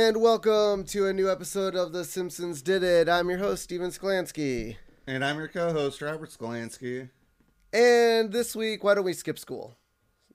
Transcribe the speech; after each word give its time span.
And 0.00 0.18
welcome 0.22 0.84
to 0.84 1.08
a 1.08 1.12
new 1.12 1.28
episode 1.28 1.74
of 1.74 1.90
The 1.90 2.04
Simpsons 2.04 2.62
Did 2.62 2.84
It. 2.84 3.08
I'm 3.08 3.28
your 3.28 3.40
host, 3.40 3.64
Steven 3.64 3.90
Sklansky. 3.90 4.76
And 5.08 5.24
I'm 5.24 5.38
your 5.38 5.48
co-host, 5.48 6.00
Robert 6.00 6.30
Skolansky. 6.30 7.10
And 7.72 8.30
this 8.30 8.54
week, 8.54 8.84
why 8.84 8.94
don't 8.94 9.04
we 9.04 9.12
skip 9.12 9.40
school? 9.40 9.76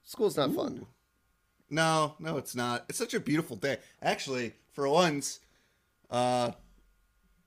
School's 0.03 0.35
not 0.35 0.53
fun. 0.53 0.85
No, 1.69 2.15
no, 2.19 2.35
it's 2.35 2.53
not. 2.57 2.83
It's 2.89 2.97
such 2.97 3.13
a 3.13 3.21
beautiful 3.21 3.55
day. 3.55 3.77
Actually, 4.01 4.51
for 4.73 4.89
once, 4.89 5.39
uh, 6.11 6.51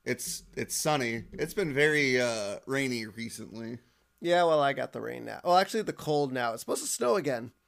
it's 0.06 0.44
it's 0.54 0.74
sunny. 0.74 1.24
It's 1.34 1.52
been 1.52 1.74
very 1.74 2.18
uh, 2.18 2.60
rainy 2.64 3.04
recently. 3.04 3.76
Yeah, 4.22 4.44
well, 4.44 4.62
I 4.62 4.72
got 4.72 4.94
the 4.94 5.02
rain 5.02 5.26
now. 5.26 5.42
Well, 5.44 5.58
actually, 5.58 5.82
the 5.82 5.92
cold 5.92 6.32
now. 6.32 6.54
It's 6.54 6.62
supposed 6.62 6.82
to 6.82 6.88
snow 6.88 7.16
again. 7.16 7.52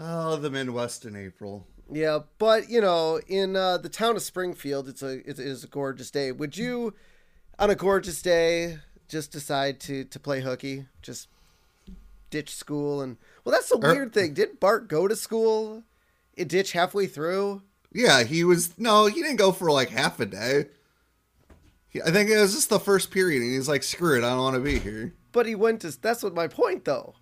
Oh, 0.00 0.36
the 0.36 0.48
Midwest 0.48 1.04
in 1.04 1.16
April. 1.16 1.66
Yeah, 1.90 2.20
but 2.38 2.68
you 2.68 2.80
know, 2.80 3.20
in 3.28 3.56
uh, 3.56 3.78
the 3.78 3.88
town 3.88 4.16
of 4.16 4.22
Springfield, 4.22 4.88
it's 4.88 5.02
a 5.02 5.18
it 5.28 5.38
is 5.38 5.64
a 5.64 5.68
gorgeous 5.68 6.10
day. 6.10 6.32
Would 6.32 6.56
you, 6.56 6.94
on 7.58 7.70
a 7.70 7.74
gorgeous 7.74 8.20
day, 8.20 8.78
just 9.08 9.32
decide 9.32 9.80
to 9.80 10.04
to 10.04 10.20
play 10.20 10.40
hooky? 10.42 10.86
Just 11.02 11.28
ditch 12.30 12.54
school 12.54 13.00
and 13.00 13.16
well, 13.44 13.54
that's 13.54 13.70
the 13.70 13.78
Er- 13.82 13.92
weird 13.94 14.12
thing. 14.12 14.34
Did 14.34 14.60
Bart 14.60 14.86
go 14.88 15.08
to 15.08 15.16
school? 15.16 15.82
It 16.36 16.48
ditch 16.48 16.72
halfway 16.72 17.06
through. 17.06 17.62
Yeah, 17.92 18.22
he 18.22 18.44
was. 18.44 18.78
No, 18.78 19.06
he 19.06 19.22
didn't 19.22 19.36
go 19.36 19.50
for 19.50 19.70
like 19.70 19.88
half 19.88 20.20
a 20.20 20.26
day. 20.26 20.66
He, 21.88 22.02
I 22.02 22.10
think 22.10 22.28
it 22.28 22.38
was 22.38 22.52
just 22.54 22.68
the 22.68 22.78
first 22.78 23.10
period, 23.10 23.40
and 23.40 23.54
he's 23.54 23.66
like, 23.68 23.82
"Screw 23.82 24.14
it, 24.18 24.24
I 24.24 24.28
don't 24.28 24.38
want 24.40 24.56
to 24.56 24.60
be 24.60 24.78
here." 24.78 25.14
But 25.32 25.46
he 25.46 25.54
went 25.54 25.80
to. 25.80 25.98
That's 26.00 26.22
what 26.22 26.34
my 26.34 26.48
point, 26.48 26.84
though. 26.84 27.14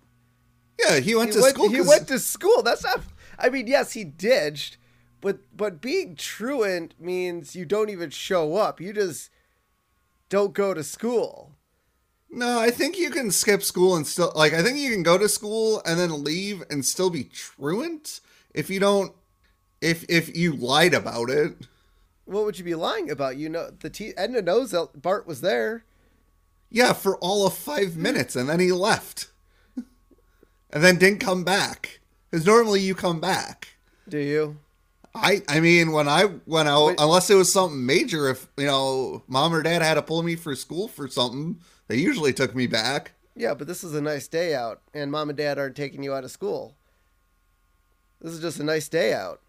Yeah, 0.77 0.99
he 0.99 1.15
went 1.15 1.29
He 1.29 1.35
to 1.37 1.41
went. 1.41 1.55
school. 1.55 1.69
he 1.69 1.79
went 1.81 2.07
to 2.09 2.19
school. 2.19 2.61
That's 2.63 2.83
not. 2.83 3.01
I 3.39 3.49
mean, 3.49 3.67
yes, 3.67 3.93
he 3.93 4.03
ditched, 4.03 4.77
but 5.21 5.39
but 5.55 5.81
being 5.81 6.15
truant 6.15 6.95
means 6.99 7.55
you 7.55 7.65
don't 7.65 7.89
even 7.89 8.09
show 8.09 8.55
up. 8.55 8.81
You 8.81 8.93
just 8.93 9.29
don't 10.29 10.53
go 10.53 10.73
to 10.73 10.83
school. 10.83 11.51
No, 12.29 12.59
I 12.59 12.71
think 12.71 12.97
you 12.97 13.09
can 13.09 13.31
skip 13.31 13.63
school 13.63 13.95
and 13.95 14.05
still 14.05 14.31
like 14.35 14.53
I 14.53 14.61
think 14.61 14.77
you 14.77 14.91
can 14.91 15.03
go 15.03 15.17
to 15.17 15.29
school 15.29 15.81
and 15.85 15.99
then 15.99 16.23
leave 16.23 16.63
and 16.69 16.85
still 16.85 17.09
be 17.09 17.23
truant 17.23 18.19
if 18.53 18.69
you 18.69 18.79
don't 18.79 19.13
if 19.81 20.03
if 20.09 20.35
you 20.35 20.53
lied 20.53 20.93
about 20.93 21.29
it. 21.29 21.55
What 22.25 22.43
would 22.43 22.57
you 22.57 22.65
be 22.65 22.75
lying 22.75 23.09
about? 23.09 23.37
You 23.37 23.47
know, 23.47 23.69
the 23.69 23.89
te- 23.89 24.17
Edna 24.17 24.41
knows 24.41 24.71
that 24.71 25.01
Bart 25.01 25.25
was 25.25 25.39
there. 25.39 25.85
Yeah, 26.69 26.91
for 26.91 27.15
all 27.19 27.47
of 27.47 27.53
5 27.53 27.95
minutes 27.95 28.35
and 28.35 28.49
then 28.49 28.59
he 28.59 28.73
left. 28.73 29.29
and 29.77 30.83
then 30.83 30.97
didn't 30.97 31.21
come 31.21 31.45
back. 31.45 32.01
Cuz 32.31 32.45
normally 32.45 32.81
you 32.81 32.95
come 32.95 33.19
back. 33.19 33.69
Do 34.07 34.17
you? 34.17 34.57
I 35.15 35.41
I 35.47 35.59
mean 35.59 35.91
when 35.91 36.07
I 36.07 36.23
when 36.45 36.67
I 36.67 36.83
Wait. 36.83 36.99
unless 36.99 37.29
it 37.29 37.35
was 37.35 37.51
something 37.51 37.85
major 37.85 38.29
if 38.29 38.47
you 38.57 38.65
know 38.65 39.23
mom 39.27 39.53
or 39.53 39.63
dad 39.63 39.81
had 39.81 39.95
to 39.95 40.01
pull 40.01 40.23
me 40.23 40.35
for 40.35 40.55
school 40.55 40.87
for 40.87 41.07
something, 41.07 41.59
they 41.87 41.97
usually 41.97 42.33
took 42.33 42.55
me 42.55 42.67
back. 42.67 43.13
Yeah, 43.35 43.53
but 43.53 43.67
this 43.67 43.83
is 43.83 43.93
a 43.93 44.01
nice 44.01 44.27
day 44.27 44.55
out, 44.55 44.81
and 44.93 45.11
mom 45.11 45.29
and 45.29 45.37
dad 45.37 45.59
aren't 45.59 45.75
taking 45.75 46.03
you 46.03 46.13
out 46.13 46.23
of 46.23 46.31
school. 46.31 46.75
This 48.19 48.33
is 48.33 48.41
just 48.41 48.59
a 48.59 48.63
nice 48.63 48.89
day 48.89 49.13
out. 49.13 49.41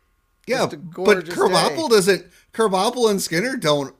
Yeah, 0.46 0.66
but 0.66 1.24
Krabappel 1.26 1.90
doesn't. 1.90 2.26
Krabappel 2.52 3.10
and 3.10 3.20
Skinner 3.20 3.56
don't 3.56 3.94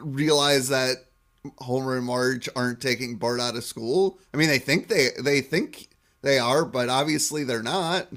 realize 0.00 0.68
that 0.68 0.96
Homer 1.58 1.96
and 1.96 2.06
Marge 2.06 2.48
aren't 2.54 2.80
taking 2.80 3.16
Bart 3.16 3.40
out 3.40 3.56
of 3.56 3.64
school. 3.64 4.18
I 4.32 4.36
mean, 4.36 4.48
they 4.48 4.58
think 4.58 4.88
they 4.88 5.08
they 5.20 5.40
think 5.40 5.88
they 6.22 6.38
are, 6.38 6.64
but 6.64 6.88
obviously 6.88 7.44
they're 7.44 7.62
not. 7.62 8.08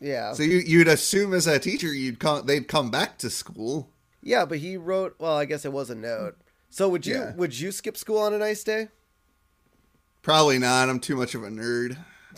Yeah. 0.00 0.32
So 0.34 0.42
you 0.42 0.58
you'd 0.58 0.88
assume 0.88 1.32
as 1.34 1.46
a 1.46 1.58
teacher 1.58 1.92
you'd 1.92 2.18
come 2.18 2.46
they'd 2.46 2.68
come 2.68 2.90
back 2.90 3.18
to 3.18 3.30
school. 3.30 3.90
Yeah, 4.22 4.44
but 4.44 4.58
he 4.58 4.76
wrote. 4.76 5.14
Well, 5.18 5.36
I 5.36 5.44
guess 5.44 5.64
it 5.64 5.72
was 5.72 5.88
a 5.90 5.94
note. 5.94 6.36
So 6.68 6.88
would 6.88 7.06
you 7.06 7.14
Yeah. 7.14 7.34
would 7.34 7.58
you 7.58 7.72
skip 7.72 7.96
school 7.96 8.18
on 8.18 8.34
a 8.34 8.38
nice 8.38 8.62
day? 8.64 8.88
Probably 10.22 10.58
not. 10.58 10.88
I'm 10.88 10.98
too 11.00 11.16
much 11.16 11.34
of 11.34 11.44
a 11.44 11.48
nerd. 11.48 11.96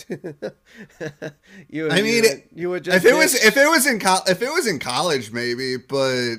You. 1.69 1.89
I 1.91 1.97
you 1.97 2.03
mean, 2.05 2.23
would, 2.23 2.43
you 2.55 2.71
would 2.71 2.85
just 2.85 2.97
if 2.99 3.05
it 3.05 3.15
was 3.17 3.35
if 3.35 3.57
it 3.57 3.67
was 3.69 3.87
in 3.87 3.99
co- 3.99 4.23
if 4.27 4.41
it 4.43 4.51
was 4.53 4.67
in 4.67 4.79
college 4.79 5.33
maybe, 5.33 5.77
but 5.77 6.37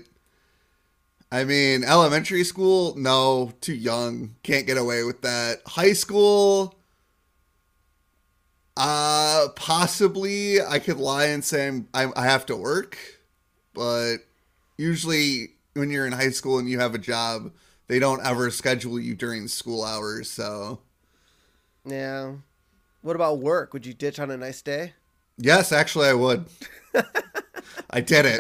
I 1.31 1.43
mean 1.43 1.83
elementary 1.83 2.43
school 2.45 2.95
no, 2.95 3.51
too 3.59 3.73
young, 3.75 4.35
can't 4.43 4.65
get 4.65 4.77
away 4.77 5.03
with 5.03 5.21
that. 5.23 5.61
High 5.67 5.93
school 5.93 6.78
uh 8.79 9.49
possibly 9.55 10.61
I 10.61 10.79
could 10.79 10.97
lie 10.97 11.25
and 11.25 11.43
say 11.43 11.67
I'm, 11.67 11.87
I 11.93 12.07
I 12.15 12.25
have 12.25 12.45
to 12.47 12.55
work, 12.55 12.97
but 13.73 14.17
usually 14.77 15.51
when 15.75 15.91
you're 15.91 16.07
in 16.07 16.13
high 16.13 16.31
school 16.31 16.59
and 16.59 16.69
you 16.69 16.79
have 16.79 16.95
a 16.95 16.99
job, 16.99 17.53
they 17.87 17.99
don't 17.99 18.25
ever 18.25 18.51
schedule 18.51 18.99
you 18.99 19.15
during 19.15 19.47
school 19.49 19.83
hours, 19.83 20.31
so 20.31 20.81
Yeah. 21.85 22.35
What 23.01 23.15
about 23.15 23.39
work? 23.39 23.73
Would 23.73 23.85
you 23.85 23.93
ditch 23.93 24.19
on 24.19 24.31
a 24.31 24.37
nice 24.37 24.61
day? 24.61 24.93
yes, 25.37 25.71
actually 25.71 26.07
I 26.07 26.13
would. 26.13 26.45
I 27.89 28.01
did 28.01 28.25
it 28.25 28.39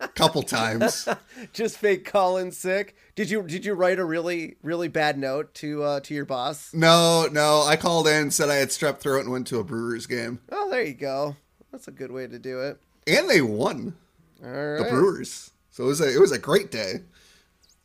a 0.00 0.08
couple 0.08 0.42
times. 0.42 1.08
Just 1.52 1.78
fake 1.78 2.04
calling 2.04 2.50
sick. 2.52 2.96
Did 3.14 3.30
you 3.30 3.42
did 3.42 3.64
you 3.64 3.74
write 3.74 3.98
a 3.98 4.04
really 4.04 4.56
really 4.62 4.88
bad 4.88 5.18
note 5.18 5.54
to 5.54 5.82
uh, 5.82 6.00
to 6.00 6.14
your 6.14 6.24
boss? 6.24 6.72
No, 6.74 7.28
no. 7.30 7.62
I 7.62 7.76
called 7.76 8.06
in, 8.08 8.30
said 8.30 8.48
I 8.48 8.56
had 8.56 8.68
strep 8.68 8.98
throat, 8.98 9.20
and 9.24 9.30
went 9.32 9.46
to 9.48 9.58
a 9.58 9.64
Brewers 9.64 10.06
game, 10.06 10.40
Oh, 10.52 10.70
there 10.70 10.82
you 10.84 10.94
go. 10.94 11.36
That's 11.72 11.88
a 11.88 11.92
good 11.92 12.10
way 12.12 12.26
to 12.26 12.38
do 12.38 12.60
it. 12.60 12.80
and 13.06 13.28
they 13.28 13.40
won 13.42 13.96
All 14.44 14.50
the. 14.50 14.86
Brewers. 14.88 15.50
So 15.70 15.84
it 15.84 15.86
was 15.88 16.00
a 16.00 16.14
it 16.14 16.20
was 16.20 16.32
a 16.32 16.38
great 16.38 16.70
day. 16.70 17.02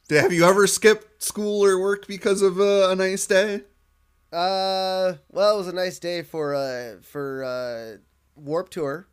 Did, 0.10 0.22
have 0.22 0.34
you 0.34 0.46
ever 0.46 0.68
skipped 0.68 1.24
school 1.24 1.64
or 1.64 1.80
work 1.80 2.08
because 2.08 2.42
of 2.42 2.60
uh, 2.60 2.90
a 2.90 2.96
nice 2.96 3.26
day? 3.26 3.62
Uh, 4.32 5.14
well, 5.32 5.54
it 5.56 5.58
was 5.58 5.68
a 5.68 5.74
nice 5.74 6.00
day 6.00 6.24
for 6.24 6.56
uh 6.56 6.96
for 7.02 7.44
uh 7.44 7.98
Warp 8.36 8.70
Tour, 8.70 9.08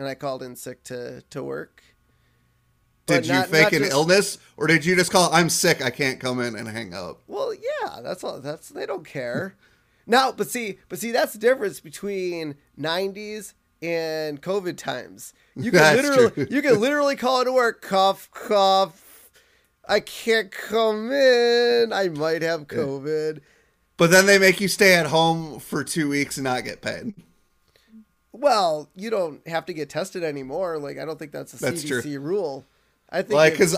and 0.00 0.08
I 0.08 0.14
called 0.14 0.42
in 0.42 0.56
sick 0.56 0.82
to 0.84 1.22
to 1.30 1.42
work. 1.42 1.82
But 3.06 3.22
Did 3.24 3.26
you 3.26 3.42
fake 3.44 3.72
an 3.72 3.80
just- 3.80 3.92
illness, 3.92 4.38
or 4.56 4.66
did 4.66 4.84
you 4.84 4.96
just 4.96 5.10
call? 5.12 5.32
I'm 5.32 5.50
sick. 5.50 5.82
I 5.82 5.90
can't 5.90 6.18
come 6.20 6.40
in 6.40 6.54
and 6.56 6.68
hang 6.68 6.94
up. 6.94 7.20
Well, 7.26 7.52
yeah, 7.54 8.00
that's 8.02 8.22
all. 8.24 8.40
That's 8.40 8.68
they 8.68 8.86
don't 8.86 9.04
care. 9.06 9.56
now, 10.06 10.32
but 10.32 10.48
see, 10.48 10.78
but 10.88 10.98
see, 10.98 11.10
that's 11.10 11.32
the 11.32 11.38
difference 11.38 11.80
between 11.80 12.54
'90s 12.78 13.54
and 13.82 14.40
COVID 14.40 14.76
times. 14.76 15.32
You 15.56 15.70
can 15.70 15.80
That's 15.80 16.02
literally, 16.08 16.30
true. 16.30 16.46
you 16.50 16.62
can 16.62 16.80
literally 16.80 17.16
call 17.16 17.40
into 17.40 17.52
work, 17.52 17.82
cough, 17.82 18.30
cough. 18.32 19.30
I 19.88 19.98
can't 20.00 20.50
come 20.52 21.10
in. 21.10 21.92
I 21.92 22.08
might 22.10 22.42
have 22.42 22.68
COVID. 22.68 23.40
But 23.96 24.10
then 24.12 24.26
they 24.26 24.38
make 24.38 24.60
you 24.60 24.68
stay 24.68 24.94
at 24.94 25.06
home 25.06 25.58
for 25.58 25.82
two 25.82 26.08
weeks 26.08 26.36
and 26.36 26.44
not 26.44 26.64
get 26.64 26.80
paid. 26.80 27.12
Well, 28.40 28.88
you 28.96 29.10
don't 29.10 29.46
have 29.46 29.66
to 29.66 29.74
get 29.74 29.90
tested 29.90 30.24
anymore. 30.24 30.78
Like 30.78 30.98
I 30.98 31.04
don't 31.04 31.18
think 31.18 31.30
that's 31.30 31.52
a 31.52 31.58
That's 31.58 31.84
CDC 31.84 32.02
true. 32.02 32.20
rule. 32.20 32.64
I 33.10 33.20
think 33.20 33.34
like 33.34 33.52
because 33.52 33.76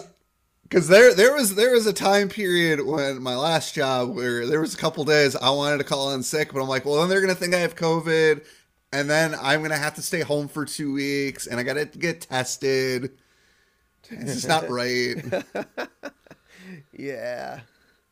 because 0.63 0.87
there 0.87 1.13
there 1.15 1.35
was 1.35 1.57
there 1.57 1.73
was 1.73 1.87
a 1.87 1.93
time 1.93 2.29
period 2.29 2.87
when 2.87 3.21
my 3.23 3.35
last 3.35 3.75
job 3.75 4.15
where 4.15 4.47
there 4.47 4.61
was 4.61 4.75
a 4.75 4.77
couple 4.77 5.05
days 5.05 5.35
I 5.35 5.51
wanted 5.51 5.79
to 5.79 5.85
call 5.85 6.13
in 6.15 6.23
sick, 6.23 6.53
but 6.53 6.63
I'm 6.63 6.69
like, 6.69 6.85
well, 6.85 7.01
then 7.01 7.09
they're 7.09 7.21
gonna 7.21 7.35
think 7.35 7.55
I 7.55 7.59
have 7.59 7.75
COVID, 7.75 8.45
and 8.93 9.11
then 9.11 9.35
I'm 9.41 9.63
gonna 9.63 9.77
have 9.77 9.95
to 9.97 10.03
stay 10.03 10.21
home 10.21 10.47
for 10.47 10.65
two 10.65 10.93
weeks, 10.93 11.49
and 11.49 11.59
I 11.59 11.65
gotta 11.65 11.87
get 11.87 12.21
tested. 12.21 13.11
It's 14.11 14.35
just 14.35 14.49
not 14.49 14.69
right. 14.71 15.17
yeah. 16.93 17.61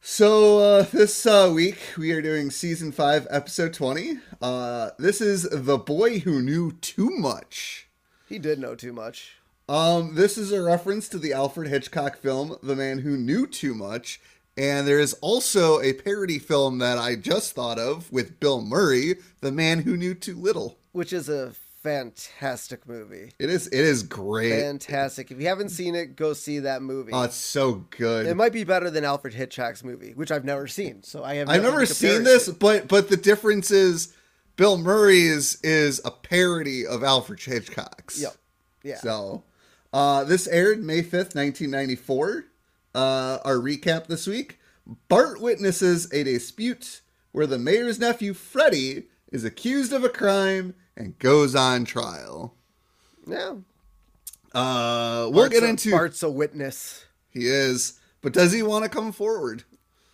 So 0.01 0.59
uh, 0.59 0.83
this 0.85 1.27
uh, 1.27 1.53
week 1.55 1.79
we 1.99 2.13
are 2.13 2.23
doing 2.23 2.51
season 2.51 2.91
five, 2.93 3.27
episode 3.31 3.75
twenty. 3.75 4.19
Uh, 4.41 4.91
this 4.99 5.21
is 5.21 5.43
the 5.51 5.77
boy 5.79 6.21
who 6.21 6.41
knew 6.41 6.73
too 6.73 7.11
much. 7.11 7.89
He 8.29 8.39
did 8.39 8.59
know 8.59 8.75
too 8.75 8.93
much. 8.93 9.37
Um, 9.69 10.15
this 10.15 10.39
is 10.39 10.53
a 10.53 10.63
reference 10.63 11.09
to 11.11 11.19
the 11.19 11.33
Alfred 11.33 11.69
Hitchcock 11.69 12.17
film 12.17 12.57
The 12.63 12.75
Man 12.75 12.99
Who 13.01 13.17
Knew 13.17 13.47
Too 13.47 13.73
Much, 13.73 14.21
And 14.57 14.87
there 14.87 14.99
is 14.99 15.15
also 15.21 15.81
a 15.81 15.93
parody 15.93 16.41
film 16.41 16.79
that 16.79 16.99
I 16.99 17.15
just 17.15 17.53
thought 17.53 17.79
of 17.79 18.11
with 18.11 18.41
Bill 18.41 18.63
Murray, 18.63 19.17
The 19.43 19.53
Man 19.53 19.83
Who 19.83 19.97
Knew 19.97 20.15
Too 20.15 20.35
Little. 20.35 20.79
which 20.91 21.13
is 21.13 21.29
a 21.29 21.53
fantastic 21.83 22.87
movie. 22.87 23.33
It 23.39 23.51
is 23.51 23.67
it 23.69 23.81
is 23.81 24.03
great. 24.03 24.61
Fantastic. 24.61 25.31
If 25.31 25.41
you 25.41 25.47
haven't 25.49 25.71
seen 25.71 25.95
it, 25.95 26.17
go 26.17 26.33
see 26.33 26.61
that 26.61 26.83
movie. 26.83 27.13
Oh, 27.13 27.23
it's 27.23 27.37
so 27.37 27.87
good. 27.91 28.27
it 28.27 28.37
might 28.37 28.53
be 28.53 28.65
better 28.65 28.91
than 28.91 29.05
Alfred 29.05 29.35
Hitchcock's 29.35 29.83
movie, 29.83 30.13
which 30.13 30.31
I've 30.31 30.45
never 30.45 30.67
seen. 30.67 31.03
So 31.03 31.25
I 31.25 31.35
have. 31.37 31.49
I've 31.49 31.63
never 31.63 31.87
seen 31.87 32.25
this, 32.25 32.49
but 32.49 32.89
but 32.89 33.09
the 33.09 33.17
difference 33.17 33.71
is 33.71 34.15
Bill 34.57 34.79
Murray 34.79 35.23
is 35.23 35.59
is 35.63 36.01
a 36.05 36.11
parody 36.11 36.87
of 36.87 37.03
Alfred 37.03 37.41
Hitchcock's. 37.41 38.21
Yep. 38.21 38.35
Yeah. 38.83 38.97
So, 38.97 39.45
uh, 39.93 40.25
this 40.25 40.47
aired 40.49 40.83
May 40.83 41.03
5th, 41.03 41.35
1994. 41.35 42.47
Uh, 42.93 43.39
our 43.45 43.55
recap 43.55 44.09
this 44.09 44.27
week 44.27 44.59
Bart 45.09 45.41
witnesses 45.41 46.13
a 46.13 46.25
dispute 46.25 47.03
where 47.33 47.47
the 47.47 47.59
mayor's 47.59 48.01
nephew, 48.01 48.35
Freddie, 48.35 49.05
is 49.31 49.45
accused 49.45 49.93
of 49.93 50.05
a 50.05 50.09
crime 50.09 50.75
and 50.97 51.19
goes 51.19 51.55
on 51.55 51.85
trial. 51.85 52.55
yeah. 53.27 53.55
Uh, 54.53 55.29
we'll 55.31 55.33
Bart's 55.45 55.55
get 55.55 55.63
a- 55.63 55.69
into. 55.69 55.91
Bart's 55.93 56.23
a 56.23 56.31
witness. 56.31 57.05
He 57.31 57.47
is. 57.47 58.01
But 58.23 58.33
does 58.33 58.53
he 58.53 58.63
want 58.63 58.83
to 58.85 58.91
come 58.91 59.13
forward? 59.13 59.63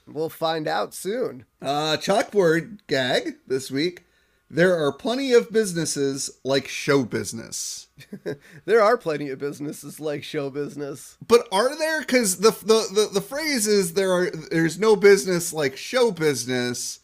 We'll 0.07 0.29
find 0.29 0.69
out 0.69 0.93
soon. 0.95 1.47
Uh, 1.63 1.97
chalkboard 1.97 2.79
gag 2.87 3.37
this 3.47 3.71
week. 3.71 4.05
There 4.49 4.77
are 4.79 4.93
plenty 4.93 5.33
of 5.33 5.51
businesses 5.51 6.31
like 6.45 6.69
show 6.69 7.03
business. 7.05 7.89
There 8.67 8.83
are 8.83 8.99
plenty 8.99 9.31
of 9.31 9.39
businesses 9.39 9.99
like 9.99 10.23
show 10.23 10.51
business. 10.51 11.17
But 11.27 11.49
are 11.51 11.77
there? 11.79 12.01
Because 12.01 12.37
the, 12.39 12.51
the 12.51 12.87
the 12.95 13.09
the 13.15 13.21
phrase 13.23 13.67
is 13.67 13.95
there 13.95 14.13
are 14.13 14.31
there's 14.31 14.79
no 14.79 14.95
business 14.97 15.53
like 15.53 15.77
show 15.79 16.11
business. 16.11 17.01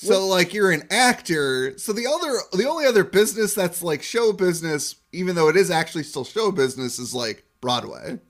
So 0.00 0.26
like 0.26 0.54
you're 0.54 0.70
an 0.70 0.84
actor. 0.92 1.76
So 1.76 1.92
the 1.92 2.06
other 2.06 2.38
the 2.52 2.68
only 2.68 2.86
other 2.86 3.02
business 3.02 3.52
that's 3.52 3.82
like 3.82 4.00
show 4.00 4.32
business, 4.32 4.94
even 5.10 5.34
though 5.34 5.48
it 5.48 5.56
is 5.56 5.72
actually 5.72 6.04
still 6.04 6.24
show 6.24 6.52
business, 6.52 7.00
is 7.00 7.14
like 7.14 7.44
Broadway. 7.60 8.20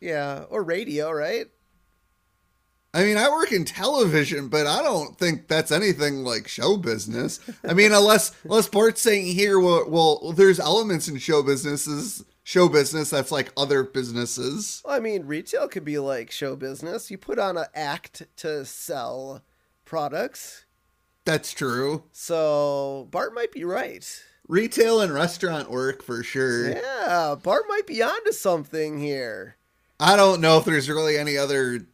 Yeah, 0.00 0.44
or 0.48 0.62
radio, 0.62 1.10
right? 1.10 1.46
I 2.94 3.04
mean, 3.04 3.18
I 3.18 3.28
work 3.28 3.52
in 3.52 3.66
television, 3.66 4.48
but 4.48 4.66
I 4.66 4.82
don't 4.82 5.18
think 5.18 5.46
that's 5.46 5.70
anything 5.70 6.24
like 6.24 6.48
show 6.48 6.78
business. 6.78 7.38
I 7.68 7.74
mean, 7.74 7.92
unless 7.92 8.32
unless 8.44 8.68
Bart's 8.68 9.02
saying 9.02 9.26
here, 9.26 9.60
well, 9.60 9.84
well, 9.90 10.32
there's 10.32 10.58
elements 10.58 11.06
in 11.06 11.18
show 11.18 11.42
businesses, 11.42 12.24
show 12.44 12.66
business 12.66 13.10
that's 13.10 13.30
like 13.30 13.52
other 13.58 13.82
businesses. 13.82 14.80
Well, 14.86 14.96
I 14.96 15.00
mean, 15.00 15.26
retail 15.26 15.68
could 15.68 15.84
be 15.84 15.98
like 15.98 16.30
show 16.30 16.56
business. 16.56 17.10
You 17.10 17.18
put 17.18 17.38
on 17.38 17.58
an 17.58 17.66
act 17.74 18.22
to 18.38 18.64
sell 18.64 19.42
products. 19.84 20.64
That's 21.30 21.52
true. 21.52 22.02
So 22.10 23.06
Bart 23.12 23.32
might 23.32 23.52
be 23.52 23.62
right. 23.62 24.04
Retail 24.48 25.00
and 25.00 25.14
restaurant 25.14 25.70
work 25.70 26.02
for 26.02 26.24
sure. 26.24 26.70
Yeah, 26.70 27.36
Bart 27.40 27.62
might 27.68 27.86
be 27.86 28.02
onto 28.02 28.32
something 28.32 28.98
here. 28.98 29.54
I 30.00 30.16
don't 30.16 30.40
know 30.40 30.58
if 30.58 30.64
there's 30.64 30.88
really 30.88 31.16
any 31.16 31.36
other 31.38 31.86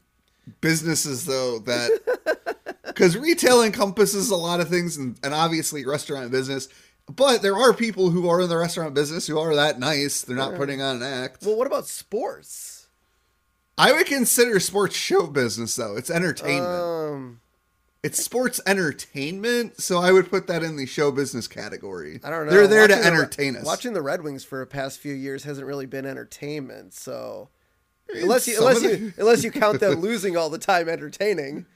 businesses 0.63 1.27
though 1.27 1.59
that 1.59 2.71
because 2.87 3.15
retail 3.15 3.63
encompasses 3.63 4.31
a 4.31 4.37
lot 4.37 4.61
of 4.61 4.71
things 4.71 4.97
and, 4.97 5.19
and 5.23 5.35
obviously 5.35 5.85
restaurant 5.85 6.31
business. 6.31 6.71
But 7.15 7.43
there 7.43 7.59
are 7.59 7.75
people 7.75 8.09
who 8.09 8.27
are 8.31 8.41
in 8.41 8.49
the 8.49 8.57
restaurant 8.57 8.95
business 8.95 9.27
who 9.27 9.39
are 9.39 9.55
that 9.55 9.79
nice. 9.79 10.23
They're 10.23 10.35
not 10.35 10.55
putting 10.55 10.81
on 10.81 10.97
an 10.97 11.03
act. 11.03 11.45
Well, 11.45 11.59
what 11.59 11.67
about 11.67 11.87
sports? 11.87 12.87
I 13.77 13.93
would 13.93 14.07
consider 14.07 14.59
sports 14.61 14.97
show 14.97 15.27
business 15.27 15.77
though. 15.77 15.95
It's 15.95 16.09
entertainment. 16.09 16.73
Um, 16.73 17.41
it's 18.07 18.23
sports 18.23 18.61
entertainment, 18.67 19.81
so 19.81 19.99
I 19.99 20.13
would 20.13 20.31
put 20.31 20.47
that 20.47 20.63
in 20.63 20.77
the 20.77 20.87
show 20.87 21.11
business 21.11 21.49
category. 21.49 22.21
I 22.23 22.31
don't 22.31 22.47
know. 22.47 22.53
They're 22.53 22.69
there 22.69 22.87
to 22.87 22.95
Watching 22.95 23.03
the 23.03 23.09
entertain 23.09 23.57
us. 23.57 23.65
Watching 23.65 23.93
the 23.95 24.03
Red 24.03 24.23
Wings 24.23 24.45
for 24.45 24.61
the 24.61 24.67
past 24.67 25.01
few 25.01 25.13
years 25.13 25.43
hasn't 25.43 25.67
really 25.67 25.87
been 25.87 26.07
entertainment. 26.07 26.95
So 26.95 27.49
unless 28.15 28.47
you 28.47 28.59
unless 28.59 28.81
you 28.81 29.13
unless 29.19 29.43
you 29.43 29.51
count 29.51 29.81
them 29.81 29.95
losing 30.01 30.37
all 30.37 30.51
the 30.51 30.59
time 30.59 30.89
entertaining. 30.89 31.67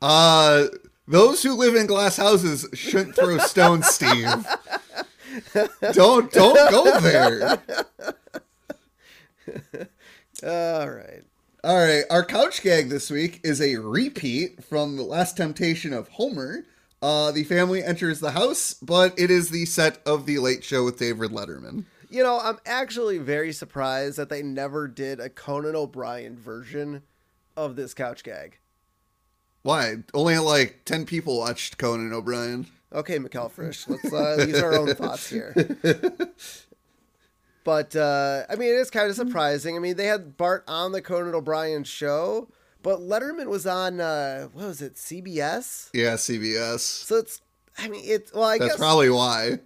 Uh, 0.00 0.68
those 1.06 1.42
who 1.42 1.52
live 1.52 1.74
in 1.74 1.86
glass 1.86 2.16
houses 2.16 2.66
shouldn't 2.72 3.14
throw 3.14 3.36
stones, 3.36 3.86
Steve. 3.86 4.46
don't 5.92 6.32
don't 6.32 6.70
go 6.70 6.98
there. 7.00 7.62
All 10.80 10.88
right. 10.88 11.24
All 11.64 11.78
right, 11.78 12.04
our 12.10 12.22
couch 12.22 12.60
gag 12.60 12.90
this 12.90 13.10
week 13.10 13.40
is 13.42 13.58
a 13.58 13.76
repeat 13.76 14.62
from 14.62 14.98
the 14.98 15.02
Last 15.02 15.38
Temptation 15.38 15.94
of 15.94 16.08
Homer. 16.08 16.66
Uh, 17.00 17.32
the 17.32 17.44
family 17.44 17.82
enters 17.82 18.20
the 18.20 18.32
house, 18.32 18.74
but 18.74 19.18
it 19.18 19.30
is 19.30 19.48
the 19.48 19.64
set 19.64 20.02
of 20.04 20.26
the 20.26 20.40
Late 20.40 20.62
Show 20.62 20.84
with 20.84 20.98
David 20.98 21.30
Letterman. 21.30 21.86
You 22.10 22.22
know, 22.22 22.38
I'm 22.38 22.58
actually 22.66 23.16
very 23.16 23.50
surprised 23.50 24.18
that 24.18 24.28
they 24.28 24.42
never 24.42 24.86
did 24.86 25.20
a 25.20 25.30
Conan 25.30 25.74
O'Brien 25.74 26.36
version 26.36 27.00
of 27.56 27.76
this 27.76 27.94
couch 27.94 28.24
gag. 28.24 28.58
Why? 29.62 30.02
Only 30.12 30.36
like 30.40 30.82
ten 30.84 31.06
people 31.06 31.38
watched 31.38 31.78
Conan 31.78 32.12
O'Brien. 32.12 32.66
Okay, 32.92 33.18
McElfresh, 33.18 33.88
let's 33.88 34.12
uh, 34.12 34.44
use 34.46 34.60
our 34.60 34.74
own 34.74 34.94
thoughts 34.94 35.30
here. 35.30 35.54
But 37.64 37.96
uh, 37.96 38.44
I 38.48 38.56
mean, 38.56 38.68
it 38.68 38.76
is 38.76 38.90
kind 38.90 39.08
of 39.08 39.16
surprising. 39.16 39.74
I 39.76 39.78
mean, 39.80 39.96
they 39.96 40.06
had 40.06 40.36
Bart 40.36 40.64
on 40.68 40.92
the 40.92 41.00
Conan 41.00 41.34
O'Brien 41.34 41.82
show, 41.84 42.48
but 42.82 43.00
Letterman 43.00 43.46
was 43.46 43.66
on 43.66 44.00
uh, 44.00 44.48
what 44.52 44.66
was 44.66 44.82
it, 44.82 44.94
CBS? 44.96 45.88
Yeah, 45.94 46.14
CBS. 46.14 46.80
So 46.80 47.16
it's, 47.16 47.40
I 47.78 47.88
mean, 47.88 48.02
it's 48.04 48.32
well, 48.32 48.44
I 48.44 48.58
That's 48.58 48.72
guess, 48.72 48.78
probably 48.78 49.08
why. 49.08 49.60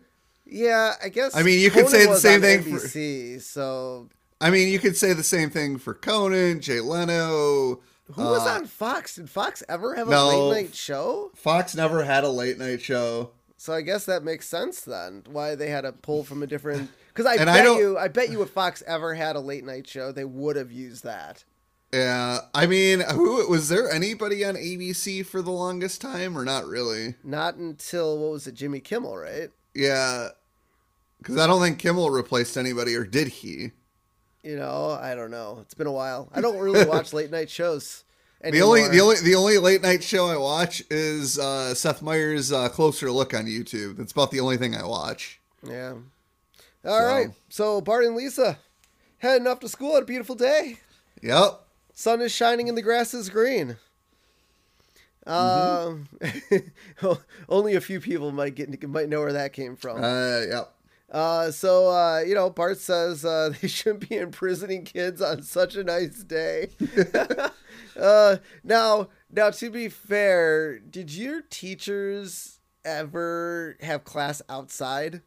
yeah, 0.47 0.95
I 1.03 1.09
guess. 1.09 1.35
I 1.37 1.43
mean, 1.43 1.59
you 1.59 1.71
could 1.71 1.89
say 1.89 2.06
the 2.06 2.17
same 2.17 2.37
on 2.37 2.41
thing 2.43 2.62
for- 2.62 2.71
NBC. 2.87 3.43
So 3.43 4.09
I 4.41 4.50
mean, 4.50 4.69
you 4.69 4.79
could 4.79 4.97
say 4.97 5.12
the 5.12 5.25
same 5.25 5.50
thing 5.50 5.79
for 5.79 5.95
Conan, 5.95 6.61
Jay 6.61 6.81
Leno. 6.81 7.81
who 8.12 8.23
was 8.23 8.47
uh, 8.47 8.50
on 8.50 8.67
Fox? 8.67 9.17
Did 9.17 9.29
Fox 9.29 9.65
ever 9.69 9.97
have 9.97 10.06
a 10.06 10.11
no. 10.12 10.49
late 10.49 10.62
night 10.62 10.75
show? 10.77 11.33
Fox 11.35 11.75
never 11.75 12.05
had 12.05 12.23
a 12.23 12.29
late 12.31 12.59
night 12.59 12.81
show. 12.81 13.33
So 13.56 13.73
I 13.73 13.81
guess 13.81 14.05
that 14.05 14.23
makes 14.23 14.47
sense 14.47 14.83
then. 14.83 15.25
Why 15.29 15.56
they 15.56 15.69
had 15.69 15.85
a 15.85 15.91
pull 15.91 16.23
from 16.23 16.45
a 16.45 16.47
different? 16.47 16.91
Because 17.19 17.37
I 17.37 17.41
And 17.41 17.50
I 17.50 17.55
bet 17.56 17.65
don't- 17.65 17.79
you, 17.81 17.99
I 17.99 18.06
bet 18.06 18.31
you, 18.31 18.43
if 18.43 18.50
Fox 18.50 18.81
ever 18.87 19.12
had 19.12 19.35
a 19.35 19.41
late 19.41 19.65
night 19.65 19.88
show, 19.88 20.12
they 20.12 20.25
would 20.25 20.55
have 20.55 20.70
used 20.70 21.03
that. 21.03 21.43
Yeah, 21.93 22.38
I 22.55 22.67
mean, 22.67 23.00
who 23.00 23.44
was 23.49 23.69
there 23.69 23.91
anybody 23.91 24.44
on 24.44 24.55
ABC 24.55 25.26
for 25.26 25.43
the 25.43 25.50
longest 25.50 26.00
time, 26.00 26.38
or 26.38 26.44
not 26.44 26.65
really? 26.65 27.17
Not 27.25 27.56
until 27.56 28.17
what 28.19 28.31
was 28.31 28.47
it, 28.47 28.55
Jimmy 28.55 28.79
Kimmel, 28.79 29.17
right? 29.17 29.49
Yeah, 29.75 30.29
because 31.19 31.38
I 31.38 31.49
don't 31.49 31.61
think 31.61 31.81
Kimmel 31.81 32.11
replaced 32.11 32.57
anybody, 32.57 32.95
or 32.95 33.04
did 33.04 33.26
he? 33.26 33.73
You 34.45 34.57
know, 34.57 34.97
I 35.02 35.16
don't 35.16 35.33
know. 35.33 35.59
It's 35.62 35.75
been 35.75 35.88
a 35.88 35.92
while. 35.92 36.28
I 36.33 36.40
don't 36.40 36.59
really 36.59 36.85
watch 36.88 37.12
late 37.12 37.33
night 37.33 37.50
shows. 37.50 38.04
The 38.45 38.61
only 38.62 38.87
the 38.87 39.00
only 39.00 39.16
the 39.25 39.35
only 39.35 39.59
late 39.59 39.83
night 39.83 40.04
show 40.04 40.26
I 40.26 40.37
watch 40.37 40.85
is 40.88 41.37
uh, 41.37 41.75
Seth 41.75 42.00
Meyers' 42.00 42.52
uh, 42.52 42.69
Closer 42.69 43.11
Look 43.11 43.35
on 43.35 43.47
YouTube. 43.47 43.97
That's 43.97 44.12
about 44.12 44.31
the 44.31 44.38
only 44.38 44.57
thing 44.57 44.76
I 44.76 44.85
watch. 44.87 45.40
yeah. 45.69 45.95
All 46.88 47.04
right. 47.04 47.28
So 47.49 47.80
Bart 47.80 48.04
and 48.04 48.16
Lisa 48.16 48.59
heading 49.18 49.47
off 49.47 49.61
to 49.61 49.68
school 49.68 49.97
on 49.97 50.02
a 50.02 50.07
beautiful 50.07 50.35
day. 50.35 50.78
Yep. 51.23 51.61
Sun 51.92 52.21
is 52.23 52.33
shining 52.33 52.68
and 52.68 52.78
the 52.78 52.83
grass 52.83 53.12
is 53.12 53.28
green. 53.28 53.76
Um, 55.26 56.09
only 57.49 57.75
a 57.75 57.80
few 57.83 58.00
people 58.00 58.33
might 58.33 58.54
get 58.54 58.88
might 58.88 59.11
know 59.11 59.21
where 59.21 59.35
that 59.35 59.52
came 59.52 59.76
from. 59.76 60.02
Uh, 60.02 60.40
yep. 60.40 60.75
Uh, 61.11 61.50
so 61.50 61.88
uh, 61.88 62.21
you 62.21 62.35
know, 62.35 62.49
Bart 62.49 62.78
says 62.78 63.25
uh, 63.25 63.52
they 63.61 63.68
shouldn't 63.68 64.09
be 64.09 64.16
imprisoning 64.16 64.85
kids 64.85 65.21
on 65.21 65.42
such 65.42 65.76
a 65.76 65.85
nice 65.85 66.23
day. 66.23 66.71
uh, 68.00 68.37
now, 68.64 69.09
now 69.30 69.50
to 69.50 69.71
be 69.71 69.88
fair, 69.88 70.78
did 70.78 71.11
your 71.11 71.42
teachers 71.42 72.61
ever 72.85 73.76
have 73.83 74.04
class 74.04 74.40
outside? 74.49 75.21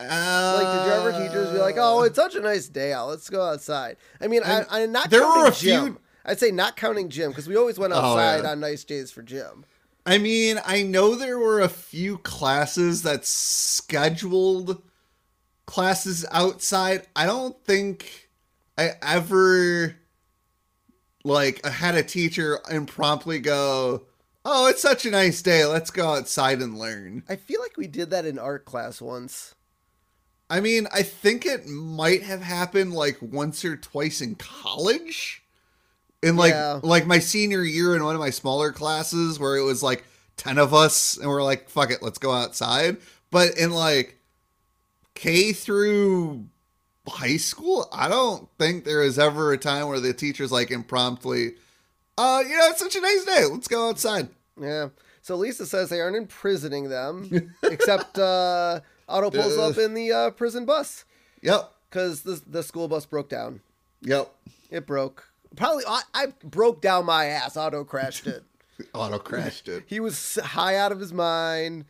Uh, 0.00 0.60
Like, 0.62 0.66
did 0.72 0.86
your 0.86 1.08
ever 1.08 1.12
teachers 1.26 1.52
be 1.52 1.58
like, 1.58 1.76
"Oh, 1.78 2.02
it's 2.02 2.16
such 2.16 2.34
a 2.34 2.40
nice 2.40 2.68
day 2.68 2.92
out. 2.92 3.08
Let's 3.08 3.30
go 3.30 3.42
outside"? 3.42 3.96
I 4.20 4.26
mean, 4.26 4.42
I, 4.44 4.64
I'm 4.70 4.92
not. 4.92 5.10
there 5.10 5.20
counting 5.20 5.42
were 5.42 5.48
a 5.48 5.52
gym. 5.52 5.84
few- 5.86 6.00
I'd 6.26 6.40
say 6.40 6.50
not 6.50 6.76
counting 6.76 7.10
gym 7.10 7.30
because 7.30 7.46
we 7.46 7.56
always 7.56 7.78
went 7.78 7.92
Oh, 7.92 7.96
outside 7.96 8.42
yeah. 8.44 8.50
on 8.52 8.60
nice 8.60 8.82
days 8.82 9.10
for 9.10 9.22
gym. 9.22 9.64
I 10.06 10.18
mean, 10.18 10.58
I 10.64 10.82
know 10.82 11.14
there 11.14 11.38
were 11.38 11.60
a 11.60 11.68
few 11.68 12.18
classes 12.18 13.02
that 13.02 13.24
scheduled 13.24 14.82
classes 15.66 16.24
outside. 16.30 17.06
I 17.14 17.26
don't 17.26 17.62
think 17.64 18.28
I 18.76 18.92
ever 19.02 19.96
like 21.24 21.64
I 21.64 21.70
had 21.70 21.94
a 21.94 22.02
teacher 22.02 22.58
impromptly 22.70 23.38
go, 23.38 24.06
"Oh, 24.44 24.66
it's 24.66 24.82
such 24.82 25.06
a 25.06 25.10
nice 25.10 25.40
day. 25.40 25.64
Let's 25.64 25.90
go 25.90 26.14
outside 26.14 26.60
and 26.60 26.78
learn." 26.78 27.22
I 27.28 27.36
feel 27.36 27.60
like 27.60 27.76
we 27.76 27.86
did 27.86 28.10
that 28.10 28.26
in 28.26 28.38
art 28.38 28.64
class 28.64 29.00
once. 29.00 29.54
I 30.50 30.60
mean, 30.60 30.86
I 30.92 31.02
think 31.02 31.46
it 31.46 31.66
might 31.66 32.22
have 32.22 32.42
happened 32.42 32.92
like 32.92 33.18
once 33.20 33.64
or 33.64 33.76
twice 33.76 34.20
in 34.20 34.34
college. 34.36 35.42
in 36.22 36.36
like 36.36 36.52
Yeah. 36.52 36.80
like 36.82 37.06
my 37.06 37.18
senior 37.18 37.62
year 37.62 37.94
in 37.96 38.04
one 38.04 38.14
of 38.14 38.20
my 38.20 38.30
smaller 38.30 38.72
classes 38.72 39.38
where 39.38 39.56
it 39.56 39.62
was 39.62 39.82
like 39.82 40.04
10 40.36 40.58
of 40.58 40.72
us 40.74 41.16
and 41.18 41.28
we're 41.28 41.42
like 41.42 41.68
fuck 41.68 41.90
it 41.90 42.02
let's 42.02 42.18
go 42.18 42.32
outside 42.32 42.96
but 43.30 43.56
in 43.58 43.70
like 43.70 44.18
k 45.14 45.52
through 45.52 46.46
high 47.06 47.36
school 47.36 47.88
i 47.92 48.08
don't 48.08 48.48
think 48.58 48.84
there 48.84 49.02
is 49.02 49.18
ever 49.18 49.52
a 49.52 49.58
time 49.58 49.86
where 49.86 50.00
the 50.00 50.12
teacher's 50.14 50.50
like 50.50 50.70
impromptly 50.70 51.52
uh 52.18 52.42
you 52.42 52.56
know 52.56 52.68
it's 52.70 52.80
such 52.80 52.96
a 52.96 53.00
nice 53.00 53.24
day 53.24 53.44
let's 53.50 53.68
go 53.68 53.88
outside 53.88 54.28
Yeah. 54.60 54.88
So 55.22 55.36
Lisa 55.36 55.66
says 55.66 55.88
they 55.88 56.00
aren't 56.02 56.16
imprisoning 56.16 56.88
them, 56.90 57.54
except 57.62 58.18
uh, 58.18 58.80
Otto 59.08 59.30
pulls 59.30 59.58
up 59.58 59.78
in 59.78 59.94
the 59.94 60.12
uh, 60.12 60.30
prison 60.30 60.64
bus 60.64 61.04
yep 61.42 61.72
because 61.90 62.22
the 62.22 62.42
the 62.46 62.62
school 62.62 62.88
bus 62.88 63.06
broke 63.06 63.28
down. 63.28 63.60
yep 64.02 64.34
It 64.70 64.86
broke. 64.86 65.28
Probably 65.56 65.84
I, 65.86 66.02
I 66.12 66.26
broke 66.42 66.80
down 66.80 67.06
my 67.06 67.26
ass. 67.26 67.56
Otto 67.56 67.84
crashed 67.84 68.26
it. 68.26 68.44
Otto 68.94 69.18
crashed 69.18 69.68
it 69.68 69.84
he 69.86 70.00
was 70.00 70.36
high 70.42 70.76
out 70.76 70.92
of 70.92 71.00
his 71.00 71.12
mind. 71.12 71.84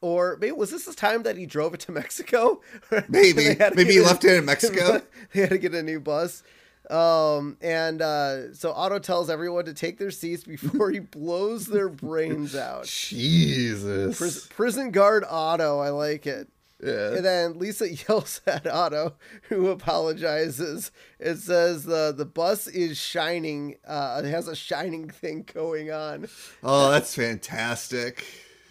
Or 0.00 0.36
maybe 0.40 0.52
was 0.52 0.72
this 0.72 0.86
the 0.86 0.92
time 0.92 1.22
that 1.22 1.36
he 1.36 1.46
drove 1.46 1.72
it 1.72 1.80
to 1.80 1.92
Mexico? 1.92 2.60
Maybe. 3.08 3.54
To 3.54 3.72
Maybe 3.76 3.92
he 3.92 4.00
left 4.00 4.24
it 4.24 4.36
in 4.36 4.44
Mexico. 4.44 5.02
they 5.32 5.42
had 5.42 5.50
to 5.50 5.58
get 5.58 5.72
a 5.72 5.84
new 5.84 6.00
bus. 6.00 6.42
Um, 6.90 7.56
and 7.60 8.00
uh, 8.00 8.54
so 8.54 8.72
Otto 8.72 8.98
tells 8.98 9.28
everyone 9.28 9.66
to 9.66 9.74
take 9.74 9.98
their 9.98 10.10
seats 10.10 10.44
before 10.44 10.90
he 10.90 11.00
blows 11.00 11.66
their 11.66 11.88
brains 11.88 12.56
out. 12.56 12.84
jesus 12.86 14.16
Pris- 14.18 14.46
prison 14.46 14.90
guard 14.90 15.24
Otto, 15.28 15.80
I 15.80 15.90
like 15.90 16.26
it. 16.26 16.48
yeah 16.82 17.14
And 17.16 17.24
then 17.24 17.58
Lisa 17.58 17.92
yells 18.08 18.40
at 18.46 18.66
Otto, 18.66 19.14
who 19.50 19.68
apologizes. 19.68 20.90
It 21.18 21.36
says 21.36 21.84
the 21.84 22.14
the 22.16 22.24
bus 22.24 22.66
is 22.66 22.96
shining. 22.96 23.76
Uh, 23.86 24.22
it 24.24 24.28
has 24.30 24.48
a 24.48 24.56
shining 24.56 25.10
thing 25.10 25.46
going 25.52 25.90
on. 25.90 26.28
oh 26.62 26.90
that's 26.90 27.14
fantastic 27.14 28.24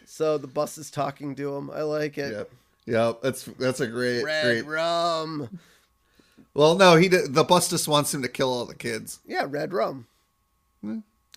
So 0.06 0.40
the 0.40 0.48
bus 0.48 0.78
is 0.80 0.90
talking 0.90 1.36
to 1.36 1.56
him. 1.56 1.70
I 1.70 1.84
like 1.84 2.18
it. 2.18 2.32
Yep. 2.32 2.52
Yep. 2.88 3.22
That's 3.22 3.44
that's 3.44 3.80
a 3.82 3.88
great 3.88 4.24
Red 4.24 4.44
great. 4.44 4.66
rum. 4.66 5.60
Well, 6.58 6.74
no, 6.74 6.96
he 6.96 7.08
did, 7.08 7.36
the 7.36 7.44
bus 7.44 7.70
just 7.70 7.88
wants 7.88 8.12
him 8.12 8.24
to 8.24 8.28
kill 8.28 8.52
all 8.52 8.66
the 8.66 8.74
kids. 8.74 9.20
Yeah, 9.28 9.46
red 9.48 9.74
rum. 9.74 10.08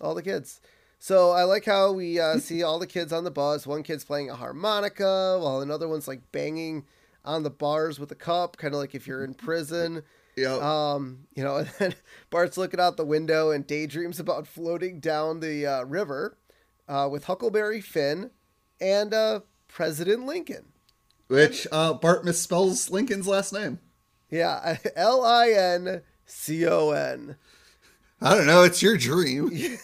All 0.01 0.15
the 0.15 0.23
kids. 0.23 0.59
So 0.97 1.29
I 1.29 1.43
like 1.43 1.63
how 1.63 1.91
we 1.91 2.19
uh, 2.19 2.37
see 2.39 2.63
all 2.63 2.79
the 2.79 2.87
kids 2.87 3.13
on 3.13 3.23
the 3.23 3.29
bus. 3.29 3.67
One 3.67 3.83
kid's 3.83 4.03
playing 4.03 4.31
a 4.31 4.35
harmonica, 4.35 5.37
while 5.39 5.61
another 5.61 5.87
one's 5.87 6.07
like 6.07 6.31
banging 6.31 6.85
on 7.23 7.43
the 7.43 7.51
bars 7.51 7.99
with 7.99 8.11
a 8.11 8.15
cup, 8.15 8.57
kind 8.57 8.73
of 8.73 8.79
like 8.79 8.95
if 8.95 9.05
you're 9.05 9.23
in 9.23 9.35
prison. 9.35 10.01
Yep. 10.37 10.59
Um, 10.59 11.27
you 11.35 11.43
know, 11.43 11.57
and 11.57 11.69
then 11.77 11.93
Bart's 12.31 12.57
looking 12.57 12.79
out 12.79 12.97
the 12.97 13.05
window 13.05 13.51
and 13.51 13.67
daydreams 13.67 14.19
about 14.19 14.47
floating 14.47 14.99
down 14.99 15.39
the 15.39 15.67
uh, 15.67 15.83
river 15.83 16.35
uh, 16.89 17.07
with 17.11 17.25
Huckleberry 17.25 17.79
Finn 17.79 18.31
and 18.79 19.13
uh, 19.13 19.41
President 19.67 20.25
Lincoln. 20.25 20.69
Which 21.27 21.67
uh, 21.71 21.93
Bart 21.93 22.25
misspells 22.25 22.89
Lincoln's 22.89 23.27
last 23.27 23.53
name. 23.53 23.77
Yeah, 24.31 24.77
L 24.95 25.23
I 25.23 25.49
N 25.49 26.01
C 26.25 26.65
O 26.65 26.91
N. 26.91 27.35
I 28.21 28.35
don't 28.35 28.47
know. 28.47 28.63
It's 28.63 28.81
your 28.81 28.97
dream. 28.97 29.51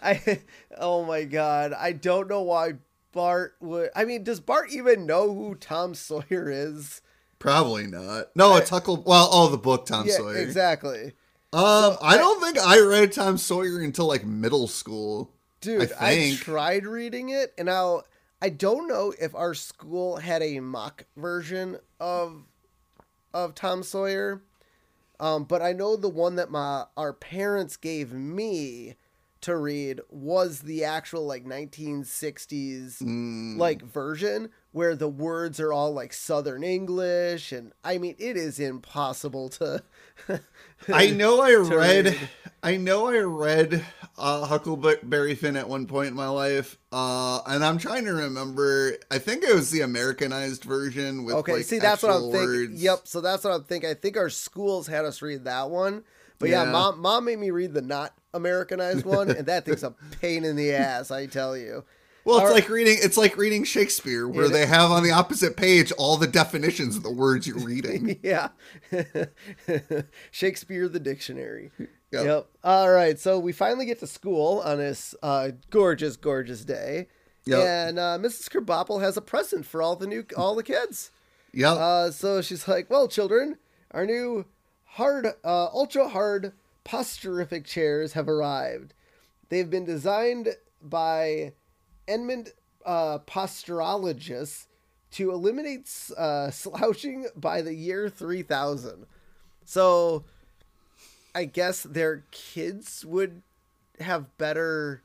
I 0.00 0.40
oh 0.78 1.04
my 1.04 1.24
god, 1.24 1.72
I 1.72 1.92
don't 1.92 2.28
know 2.28 2.42
why 2.42 2.74
Bart 3.12 3.56
would. 3.60 3.90
I 3.96 4.04
mean, 4.04 4.22
does 4.24 4.40
Bart 4.40 4.70
even 4.72 5.06
know 5.06 5.34
who 5.34 5.54
Tom 5.54 5.94
Sawyer 5.94 6.50
is? 6.50 7.00
Probably 7.38 7.86
not. 7.86 8.34
No, 8.34 8.56
it's 8.56 8.70
Huckle. 8.70 9.02
Well, 9.06 9.28
oh, 9.32 9.48
the 9.48 9.56
book 9.58 9.86
Tom 9.86 10.06
yeah, 10.06 10.16
Sawyer. 10.16 10.36
exactly, 10.38 11.12
Um, 11.52 11.96
I 12.02 12.16
don't 12.16 12.42
think 12.42 12.58
I 12.58 12.80
read 12.80 13.12
Tom 13.12 13.38
Sawyer 13.38 13.80
until 13.80 14.06
like 14.06 14.24
middle 14.24 14.66
school. 14.66 15.30
dude. 15.60 15.92
I 16.00 16.10
I, 16.10 16.36
tried 16.36 16.86
reading 16.86 17.28
it, 17.28 17.54
and 17.56 17.66
now 17.66 18.02
I 18.40 18.48
don't 18.50 18.86
know 18.88 19.12
if 19.20 19.34
our 19.34 19.54
school 19.54 20.16
had 20.18 20.42
a 20.42 20.60
mock 20.60 21.04
version 21.16 21.78
of 21.98 22.44
of 23.34 23.54
Tom 23.54 23.82
Sawyer. 23.82 24.42
Um, 25.20 25.44
but 25.44 25.60
I 25.60 25.72
know 25.72 25.96
the 25.96 26.08
one 26.08 26.36
that 26.36 26.50
my 26.50 26.84
our 26.96 27.12
parents 27.12 27.76
gave 27.76 28.12
me 28.12 28.94
to 29.40 29.56
read 29.56 30.00
was 30.08 30.60
the 30.62 30.84
actual 30.84 31.24
like 31.26 31.44
1960s 31.44 32.98
Mm. 33.02 33.56
like 33.56 33.82
version 33.82 34.50
where 34.72 34.96
the 34.96 35.08
words 35.08 35.60
are 35.60 35.72
all 35.72 35.92
like 35.92 36.12
southern 36.12 36.64
english 36.64 37.52
and 37.52 37.72
i 37.84 37.98
mean 37.98 38.16
it 38.18 38.36
is 38.36 38.58
impossible 38.58 39.48
to 39.48 39.82
I 40.92 41.10
know 41.10 41.40
I 41.40 41.54
read. 41.54 42.04
read. 42.06 42.18
I 42.62 42.76
know 42.76 43.06
I 43.06 43.18
read 43.18 43.84
uh, 44.18 44.44
Huckleberry 44.46 45.36
Finn 45.36 45.56
at 45.56 45.68
one 45.68 45.86
point 45.86 46.08
in 46.08 46.14
my 46.14 46.28
life, 46.28 46.76
uh, 46.90 47.40
and 47.46 47.64
I'm 47.64 47.78
trying 47.78 48.04
to 48.06 48.12
remember. 48.12 48.96
I 49.12 49.18
think 49.18 49.44
it 49.44 49.54
was 49.54 49.70
the 49.70 49.82
Americanized 49.82 50.64
version 50.64 51.24
with 51.24 51.36
okay 51.36 51.52
like, 51.52 51.64
see 51.64 51.78
that's 51.78 52.02
what 52.02 52.10
i'm 52.12 52.32
thinking 52.32 52.72
yep 52.76 53.00
so 53.06 53.20
that's 53.20 53.44
what 53.44 53.52
i'm 53.52 53.62
thinking 53.64 53.88
i 53.90 53.94
think 53.94 54.16
our 54.16 54.28
schools 54.30 54.86
had 54.88 55.04
us 55.04 55.22
read 55.22 55.44
that 55.44 55.70
one 55.70 56.02
but 56.40 56.48
yeah, 56.48 56.64
Yeah. 56.64 56.72
mom 56.72 57.00
mom 57.00 57.24
made 57.26 57.38
me 57.38 57.50
read 57.50 57.74
the 57.74 57.82
not 57.82 58.12
americanized 58.34 59.04
one 59.04 59.30
and 59.30 59.46
that 59.46 59.64
thing's 59.64 59.84
a 59.84 59.94
pain 60.20 60.44
in 60.44 60.56
the 60.56 60.72
ass 60.74 61.10
i 61.12 61.26
tell 61.26 61.56
you 61.56 61.84
Well, 62.28 62.44
it's 62.44 62.52
like 62.52 62.68
reading. 62.68 62.98
It's 63.00 63.16
like 63.16 63.38
reading 63.38 63.64
Shakespeare, 63.64 64.28
where 64.28 64.50
they 64.50 64.66
have 64.66 64.90
on 64.90 65.02
the 65.02 65.12
opposite 65.12 65.56
page 65.56 65.92
all 65.92 66.18
the 66.18 66.26
definitions 66.26 66.94
of 66.94 67.02
the 67.02 67.10
words 67.10 67.46
you're 67.46 67.58
reading. 67.58 68.20
yeah. 68.22 68.48
Shakespeare 70.30 70.88
the 70.88 71.00
dictionary. 71.00 71.70
Yep. 72.12 72.26
Yep. 72.26 72.46
All 72.64 72.90
right. 72.90 73.18
So 73.18 73.38
we 73.38 73.52
finally 73.52 73.86
get 73.86 74.00
to 74.00 74.06
school 74.06 74.60
on 74.60 74.76
this 74.76 75.14
uh, 75.22 75.52
gorgeous, 75.70 76.18
gorgeous 76.18 76.66
day. 76.66 77.08
Yep. 77.46 77.60
And 77.60 77.98
uh, 77.98 78.18
Mrs. 78.20 78.50
Krabappel 78.50 79.00
has 79.00 79.16
a 79.16 79.22
present 79.22 79.64
for 79.64 79.80
all 79.80 79.96
the 79.96 80.06
new 80.06 80.26
all 80.36 80.54
the 80.54 80.62
kids. 80.62 81.10
Yep. 81.54 81.76
Uh, 81.78 82.10
so 82.10 82.42
she's 82.42 82.68
like, 82.68 82.90
"Well, 82.90 83.08
children, 83.08 83.56
our 83.92 84.04
new 84.04 84.44
hard, 84.84 85.26
uh, 85.26 85.68
ultra 85.72 86.08
hard 86.08 86.52
posterific 86.84 87.64
chairs 87.64 88.12
have 88.12 88.28
arrived. 88.28 88.92
They've 89.48 89.70
been 89.70 89.86
designed 89.86 90.56
by 90.82 91.52
Edmund 92.08 92.52
uh, 92.84 93.18
posturologists 93.20 94.66
to 95.12 95.30
eliminate 95.30 95.88
uh, 96.16 96.50
slouching 96.50 97.26
by 97.36 97.62
the 97.62 97.74
year 97.74 98.08
3000. 98.08 99.06
So, 99.64 100.24
I 101.34 101.44
guess 101.44 101.82
their 101.82 102.24
kids 102.30 103.04
would 103.04 103.42
have 104.00 104.36
better. 104.38 105.02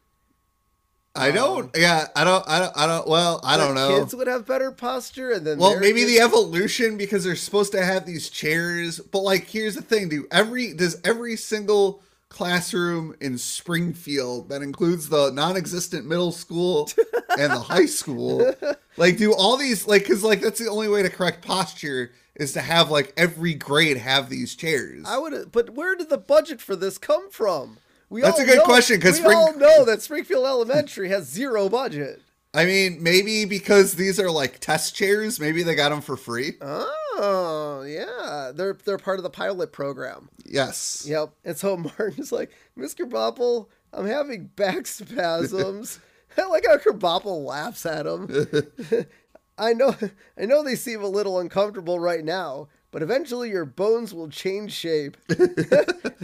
I 1.16 1.30
don't. 1.30 1.70
Yeah, 1.78 2.08
I 2.16 2.24
don't. 2.24 2.44
I 2.48 2.60
don't. 2.60 2.78
I 2.78 2.88
don't. 2.88 3.08
Well, 3.08 3.40
I 3.44 3.58
don't 3.58 3.76
know. 3.76 4.00
Kids 4.00 4.16
would 4.16 4.28
have 4.28 4.48
better 4.48 4.72
posture, 4.72 5.32
and 5.32 5.46
then 5.46 5.60
Well, 5.60 5.80
maybe 5.80 6.02
kids- 6.02 6.14
the 6.14 6.20
evolution 6.22 6.98
because 6.98 7.24
they're 7.24 7.36
supposed 7.36 7.72
to 7.74 7.86
have 7.86 8.06
these 8.08 8.30
chairs. 8.30 9.00
But 9.00 9.20
like, 9.20 9.48
here's 9.48 9.76
the 9.76 9.84
thing, 9.84 10.10
do 10.10 10.28
Every 10.32 10.74
does 10.74 11.00
every 11.04 11.36
single 11.36 12.02
classroom 12.34 13.16
in 13.22 13.38
Springfield 13.38 14.50
that 14.50 14.62
includes 14.62 15.08
the 15.10 15.32
non-existent 15.32 16.06
middle 16.06 16.32
school 16.32 16.90
and 17.40 17.52
the 17.54 17.60
high 17.60 17.86
school, 17.86 18.54
like, 18.98 19.18
do 19.18 19.34
all 19.34 19.56
these 19.56 19.88
like 19.88 20.02
because 20.04 20.24
like 20.24 20.42
that's 20.42 20.60
the 20.60 20.70
only 20.70 20.88
way 20.90 21.02
to 21.04 21.10
correct 21.10 21.46
posture 21.46 22.12
is 22.36 22.52
to 22.54 22.62
have 22.62 22.90
like 22.90 23.14
every 23.16 23.54
grade 23.54 23.98
have 23.98 24.30
these 24.30 24.56
chairs. 24.56 25.04
I 25.08 25.18
would, 25.20 25.52
but 25.52 25.70
where 25.72 25.96
did 25.96 26.10
the 26.10 26.18
budget 26.18 26.60
for 26.60 26.76
this 26.76 26.98
come 26.98 27.30
from? 27.30 27.78
We 28.10 28.22
That's 28.22 28.40
a 28.40 28.46
good 28.46 28.58
know- 28.58 28.64
question, 28.66 29.00
'cause 29.00 29.14
we 29.14 29.22
Spring- 29.24 29.38
all 29.38 29.56
know 29.58 29.86
that 29.86 30.02
Springfield 30.02 30.46
Elementary 30.46 31.10
has 31.10 31.28
zero 31.28 31.70
budget. 31.70 32.22
I 32.54 32.66
mean, 32.66 33.02
maybe 33.02 33.46
because 33.46 33.96
these 33.96 34.20
are 34.20 34.30
like 34.30 34.60
test 34.60 34.96
chairs, 34.96 35.40
maybe 35.40 35.64
they 35.64 35.76
got 35.76 35.90
them 35.90 36.02
for 36.02 36.16
free. 36.16 36.54
Oh, 36.62 37.84
yeah, 37.88 38.52
they're 38.54 38.78
they're 38.86 38.98
part 38.98 39.20
of 39.20 39.24
the 39.24 39.30
pilot 39.30 39.72
program. 39.72 40.30
Yes. 40.46 41.06
Yep. 41.08 41.34
And 41.44 41.58
so 41.58 41.78
Martin's 41.98 42.32
like, 42.32 42.52
Mr. 42.78 43.10
Bopple, 43.10 43.68
I'm 43.92 44.08
having 44.08 44.46
back 44.56 44.86
spasms. 44.88 46.00
I 46.38 46.46
like 46.48 46.66
how 46.68 46.78
Krabappel 46.78 47.46
laughs 47.46 47.86
at 47.86 48.08
him. 48.08 49.06
I 49.58 49.74
know 49.74 49.96
I 50.40 50.46
know 50.46 50.64
they 50.64 50.76
seem 50.76 51.04
a 51.04 51.08
little 51.08 51.40
uncomfortable 51.40 52.00
right 52.00 52.24
now, 52.24 52.70
but 52.90 53.04
eventually 53.04 53.50
your 53.50 53.66
bones 53.66 54.14
will 54.14 54.30
change 54.30 54.72
shape. 54.74 55.16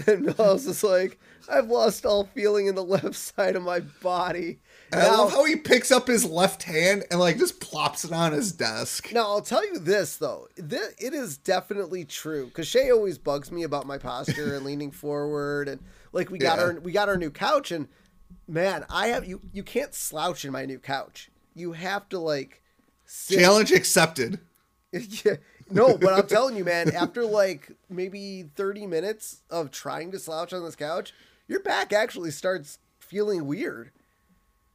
and 0.08 0.36
Miles 0.38 0.66
is 0.66 0.84
like, 0.84 1.20
I've 1.48 1.70
lost 1.70 2.06
all 2.06 2.24
feeling 2.24 2.66
in 2.68 2.74
the 2.76 2.84
left 2.84 3.16
side 3.16 3.56
of 3.56 3.64
my 3.64 3.82
body. 4.02 4.60
And 4.92 5.02
I 5.02 5.10
love 5.16 5.32
how 5.32 5.46
he 5.46 5.56
picks 5.56 5.92
up 5.92 6.08
his 6.08 6.26
left 6.26 6.64
hand 6.64 7.04
and 7.12 7.20
like 7.20 7.38
just 7.38 7.60
plops 7.60 8.04
it 8.06 8.12
on 8.12 8.32
his 8.32 8.52
desk. 8.52 9.12
Now 9.14 9.22
I'll 9.28 9.42
tell 9.42 9.66
you 9.66 9.78
this 9.80 10.18
though, 10.18 10.48
Th- 10.56 10.94
it 10.98 11.14
is 11.14 11.38
definitely 11.38 12.06
true 12.06 12.46
because 12.48 12.68
Shay 12.68 12.92
always 12.92 13.18
bugs 13.18 13.52
me 13.52 13.64
about 13.64 13.86
my 13.86 13.98
posture 13.98 14.56
and 14.56 14.66
leaning 14.66 14.92
forward, 14.92 15.68
and 15.68 15.82
like 16.12 16.30
we 16.32 16.40
got 16.40 16.58
Yeah. 16.58 16.64
our 16.66 16.80
we 16.80 16.92
got 16.92 17.08
our 17.10 17.18
new 17.18 17.30
couch, 17.32 17.72
and 17.72 17.88
man, 18.48 18.86
I 18.90 19.08
have 19.08 19.26
you 19.28 19.42
you 19.54 19.64
can't 19.64 19.94
slouch 19.94 20.44
in 20.46 20.52
my 20.52 20.66
new 20.66 20.80
couch. 20.80 21.30
You 21.54 21.74
have 21.74 22.10
to 22.10 22.20
like 22.20 22.64
sit. 23.06 23.40
Challenge 23.40 23.72
accepted. 23.72 24.40
Yeah, 24.92 25.36
No, 25.70 26.00
but 26.00 26.14
I'm 26.14 26.26
telling 26.26 26.56
you, 26.56 26.64
man, 26.66 26.90
after 26.96 27.24
like 27.24 27.72
maybe 27.92 28.50
30 28.56 28.88
minutes 28.88 29.44
of 29.52 29.70
trying 29.70 30.12
to 30.14 30.18
slouch 30.20 30.52
on 30.52 30.64
this 30.66 30.76
couch, 30.76 31.14
your 31.48 31.60
back 31.60 31.94
actually 31.94 32.32
starts 32.32 32.80
feeling 32.98 33.46
weird. 33.46 33.92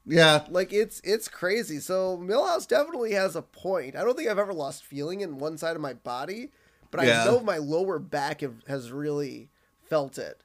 Yeah. 0.07 0.45
Like 0.51 0.73
it's 0.73 1.01
it's 1.05 1.29
crazy. 1.29 1.81
So 1.81 2.19
Milhouse 2.19 2.69
definitely 2.69 3.13
has 3.13 3.37
a 3.37 3.43
point. 3.43 3.97
I 3.97 4.03
don't 4.05 4.17
think 4.17 4.29
I've 4.29 4.39
ever 4.39 4.53
lost 4.55 4.85
feeling 4.85 5.21
in 5.21 5.39
one 5.39 5.57
side 5.59 5.77
of 5.77 5.83
my 5.83 5.95
body, 5.95 6.51
but 6.91 7.05
Yeah. 7.07 7.23
I 7.23 7.25
know 7.25 7.41
my 7.41 7.59
lower 7.59 7.99
back 7.99 8.41
have, 8.43 8.63
has 8.69 8.93
really 8.93 9.49
felt 9.89 10.19
it. 10.19 10.41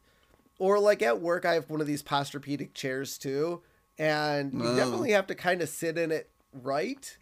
Or 0.60 0.80
like 0.80 1.02
at 1.02 1.22
work, 1.22 1.46
I 1.46 1.54
have 1.54 1.70
one 1.70 1.82
of 1.82 1.88
these 1.88 2.04
posturpedic 2.04 2.74
chairs 2.74 3.18
too, 3.18 3.62
and 3.98 4.54
you 4.54 4.64
Oh. 4.64 4.76
definitely 4.76 5.12
have 5.12 5.28
to 5.28 5.36
kind 5.36 5.62
of 5.62 5.70
sit 5.70 5.98
in 5.98 6.12
it 6.12 6.30
right. 6.54 7.18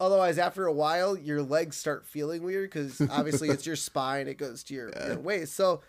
Otherwise, 0.00 0.38
after 0.38 0.64
a 0.66 0.72
while, 0.72 1.16
your 1.18 1.42
legs 1.42 1.76
start 1.76 2.06
feeling 2.06 2.42
weird 2.44 2.70
because 2.70 3.00
obviously 3.10 3.48
it's 3.48 3.66
your 3.66 3.74
spine; 3.76 4.28
it 4.28 4.38
goes 4.38 4.62
to 4.64 4.74
your, 4.74 4.92
your 5.06 5.18
waist. 5.18 5.54
So, 5.54 5.80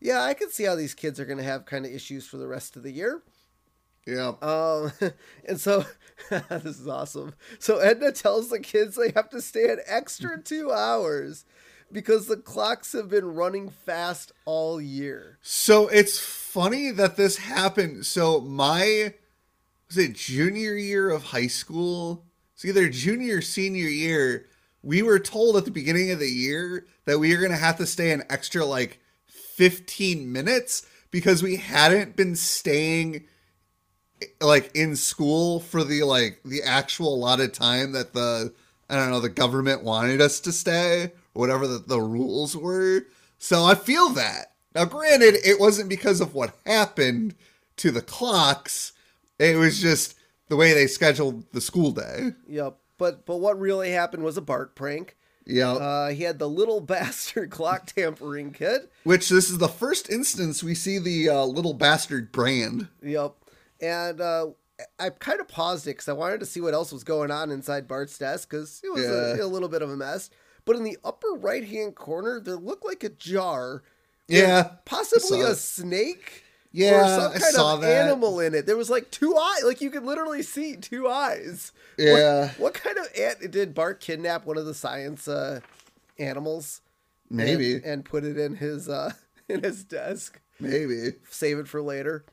yeah, 0.00 0.22
I 0.22 0.32
can 0.34 0.50
see 0.50 0.64
how 0.64 0.74
these 0.76 0.94
kids 0.94 1.20
are 1.20 1.26
going 1.26 1.38
to 1.38 1.44
have 1.44 1.66
kind 1.66 1.84
of 1.84 1.92
issues 1.92 2.26
for 2.26 2.36
the 2.38 2.46
rest 2.46 2.74
of 2.76 2.82
the 2.82 2.90
year. 2.92 3.22
Yeah. 4.10 4.32
Um, 4.42 4.92
and 5.48 5.60
so 5.60 5.84
this 6.30 6.80
is 6.80 6.88
awesome. 6.88 7.34
So 7.58 7.78
Edna 7.78 8.12
tells 8.12 8.50
the 8.50 8.60
kids 8.60 8.96
they 8.96 9.12
have 9.14 9.30
to 9.30 9.40
stay 9.40 9.70
an 9.70 9.80
extra 9.86 10.40
two 10.42 10.72
hours 10.72 11.44
because 11.92 12.26
the 12.26 12.36
clocks 12.36 12.92
have 12.92 13.08
been 13.08 13.34
running 13.34 13.68
fast 13.70 14.32
all 14.44 14.80
year. 14.80 15.38
So 15.42 15.88
it's 15.88 16.18
funny 16.18 16.90
that 16.92 17.16
this 17.16 17.38
happened. 17.38 18.06
So 18.06 18.40
my 18.40 19.14
was 19.88 19.98
it 19.98 20.14
junior 20.14 20.74
year 20.74 21.10
of 21.10 21.24
high 21.24 21.48
school? 21.48 22.26
It's 22.54 22.64
either 22.64 22.88
junior 22.88 23.38
or 23.38 23.42
senior 23.42 23.88
year. 23.88 24.46
We 24.82 25.02
were 25.02 25.18
told 25.18 25.56
at 25.56 25.64
the 25.64 25.70
beginning 25.70 26.10
of 26.10 26.20
the 26.20 26.28
year 26.28 26.86
that 27.06 27.18
we 27.18 27.34
were 27.34 27.42
gonna 27.42 27.56
have 27.56 27.78
to 27.78 27.86
stay 27.86 28.12
an 28.12 28.22
extra 28.30 28.64
like 28.64 29.00
15 29.26 30.32
minutes 30.32 30.86
because 31.10 31.42
we 31.42 31.56
hadn't 31.56 32.16
been 32.16 32.36
staying 32.36 33.26
like 34.40 34.74
in 34.74 34.96
school 34.96 35.60
for 35.60 35.84
the 35.84 36.02
like 36.02 36.40
the 36.44 36.62
actual 36.62 37.14
allotted 37.14 37.54
time 37.54 37.92
that 37.92 38.12
the 38.12 38.52
I 38.88 38.96
don't 38.96 39.10
know 39.10 39.20
the 39.20 39.28
government 39.28 39.82
wanted 39.82 40.20
us 40.20 40.40
to 40.40 40.52
stay 40.52 41.12
whatever 41.32 41.66
the, 41.66 41.78
the 41.78 42.00
rules 42.00 42.56
were. 42.56 43.06
So 43.38 43.64
I 43.64 43.74
feel 43.74 44.10
that. 44.10 44.52
Now 44.74 44.84
granted 44.84 45.36
it 45.44 45.58
wasn't 45.58 45.88
because 45.88 46.20
of 46.20 46.34
what 46.34 46.56
happened 46.66 47.34
to 47.76 47.90
the 47.90 48.02
clocks. 48.02 48.92
It 49.38 49.56
was 49.56 49.80
just 49.80 50.16
the 50.48 50.56
way 50.56 50.72
they 50.74 50.86
scheduled 50.86 51.50
the 51.52 51.60
school 51.60 51.92
day. 51.92 52.32
Yep. 52.48 52.76
But 52.98 53.24
but 53.24 53.38
what 53.38 53.58
really 53.58 53.92
happened 53.92 54.22
was 54.22 54.36
a 54.36 54.42
Bart 54.42 54.74
prank. 54.74 55.16
Yeah. 55.46 55.72
Uh, 55.72 56.10
he 56.10 56.24
had 56.24 56.38
the 56.38 56.48
little 56.48 56.80
bastard 56.80 57.50
clock 57.50 57.86
tampering 57.86 58.52
kit. 58.52 58.90
Which 59.04 59.28
this 59.28 59.50
is 59.50 59.58
the 59.58 59.68
first 59.68 60.10
instance 60.10 60.62
we 60.62 60.74
see 60.74 60.98
the 60.98 61.28
uh, 61.28 61.44
little 61.44 61.74
bastard 61.74 62.32
brand. 62.32 62.88
Yep. 63.02 63.34
And 63.82 64.20
uh, 64.20 64.48
I 64.98 65.10
kind 65.10 65.40
of 65.40 65.48
paused 65.48 65.86
it 65.86 65.90
because 65.92 66.08
I 66.08 66.12
wanted 66.12 66.40
to 66.40 66.46
see 66.46 66.60
what 66.60 66.74
else 66.74 66.92
was 66.92 67.04
going 67.04 67.30
on 67.30 67.50
inside 67.50 67.88
Bart's 67.88 68.18
desk 68.18 68.50
because 68.50 68.80
it 68.84 68.92
was 68.92 69.04
a, 69.04 69.36
Yeah. 69.38 69.44
a 69.44 69.46
little 69.46 69.68
bit 69.68 69.82
of 69.82 69.90
a 69.90 69.96
mess. 69.96 70.30
But 70.64 70.76
in 70.76 70.84
the 70.84 70.98
upper 71.04 71.28
right 71.36 71.64
hand 71.66 71.94
corner, 71.96 72.40
there 72.40 72.56
looked 72.56 72.84
like 72.84 73.02
a 73.04 73.08
jar. 73.08 73.82
Yeah, 74.28 74.70
Possibly 74.84 75.40
a 75.40 75.54
snake. 75.54 76.44
Yeah, 76.72 77.00
or 77.00 77.20
some 77.20 77.32
I 77.32 77.38
kind 77.38 77.54
saw 77.54 77.74
of 77.74 77.80
that. 77.80 78.06
animal 78.06 78.38
in 78.38 78.54
it. 78.54 78.64
There 78.64 78.76
was 78.76 78.88
like 78.88 79.10
two 79.10 79.36
eyes. 79.36 79.64
Like 79.64 79.80
you 79.80 79.90
could 79.90 80.04
literally 80.04 80.42
see 80.42 80.76
two 80.76 81.08
eyes. 81.08 81.72
What- 81.96 82.04
Yeah. 82.06 82.50
What, 82.58 82.74
kind 82.74 82.96
of 82.96 83.08
ant 83.18 83.50
did 83.50 83.74
Bart 83.74 83.98
kidnap 84.00 84.46
one 84.46 84.56
of 84.56 84.66
the 84.66 84.74
science 84.74 85.26
uh, 85.26 85.60
animals? 86.18 86.80
Maybe. 87.28 87.74
And, 87.76 87.84
and 87.84 88.04
put 88.04 88.22
it 88.24 88.38
in 88.38 88.54
his 88.56 88.88
uh, 88.88 89.12
in 89.48 89.62
his 89.64 89.82
desk 89.82 90.40
Maybe. 90.60 91.14
save 91.30 91.58
it 91.58 91.66
for 91.68 91.82
later. 91.82 92.24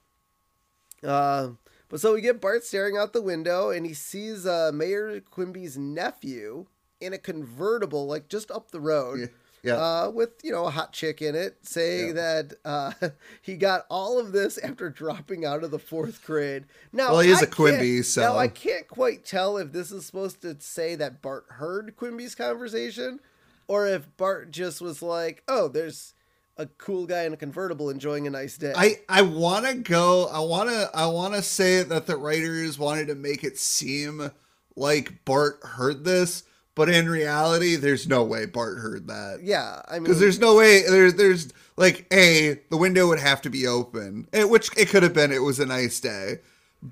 Uh, 1.03 1.49
but 1.89 1.99
so 1.99 2.13
we 2.13 2.21
get 2.21 2.41
Bart 2.41 2.63
staring 2.63 2.97
out 2.97 3.13
the 3.13 3.21
window, 3.21 3.69
and 3.69 3.85
he 3.85 3.93
sees 3.93 4.45
uh, 4.45 4.71
Mayor 4.73 5.19
Quimby's 5.21 5.77
nephew 5.77 6.65
in 6.99 7.13
a 7.13 7.17
convertible, 7.17 8.07
like 8.07 8.27
just 8.27 8.51
up 8.51 8.71
the 8.71 8.79
road. 8.81 9.19
Yeah. 9.19 9.27
Yeah. 9.63 9.73
Uh, 9.77 10.11
with 10.11 10.29
you 10.43 10.51
know 10.51 10.65
a 10.65 10.69
hot 10.69 10.93
chick 10.93 11.21
in 11.21 11.35
it, 11.35 11.57
saying 11.63 12.13
that 12.13 12.53
uh, 12.63 12.91
he 13.41 13.55
got 13.57 13.85
all 13.89 14.19
of 14.19 14.31
this 14.31 14.57
after 14.59 14.89
dropping 14.89 15.45
out 15.45 15.63
of 15.63 15.71
the 15.71 15.79
fourth 15.79 16.23
grade. 16.23 16.65
Now, 16.93 17.11
Well, 17.11 17.21
he 17.21 17.31
is 17.31 17.41
a 17.41 17.45
a 17.45 17.47
Quimby, 17.49 18.03
so- 18.03 18.21
now 18.21 18.37
I 18.37 18.47
can't 18.49 18.87
quite 18.87 19.25
tell 19.25 19.57
if 19.57 19.71
this 19.73 19.91
is 19.91 20.05
supposed 20.05 20.41
to 20.43 20.55
say 20.59 20.95
that 20.95 21.21
Bart 21.21 21.45
heard 21.49 21.95
Quimby's 21.97 22.35
conversation, 22.35 23.19
or 23.67 23.87
if 23.87 24.15
Bart 24.15 24.51
just 24.51 24.79
was 24.79 25.01
like, 25.01 25.43
"Oh, 25.47 25.67
there's 25.67 26.13
a 26.57 26.65
cool 26.65 27.05
guy 27.05 27.23
in 27.23 27.33
a 27.33 27.37
convertible 27.37 27.89
enjoying 27.89 28.27
a 28.27 28.29
nice 28.29 28.57
day." 28.57 28.73
I 28.75 28.99
I 29.09 29.21
want 29.21 29.65
to 29.65 29.75
go. 29.75 30.27
I 30.27 30.39
want 30.39 30.69
to. 30.69 30.89
I 30.93 31.07
want 31.07 31.33
to 31.35 31.41
say 31.41 31.83
that 31.83 32.07
the 32.07 32.17
writers 32.17 32.77
wanted 32.79 33.07
to 33.07 33.15
make 33.15 33.43
it 33.43 33.57
seem 33.57 34.31
like 34.75 35.25
Bart 35.25 35.59
heard 35.63 36.03
this, 36.03 36.43
but 36.75 36.89
in 36.89 37.09
reality, 37.09 37.75
there's 37.75 38.07
no 38.07 38.23
way 38.23 38.45
Bart 38.45 38.77
heard 38.77 39.07
that. 39.07 39.39
yeah, 39.43 39.81
I 39.87 39.95
mean, 39.95 40.03
Because 40.03 40.19
there's 40.19 40.39
no 40.39 40.55
way 40.55 40.83
there's 40.87 41.15
there's 41.15 41.51
like 41.75 42.05
a 42.13 42.59
the 42.69 42.77
window 42.77 43.07
would 43.07 43.19
have 43.19 43.41
to 43.43 43.49
be 43.49 43.65
open, 43.67 44.27
eh, 44.33 44.43
which 44.43 44.69
it 44.77 44.89
could 44.89 45.03
have 45.03 45.13
been. 45.13 45.31
It 45.31 45.43
was 45.43 45.59
a 45.59 45.65
nice 45.65 45.99
day. 45.99 46.39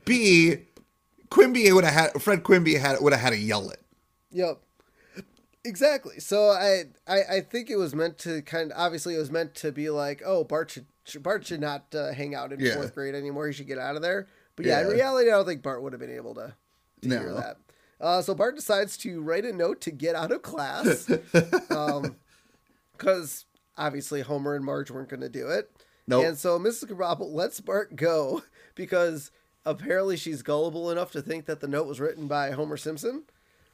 B 0.06 0.58
Quimby 1.30 1.71
would 1.71 1.84
have 1.84 1.93
had 2.13 2.21
Fred 2.21 2.43
Quimby 2.43 2.75
had 2.75 2.99
would 3.01 3.13
have 3.13 3.21
had 3.21 3.32
to 3.32 3.38
yell 3.38 3.69
it. 3.69 3.82
Yep. 4.32 4.60
Exactly. 5.65 6.19
So 6.19 6.49
I, 6.49 6.84
I 7.08 7.21
I 7.38 7.41
think 7.41 7.69
it 7.69 7.75
was 7.75 7.93
meant 7.95 8.17
to 8.19 8.41
kind 8.43 8.71
of 8.71 8.78
obviously 8.78 9.15
it 9.15 9.19
was 9.19 9.32
meant 9.32 9.56
to 9.56 9.71
be 9.71 9.89
like, 9.89 10.21
oh, 10.25 10.43
Bart 10.43 10.69
should 10.71 10.86
Bart 11.23 11.45
should 11.45 11.60
not 11.62 11.93
uh, 11.93 12.13
hang 12.13 12.34
out 12.36 12.54
in 12.54 12.60
Yeah. 12.60 12.75
fourth 12.75 12.93
grade 12.95 13.15
anymore. 13.15 13.47
He 13.47 13.54
should 13.54 13.67
get 13.67 13.78
out 13.80 13.95
of 13.95 14.01
there. 14.01 14.28
But 14.56 14.65
yeah, 14.65 14.82
in 14.82 14.88
reality, 14.88 15.30
I 15.30 15.34
don't 15.34 15.45
think 15.45 15.62
Bart 15.63 15.82
would 15.82 15.91
have 15.91 15.99
been 15.99 16.15
able 16.15 16.34
to, 16.36 16.54
to 17.01 17.10
hear 17.10 17.34
that. 17.34 17.58
Uh, 17.99 18.21
so 18.21 18.34
Bart 18.34 18.56
decides 18.56 18.95
to 18.97 19.21
write 19.21 19.43
a 19.45 19.51
note 19.51 19.82
to 19.82 19.91
get 19.91 20.15
out 20.15 20.32
of 20.32 20.41
class, 20.43 21.10
because 22.97 23.45
obviously 23.78 24.21
Homer 24.21 24.56
and 24.56 24.63
Marge 24.65 24.91
weren't 24.91 25.10
going 25.10 25.21
to 25.21 25.30
do 25.30 25.47
it. 25.49 25.71
Nope. 26.08 26.25
And 26.25 26.38
so 26.38 26.60
Mrs. 26.60 26.86
Krabappel 26.91 27.34
lets 27.34 27.60
Bart 27.62 27.95
go 27.95 28.43
because 28.75 29.32
apparently 29.65 30.17
she's 30.17 30.41
gullible 30.41 30.91
enough 30.91 31.12
to 31.12 31.21
think 31.21 31.45
that 31.45 31.60
the 31.60 31.67
note 31.67 31.88
was 31.88 31.99
written 31.99 32.28
by 32.28 32.51
Homer 32.51 32.78
Simpson. 32.78 33.23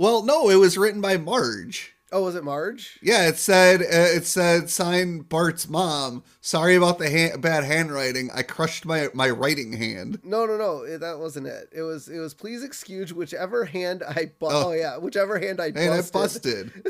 Well, 0.01 0.23
no, 0.23 0.49
it 0.49 0.55
was 0.55 0.79
written 0.79 0.99
by 0.99 1.17
Marge. 1.17 1.93
Oh, 2.11 2.23
was 2.23 2.33
it 2.33 2.43
Marge? 2.43 2.97
Yeah, 3.03 3.27
it 3.27 3.37
said 3.37 3.81
uh, 3.81 3.85
it 4.17 4.25
said 4.25 4.67
signed 4.71 5.29
Bart's 5.29 5.69
mom. 5.69 6.23
Sorry 6.41 6.73
about 6.75 6.97
the 6.97 7.07
ha- 7.07 7.37
bad 7.37 7.65
handwriting. 7.65 8.31
I 8.33 8.41
crushed 8.41 8.83
my 8.83 9.09
my 9.13 9.29
writing 9.29 9.73
hand. 9.73 10.17
No, 10.23 10.47
no, 10.47 10.57
no. 10.57 10.81
It, 10.81 11.01
that 11.01 11.19
wasn't 11.19 11.45
it. 11.45 11.69
It 11.71 11.83
was. 11.83 12.09
It 12.09 12.17
was. 12.17 12.33
Please 12.33 12.63
excuse 12.63 13.13
whichever 13.13 13.63
hand 13.63 14.01
I. 14.01 14.31
Bu- 14.39 14.47
oh. 14.47 14.69
Oh. 14.69 14.71
yeah, 14.71 14.97
whichever 14.97 15.37
hand 15.37 15.61
I 15.61 15.67
And 15.67 15.77
I 15.93 16.01
busted. 16.01 16.73
busted. 16.83 16.85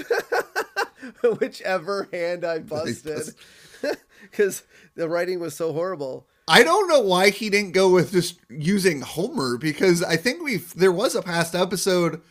whichever 1.42 2.08
hand 2.14 2.46
I 2.46 2.60
busted. 2.60 3.14
busted. 3.82 3.98
Because 4.22 4.64
the 4.96 5.10
writing 5.10 5.42
was 5.42 5.54
so 5.54 5.74
horrible. 5.74 6.28
I 6.48 6.64
don't 6.64 6.88
know 6.88 7.02
why 7.02 7.30
he 7.30 7.50
didn't 7.50 7.74
go 7.74 7.90
with 7.90 8.14
just 8.14 8.40
using 8.50 9.02
Homer 9.02 9.58
because 9.58 10.02
I 10.02 10.16
think 10.16 10.42
we 10.42 10.58
there 10.78 10.94
was 10.94 11.14
a 11.14 11.22
past 11.22 11.56
episode 11.56 12.22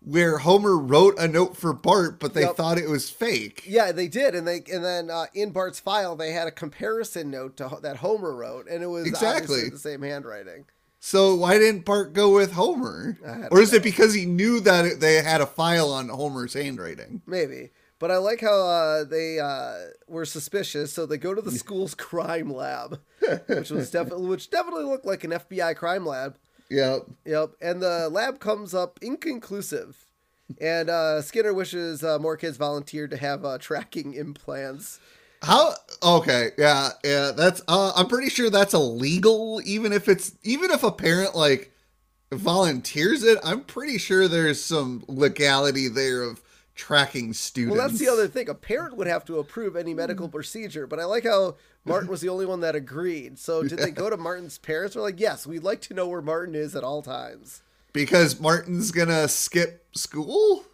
where 0.00 0.38
Homer 0.38 0.76
wrote 0.76 1.18
a 1.18 1.26
note 1.26 1.56
for 1.56 1.72
Bart, 1.72 2.20
but 2.20 2.34
they 2.34 2.42
Yep. 2.42 2.56
thought 2.56 2.78
it 2.78 2.88
was 2.88 3.10
fake. 3.10 3.64
Yeah, 3.66 3.92
they 3.92 4.08
did, 4.08 4.34
and 4.34 4.46
they 4.46 4.62
and 4.72 4.84
then 4.84 5.10
uh, 5.10 5.26
in 5.34 5.50
Bart's 5.50 5.80
file 5.80 6.14
they 6.16 6.32
had 6.32 6.46
a 6.46 6.52
comparison 6.52 7.30
note 7.30 7.56
to 7.56 7.78
that 7.82 7.96
Homer 7.98 8.34
wrote, 8.34 8.68
and 8.68 8.82
it 8.82 8.86
was 8.88 9.06
Exactly. 9.06 9.68
the 9.68 9.78
same 9.78 10.02
handwriting. 10.02 10.66
So 11.00 11.34
why 11.34 11.58
didn't 11.58 11.84
Bart 11.84 12.12
go 12.14 12.32
with 12.34 12.52
Homer? 12.52 13.18
Or 13.50 13.60
is 13.60 13.72
it 13.72 13.82
because 13.82 14.14
he 14.14 14.26
knew 14.26 14.60
that 14.60 14.84
it, 14.84 15.00
they 15.00 15.22
had 15.22 15.40
a 15.40 15.46
file 15.46 15.92
on 15.92 16.08
Homer's 16.08 16.54
handwriting? 16.54 17.22
Maybe. 17.26 17.70
But 17.98 18.10
I 18.10 18.16
like 18.18 18.40
how 18.40 18.66
uh, 18.66 19.04
they 19.04 19.38
uh, 19.38 19.74
were 20.08 20.24
suspicious, 20.26 20.92
so 20.92 21.06
they 21.06 21.16
go 21.16 21.32
to 21.34 21.40
the 21.40 21.50
school's 21.52 21.94
crime 22.08 22.52
lab, 22.52 23.00
which 23.46 23.70
was 23.70 23.90
definitely 23.90 24.26
which 24.28 24.50
definitely 24.50 24.84
looked 24.84 25.06
like 25.06 25.24
an 25.24 25.30
FBI 25.30 25.76
crime 25.76 26.04
lab. 26.04 26.36
Yeah. 26.70 26.98
Yep, 27.24 27.52
and 27.60 27.80
the 27.80 28.08
lab 28.08 28.40
comes 28.40 28.74
up 28.74 28.98
inconclusive, 29.02 30.06
and 30.60 30.90
uh, 30.90 31.22
Skinner 31.22 31.54
wishes 31.54 32.02
uh, 32.02 32.18
more 32.18 32.36
kids 32.36 32.56
volunteered 32.56 33.10
to 33.10 33.16
have 33.16 33.44
uh, 33.44 33.58
tracking 33.58 34.14
implants. 34.14 34.98
How? 35.42 35.74
Okay, 36.02 36.50
yeah, 36.58 36.90
yeah. 37.04 37.32
That's. 37.36 37.62
Uh, 37.68 37.92
I'm 37.94 38.08
pretty 38.08 38.30
sure 38.30 38.50
that's 38.50 38.74
illegal. 38.74 39.60
Even 39.64 39.92
if 39.92 40.08
it's, 40.08 40.32
even 40.42 40.70
if 40.70 40.82
a 40.82 40.90
parent 40.90 41.36
like 41.36 41.72
volunteers 42.32 43.22
it, 43.22 43.38
I'm 43.44 43.60
pretty 43.60 43.98
sure 43.98 44.26
there's 44.26 44.60
some 44.62 45.04
legality 45.06 45.88
there 45.88 46.22
of 46.22 46.42
tracking 46.76 47.32
students. 47.32 47.76
Well, 47.76 47.88
that's 47.88 47.98
the 47.98 48.08
other 48.08 48.28
thing. 48.28 48.48
A 48.48 48.54
parent 48.54 48.96
would 48.96 49.06
have 49.08 49.24
to 49.24 49.38
approve 49.38 49.74
any 49.74 49.94
medical 49.94 50.28
procedure, 50.28 50.86
but 50.86 51.00
I 51.00 51.04
like 51.04 51.24
how 51.24 51.56
Martin 51.84 52.08
was 52.08 52.20
the 52.20 52.28
only 52.28 52.46
one 52.46 52.60
that 52.60 52.76
agreed. 52.76 53.38
So 53.38 53.62
did 53.68 53.78
they 53.78 53.90
go 53.90 54.08
to 54.10 54.16
Martin's 54.16 54.58
parents? 54.58 54.94
We're 54.94 55.02
like, 55.02 55.18
yes, 55.18 55.46
we'd 55.46 55.64
like 55.64 55.80
to 55.82 55.94
know 55.94 56.06
where 56.06 56.22
Martin 56.22 56.54
is 56.54 56.76
at 56.76 56.84
all 56.84 57.02
times. 57.02 57.62
because 57.92 58.38
Martin's 58.38 58.92
gonna 58.92 59.26
skip 59.26 59.86
school. 59.96 60.64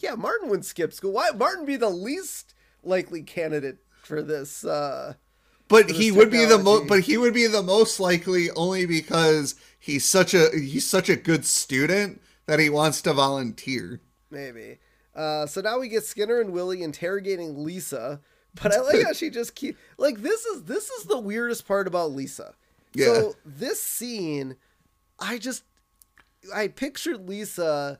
yeah, 0.00 0.14
Martin 0.14 0.48
would 0.48 0.64
skip 0.64 0.92
school. 0.92 1.12
Why 1.12 1.30
Martin 1.30 1.64
be 1.66 1.76
the 1.76 1.90
least 1.90 2.54
likely 2.82 3.22
candidate 3.22 3.78
for 4.02 4.22
this? 4.22 4.64
uh 4.64 5.14
But 5.68 5.88
this 5.88 5.98
he 5.98 6.10
would 6.10 6.30
be 6.30 6.44
the 6.46 6.58
most. 6.58 6.88
But 6.88 7.00
he 7.00 7.18
would 7.18 7.34
be 7.34 7.46
the 7.46 7.62
most 7.62 8.00
likely 8.00 8.50
only 8.52 8.86
because 8.86 9.56
he's 9.78 10.04
such 10.06 10.32
a 10.32 10.48
he's 10.54 10.88
such 10.88 11.08
a 11.10 11.16
good 11.16 11.44
student 11.44 12.22
that 12.46 12.58
he 12.60 12.70
wants 12.70 13.02
to 13.02 13.12
volunteer. 13.12 14.00
Maybe. 14.30 14.78
Uh, 15.16 15.46
so 15.46 15.60
now 15.62 15.78
we 15.80 15.88
get 15.88 16.04
Skinner 16.04 16.40
and 16.40 16.52
Willie 16.52 16.82
interrogating 16.82 17.64
Lisa, 17.64 18.20
but 18.62 18.72
I 18.74 18.80
like 18.80 19.02
how 19.04 19.12
she 19.14 19.30
just 19.30 19.54
keep 19.54 19.76
like 19.98 20.18
this 20.18 20.44
is 20.44 20.64
this 20.64 20.90
is 20.90 21.04
the 21.06 21.18
weirdest 21.18 21.66
part 21.66 21.86
about 21.88 22.12
Lisa. 22.12 22.54
Yeah. 22.92 23.06
So 23.06 23.34
this 23.44 23.82
scene, 23.82 24.56
I 25.18 25.38
just 25.38 25.64
I 26.54 26.68
pictured 26.68 27.28
Lisa 27.28 27.98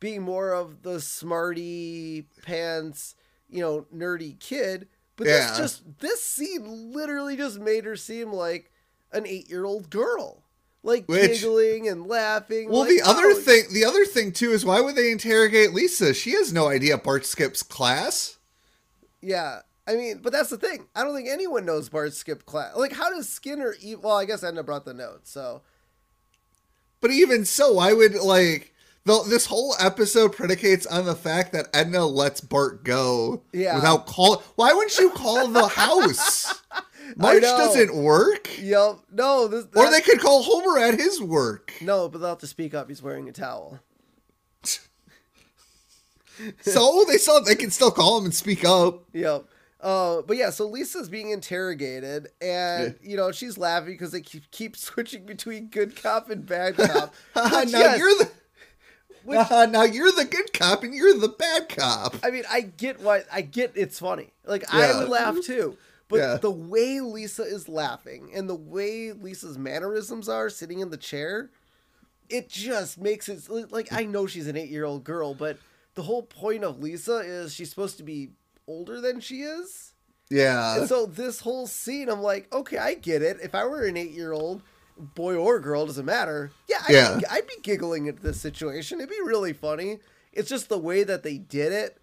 being 0.00 0.22
more 0.22 0.52
of 0.52 0.82
the 0.82 1.00
smarty 1.00 2.26
pants, 2.42 3.14
you 3.48 3.60
know, 3.60 3.86
nerdy 3.94 4.38
kid, 4.40 4.88
but 5.16 5.26
Yeah. 5.28 5.48
this 5.50 5.56
just 5.58 5.98
this 6.00 6.22
scene 6.22 6.92
literally 6.92 7.36
just 7.36 7.60
made 7.60 7.84
her 7.84 7.96
seem 7.96 8.32
like 8.32 8.72
an 9.12 9.24
eight 9.24 9.48
year 9.48 9.64
old 9.64 9.88
girl. 9.88 10.42
Like 10.86 11.06
Which- 11.06 11.40
giggling 11.40 11.88
and 11.88 12.06
laughing. 12.06 12.70
Well, 12.70 12.82
like, 12.82 12.90
the 12.90 13.02
other 13.02 13.26
oh, 13.26 13.34
thing, 13.34 13.64
the 13.72 13.84
other 13.84 14.04
thing 14.04 14.30
too, 14.32 14.52
is 14.52 14.64
why 14.64 14.80
would 14.80 14.94
they 14.94 15.10
interrogate 15.10 15.72
Lisa? 15.74 16.14
She 16.14 16.30
has 16.32 16.52
no 16.52 16.68
idea 16.68 16.96
Bart 16.96 17.26
skips 17.26 17.62
class. 17.62 18.38
Yeah. 19.20 19.60
I 19.88 19.94
mean, 19.96 20.20
but 20.22 20.32
that's 20.32 20.50
the 20.50 20.56
thing. 20.58 20.86
I 20.94 21.02
don't 21.02 21.14
think 21.14 21.28
anyone 21.28 21.64
knows 21.64 21.88
Bart 21.88 22.12
skipped 22.14 22.46
class. 22.46 22.76
Like, 22.76 22.92
how 22.92 23.10
does 23.10 23.28
Skinner 23.28 23.74
eat? 23.80 24.00
Well, 24.00 24.16
I 24.16 24.24
guess 24.24 24.42
Edna 24.44 24.62
brought 24.62 24.84
the 24.84 24.94
note, 24.94 25.26
so. 25.26 25.62
But 27.00 27.10
even 27.10 27.44
so, 27.44 27.74
why 27.74 27.92
would 27.92 28.14
like 28.14 28.72
the, 29.04 29.22
this 29.28 29.46
whole 29.46 29.76
episode 29.78 30.32
predicates 30.32 30.86
on 30.86 31.04
the 31.04 31.14
fact 31.14 31.52
that 31.52 31.68
Edna 31.72 32.04
lets 32.06 32.40
Bart 32.40 32.82
go 32.84 33.42
Yeah. 33.52 33.76
without 33.76 34.06
call. 34.06 34.42
Why 34.56 34.72
wouldn't 34.72 34.98
you 34.98 35.10
call 35.10 35.46
the 35.48 35.68
house? 35.68 36.62
Marge 37.16 37.42
doesn't 37.42 37.94
work. 37.94 38.48
Yep. 38.58 38.98
No, 39.12 39.46
this. 39.48 39.66
Or 39.76 39.90
they 39.90 40.00
could 40.00 40.20
call 40.20 40.42
Homer 40.42 40.78
at 40.78 40.98
his 40.98 41.20
work. 41.22 41.72
No, 41.80 42.08
but 42.08 42.18
they'll 42.18 42.30
have 42.30 42.38
to 42.38 42.46
speak 42.46 42.74
up. 42.74 42.88
He's 42.88 43.02
wearing 43.02 43.28
a 43.28 43.32
towel. 43.32 43.80
So 46.60 47.04
they 47.08 47.16
still 47.16 47.42
they 47.42 47.54
can 47.54 47.70
still 47.70 47.90
call 47.90 48.18
him 48.18 48.26
and 48.26 48.34
speak 48.34 48.64
up. 48.64 49.04
Yep. 49.14 49.44
Uh, 49.80 50.22
but 50.22 50.36
yeah, 50.36 50.50
so 50.50 50.66
Lisa's 50.66 51.08
being 51.08 51.30
interrogated, 51.30 52.28
and 52.40 52.96
you 53.02 53.16
know 53.16 53.30
she's 53.32 53.56
laughing 53.56 53.92
because 53.92 54.10
they 54.12 54.20
keep, 54.20 54.50
keep 54.50 54.76
switching 54.76 55.24
between 55.24 55.68
good 55.68 56.00
cop 56.00 56.28
and 56.30 56.44
bad 56.44 56.76
cop. 56.76 57.14
now 57.36 57.62
yes, 57.64 57.98
you're 57.98 58.18
the 58.18 58.30
which- 59.24 59.50
now 59.50 59.82
you're 59.84 60.12
the 60.12 60.24
good 60.24 60.52
cop 60.52 60.82
and 60.82 60.94
you're 60.94 61.18
the 61.18 61.28
bad 61.28 61.68
cop. 61.68 62.16
I 62.22 62.30
mean, 62.30 62.44
I 62.50 62.60
get 62.62 63.00
what 63.00 63.26
I 63.32 63.40
get. 63.42 63.72
It's 63.74 63.98
funny. 63.98 64.32
Like 64.44 64.62
Yeah. 64.72 64.92
I 64.94 64.98
would 64.98 65.08
laugh 65.08 65.36
too. 65.42 65.76
But 66.08 66.16
Yeah. 66.18 66.36
the 66.36 66.50
way 66.50 67.00
Lisa 67.00 67.42
is 67.42 67.68
laughing 67.68 68.30
and 68.34 68.48
the 68.48 68.54
way 68.54 69.12
Lisa's 69.12 69.58
mannerisms 69.58 70.28
are 70.28 70.48
sitting 70.48 70.78
in 70.78 70.90
the 70.90 70.96
chair, 70.96 71.50
it 72.28 72.48
just 72.48 72.98
makes 72.98 73.28
it 73.28 73.48
like 73.72 73.92
I 73.92 74.04
know 74.04 74.26
she's 74.26 74.46
an 74.46 74.56
eight-year-old 74.56 75.04
girl, 75.04 75.34
but 75.34 75.58
the 75.94 76.02
whole 76.02 76.22
point 76.22 76.62
of 76.64 76.80
Lisa 76.80 77.18
is 77.18 77.54
she's 77.54 77.70
supposed 77.70 77.96
to 77.98 78.02
be 78.04 78.30
older 78.68 79.00
than 79.00 79.20
she 79.20 79.42
is. 79.42 79.92
Yeah. 80.30 80.78
And 80.78 80.88
so 80.88 81.06
this 81.06 81.40
whole 81.40 81.66
scene, 81.66 82.08
I'm 82.08 82.22
like, 82.22 82.52
okay, 82.52 82.78
I 82.78 82.94
get 82.94 83.22
it. 83.22 83.38
If 83.42 83.54
I 83.54 83.64
were 83.64 83.84
an 83.84 83.96
eight-year-old, 83.96 84.62
boy 84.98 85.36
or 85.36 85.60
girl, 85.60 85.86
doesn't 85.86 86.04
matter. 86.04 86.50
Yeah, 86.68 86.82
I'd, 86.88 86.92
Yeah. 86.94 87.16
Be, 87.18 87.26
I'd 87.26 87.46
be 87.46 87.60
giggling 87.62 88.08
at 88.08 88.22
this 88.22 88.40
situation. 88.40 88.98
It'd 88.98 89.10
be 89.10 89.20
really 89.24 89.52
funny. 89.52 90.00
It's 90.32 90.48
just 90.48 90.68
the 90.68 90.78
way 90.78 91.02
that 91.04 91.22
they 91.22 91.38
did 91.38 91.72
it 91.72 91.98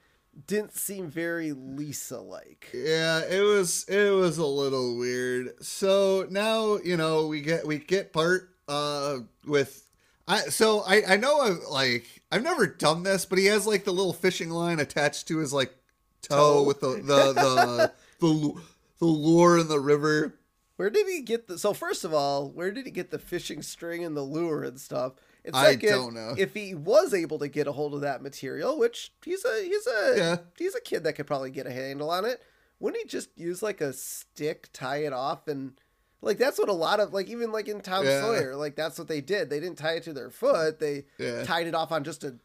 didn't 0.47 0.75
seem 0.75 1.09
very 1.09 1.51
Lisa-like. 1.53 2.69
Yeah, 2.73 3.21
it 3.29 3.41
was 3.41 3.85
it 3.87 4.11
was 4.11 4.37
a 4.37 4.45
little 4.45 4.97
weird. 4.97 5.63
So 5.63 6.27
now 6.29 6.77
you 6.77 6.97
know 6.97 7.27
we 7.27 7.41
get 7.41 7.65
we 7.65 7.77
get 7.79 8.13
Bart 8.13 8.49
uh 8.67 9.19
with 9.45 9.87
I 10.27 10.39
so 10.41 10.81
I 10.81 11.03
I 11.13 11.17
know 11.17 11.39
I've 11.41 11.59
like 11.69 12.05
I've 12.31 12.43
never 12.43 12.65
done 12.67 13.03
this, 13.03 13.25
but 13.25 13.37
he 13.37 13.45
has 13.45 13.67
like 13.67 13.83
the 13.83 13.91
little 13.91 14.13
fishing 14.13 14.49
line 14.49 14.79
attached 14.79 15.27
to 15.27 15.37
his 15.39 15.53
like 15.53 15.73
toe, 16.21 16.35
Toe. 16.59 16.63
with 16.63 16.79
the 16.79 16.89
the 16.95 17.33
the 17.33 17.91
the, 18.19 18.61
the 18.99 19.05
lure 19.05 19.59
in 19.59 19.67
the 19.67 19.79
river. 19.79 20.39
Where 20.77 20.89
did 20.89 21.07
he 21.07 21.21
get 21.21 21.47
the? 21.47 21.59
So 21.59 21.73
first 21.73 22.03
of 22.03 22.13
all, 22.13 22.49
where 22.49 22.71
did 22.71 22.85
he 22.85 22.91
get 22.91 23.11
the 23.11 23.19
fishing 23.19 23.61
string 23.61 24.03
and 24.03 24.17
the 24.17 24.23
lure 24.23 24.63
and 24.63 24.79
stuff? 24.79 25.13
I 25.53 25.75
don't 25.75 26.13
know. 26.13 26.35
If 26.37 26.53
he 26.53 26.73
was 26.75 27.13
able 27.13 27.39
to 27.39 27.47
get 27.47 27.67
a 27.67 27.71
hold 27.71 27.93
of 27.93 28.01
that 28.01 28.21
material, 28.21 28.77
which 28.77 29.11
he's 29.25 29.43
a 29.43 29.63
he's 29.63 29.87
a 29.87 30.13
Yeah. 30.17 30.37
he's 30.57 30.75
a 30.75 30.81
kid 30.81 31.03
that 31.03 31.13
could 31.13 31.27
probably 31.27 31.51
get 31.51 31.67
a 31.67 31.71
handle 31.71 32.09
on 32.09 32.25
it, 32.25 32.41
wouldn't 32.79 33.01
he 33.03 33.07
just 33.07 33.29
use 33.35 33.61
like 33.61 33.81
a 33.81 33.91
stick, 33.93 34.69
tie 34.73 35.03
it 35.03 35.13
off, 35.13 35.47
and 35.47 35.73
like 36.21 36.37
that's 36.37 36.57
what 36.59 36.69
a 36.69 36.73
lot 36.73 36.99
of 36.99 37.13
like 37.13 37.27
even 37.27 37.51
like 37.51 37.67
in 37.67 37.81
Tom 37.81 38.05
Yeah. 38.05 38.21
Sawyer, 38.21 38.55
like 38.55 38.75
that's 38.75 38.97
what 38.97 39.07
they 39.09 39.19
did. 39.21 39.49
They 39.49 39.59
didn't 39.59 39.77
tie 39.77 39.93
it 39.95 40.03
to 40.03 40.13
their 40.13 40.29
foot; 40.29 40.79
they 40.79 41.05
Yeah. 41.17 41.43
tied 41.43 41.67
it 41.67 41.75
off 41.75 41.91
on 41.91 42.03
just 42.03 42.23
a 42.23 42.35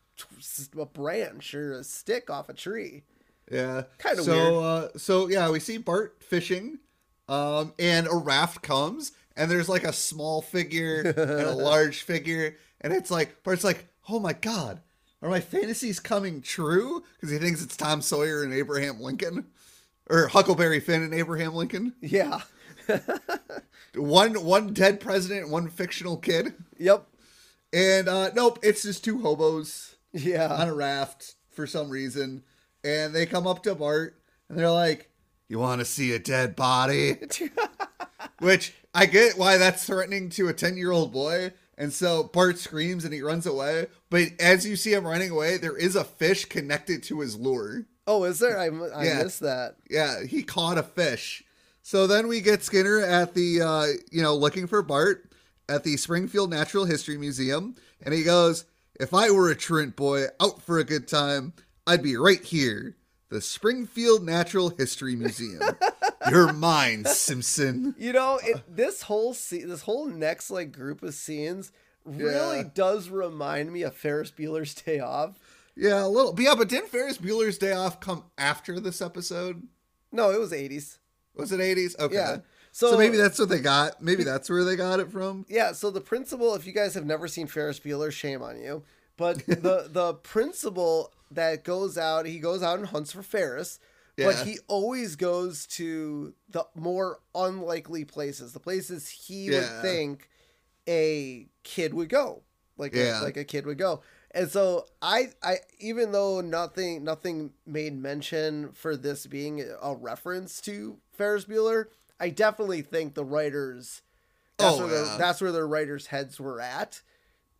a 0.77 0.85
branch 0.87 1.55
or 1.55 1.73
a 1.75 1.85
stick 1.85 2.29
off 2.29 2.49
a 2.49 2.53
tree. 2.55 3.05
Yeah. 3.53 3.85
Kinda 3.99 4.25
so, 4.25 4.33
weird. 4.33 4.55
Uh, 4.95 4.99
so 4.99 5.29
yeah, 5.29 5.49
we 5.51 5.61
see 5.61 5.79
Bart 5.79 6.17
fishing, 6.21 6.81
um, 7.29 7.73
and 7.79 8.09
a 8.09 8.15
raft 8.17 8.63
comes, 8.63 9.13
and 9.37 9.49
there's 9.49 9.69
like 9.69 9.85
a 9.85 9.93
small 9.93 10.43
figure 10.43 11.03
and 11.17 11.47
a 11.47 11.53
large 11.55 12.03
figure, 12.03 12.57
and 12.81 12.93
it's 12.93 13.11
like 13.11 13.43
Bart's 13.43 13.65
like, 13.65 13.87
oh 14.09 14.19
my 14.21 14.33
god, 14.33 14.81
are 15.23 15.29
my 15.31 15.41
fantasies 15.41 16.01
coming 16.01 16.41
true? 16.43 17.03
Because 17.17 17.31
he 17.31 17.39
thinks 17.39 17.63
it's 17.63 17.77
Tom 17.77 18.01
Sawyer 18.03 18.43
and 18.43 18.53
Abraham 18.55 19.01
Lincoln, 19.01 19.47
or 20.09 20.29
Huckleberry 20.29 20.81
Finn 20.81 21.03
and 21.03 21.15
Abraham 21.15 21.55
Lincoln. 21.55 21.95
Yeah. 22.01 22.41
One 23.95 24.35
one 24.45 24.73
dead 24.75 25.01
president, 25.01 25.49
one 25.49 25.69
fictional 25.69 26.17
kid, 26.19 26.55
Yep. 26.79 27.07
and 27.73 28.09
uh, 28.09 28.31
nope, 28.35 28.59
it's 28.63 28.83
just 28.83 29.03
two 29.03 29.21
hobos 29.21 29.97
Yeah. 30.13 30.47
on 30.55 30.69
a 30.69 30.75
raft 30.75 31.35
for 31.51 31.67
some 31.67 31.91
reason, 31.91 32.45
and 32.85 33.15
they 33.15 33.27
come 33.27 33.47
up 33.47 33.63
to 33.65 33.75
Bart 33.75 34.21
and 34.49 34.59
they're 34.59 34.71
like, 34.71 35.11
"You 35.49 35.59
want 35.59 35.81
to 35.81 35.85
see 35.85 36.13
a 36.13 36.19
dead 36.19 36.55
body?" 36.55 37.17
Which 38.41 38.75
I 38.95 39.07
get 39.07 39.37
why 39.39 39.57
that's 39.57 39.85
threatening 39.85 40.29
to 40.31 40.49
a 40.49 40.53
ten-year-old 40.53 41.11
boy, 41.13 41.53
and 41.79 41.93
so 41.93 42.25
Bart 42.25 42.59
screams 42.59 43.05
and 43.07 43.15
he 43.15 43.23
runs 43.23 43.47
away. 43.47 43.87
But 44.11 44.29
as 44.39 44.67
you 44.67 44.77
see 44.77 44.93
him 44.93 45.07
running 45.07 45.31
away, 45.31 45.57
there 45.57 45.77
is 45.77 45.97
a 45.97 46.05
fish 46.05 46.45
connected 46.45 47.03
to 47.05 47.21
his 47.21 47.37
lure. 47.39 47.87
Oh, 48.07 48.25
is 48.25 48.39
there? 48.41 48.59
I, 48.59 48.67
I 48.67 49.05
Yeah. 49.05 49.23
missed 49.23 49.41
that. 49.41 49.77
Yeah, 49.89 50.25
he 50.25 50.43
caught 50.43 50.77
a 50.77 50.83
fish. 50.83 51.45
So 51.83 52.07
then 52.07 52.29
we 52.29 52.41
get 52.43 52.63
Skinner 52.63 53.01
at 53.01 53.33
the, 53.35 53.63
uh, 53.63 53.87
you 54.11 54.21
know, 54.23 54.35
looking 54.35 54.67
for 54.67 54.83
Bart 54.83 55.31
at 55.69 55.85
the 55.85 55.97
Springfield 55.97 56.51
Natural 56.51 56.85
History 56.85 57.17
Museum. 57.17 57.77
And 58.03 58.13
he 58.13 58.25
goes, 58.25 58.65
If 59.01 59.15
I 59.15 59.31
were 59.31 59.51
a 59.51 59.57
truant 59.57 59.95
boy 59.97 60.25
out 60.41 60.61
for 60.63 60.79
a 60.79 60.85
good 60.85 61.07
time, 61.09 61.53
I'd 61.87 62.03
be 62.03 62.17
right 62.17 62.43
here. 62.43 62.97
The 63.31 63.41
Springfield 63.41 64.25
Natural 64.25 64.71
History 64.71 65.15
Museum. 65.15 65.61
You're 66.31 66.53
mine, 66.53 67.05
Simpson. 67.05 67.95
You 67.99 68.13
know, 68.13 68.39
it, 68.43 68.63
this 68.69 69.03
whole 69.03 69.35
se- 69.35 69.65
this 69.65 69.83
whole 69.83 70.07
next 70.07 70.51
like 70.51 70.73
group 70.73 71.03
of 71.03 71.15
scenes 71.15 71.73
really 72.05 72.59
Yeah. 72.59 72.71
does 72.75 73.09
remind 73.09 73.73
me 73.73 73.83
of 73.83 73.95
Ferris 73.95 74.31
Bueller's 74.31 74.75
Day 74.75 75.01
Off. 75.01 75.39
Yeah, 75.77 76.05
a 76.05 76.09
little. 76.09 76.33
But 76.33 76.45
yeah, 76.45 76.55
but 76.57 76.69
didn't 76.69 76.89
Ferris 76.89 77.19
Bueller's 77.19 77.59
Day 77.59 77.73
Off 77.73 78.01
come 78.01 78.25
after 78.37 78.81
this 78.81 79.01
episode? 79.01 79.63
No, 80.11 80.31
it 80.31 80.41
was 80.41 80.53
80s. 80.53 80.99
Was 81.37 81.53
it 81.53 81.61
80s? 81.61 81.99
Okay. 82.01 82.15
Yeah. 82.15 82.39
So, 82.73 82.93
So, 82.93 82.99
maybe 82.99 83.17
that's 83.17 83.39
what 83.39 83.49
they 83.49 83.61
got. 83.61 84.03
Maybe 84.03 84.25
that's 84.25 84.49
where 84.51 84.65
they 84.65 84.75
got 84.77 85.01
it 85.01 85.11
from. 85.13 85.45
yeah. 85.49 85.73
So 85.73 85.91
the 85.91 86.01
principal, 86.01 86.55
if 86.55 86.67
you 86.67 86.73
guys 86.73 86.95
have 86.95 87.07
never 87.07 87.29
seen 87.29 87.47
Ferris 87.47 87.79
Bueller, 87.81 88.11
shame 88.11 88.43
on 88.43 88.61
you. 88.61 88.83
But 89.17 89.45
the 89.47 89.89
the 89.91 90.15
principal 90.15 91.13
that 91.31 91.63
goes 91.65 91.99
out, 91.99 92.27
he 92.27 92.39
goes 92.39 92.63
out 92.63 92.79
and 92.79 92.89
hunts 92.89 93.13
for 93.13 93.23
Ferris. 93.23 93.79
But 94.27 94.47
he 94.47 94.59
always 94.67 95.17
goes 95.17 95.67
to 95.69 96.35
the 96.51 96.67
more 96.75 97.21
unlikely 97.35 98.05
places, 98.05 98.53
the 98.53 98.61
places 98.61 99.09
he 99.09 99.51
would 99.51 99.83
think 99.83 100.29
a 100.89 101.47
kid 101.63 101.95
would 101.95 102.09
go, 102.09 102.43
like 102.77 102.95
Yeah. 102.95 103.21
a, 103.21 103.25
like 103.25 103.37
a 103.37 103.45
kid 103.45 103.67
would 103.67 103.79
go. 103.79 104.03
And 104.33 104.51
so 104.51 104.87
I 105.01 105.31
I 105.43 105.59
even 105.79 106.13
though 106.13 106.41
nothing 106.41 107.03
nothing 107.05 107.53
made 107.67 107.97
mention 107.97 108.73
for 108.73 108.97
this 108.97 109.27
being 109.27 109.63
a 109.83 109.95
reference 109.95 110.61
to 110.63 110.99
Ferris 111.13 111.45
Bueller, 111.47 111.87
I 112.21 112.31
definitely 112.31 112.83
think 112.83 113.15
the 113.15 113.25
writers 113.25 114.03
that's 114.59 114.79
Oh, 114.79 114.87
where 114.87 115.05
yeah. 115.05 115.17
that's 115.19 115.41
where 115.41 115.53
their 115.53 115.67
writers' 115.69 116.09
heads 116.09 116.39
were 116.41 116.61
at 116.61 117.01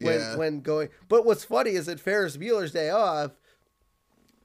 when 0.01 0.19
Yeah. 0.21 0.37
when 0.37 0.61
going. 0.61 0.89
But 1.09 1.25
what's 1.25 1.45
funny 1.45 1.71
is 1.71 1.87
that 1.87 2.01
Ferris 2.01 2.37
Bueller's 2.37 2.73
Day 2.73 2.91
Off, 2.91 3.33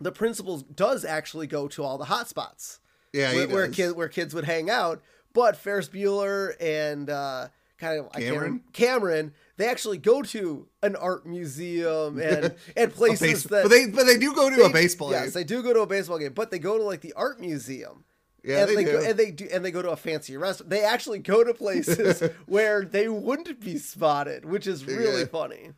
the 0.06 0.12
principal 0.12 0.60
does 0.60 1.04
actually 1.06 1.48
go 1.48 1.68
to 1.70 1.84
all 1.84 1.98
the 1.98 2.06
hot 2.06 2.28
spots 2.30 2.80
Yeah, 3.14 3.32
he 3.32 3.38
where, 3.40 3.48
where 3.48 3.68
kids 3.70 3.94
where 3.94 4.10
kids 4.10 4.34
would 4.34 4.46
hang 4.46 4.70
out. 4.70 5.02
But 5.34 5.56
Ferris 5.58 5.90
Bueller 5.90 6.54
and 6.62 7.10
uh, 7.10 7.48
kind 7.80 8.00
of 8.00 8.08
I 8.14 8.20
can't 8.22 8.34
Cameron? 8.34 8.62
Cameron. 8.74 9.34
They 9.58 9.68
actually 9.68 9.98
go 9.98 10.22
to 10.22 10.68
an 10.82 10.96
art 10.96 11.26
museum 11.26 12.20
and 12.22 12.54
and 12.78 12.94
places 12.94 13.28
base- 13.28 13.44
that 13.46 13.64
but 13.64 13.70
they 13.70 13.88
but 13.88 14.06
they 14.06 14.18
do 14.18 14.34
go 14.36 14.50
to 14.50 14.64
a 14.66 14.70
baseball 14.70 15.12
Yes, 15.12 15.24
game. 15.26 15.32
they 15.34 15.44
do 15.44 15.64
go 15.64 15.74
to 15.74 15.82
a 15.82 15.88
baseball 15.88 16.20
game, 16.20 16.34
but 16.34 16.52
they 16.52 16.60
go 16.60 16.78
to 16.78 16.84
like 16.84 17.02
the 17.02 17.14
art 17.14 17.40
museum. 17.40 18.04
Yeah, 18.44 18.60
and 18.60 18.70
they 18.70 18.76
they, 18.76 18.84
go, 18.84 19.00
do. 19.00 19.08
and 19.08 19.18
they 19.18 19.32
do 19.32 19.48
and 19.54 19.64
they 19.64 19.72
go 19.72 19.82
to 19.82 19.92
a 19.92 19.96
fancy 19.96 20.36
restaurant. 20.36 20.70
They 20.70 20.84
actually 20.84 21.20
go 21.20 21.44
to 21.46 21.54
places 21.54 22.22
where 22.46 22.84
they 22.84 23.08
wouldn't 23.08 23.60
be 23.62 23.78
spotted, 23.78 24.44
which 24.44 24.68
is 24.68 24.86
really 24.86 25.22
Yeah. 25.22 25.28
funny. 25.28 25.72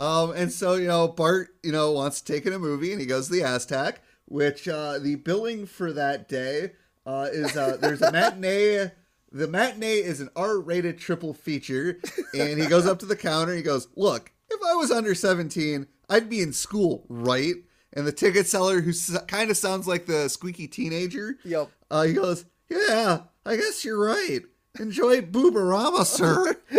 Um, 0.00 0.32
and 0.32 0.50
so 0.50 0.74
you 0.74 0.88
know, 0.88 1.06
Bart, 1.08 1.54
you 1.62 1.72
know, 1.72 1.92
wants 1.92 2.20
to 2.22 2.32
take 2.32 2.46
in 2.46 2.52
a 2.52 2.58
movie, 2.58 2.92
and 2.92 3.00
he 3.00 3.06
goes 3.06 3.26
to 3.28 3.32
the 3.34 3.42
Aztec, 3.44 4.00
which 4.26 4.66
uh, 4.66 4.98
the 4.98 5.16
billing 5.16 5.66
for 5.66 5.92
that 5.92 6.28
day 6.28 6.72
uh, 7.06 7.28
is 7.30 7.56
uh, 7.56 7.76
there's 7.80 8.02
a 8.02 8.10
matinee. 8.12 8.90
The 9.32 9.46
matinee 9.46 9.98
is 9.98 10.20
an 10.20 10.30
R-rated 10.34 10.98
triple 10.98 11.34
feature, 11.34 12.00
and 12.34 12.58
he 12.60 12.66
goes 12.66 12.86
up 12.86 12.98
to 13.00 13.06
the 13.06 13.14
counter. 13.16 13.52
And 13.52 13.58
he 13.58 13.62
goes, 13.64 13.88
"Look, 13.94 14.32
if 14.50 14.60
I 14.66 14.74
was 14.74 14.90
under 14.90 15.14
17, 15.14 15.86
I'd 16.08 16.28
be 16.30 16.40
in 16.40 16.52
school, 16.52 17.04
right?" 17.08 17.54
And 17.92 18.06
the 18.06 18.12
ticket 18.12 18.46
seller, 18.46 18.80
who 18.80 18.90
s- 18.90 19.16
kind 19.28 19.50
of 19.50 19.56
sounds 19.56 19.86
like 19.86 20.06
the 20.06 20.28
squeaky 20.28 20.66
teenager, 20.68 21.36
Yep. 21.44 21.70
uh, 21.90 22.02
he 22.04 22.14
goes, 22.14 22.44
"Yeah, 22.68 23.22
I 23.44 23.56
guess 23.56 23.84
you're 23.84 23.98
right. 24.04 24.40
Enjoy 24.78 25.20
Boobarama, 25.20 26.04
sir. 26.06 26.54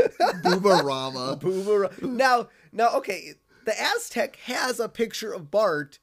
Boobarama. 0.44 1.40
Boomerang. 1.40 1.92
Now, 2.18 2.48
now, 2.72 2.96
okay, 2.98 3.34
the 3.66 3.74
Aztec 3.80 4.36
has 4.46 4.80
a 4.80 4.90
picture 4.90 5.34
of 5.34 5.52
Bart 5.52 6.00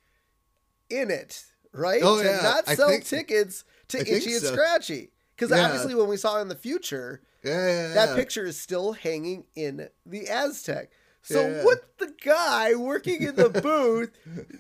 in 0.90 1.10
it, 1.10 1.44
right? 1.72 2.00
Oh, 2.02 2.18
to 2.22 2.24
yeah, 2.28 2.40
not 2.42 2.66
sell 2.66 2.88
think- 2.88 3.04
tickets 3.04 3.64
to 3.88 3.98
I 3.98 4.02
Itchy 4.02 4.32
and 4.34 4.42
so. 4.42 4.52
Scratchy. 4.52 5.10
Because 5.34 5.50
Yeah. 5.56 5.64
obviously, 5.66 5.94
when 5.94 6.08
we 6.08 6.16
saw 6.16 6.38
it 6.38 6.42
in 6.42 6.48
the 6.48 6.54
future, 6.56 7.22
Yeah, 7.44 7.66
yeah, 7.88 7.94
that 7.94 8.16
picture 8.16 8.44
is 8.44 8.58
still 8.58 8.92
hanging 8.92 9.44
in 9.54 9.88
the 10.04 10.28
Aztec. 10.28 10.90
So 11.22 11.46
Yeah. 11.46 11.64
would 11.64 11.80
the 11.98 12.12
guy 12.24 12.74
working 12.74 13.22
in 13.22 13.36
the 13.36 13.48
booth 13.62 14.10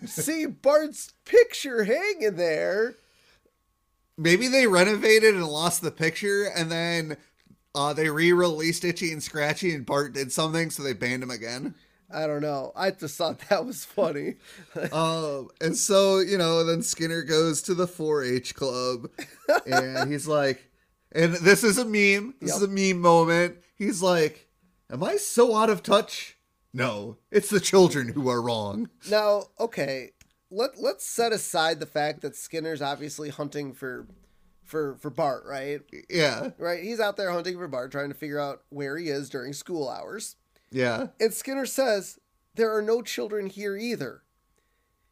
see 0.06 0.46
Bart's 0.46 1.12
picture 1.24 1.84
hanging 1.84 2.36
there? 2.36 2.94
Maybe 4.16 4.48
they 4.48 4.66
renovated 4.66 5.34
and 5.34 5.46
lost 5.46 5.80
the 5.82 5.90
picture, 5.92 6.44
and 6.44 6.70
then 6.70 7.16
uh, 7.74 7.92
they 7.92 8.08
re-released 8.10 8.84
Itchy 8.84 9.12
and 9.12 9.22
Scratchy, 9.22 9.72
and 9.74 9.86
Bart 9.86 10.12
did 10.12 10.32
something, 10.32 10.70
so 10.70 10.82
they 10.82 10.92
banned 10.92 11.22
him 11.22 11.30
again. 11.30 11.74
I 12.10 12.26
don't 12.26 12.40
know. 12.42 12.72
I 12.74 12.90
just 12.90 13.16
thought 13.16 13.38
that 13.50 13.66
was 13.66 13.84
funny. 13.84 14.36
Um, 14.92 15.48
and 15.60 15.76
so 15.76 16.18
you 16.20 16.38
know, 16.38 16.64
then 16.64 16.82
Skinner 16.82 17.22
goes 17.22 17.62
to 17.62 17.74
the 17.74 17.86
4-H 17.86 18.54
club, 18.54 19.08
and 19.66 20.10
he's 20.10 20.26
like, 20.38 20.64
and 21.12 21.34
this 21.34 21.64
is 21.64 21.78
a 21.78 21.84
meme. 21.84 22.34
This 22.40 22.54
is 22.56 22.62
a 22.62 22.68
meme 22.68 23.00
moment. 23.00 23.58
He's 23.76 24.02
like, 24.02 24.48
"Am 24.90 25.02
I 25.02 25.16
so 25.16 25.56
out 25.56 25.70
of 25.70 25.82
touch?" 25.82 26.36
No, 26.72 27.16
it's 27.30 27.50
the 27.50 27.60
children 27.60 28.08
who 28.08 28.28
are 28.28 28.42
wrong. 28.42 28.90
Now, 29.10 29.44
okay, 29.58 30.10
let 30.50 30.78
let's 30.78 31.06
set 31.06 31.32
aside 31.32 31.80
the 31.80 31.86
fact 31.86 32.20
that 32.22 32.36
Skinner's 32.36 32.82
obviously 32.82 33.30
hunting 33.30 33.72
for 33.72 34.06
for 34.64 34.96
for 34.96 35.10
Bart, 35.10 35.44
right? 35.46 35.80
Yeah, 36.10 36.50
Right? 36.58 36.82
He's 36.82 37.00
out 37.00 37.16
there 37.16 37.32
hunting 37.32 37.56
for 37.56 37.68
Bart, 37.68 37.90
trying 37.90 38.10
to 38.10 38.14
figure 38.14 38.38
out 38.38 38.62
where 38.68 38.96
he 38.98 39.08
is 39.08 39.30
during 39.30 39.52
school 39.52 39.88
hours. 39.88 40.36
Yeah. 40.70 41.08
And 41.20 41.32
Skinner 41.32 41.66
says 41.66 42.18
there 42.54 42.74
are 42.76 42.82
no 42.82 43.02
children 43.02 43.46
here 43.46 43.76
either. 43.76 44.22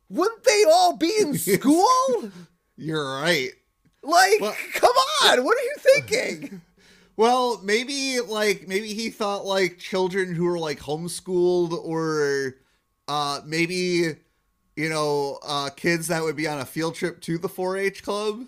Wouldn't 0.08 0.44
they 0.44 0.64
all 0.68 0.96
be 0.96 1.12
in 1.20 1.34
school? 1.38 2.30
You're 2.76 3.20
right. 3.20 3.50
like, 4.02 4.40
Well- 4.40 4.56
come 4.74 4.94
on, 5.24 5.44
what 5.44 5.56
are 5.58 5.62
you 5.62 5.74
thinking? 5.78 6.60
Well, 7.18 7.62
maybe 7.62 8.20
like 8.20 8.68
maybe 8.68 8.88
he 8.92 9.08
thought 9.08 9.46
like 9.46 9.78
children 9.78 10.34
who 10.34 10.44
were 10.44 10.58
like 10.58 10.78
homeschooled 10.80 11.72
or 11.72 12.56
uh 13.08 13.40
maybe 13.46 14.16
you 14.76 14.88
know 14.90 15.38
uh 15.42 15.70
kids 15.74 16.08
that 16.08 16.22
would 16.22 16.36
be 16.36 16.46
on 16.46 16.58
a 16.58 16.66
field 16.66 16.94
trip 16.94 17.22
to 17.22 17.38
the 17.38 17.48
4-H 17.48 18.02
club. 18.02 18.44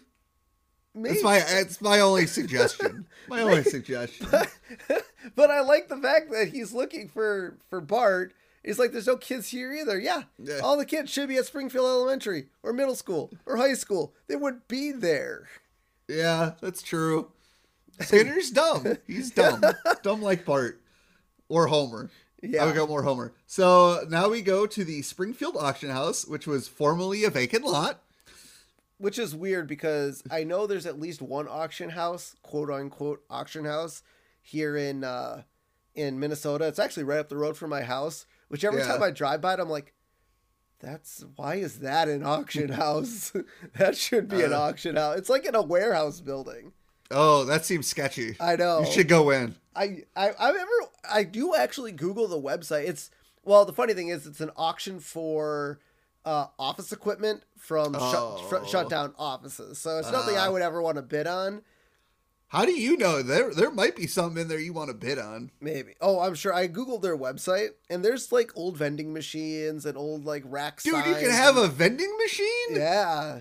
Maybe. 1.03 1.15
It's 1.17 1.25
my 1.25 1.43
it's 1.47 1.81
my 1.81 2.01
only 2.01 2.27
suggestion. 2.27 3.07
My 3.29 3.43
only 3.43 3.63
suggestion. 3.77 4.27
But 5.37 5.51
I 5.51 5.61
like 5.61 5.89
the 5.89 5.99
fact 5.99 6.31
that 6.31 6.49
he's 6.49 6.73
looking 6.73 7.09
for 7.09 7.59
for 7.69 7.81
Bart. 7.81 8.33
He's 8.65 8.79
like, 8.79 8.93
there's 8.93 9.07
no 9.07 9.17
kids 9.19 9.49
here 9.49 9.73
either. 9.73 9.99
Yeah, 10.01 10.23
Yeah. 10.39 10.61
all 10.63 10.77
the 10.79 10.85
kids 10.87 11.11
should 11.11 11.29
be 11.29 11.37
at 11.37 11.45
Springfield 11.47 11.85
Elementary 11.87 12.47
or 12.63 12.73
middle 12.73 12.95
school 12.95 13.31
or 13.47 13.57
high 13.59 13.75
school. 13.75 14.15
They 14.29 14.37
would 14.37 14.67
be 14.67 14.93
there. 14.93 15.49
Yeah, 16.09 16.53
that's 16.63 16.83
true. 16.83 17.31
Skinner's 18.01 18.51
dumb. 18.51 18.97
He's 19.07 19.31
dumb. 19.31 19.63
dumb 20.03 20.23
like 20.23 20.45
Bart 20.47 20.81
or 21.51 21.67
Homer. 21.67 22.11
Yeah. 22.43 22.63
I 22.63 22.67
would 22.67 22.75
go 22.75 22.87
more 22.87 23.03
Homer. 23.03 23.33
So 23.47 24.05
now 24.09 24.29
we 24.31 24.41
go 24.43 24.67
to 24.67 24.85
the 24.85 25.03
Springfield 25.03 25.57
auction 25.59 25.91
house, 25.91 26.27
which 26.27 26.47
was 26.47 26.67
formerly 26.69 27.25
a 27.25 27.31
vacant 27.31 27.65
lot. 27.65 28.01
Which 28.99 29.19
is 29.19 29.35
weird 29.35 29.67
because 29.69 30.23
I 30.31 30.43
know 30.45 30.67
there's 30.67 30.87
at 30.87 30.99
least 30.99 31.23
one 31.23 31.47
auction 31.49 31.91
house, 31.91 32.35
quote 32.43 32.71
unquote 32.71 33.23
auction 33.31 33.65
house, 33.65 34.03
here 34.43 34.77
in 34.77 35.05
uh, 35.05 35.43
in 35.95 36.19
Minnesota. 36.19 36.67
It's 36.67 36.79
actually 36.81 37.05
right 37.05 37.19
up 37.21 37.29
the 37.29 37.37
road 37.37 37.57
from 37.57 37.71
my 37.71 37.83
house. 37.83 38.27
Which 38.49 38.65
every 38.65 38.81
Yeah. 38.81 38.89
time 38.89 39.03
I 39.03 39.11
drive 39.11 39.41
by 39.41 39.55
it, 39.55 39.61
I'm 39.61 39.69
like, 39.69 39.93
that's 40.81 41.25
why 41.37 41.57
is 41.57 41.81
that 41.81 42.09
an 42.09 42.25
auction 42.25 42.71
house? 42.71 43.33
that 43.77 43.97
should 43.97 44.29
be 44.29 44.43
an 44.43 44.53
Uh. 44.53 44.59
auction 44.61 44.97
house. 44.97 45.19
It's 45.19 45.29
like 45.29 45.45
in 45.47 45.55
a 45.55 45.63
warehouse 45.63 46.21
building. 46.21 46.73
Oh, 47.11 47.45
that 47.45 47.65
seems 47.65 47.87
sketchy. 47.87 48.37
I 48.41 48.57
know. 48.57 48.81
You 48.81 48.87
should 48.93 49.09
go 49.09 49.31
in. 49.31 49.55
I, 49.75 50.03
I 50.17 50.31
I 50.31 50.49
remember 50.51 50.73
I 51.09 51.23
do 51.25 51.55
actually 51.55 51.93
Google 51.93 52.27
the 52.29 52.41
website. 52.41 52.89
It's 52.89 53.11
well, 53.45 53.65
the 53.65 53.73
funny 53.73 53.95
thing 53.95 54.09
is 54.09 54.27
it's 54.27 54.41
an 54.41 54.51
auction 54.57 54.99
for 55.01 55.79
uh, 56.29 56.47
office 56.59 56.93
equipment 56.93 57.43
from 57.57 57.95
shut, 57.95 58.49
fr- 58.49 58.57
Oh. 58.57 58.67
shut 58.67 58.91
down 58.91 59.14
offices. 59.19 59.79
So 59.79 59.99
it's 59.99 60.11
nothing 60.12 60.37
I 60.37 60.47
Ah. 60.49 60.51
would 60.53 60.62
ever 60.62 60.83
want 60.83 60.97
to 60.97 61.03
bid 61.03 61.27
on. 61.27 61.62
How 62.49 62.64
do 62.64 62.73
you 62.73 62.97
know 62.97 63.23
there 63.23 63.53
there 63.55 63.71
might 63.71 63.95
be 63.97 64.07
something 64.07 64.41
in 64.43 64.49
there 64.49 64.59
you 64.59 64.73
want 64.73 64.88
to 64.88 64.95
bid 64.95 65.19
on? 65.19 65.51
Maybe. 65.61 65.95
Oh, 66.01 66.21
I'm 66.21 66.35
sure. 66.35 66.53
I 66.55 66.67
googled 66.69 67.03
their 67.03 67.17
website, 67.17 67.71
and 67.91 68.05
there's 68.05 68.33
like 68.33 68.53
old 68.57 68.77
vending 68.77 69.12
machines 69.12 69.85
and 69.87 69.97
old 69.99 70.25
like 70.25 70.43
racks. 70.47 70.85
Dude, 70.85 70.95
you 70.95 71.14
can 71.14 71.31
have 71.31 71.57
and- 71.57 71.67
a 71.67 71.69
vending 71.69 72.14
machine? 72.19 72.71
Yeah. 72.73 73.41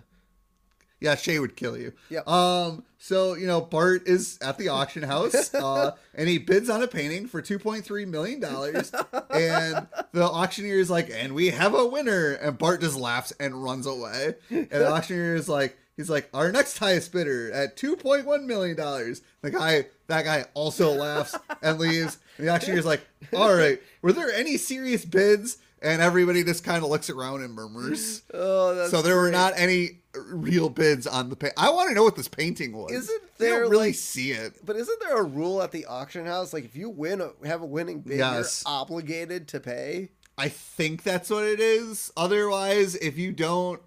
Yeah, 0.99 1.15
Shay 1.15 1.39
would 1.39 1.55
kill 1.55 1.77
you. 1.77 1.93
Yeah. 2.09 2.21
Um, 2.25 2.83
so 2.97 3.35
you 3.35 3.45
know, 3.45 3.61
Bart 3.61 4.07
is 4.07 4.39
at 4.41 4.57
the 4.57 4.69
auction 4.69 5.03
house, 5.03 5.53
uh, 5.53 5.91
and 6.15 6.27
he 6.27 6.39
bids 6.39 6.69
on 6.69 6.81
a 6.81 6.87
painting 6.87 7.27
for 7.27 7.41
two 7.41 7.59
point 7.59 7.85
three 7.85 8.05
million 8.05 8.39
dollars, 8.39 8.91
and 9.29 9.87
the 10.11 10.23
auctioneer 10.23 10.79
is 10.79 10.89
like, 10.89 11.09
"And 11.11 11.35
we 11.35 11.49
have 11.51 11.75
a 11.75 11.85
winner," 11.85 12.33
and 12.33 12.57
Bart 12.57 12.81
just 12.81 12.97
laughs 12.97 13.31
and 13.39 13.63
runs 13.63 13.85
away, 13.85 14.35
and 14.49 14.69
the 14.69 14.91
auctioneer 14.91 15.35
is 15.35 15.47
like, 15.47 15.77
"He's 15.95 16.09
like, 16.09 16.29
our 16.33 16.51
next 16.51 16.79
highest 16.79 17.11
bidder 17.11 17.51
at 17.51 17.77
two 17.77 17.95
point 17.95 18.25
one 18.25 18.47
million 18.47 18.75
dollars." 18.75 19.21
The 19.41 19.51
guy, 19.51 19.85
that 20.07 20.25
guy, 20.25 20.45
also 20.55 20.91
laughs 20.91 21.35
and 21.61 21.77
leaves. 21.77 22.17
And 22.37 22.47
the 22.47 22.51
auctioneer 22.51 22.79
is 22.79 22.85
like, 22.85 23.05
"All 23.33 23.53
right, 23.53 23.79
were 24.01 24.11
there 24.13 24.31
any 24.31 24.57
serious 24.57 25.05
bids?" 25.05 25.59
And 25.79 26.01
everybody 26.01 26.43
just 26.43 26.63
kind 26.63 26.83
of 26.83 26.89
looks 26.89 27.07
around 27.07 27.43
and 27.43 27.53
murmurs. 27.53 28.23
Oh, 28.33 28.73
that's 28.73 28.89
So 28.89 29.03
there 29.03 29.15
were 29.15 29.29
not 29.29 29.53
any 29.55 29.99
real 30.21 30.69
bids 30.69 31.05
on 31.07 31.29
the 31.29 31.35
paint. 31.35 31.53
I 31.57 31.69
want 31.69 31.89
to 31.89 31.95
know 31.95 32.03
what 32.03 32.15
this 32.15 32.27
painting 32.27 32.75
was. 32.75 32.91
Isn't 32.91 33.21
You 33.21 33.29
there, 33.37 33.61
don't 33.61 33.71
really 33.71 33.87
like- 33.87 33.95
see 33.95 34.31
it? 34.31 34.65
But 34.65 34.75
isn't 34.75 34.99
there 34.99 35.17
a 35.17 35.23
rule 35.23 35.61
at 35.61 35.71
the 35.71 35.85
auction 35.85 36.25
house? 36.25 36.53
Like 36.53 36.65
if 36.65 36.75
you 36.75 36.89
win, 36.89 37.21
a, 37.21 37.31
have 37.47 37.61
a 37.61 37.65
winning 37.65 38.01
bid, 38.01 38.17
Yes. 38.19 38.63
you're 38.65 38.73
obligated 38.73 39.47
to 39.49 39.59
pay. 39.59 40.09
I 40.37 40.49
think 40.49 41.03
that's 41.03 41.29
what 41.29 41.43
it 41.45 41.59
is. 41.59 42.11
Otherwise, 42.15 42.95
if 42.95 43.17
you 43.17 43.31
don't, 43.31 43.81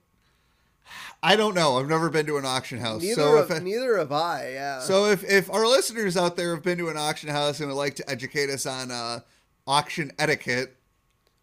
I 1.23 1.37
don't 1.37 1.55
know. 1.55 1.79
I've 1.79 1.89
never 1.89 2.09
been 2.11 2.27
to 2.27 2.39
an 2.39 2.45
auction 2.47 2.79
house. 2.79 3.03
Neither, 3.03 3.15
so 3.15 3.37
of, 3.39 3.63
neither 3.63 3.99
have 3.99 4.11
I. 4.11 4.53
Yeah. 4.55 4.81
so 4.81 5.05
if 5.07 5.23
if 5.23 5.51
our 5.51 5.67
listeners 5.67 6.17
out 6.17 6.37
there 6.37 6.55
have 6.55 6.65
been 6.65 6.79
to 6.79 6.89
an 6.89 6.97
auction 6.97 7.29
house 7.29 7.61
and 7.61 7.69
would 7.69 7.77
like 7.77 7.95
to 7.97 8.11
educate 8.11 8.51
us 8.51 8.67
on 8.67 8.91
uh, 8.91 9.21
auction 9.67 10.11
etiquette, 10.19 10.77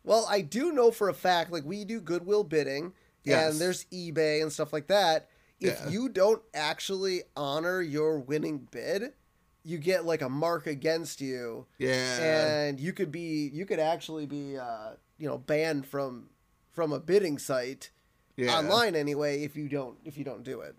Well, 0.03 0.25
I 0.29 0.41
do 0.41 0.71
know 0.71 0.91
for 0.91 1.09
a 1.09 1.13
fact, 1.13 1.51
like 1.51 1.63
we 1.63 1.85
do 1.85 2.01
Goodwill 2.01 2.43
bidding, 2.43 2.91
Yes. 3.23 3.51
and 3.53 3.61
there's 3.61 3.85
eBay 3.85 4.41
and 4.41 4.51
stuff 4.51 4.71
like 4.73 4.87
that. 4.87 5.29
If 5.59 5.79
Yeah. 5.81 5.89
you 5.89 6.09
don't 6.09 6.41
actually 6.53 7.23
honor 7.35 7.81
your 7.81 8.19
winning 8.19 8.67
bid, 8.71 9.13
you 9.63 9.77
get 9.79 10.05
like 10.05 10.21
a 10.21 10.29
mark 10.29 10.65
against 10.67 11.19
you, 11.19 11.65
yeah, 11.77 12.45
and 12.67 12.79
you 12.79 12.93
could 12.93 13.11
be, 13.11 13.49
you 13.53 13.65
could 13.65 13.79
actually 13.79 14.25
be, 14.25 14.57
uh, 14.57 14.91
you 15.17 15.27
know, 15.27 15.37
banned 15.37 15.85
from 15.87 16.29
from 16.71 16.93
a 16.93 16.99
bidding 16.99 17.37
site 17.39 17.89
yeah, 18.35 18.55
online 18.55 18.95
anyway 18.95 19.41
if 19.43 19.55
you 19.57 19.67
don't 19.67 19.97
if 20.05 20.15
you 20.17 20.23
don't 20.23 20.43
do 20.43 20.61
it. 20.61 20.75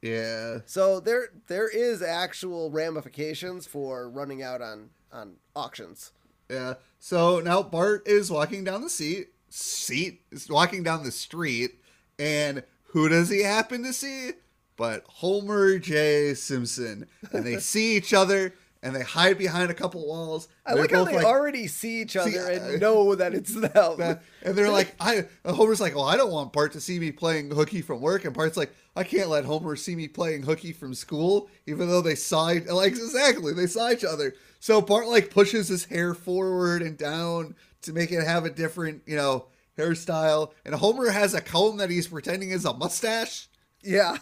yeah. 0.00 0.58
So 0.66 1.00
there 1.00 1.28
there 1.48 1.68
is 1.68 2.00
actual 2.00 2.70
ramifications 2.70 3.66
for 3.66 4.08
running 4.08 4.40
out 4.42 4.62
on 4.62 4.90
on 5.12 5.34
auctions. 5.56 6.12
Yeah. 6.48 6.74
So 7.00 7.40
now 7.40 7.62
Bart 7.62 8.06
is 8.06 8.30
walking 8.30 8.62
down 8.64 8.82
the 8.82 8.88
seat. 8.90 9.31
Seat 9.52 10.22
is 10.30 10.48
walking 10.48 10.82
down 10.82 11.04
the 11.04 11.12
street, 11.12 11.72
and 12.18 12.62
who 12.84 13.08
does 13.08 13.28
he 13.28 13.42
happen 13.42 13.82
to 13.82 13.92
see? 13.92 14.30
But 14.76 15.04
Homer 15.06 15.78
J. 15.78 16.32
Simpson, 16.34 17.06
and 17.32 17.44
they 17.44 17.58
see 17.58 17.94
each 17.96 18.14
other, 18.14 18.54
and 18.82 18.96
they 18.96 19.02
hide 19.02 19.36
behind 19.36 19.70
a 19.70 19.74
couple 19.74 20.06
walls. 20.08 20.48
I 20.64 20.72
like 20.72 20.90
how 20.90 21.04
they 21.04 21.22
already 21.22 21.66
see 21.66 22.00
each 22.00 22.16
other 22.16 22.30
See, 22.30 22.38
and 22.38 22.76
uh, 22.76 22.78
know 22.78 23.14
that 23.14 23.34
it's 23.34 23.52
them. 23.54 23.70
that- 23.98 24.22
and 24.42 24.56
they're 24.56 24.70
like, 24.70 24.94
I 24.98 25.26
Homer's 25.44 25.80
like, 25.82 25.94
well, 25.94 26.06
I 26.06 26.16
don't 26.16 26.32
want 26.32 26.54
Bart 26.54 26.72
to 26.72 26.80
see 26.80 26.98
me 26.98 27.12
playing 27.12 27.50
hooky 27.50 27.82
from 27.82 28.00
work, 28.00 28.24
and 28.24 28.34
Bart's 28.34 28.56
like, 28.56 28.74
I 28.96 29.04
can't 29.04 29.28
let 29.28 29.44
Homer 29.44 29.76
see 29.76 29.94
me 29.94 30.08
playing 30.08 30.44
hooky 30.44 30.72
from 30.72 30.94
school, 30.94 31.50
even 31.66 31.88
though 31.88 32.00
they 32.02 32.14
saw 32.14 32.46
like 32.70 32.92
exactly 32.92 33.52
they 33.52 33.66
saw 33.66 33.90
each 33.90 34.04
other. 34.04 34.32
So 34.60 34.80
Bart 34.80 35.08
like 35.08 35.30
pushes 35.30 35.68
his 35.68 35.84
hair 35.84 36.14
forward 36.14 36.80
and 36.82 36.96
down 36.96 37.54
to 37.82 37.92
make 37.92 38.10
it 38.12 38.24
have 38.24 38.44
a 38.44 38.50
different, 38.50 39.02
you 39.06 39.16
know, 39.16 39.46
hairstyle, 39.78 40.52
and 40.64 40.74
Homer 40.74 41.10
has 41.10 41.34
a 41.34 41.40
comb 41.40 41.78
that 41.78 41.90
he's 41.90 42.08
pretending 42.08 42.50
is 42.50 42.64
a 42.64 42.74
mustache. 42.74 43.48
yeah. 43.82 44.16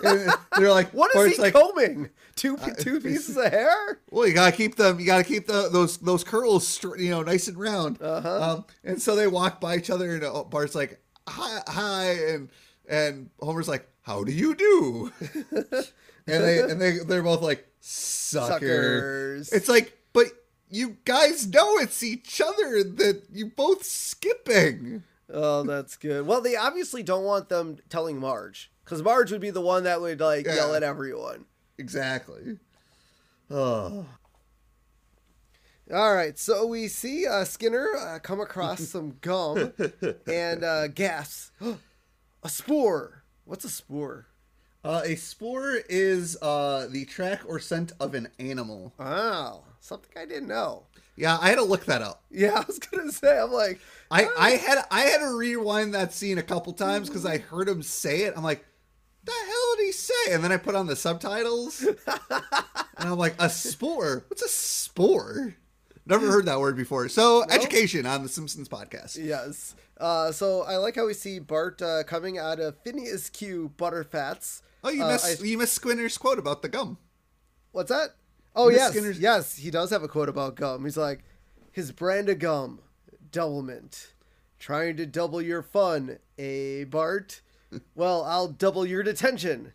They're 0.00 0.70
like, 0.70 0.90
what 0.92 1.14
is 1.16 1.36
he 1.36 1.42
like, 1.42 1.54
combing? 1.54 2.10
Two 2.36 2.56
two 2.78 3.00
pieces 3.02 3.36
of 3.36 3.50
hair? 3.50 4.00
Well, 4.10 4.26
you 4.26 4.34
gotta 4.34 4.54
keep 4.54 4.76
them. 4.76 5.00
You 5.00 5.06
gotta 5.06 5.24
keep 5.24 5.46
the 5.46 5.68
those 5.70 5.96
those 5.98 6.24
curls, 6.24 6.66
str- 6.66 6.96
you 6.96 7.10
know, 7.10 7.22
nice 7.22 7.48
and 7.48 7.56
round. 7.56 8.00
Uh-huh. 8.02 8.42
Um, 8.42 8.64
and 8.84 9.00
so 9.00 9.16
they 9.16 9.26
walk 9.26 9.60
by 9.60 9.76
each 9.76 9.90
other, 9.90 10.14
and 10.14 10.24
uh, 10.24 10.44
Bart's 10.44 10.74
like, 10.74 11.00
"Hi, 11.28 11.62
hi," 11.66 12.10
and 12.28 12.50
and 12.88 13.30
Homer's 13.40 13.68
like, 13.68 13.88
"How 14.02 14.24
do 14.24 14.32
you 14.32 14.54
do?" 14.54 15.12
and 15.50 16.44
they 16.44 16.60
and 16.60 16.80
they 16.80 16.98
they're 16.98 17.22
both 17.22 17.42
like, 17.42 17.66
"Sucker." 17.80 18.48
Suckers. 18.52 19.52
It's 19.52 19.68
like, 19.68 19.96
but 20.12 20.26
you 20.70 20.96
guys 21.04 21.46
know 21.46 21.78
it's 21.78 22.02
each 22.02 22.40
other 22.40 22.82
that 22.84 23.22
you 23.32 23.46
both 23.46 23.84
skipping. 23.84 25.02
Oh, 25.32 25.62
that's 25.62 25.96
good. 25.96 26.26
Well, 26.26 26.40
they 26.40 26.56
obviously 26.56 27.02
don't 27.02 27.24
want 27.24 27.48
them 27.48 27.78
telling 27.88 28.18
Marge. 28.18 28.70
Because 28.84 29.02
Marge 29.02 29.30
would 29.30 29.40
be 29.40 29.50
the 29.50 29.60
one 29.60 29.84
that 29.84 30.00
would 30.00 30.20
like 30.20 30.46
yell 30.46 30.74
at 30.74 30.82
everyone. 30.82 31.44
Exactly. 31.78 32.58
Oh, 33.50 34.06
All 35.92 36.14
right, 36.14 36.38
so 36.38 36.66
we 36.66 36.86
see 36.88 37.26
uh, 37.26 37.44
Skinner 37.44 37.88
uh, 37.98 38.18
come 38.20 38.40
across 38.40 38.80
some 38.88 39.16
gum 39.20 39.72
and 40.26 40.62
uh, 40.64 40.86
gasps. 40.88 41.50
a 42.42 42.48
spoor. 42.48 43.24
What's 43.44 43.64
a 43.64 43.68
spoor? 43.70 44.26
uh, 44.84 45.02
a 45.04 45.14
spoor 45.16 45.78
is 45.90 46.38
uh 46.40 46.86
the 46.90 47.04
track 47.04 47.40
or 47.46 47.58
scent 47.58 47.92
of 48.00 48.14
an 48.14 48.28
animal. 48.38 48.92
Wow, 48.98 49.64
something 49.80 50.10
I 50.16 50.24
didn't 50.26 50.48
know. 50.48 50.84
Yeah, 51.16 51.36
I 51.40 51.48
had 51.48 51.56
to 51.56 51.64
look 51.64 51.84
that 51.86 52.02
up. 52.02 52.22
Yeah, 52.30 52.54
I 52.56 52.64
was 52.66 52.78
gonna 52.78 53.10
say. 53.12 53.38
I'm 53.38 53.50
like, 53.52 53.80
I, 54.10 54.28
I 54.38 54.50
had 54.52 54.78
I 54.90 55.00
had 55.02 55.18
to 55.18 55.36
rewind 55.36 55.94
that 55.94 56.12
scene 56.14 56.38
a 56.38 56.42
couple 56.42 56.72
times 56.72 57.08
because 57.08 57.26
I 57.26 57.38
heard 57.38 57.68
him 57.68 57.82
say 57.82 58.22
it. 58.22 58.34
I'm 58.36 58.42
like, 58.44 58.64
the 59.24 59.32
hell 59.32 59.76
did 59.76 59.86
he 59.86 59.92
say? 59.92 60.14
And 60.32 60.42
then 60.42 60.52
I 60.52 60.56
put 60.56 60.74
on 60.74 60.86
the 60.86 60.96
subtitles, 60.96 61.82
and 61.82 61.96
I'm 62.98 63.18
like, 63.18 63.34
a 63.38 63.50
spoor? 63.50 64.24
What's 64.28 64.42
a 64.42 64.48
spoor? 64.48 65.54
Never 66.06 66.30
heard 66.30 66.46
that 66.46 66.58
word 66.58 66.76
before. 66.76 67.08
So 67.08 67.44
education 67.50 68.06
on 68.06 68.22
the 68.22 68.28
Simpsons 68.28 68.68
podcast. 68.68 69.16
yes. 69.22 69.74
Uh, 69.98 70.32
so 70.32 70.62
I 70.62 70.76
like 70.78 70.96
how 70.96 71.06
we 71.06 71.12
see 71.14 71.38
Bart 71.38 71.82
uh, 71.82 72.02
coming 72.04 72.38
out 72.38 72.58
of 72.58 72.74
Phineas 72.82 73.28
Q 73.28 73.72
Butterfats. 73.76 74.62
Oh, 74.82 74.90
you 74.90 75.04
Uh, 75.04 75.08
missed 75.12 75.42
I- 75.42 75.44
you 75.44 75.58
missed 75.58 75.74
Skinner's 75.74 76.16
quote 76.16 76.38
about 76.38 76.62
the 76.62 76.68
gum. 76.70 76.96
What's 77.72 77.90
that? 77.90 78.14
Oh 78.54 78.68
Miss 78.68 78.76
yes, 78.78 78.90
Skinner's- 78.90 79.18
yes, 79.20 79.56
he 79.56 79.70
does 79.70 79.90
have 79.90 80.02
a 80.02 80.08
quote 80.08 80.28
about 80.28 80.56
gum. 80.56 80.84
He's 80.84 80.96
like, 80.96 81.22
his 81.72 81.92
brand 81.92 82.28
of 82.28 82.38
gum, 82.38 82.80
doublemint, 83.30 84.08
trying 84.58 84.96
to 84.96 85.06
double 85.06 85.40
your 85.40 85.62
fun, 85.62 86.18
eh, 86.38 86.84
Bart? 86.84 87.40
Well, 87.94 88.24
I'll 88.24 88.48
double 88.48 88.84
your 88.84 89.02
detention. 89.02 89.72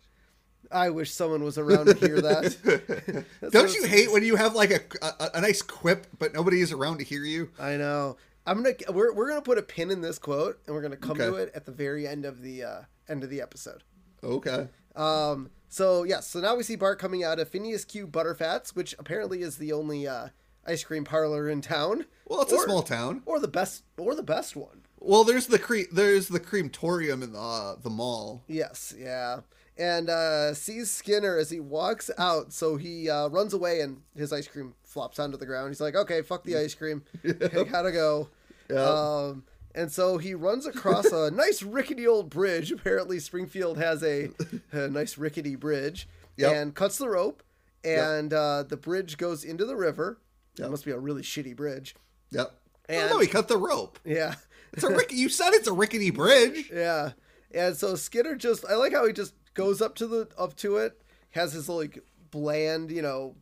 I 0.70 0.90
wish 0.90 1.12
someone 1.12 1.42
was 1.44 1.56
around 1.58 1.86
to 1.86 1.94
hear 1.94 2.20
that. 2.20 3.24
Don't 3.50 3.74
you 3.74 3.84
hate 3.84 4.12
when 4.12 4.24
you 4.24 4.36
have 4.36 4.54
like 4.54 4.70
a, 4.70 4.80
a 5.04 5.30
a 5.34 5.40
nice 5.40 5.62
quip, 5.62 6.06
but 6.18 6.34
nobody 6.34 6.60
is 6.60 6.72
around 6.72 6.98
to 6.98 7.04
hear 7.04 7.24
you? 7.24 7.50
I 7.58 7.76
know. 7.76 8.16
I'm 8.46 8.62
gonna 8.62 8.74
we're 8.92 9.12
we're 9.14 9.28
gonna 9.28 9.42
put 9.42 9.58
a 9.58 9.62
pin 9.62 9.90
in 9.90 10.00
this 10.00 10.18
quote, 10.18 10.58
and 10.66 10.74
we're 10.74 10.82
gonna 10.82 10.96
come 10.96 11.16
to 11.18 11.34
it 11.36 11.52
at 11.54 11.66
the 11.66 11.72
very 11.72 12.06
end 12.06 12.24
of 12.24 12.42
the 12.42 12.64
uh, 12.64 12.80
end 13.08 13.24
of 13.24 13.30
the 13.30 13.40
episode. 13.40 13.82
Okay. 14.22 14.68
Um, 14.96 15.50
so 15.68 16.04
yeah, 16.04 16.20
so 16.20 16.40
now 16.40 16.56
we 16.56 16.62
see 16.62 16.76
Bart 16.76 16.98
coming 16.98 17.22
out 17.22 17.38
of 17.38 17.48
Phineas 17.48 17.84
Q 17.84 18.06
Butterfats, 18.06 18.70
which 18.74 18.94
apparently 18.98 19.42
is 19.42 19.58
the 19.58 19.72
only 19.72 20.06
uh, 20.08 20.28
ice 20.66 20.82
cream 20.84 21.04
parlor 21.04 21.48
in 21.48 21.60
town. 21.60 22.06
Well, 22.26 22.42
it's 22.42 22.52
a 22.52 22.58
small 22.58 22.82
town. 22.82 23.22
or 23.26 23.38
the 23.38 23.48
best, 23.48 23.84
or 23.98 24.14
the 24.14 24.22
best 24.22 24.56
one. 24.56 24.82
Well, 24.98 25.24
there's 25.24 25.46
the 25.46 25.58
cre- 25.58 25.90
there's 25.92 26.28
the 26.28 26.40
crematorium 26.40 27.22
in 27.22 27.32
the 27.32 27.38
uh, 27.40 27.76
the 27.82 27.90
mall. 27.90 28.42
Yes, 28.48 28.94
yeah, 28.98 29.40
and 29.76 30.08
uh, 30.08 30.54
sees 30.54 30.90
Skinner 30.90 31.36
as 31.36 31.50
he 31.50 31.60
walks 31.60 32.10
out, 32.18 32.52
so 32.52 32.76
he 32.76 33.10
uh, 33.10 33.28
runs 33.28 33.52
away, 33.52 33.80
and 33.82 34.00
his 34.16 34.32
ice 34.32 34.48
cream 34.48 34.74
flops 34.82 35.18
onto 35.18 35.36
the 35.36 35.46
ground. 35.46 35.68
He's 35.68 35.80
like, 35.80 35.94
"Okay, 35.94 36.22
fuck 36.22 36.42
the 36.44 36.56
ice 36.56 36.74
cream, 36.74 37.04
I 37.24 37.64
gotta 37.64 37.92
go." 37.92 38.28
Yep. 38.70 38.78
Um, 38.78 39.44
and 39.76 39.92
so 39.92 40.18
he 40.18 40.34
runs 40.34 40.66
across 40.66 41.06
a 41.12 41.30
nice 41.34 41.62
rickety 41.62 42.04
old 42.06 42.30
bridge. 42.30 42.72
Apparently, 42.72 43.20
Springfield 43.20 43.78
has 43.78 44.02
a, 44.02 44.30
a 44.72 44.88
nice 44.88 45.16
rickety 45.16 45.54
bridge, 45.54 46.08
Yep. 46.36 46.52
and 46.52 46.74
cuts 46.74 46.98
the 46.98 47.08
rope, 47.08 47.42
and 47.84 48.32
uh, 48.32 48.64
the 48.64 48.76
bridge 48.76 49.16
goes 49.18 49.44
into 49.44 49.64
the 49.64 49.76
river. 49.76 50.18
It 50.58 50.68
must 50.70 50.84
be 50.84 50.90
a 50.90 50.98
really 50.98 51.22
shitty 51.22 51.54
bridge. 51.54 51.94
Yep. 52.30 52.52
And- 52.88 53.10
oh, 53.10 53.14
no, 53.14 53.20
he 53.20 53.28
cut 53.28 53.46
the 53.48 53.58
rope. 53.58 53.98
Yeah. 54.04 54.34
It's 54.72 54.82
a 54.84 54.90
rick- 54.90 55.12
you 55.12 55.28
said 55.28 55.50
it's 55.52 55.68
a 55.68 55.72
rickety 55.72 56.10
bridge. 56.10 56.70
Yeah, 56.74 57.12
and 57.54 57.76
so 57.76 57.94
Skinner 57.94 58.34
just 58.34 58.64
I 58.68 58.74
like 58.74 58.92
how 58.92 59.06
he 59.06 59.12
just 59.12 59.34
goes 59.54 59.80
up 59.80 59.94
to 59.96 60.06
the 60.06 60.28
up 60.36 60.56
to 60.56 60.76
it, 60.78 61.00
has 61.30 61.52
his 61.52 61.68
like 61.68 62.00
bland 62.30 62.90
you 62.90 63.00
know 63.02 63.36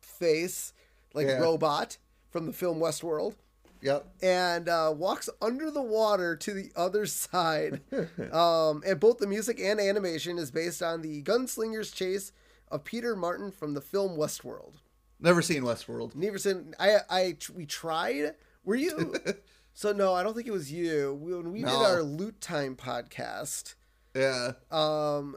face 0.00 0.72
like 1.14 1.26
Yeah. 1.26 1.38
robot 1.38 1.96
from 2.30 2.46
the 2.46 2.52
film 2.52 2.78
Westworld, 2.78 3.34
Yep. 3.80 4.06
and 4.22 4.68
uh, 4.68 4.92
walks 4.96 5.28
under 5.40 5.70
the 5.70 5.82
water 5.82 6.34
to 6.36 6.52
the 6.52 6.70
other 6.76 7.06
side. 7.06 7.80
um, 8.32 8.82
and 8.86 8.98
both 9.00 9.18
the 9.18 9.26
music 9.26 9.60
and 9.60 9.80
animation 9.80 10.38
is 10.38 10.50
based 10.50 10.82
on 10.82 11.02
the 11.02 11.22
gunslinger's 11.22 11.90
chase 11.90 12.32
of 12.70 12.84
Peter 12.84 13.14
Martin 13.16 13.50
from 13.50 13.74
the 13.74 13.80
film 13.80 14.16
Westworld. 14.16 14.74
Never 15.20 15.42
seen 15.42 15.62
Westworld. 15.62 16.14
Neverson, 16.14 16.74
I 16.78 16.98
I 17.10 17.36
we 17.54 17.66
tried. 17.66 18.34
Were 18.64 18.76
you? 18.76 19.14
so 19.74 19.92
no, 19.92 20.14
I 20.14 20.22
don't 20.22 20.34
think 20.34 20.46
it 20.46 20.52
was 20.52 20.70
you. 20.70 21.14
When 21.20 21.50
we 21.52 21.60
did 21.60 21.68
our 21.70 22.02
Loot 22.02 22.40
Time 22.40 22.76
podcast 22.76 23.74
Yeah. 24.14 24.52
um 24.70 25.36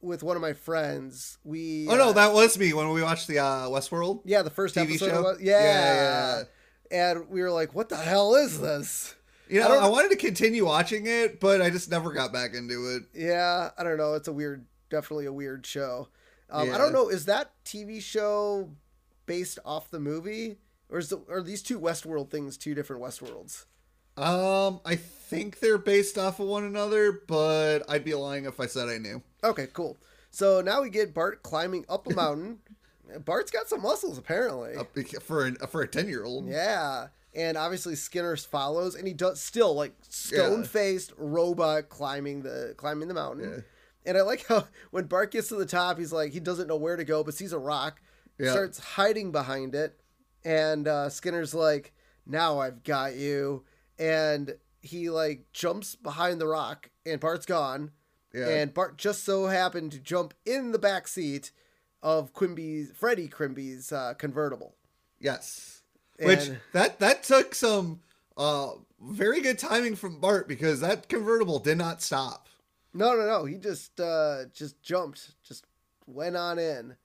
with 0.00 0.22
one 0.22 0.36
of 0.36 0.42
my 0.42 0.52
friends 0.52 1.38
we 1.42 1.88
oh 1.88 1.96
no, 1.96 2.10
uh, 2.10 2.12
that 2.12 2.32
was 2.32 2.56
me 2.58 2.72
when 2.72 2.90
we 2.90 3.02
watched 3.02 3.26
the 3.28 3.38
uh, 3.38 3.66
Westworld. 3.68 4.20
yeah 4.24 4.42
the 4.42 4.50
first 4.50 4.74
TV 4.76 4.90
episode 4.90 5.08
show? 5.10 5.22
was, 5.22 5.40
yeah. 5.40 5.62
Yeah, 5.62 6.42
and 6.90 7.28
we 7.28 7.42
were 7.42 7.50
like 7.50 7.74
what 7.74 7.88
the 7.88 7.96
hell 7.96 8.34
is 8.34 8.60
this? 8.60 9.14
You 9.48 9.60
know, 9.60 9.68
don't- 9.68 9.82
I, 9.82 9.88
wanted 9.88 10.10
to 10.10 10.16
continue 10.16 10.66
watching 10.66 11.06
it, 11.06 11.40
but 11.40 11.62
I 11.62 11.70
just 11.70 11.90
never 11.90 12.12
got 12.12 12.32
back 12.34 12.52
into 12.54 12.96
it. 12.96 13.04
yeah 13.14 13.70
i 13.78 13.82
don't 13.82 13.96
know. 13.96 14.14
It's 14.14 14.28
a 14.28 14.32
weird 14.32 14.66
definitely 14.90 15.26
a 15.26 15.32
weird 15.32 15.64
show. 15.66 16.08
Um, 16.50 16.72
i 16.72 16.78
don't 16.78 16.92
know. 16.92 17.08
Is 17.08 17.26
that 17.26 17.52
tv 17.64 18.02
show 18.02 18.70
based 19.26 19.58
off 19.64 19.90
the 19.90 20.00
movie 20.00 20.56
or 20.90 20.98
is 20.98 21.10
the, 21.10 21.20
are 21.30 21.42
these 21.42 21.62
two 21.62 21.78
westworld 21.78 22.30
things 22.30 22.56
two 22.56 22.74
different 22.74 23.02
westworlds? 23.02 23.64
Um, 24.16 24.80
I 24.84 24.96
think 24.96 25.60
they're 25.60 25.78
based 25.78 26.18
off 26.18 26.40
of 26.40 26.48
one 26.48 26.64
another, 26.64 27.12
but 27.28 27.80
I'd 27.88 28.04
be 28.04 28.14
lying 28.14 28.46
if 28.46 28.58
I 28.58 28.66
said 28.66 28.88
I 28.88 28.98
knew. 28.98 29.22
okay 29.44 29.68
cool. 29.72 29.96
So 30.30 30.60
now 30.60 30.82
we 30.82 30.90
get 30.90 31.14
bart 31.14 31.42
climbing 31.42 31.84
up 31.88 32.06
a 32.06 32.14
mountain 32.14 32.58
bart's 33.24 33.50
got 33.50 33.68
some 33.68 33.82
muscles 33.82 34.18
apparently 34.18 34.76
Uh, 34.76 34.84
For 35.20 35.44
an, 35.44 35.56
for 35.68 35.82
a 35.82 35.88
ten 35.88 36.08
year 36.08 36.24
old. 36.24 36.46
Yeah. 36.48 37.08
And 37.34 37.56
obviously 37.56 37.94
Skinner 37.94 38.36
follows 38.36 38.94
and 38.94 39.06
he 39.06 39.14
does 39.14 39.40
still 39.40 39.74
like 39.74 39.92
stone 40.08 40.64
faced 40.64 41.12
robot 41.16 41.88
climbing 41.88 42.42
the 42.42 42.74
climbing 42.76 43.08
the 43.08 43.14
mountain. 43.14 43.50
Yeah. 43.50 43.60
And 44.06 44.18
I 44.18 44.22
like 44.22 44.46
how 44.46 44.66
when 44.90 45.04
Bart 45.04 45.30
gets 45.30 45.48
to 45.48 45.56
the 45.56 45.66
top, 45.66 45.98
he's 45.98 46.12
like 46.12 46.32
he 46.32 46.40
doesn't 46.40 46.66
know 46.68 46.76
where 46.76 46.96
to 46.96 47.04
go, 47.04 47.22
but 47.22 47.34
sees 47.34 47.52
a 47.52 47.58
rock, 47.58 48.00
Yeah. 48.38 48.50
starts 48.52 48.78
hiding 48.78 49.30
behind 49.32 49.74
it, 49.74 50.00
and 50.44 50.88
uh, 50.88 51.08
Skinner's 51.10 51.54
like, 51.54 51.92
Now 52.26 52.58
I've 52.60 52.82
got 52.82 53.14
you 53.16 53.64
and 53.98 54.54
he 54.80 55.10
like 55.10 55.44
jumps 55.52 55.94
behind 55.96 56.40
the 56.40 56.46
rock 56.46 56.90
and 57.04 57.20
Bart's 57.20 57.46
gone. 57.46 57.90
Yeah. 58.34 58.48
And 58.48 58.72
Bart 58.74 58.96
just 58.98 59.24
so 59.24 59.46
happened 59.46 59.92
to 59.92 59.98
jump 59.98 60.34
in 60.46 60.72
the 60.72 60.78
back 60.78 61.08
seat 61.08 61.50
of 62.02 62.32
Quimby's 62.32 62.92
Freddie 62.94 63.28
Quimby's 63.28 63.92
uh, 63.92 64.14
convertible. 64.14 64.74
Yes. 65.20 65.82
Which 66.20 66.50
that 66.72 66.98
that 66.98 67.22
took 67.22 67.54
some 67.54 68.00
uh 68.36 68.70
very 69.00 69.40
good 69.40 69.58
timing 69.58 69.94
from 69.94 70.20
Bart 70.20 70.48
because 70.48 70.80
that 70.80 71.08
convertible 71.08 71.60
did 71.60 71.78
not 71.78 72.02
stop. 72.02 72.48
No, 72.92 73.14
no, 73.14 73.24
no. 73.24 73.44
He 73.44 73.56
just 73.56 74.00
uh 74.00 74.46
just 74.52 74.82
jumped, 74.82 75.32
just 75.44 75.64
went 76.06 76.36
on 76.36 76.58
in. 76.58 76.96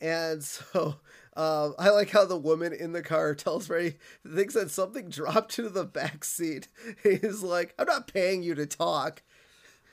And 0.00 0.42
so 0.44 0.96
um, 1.36 1.74
I 1.78 1.90
like 1.90 2.10
how 2.10 2.24
the 2.24 2.36
woman 2.36 2.72
in 2.72 2.92
the 2.92 3.02
car 3.02 3.34
tells 3.34 3.70
Ray 3.70 3.98
thinks 4.26 4.54
that 4.54 4.70
something 4.70 5.08
dropped 5.08 5.58
into 5.58 5.70
the 5.70 5.84
back 5.84 6.24
seat. 6.24 6.68
He's 7.02 7.42
like, 7.42 7.74
I'm 7.78 7.86
not 7.86 8.12
paying 8.12 8.42
you 8.42 8.54
to 8.56 8.66
talk. 8.66 9.22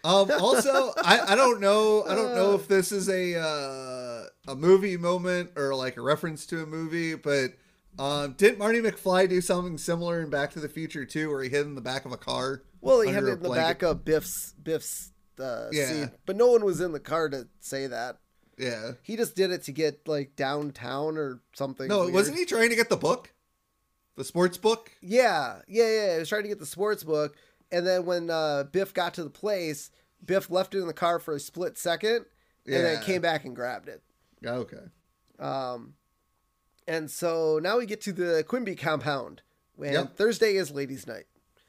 Um, 0.07 0.31
also, 0.39 0.93
I, 1.03 1.33
I 1.33 1.35
don't 1.35 1.59
know. 1.59 2.03
I 2.07 2.15
don't 2.15 2.35
know 2.35 2.53
if 2.53 2.67
this 2.67 2.91
is 2.91 3.09
a 3.09 3.39
uh, 3.39 4.51
a 4.51 4.55
movie 4.55 4.97
moment 4.97 5.51
or 5.55 5.75
like 5.75 5.97
a 5.97 6.01
reference 6.01 6.45
to 6.47 6.63
a 6.63 6.65
movie, 6.65 7.15
but 7.15 7.51
um, 7.99 8.33
didn't 8.33 8.59
Marty 8.59 8.79
McFly 8.79 9.27
do 9.27 9.41
something 9.41 9.77
similar 9.77 10.21
in 10.21 10.29
Back 10.29 10.51
to 10.51 10.59
the 10.59 10.69
Future 10.69 11.05
too, 11.05 11.29
where 11.29 11.43
he 11.43 11.49
hid 11.49 11.65
in 11.65 11.75
the 11.75 11.81
back 11.81 12.05
of 12.05 12.11
a 12.11 12.17
car? 12.17 12.63
Well, 12.79 13.01
he 13.01 13.09
had 13.09 13.17
under 13.17 13.29
it 13.29 13.33
a 13.33 13.35
in 13.37 13.43
the 13.43 13.49
back 13.49 13.81
of 13.81 14.05
Biff's 14.05 14.53
Biff's 14.63 15.11
uh, 15.39 15.67
Yeah. 15.71 15.87
seat, 15.87 16.09
but 16.25 16.35
no 16.35 16.51
one 16.51 16.63
was 16.63 16.79
in 16.79 16.91
the 16.91 16.99
car 16.99 17.29
to 17.29 17.47
say 17.59 17.87
that. 17.87 18.17
Yeah. 18.57 18.93
He 19.03 19.15
just 19.17 19.35
did 19.35 19.51
it 19.51 19.63
to 19.63 19.71
get 19.71 20.07
like 20.07 20.35
downtown 20.35 21.17
or 21.17 21.41
something. 21.53 21.87
No, 21.87 22.01
weird. 22.01 22.13
wasn't 22.13 22.37
he 22.37 22.45
trying 22.45 22.69
to 22.69 22.75
get 22.75 22.89
the 22.89 22.97
book, 22.97 23.33
the 24.15 24.23
sports 24.23 24.57
book? 24.57 24.91
Yeah, 25.01 25.59
yeah, 25.67 25.89
yeah. 25.89 26.13
He 26.13 26.19
was 26.19 26.29
trying 26.29 26.43
to 26.43 26.47
get 26.49 26.59
the 26.59 26.65
sports 26.65 27.03
book, 27.03 27.35
and 27.71 27.85
then 27.85 28.05
when 28.05 28.29
uh, 28.29 28.63
Biff 28.71 28.93
got 28.93 29.13
to 29.15 29.23
the 29.23 29.29
place, 29.29 29.91
Biff 30.25 30.49
left 30.49 30.73
it 30.75 30.79
in 30.79 30.87
the 30.87 30.93
car 30.93 31.19
for 31.19 31.35
a 31.35 31.39
split 31.39 31.77
second, 31.77 32.25
and 32.65 32.75
then 32.85 32.95
Yeah. 32.99 33.03
came 33.03 33.21
back 33.21 33.45
and 33.45 33.55
grabbed 33.55 33.87
it. 33.89 34.01
Okay. 34.45 34.83
Um, 35.39 35.93
and 36.87 37.09
so 37.11 37.59
now 37.61 37.77
we 37.77 37.85
get 37.85 38.01
to 38.01 38.13
the 38.13 38.43
Quimby 38.47 38.75
compound. 38.75 39.41
And 39.77 39.93
Yep. 39.93 40.15
Thursday 40.17 40.55
is 40.55 40.71
ladies' 40.71 41.05
night 41.05 41.25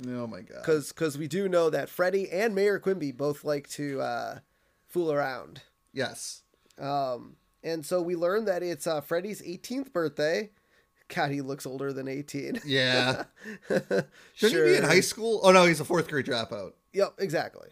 Oh 0.06 0.26
my 0.26 0.40
god. 0.40 0.64
because 0.64 1.18
we 1.18 1.28
do 1.28 1.48
know 1.48 1.68
that 1.70 1.88
Freddie 1.90 2.30
and 2.30 2.54
Mayor 2.54 2.78
Quimby 2.78 3.12
both 3.12 3.44
like 3.44 3.68
to 3.70 4.00
uh, 4.00 4.38
fool 4.86 5.12
around. 5.12 5.62
yes. 5.92 6.42
Um, 6.78 7.36
and 7.64 7.84
so 7.84 8.00
we 8.00 8.14
learn 8.14 8.44
that 8.44 8.62
it's 8.62 8.86
uh, 8.86 9.00
Freddie's 9.00 9.42
18th 9.42 9.92
birthday. 9.92 10.50
God, 11.14 11.30
he 11.30 11.40
looks 11.40 11.64
older 11.66 11.92
than 11.92 12.06
18. 12.08 12.60
Yeah. 12.66 13.24
Shouldn't 13.68 14.02
he 14.42 14.72
be 14.72 14.76
in 14.76 14.84
high 14.84 15.00
school? 15.00 15.40
Oh 15.42 15.50
no, 15.52 15.64
he's 15.64 15.80
a 15.80 15.84
fourth 15.84 16.08
grade 16.08 16.26
dropout. 16.26 16.72
Yep, 16.92 17.14
exactly. 17.18 17.68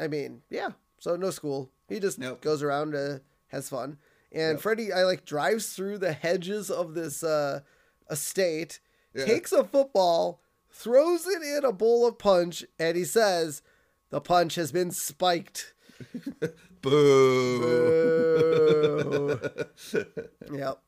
I 0.00 0.08
mean, 0.08 0.42
yeah. 0.50 0.70
So 0.98 1.16
no 1.16 1.30
school. 1.30 1.70
He 1.88 2.00
just 2.00 2.18
Nope. 2.18 2.40
goes 2.40 2.62
around, 2.62 2.94
uh, 2.94 3.18
has 3.48 3.68
fun. 3.68 3.98
And 4.32 4.54
Yep. 4.54 4.60
Freddie, 4.60 4.92
I 4.92 5.04
like 5.04 5.24
drives 5.24 5.72
through 5.72 5.98
the 5.98 6.12
hedges 6.12 6.70
of 6.70 6.94
this 6.94 7.22
uh, 7.22 7.60
estate, 8.10 8.80
Yeah. 9.14 9.24
takes 9.24 9.52
a 9.52 9.64
football, 9.64 10.42
throws 10.70 11.26
it 11.26 11.42
in 11.42 11.64
a 11.64 11.72
bowl 11.72 12.06
of 12.06 12.18
punch, 12.18 12.64
and 12.78 12.96
he 12.96 13.04
says, 13.04 13.62
"The 14.10 14.20
punch 14.20 14.56
has 14.56 14.70
been 14.72 14.90
spiked." 14.90 15.72
Boo. 16.82 17.60
Boo. 18.98 19.40
yep. 20.52 20.80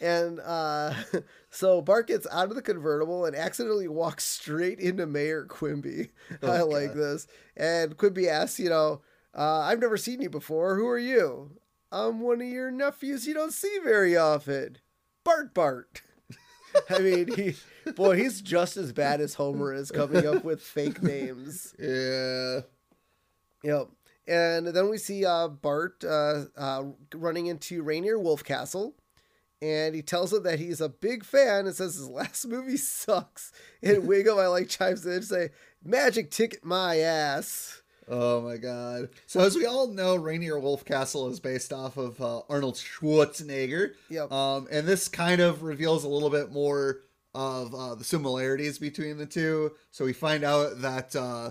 And 0.00 0.38
uh, 0.40 0.94
so 1.50 1.80
Bart 1.82 2.06
gets 2.06 2.26
out 2.30 2.50
of 2.50 2.54
the 2.54 2.62
convertible 2.62 3.24
and 3.24 3.34
accidentally 3.34 3.88
walks 3.88 4.24
straight 4.24 4.78
into 4.78 5.06
Mayor 5.06 5.44
Quimby. 5.44 6.10
I 6.42 6.60
Oh, 6.60 6.66
like 6.66 6.88
God. 6.88 6.96
this. 6.96 7.26
And 7.56 7.96
Quimby 7.96 8.28
asks, 8.28 8.60
you 8.60 8.68
know, 8.68 9.02
uh, 9.36 9.60
I've 9.60 9.80
never 9.80 9.96
seen 9.96 10.20
you 10.22 10.30
before. 10.30 10.76
Who 10.76 10.86
are 10.86 10.98
you? 10.98 11.58
I'm 11.90 12.20
one 12.20 12.40
of 12.40 12.46
your 12.48 12.70
nephews 12.70 13.26
you 13.26 13.34
don't 13.34 13.52
see 13.52 13.78
very 13.82 14.16
often. 14.16 14.78
Bart 15.24 15.54
Bart. 15.54 16.02
I 16.90 16.98
mean, 16.98 17.34
he, 17.34 17.54
boy, 17.96 18.16
he's 18.16 18.40
just 18.42 18.76
as 18.76 18.92
bad 18.92 19.20
as 19.20 19.34
Homer 19.34 19.72
is 19.72 19.90
coming 19.90 20.26
up 20.26 20.44
with 20.44 20.62
fake 20.62 21.02
names. 21.02 21.74
yeah. 21.78 22.60
Yep. 23.64 23.88
And 24.28 24.66
then 24.68 24.90
we 24.90 24.98
see 24.98 25.24
uh, 25.24 25.48
Bart 25.48 26.04
uh, 26.04 26.44
uh, 26.56 26.84
running 27.14 27.46
into 27.46 27.82
Rainier 27.82 28.18
Wolfcastle. 28.18 28.92
And 29.60 29.94
he 29.94 30.02
tells 30.02 30.32
him 30.32 30.44
that 30.44 30.60
he's 30.60 30.80
a 30.80 30.88
big 30.88 31.24
fan 31.24 31.66
and 31.66 31.74
says 31.74 31.96
his 31.96 32.08
last 32.08 32.46
movie 32.46 32.76
sucks. 32.76 33.52
And 33.82 34.02
Wiggum, 34.08 34.38
I 34.38 34.46
like, 34.46 34.68
chimes 34.68 35.04
in 35.04 35.12
and 35.12 35.24
say, 35.24 35.50
Magic 35.84 36.30
ticket 36.30 36.64
my 36.64 36.98
ass. 36.98 37.82
Oh 38.10 38.40
my 38.40 38.56
god. 38.56 39.10
So 39.26 39.40
as 39.40 39.54
we 39.54 39.66
all 39.66 39.88
know, 39.88 40.16
Rainier 40.16 40.54
Wolfcastle 40.54 41.30
is 41.30 41.40
based 41.40 41.72
off 41.72 41.96
of 41.96 42.20
uh, 42.20 42.40
Arnold 42.48 42.74
Schwarzenegger. 42.76 43.92
Yep. 44.08 44.32
Um, 44.32 44.66
and 44.70 44.86
this 44.86 45.08
kind 45.08 45.40
of 45.40 45.62
reveals 45.62 46.04
a 46.04 46.08
little 46.08 46.30
bit 46.30 46.50
more 46.50 47.00
of 47.34 47.74
uh, 47.74 47.94
the 47.94 48.04
similarities 48.04 48.78
between 48.78 49.18
the 49.18 49.26
two. 49.26 49.72
So 49.90 50.04
we 50.04 50.14
find 50.14 50.42
out 50.42 50.80
that 50.80 51.14
uh, 51.14 51.50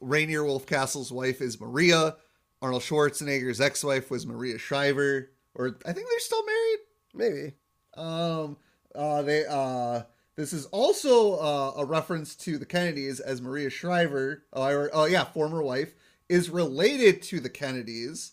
Rainier 0.00 0.42
Wolfcastle's 0.42 1.10
wife 1.10 1.40
is 1.40 1.60
Maria. 1.60 2.16
Arnold 2.62 2.82
Schwarzenegger's 2.82 3.60
ex-wife 3.60 4.10
was 4.10 4.26
Maria 4.26 4.58
Shriver, 4.58 5.30
or 5.54 5.76
I 5.86 5.92
think 5.92 6.08
they're 6.08 6.18
still 6.20 6.44
married. 6.44 6.77
Maybe. 7.18 7.52
Um, 7.96 8.56
uh, 8.94 9.22
they 9.22 9.44
uh, 9.44 10.02
this 10.36 10.52
is 10.52 10.66
also 10.66 11.34
uh, 11.34 11.72
a 11.78 11.84
reference 11.84 12.34
to 12.36 12.56
the 12.58 12.64
Kennedys 12.64 13.20
as 13.20 13.42
Maria 13.42 13.68
Shriver. 13.68 14.44
Oh, 14.52 14.62
I, 14.62 14.88
oh 14.92 15.04
yeah, 15.04 15.24
former 15.24 15.62
wife 15.62 15.94
is 16.28 16.48
related 16.48 17.20
to 17.22 17.40
the 17.40 17.50
Kennedys. 17.50 18.32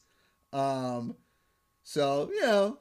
Um, 0.53 1.15
so 1.83 2.29
you 2.31 2.41
know, 2.41 2.77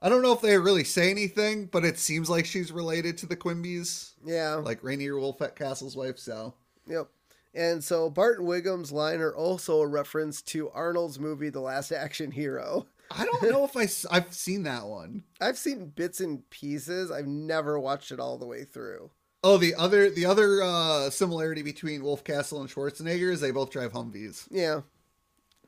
I 0.00 0.08
don't 0.08 0.22
know 0.22 0.32
if 0.32 0.40
they 0.40 0.56
really 0.58 0.84
say 0.84 1.10
anything, 1.10 1.66
but 1.66 1.84
it 1.84 1.98
seems 1.98 2.30
like 2.30 2.46
she's 2.46 2.72
related 2.72 3.18
to 3.18 3.26
the 3.26 3.36
Quimbys, 3.36 4.12
Yeah. 4.24 4.54
like 4.54 4.82
Rainier 4.82 5.18
Wolf 5.18 5.40
at 5.42 5.54
Castle's 5.54 5.96
wife. 5.96 6.18
So 6.18 6.54
Yep. 6.88 7.08
And 7.54 7.84
so 7.84 8.08
Barton 8.08 8.46
Wiggum's 8.46 8.90
line 8.92 9.20
are 9.20 9.34
also 9.34 9.82
a 9.82 9.86
reference 9.86 10.40
to 10.42 10.70
Arnold's 10.70 11.20
movie, 11.20 11.50
The 11.50 11.60
Last 11.60 11.92
Action 11.92 12.30
Hero. 12.30 12.86
I 13.16 13.24
don't 13.24 13.42
know 13.50 13.64
if 13.64 13.76
I, 13.76 13.88
I've 14.16 14.32
seen 14.32 14.62
that 14.64 14.86
one. 14.86 15.24
I've 15.40 15.58
seen 15.58 15.86
bits 15.94 16.20
and 16.20 16.48
pieces. 16.50 17.10
I've 17.10 17.26
never 17.26 17.78
watched 17.78 18.10
it 18.12 18.20
all 18.20 18.38
the 18.38 18.46
way 18.46 18.64
through. 18.64 19.10
Oh, 19.44 19.56
the 19.58 19.74
other 19.74 20.08
the 20.10 20.24
other 20.26 20.62
uh, 20.62 21.10
similarity 21.10 21.62
between 21.62 22.02
Wolfcastle 22.02 22.60
and 22.60 22.68
Schwarzenegger 22.70 23.32
is 23.32 23.40
they 23.40 23.50
both 23.50 23.70
drive 23.70 23.92
Humvees. 23.92 24.46
Yeah. 24.50 24.82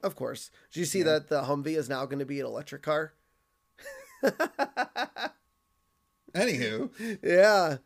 Of 0.03 0.15
course. 0.17 0.51
Did 0.73 0.81
you 0.81 0.87
see 0.87 1.03
that 1.03 1.29
the 1.29 1.43
Humvee 1.43 1.77
is 1.77 1.89
now 1.89 2.05
going 2.07 2.19
to 2.21 2.27
be 2.27 2.39
an 2.41 2.47
electric 2.47 2.83
car? 2.83 3.15
Anywho, 6.35 6.91
Yeah. 7.23 7.77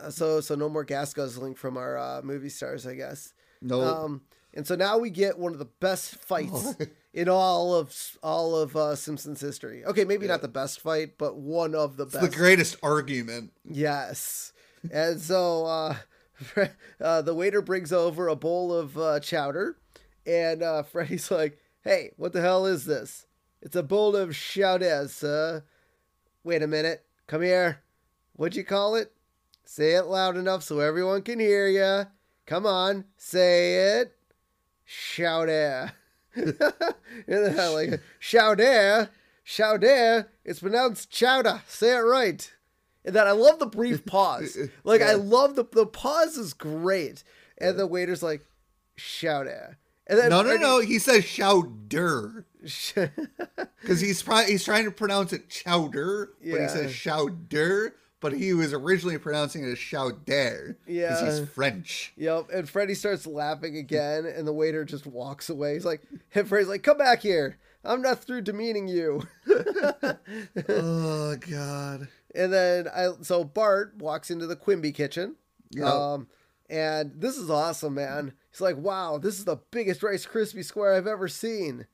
Uh, 0.00 0.10
So 0.10 0.40
so 0.40 0.54
no 0.54 0.68
more 0.68 0.84
gas 0.84 1.12
guzzling 1.12 1.54
from 1.54 1.76
our 1.76 1.98
uh, 1.98 2.20
movie 2.22 2.48
stars, 2.48 2.86
I 2.86 2.94
guess. 2.94 3.32
no. 3.60 3.80
Um, 3.82 4.22
and 4.54 4.66
so 4.66 4.76
now 4.76 4.98
we 4.98 5.10
get 5.10 5.38
one 5.38 5.52
of 5.52 5.58
the 5.58 5.66
best 5.80 6.14
fights 6.16 6.74
in 7.12 7.28
all 7.28 7.74
of 7.74 7.94
all 8.22 8.56
of 8.56 8.76
uh, 8.76 8.94
Simpsons 8.94 9.40
history. 9.40 9.84
Okay, 9.84 10.04
maybe 10.04 10.26
not 10.26 10.42
the 10.42 10.48
best 10.48 10.80
fight, 10.80 11.18
but 11.18 11.36
one 11.36 11.74
of 11.74 11.96
the 11.96 12.06
best. 12.06 12.20
the 12.20 12.36
greatest 12.36 12.76
argument. 12.82 13.52
Yes. 13.64 14.52
And 14.92 15.20
so 15.20 15.66
uh, 15.66 15.96
uh, 17.00 17.22
the 17.22 17.34
waiter 17.34 17.62
brings 17.62 17.92
over 17.92 18.28
a 18.28 18.36
bowl 18.36 18.72
of 18.72 18.96
uh, 18.96 19.20
chowder, 19.20 19.76
and 20.26 20.62
uh, 20.62 20.82
Freddy's 20.82 21.30
like, 21.30 21.58
"Hey, 21.82 22.12
what 22.16 22.32
the 22.32 22.40
hell 22.40 22.66
is 22.66 22.84
this? 22.84 23.26
It's 23.60 23.76
a 23.76 23.82
bowl 23.82 24.14
of 24.16 24.36
chowder, 24.36 25.08
sir." 25.08 25.64
Wait 26.44 26.62
a 26.62 26.66
minute. 26.66 27.04
Come 27.26 27.42
here. 27.42 27.82
What'd 28.34 28.56
you 28.56 28.64
call 28.64 28.94
it? 28.94 29.12
Say 29.64 29.94
it 29.94 30.06
loud 30.06 30.36
enough 30.36 30.62
so 30.62 30.80
everyone 30.80 31.22
can 31.22 31.40
hear 31.40 31.66
you. 31.68 32.06
Come 32.46 32.64
on, 32.64 33.04
say 33.18 33.98
it. 34.00 34.16
Chowder. 34.86 35.92
And 36.38 36.54
then 37.26 37.58
I 37.58 37.68
like 37.68 38.00
chowder, 38.20 39.10
chowder. 39.44 40.28
It's 40.44 40.60
pronounced 40.60 41.10
chowder. 41.10 41.62
Say 41.66 41.96
it 41.96 42.00
right. 42.00 42.52
And 43.04 43.14
then 43.14 43.26
I 43.26 43.32
love 43.32 43.58
the 43.58 43.66
brief 43.66 44.04
pause. 44.04 44.56
Like 44.84 45.02
I 45.02 45.14
love 45.14 45.56
the 45.56 45.64
the 45.64 45.86
pause 45.86 46.36
is 46.36 46.54
great. 46.54 47.24
And 47.58 47.78
the 47.78 47.86
waiter's 47.86 48.22
like, 48.22 48.44
chowder. 48.96 49.78
And 50.06 50.18
then 50.18 50.30
No, 50.30 50.42
no, 50.42 50.56
no. 50.56 50.80
He 50.80 50.98
says 50.98 51.24
chowder 51.24 52.44
because 52.60 54.00
he's 54.00 54.22
probably 54.22 54.52
he's 54.52 54.64
trying 54.64 54.84
to 54.84 54.90
pronounce 54.90 55.32
it 55.32 55.48
chowder, 55.48 56.30
but 56.40 56.60
he 56.60 56.68
says 56.68 56.94
chowder. 56.94 57.94
But 58.20 58.32
he 58.32 58.52
was 58.52 58.72
originally 58.72 59.16
pronouncing 59.18 59.62
it 59.62 59.70
as 59.70 59.78
because 60.84 61.22
Yeah. 61.22 61.24
he's 61.40 61.48
French. 61.50 62.12
Yep. 62.16 62.46
And 62.52 62.68
Freddy 62.68 62.94
starts 62.94 63.26
laughing 63.28 63.76
again, 63.76 64.26
and 64.26 64.44
the 64.46 64.52
waiter 64.52 64.84
just 64.84 65.06
walks 65.06 65.48
away. 65.48 65.74
He's 65.74 65.84
like, 65.84 66.02
and 66.34 66.48
Freddy's 66.48 66.68
like, 66.68 66.82
come 66.82 66.98
back 66.98 67.22
here. 67.22 67.58
I'm 67.84 68.02
not 68.02 68.24
through 68.24 68.40
demeaning 68.42 68.88
you. 68.88 69.22
oh 70.68 71.36
God. 71.36 72.08
And 72.34 72.52
then 72.52 72.88
I 72.88 73.08
so 73.22 73.44
Bart 73.44 73.94
walks 73.98 74.30
into 74.30 74.46
the 74.46 74.56
Quimby 74.56 74.92
kitchen. 74.92 75.36
Yep. 75.70 75.86
Um 75.86 76.26
and 76.70 77.12
this 77.16 77.36
is 77.38 77.48
awesome, 77.50 77.94
man. 77.94 78.32
He's 78.50 78.60
like, 78.60 78.76
"Wow, 78.76 79.16
this 79.18 79.38
is 79.38 79.44
the 79.46 79.56
biggest 79.70 80.02
Rice 80.02 80.26
Krispie 80.26 80.64
square 80.64 80.94
I've 80.94 81.06
ever 81.06 81.28
seen." 81.28 81.86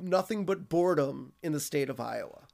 nothing 0.00 0.44
but 0.44 0.68
boredom 0.68 1.34
in 1.42 1.52
the 1.52 1.60
state 1.60 1.88
of 1.88 2.00
Iowa. 2.00 2.45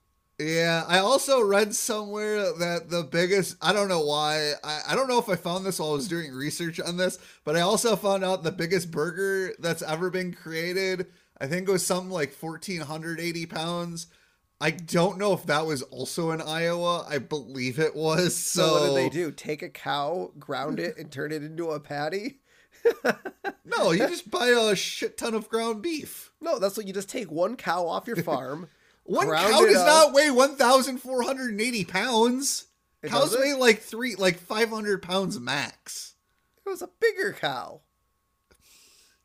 Yeah, 0.43 0.85
I 0.89 0.99
also 0.99 1.41
read 1.43 1.75
somewhere 1.75 2.53
that 2.55 2.91
the 2.91 3.03
biggest, 3.05 3.57
I 3.63 3.73
don't 3.73 3.89
know 3.89 4.05
why, 4.05 4.53
I, 4.65 4.81
I 4.89 4.95
don't 4.95 5.09
know 5.09 5.19
if 5.19 5.29
I 5.29 5.37
found 5.37 5.65
this 5.65 5.79
while 5.79 5.91
I 5.91 5.95
was 5.95 6.09
doing 6.09 6.33
research 6.33 6.81
on 6.81 6.97
this, 6.97 7.19
but 7.45 7.57
I 7.57 7.61
also 7.61 7.97
found 7.97 8.25
out 8.25 8.43
the 8.43 8.53
biggest 8.53 8.91
burger 8.91 9.55
that's 9.59 9.83
ever 9.83 10.11
been 10.11 10.33
created, 10.33 11.07
I 11.41 11.47
think 11.47 11.69
it 11.69 11.73
was 11.73 11.87
something 11.87 12.11
like 12.11 12.35
1,480 12.35 13.47
pounds. 13.47 14.07
I 14.61 14.71
don't 14.71 15.19
know 15.19 15.33
if 15.33 15.45
that 15.47 15.67
was 15.67 15.83
also 15.83 16.31
in 16.31 16.41
Iowa. 16.41 17.05
I 17.09 17.19
believe 17.19 17.81
it 17.81 17.97
was. 17.97 18.37
So, 18.37 18.67
So, 18.67 18.73
what 18.73 18.87
did 18.87 18.97
they 18.97 19.09
do? 19.09 19.33
Take 19.33 19.63
a 19.63 19.69
cow, 19.69 20.31
ground 20.39 20.79
it, 20.79 20.97
and 20.99 21.11
turn 21.11 21.33
it 21.33 21.43
into 21.43 21.71
a 21.71 21.81
patty? 21.81 22.39
No, 23.65 23.93
you 23.93 24.07
just 24.07 24.31
buy 24.31 24.49
a 24.49 24.77
shit 24.77 25.17
ton 25.17 25.35
of 25.35 25.49
ground 25.49 25.83
beef. 25.83 26.31
No, 26.41 26.59
that's 26.59 26.77
what 26.77 26.87
you 26.87 26.93
just 26.93 27.09
take 27.09 27.31
one 27.31 27.57
cow 27.57 27.87
off 27.87 28.07
your 28.07 28.17
farm. 28.17 28.69
One 29.05 29.27
cow 29.27 29.61
does 29.65 29.77
up. 29.77 29.87
not 29.87 30.13
weigh 30.15 30.31
1,480 30.31 31.85
pounds. 31.87 32.67
It 33.03 33.11
Cows 33.11 33.31
doesn't? 33.33 33.41
weigh 33.41 33.55
like 33.55 33.81
three, 33.81 34.15
like 34.15 34.39
500 34.39 35.03
pounds 35.03 35.39
max. 35.41 36.15
It 36.65 36.69
was 36.71 36.83
a 36.83 36.89
bigger 37.01 37.33
cow. 37.33 37.81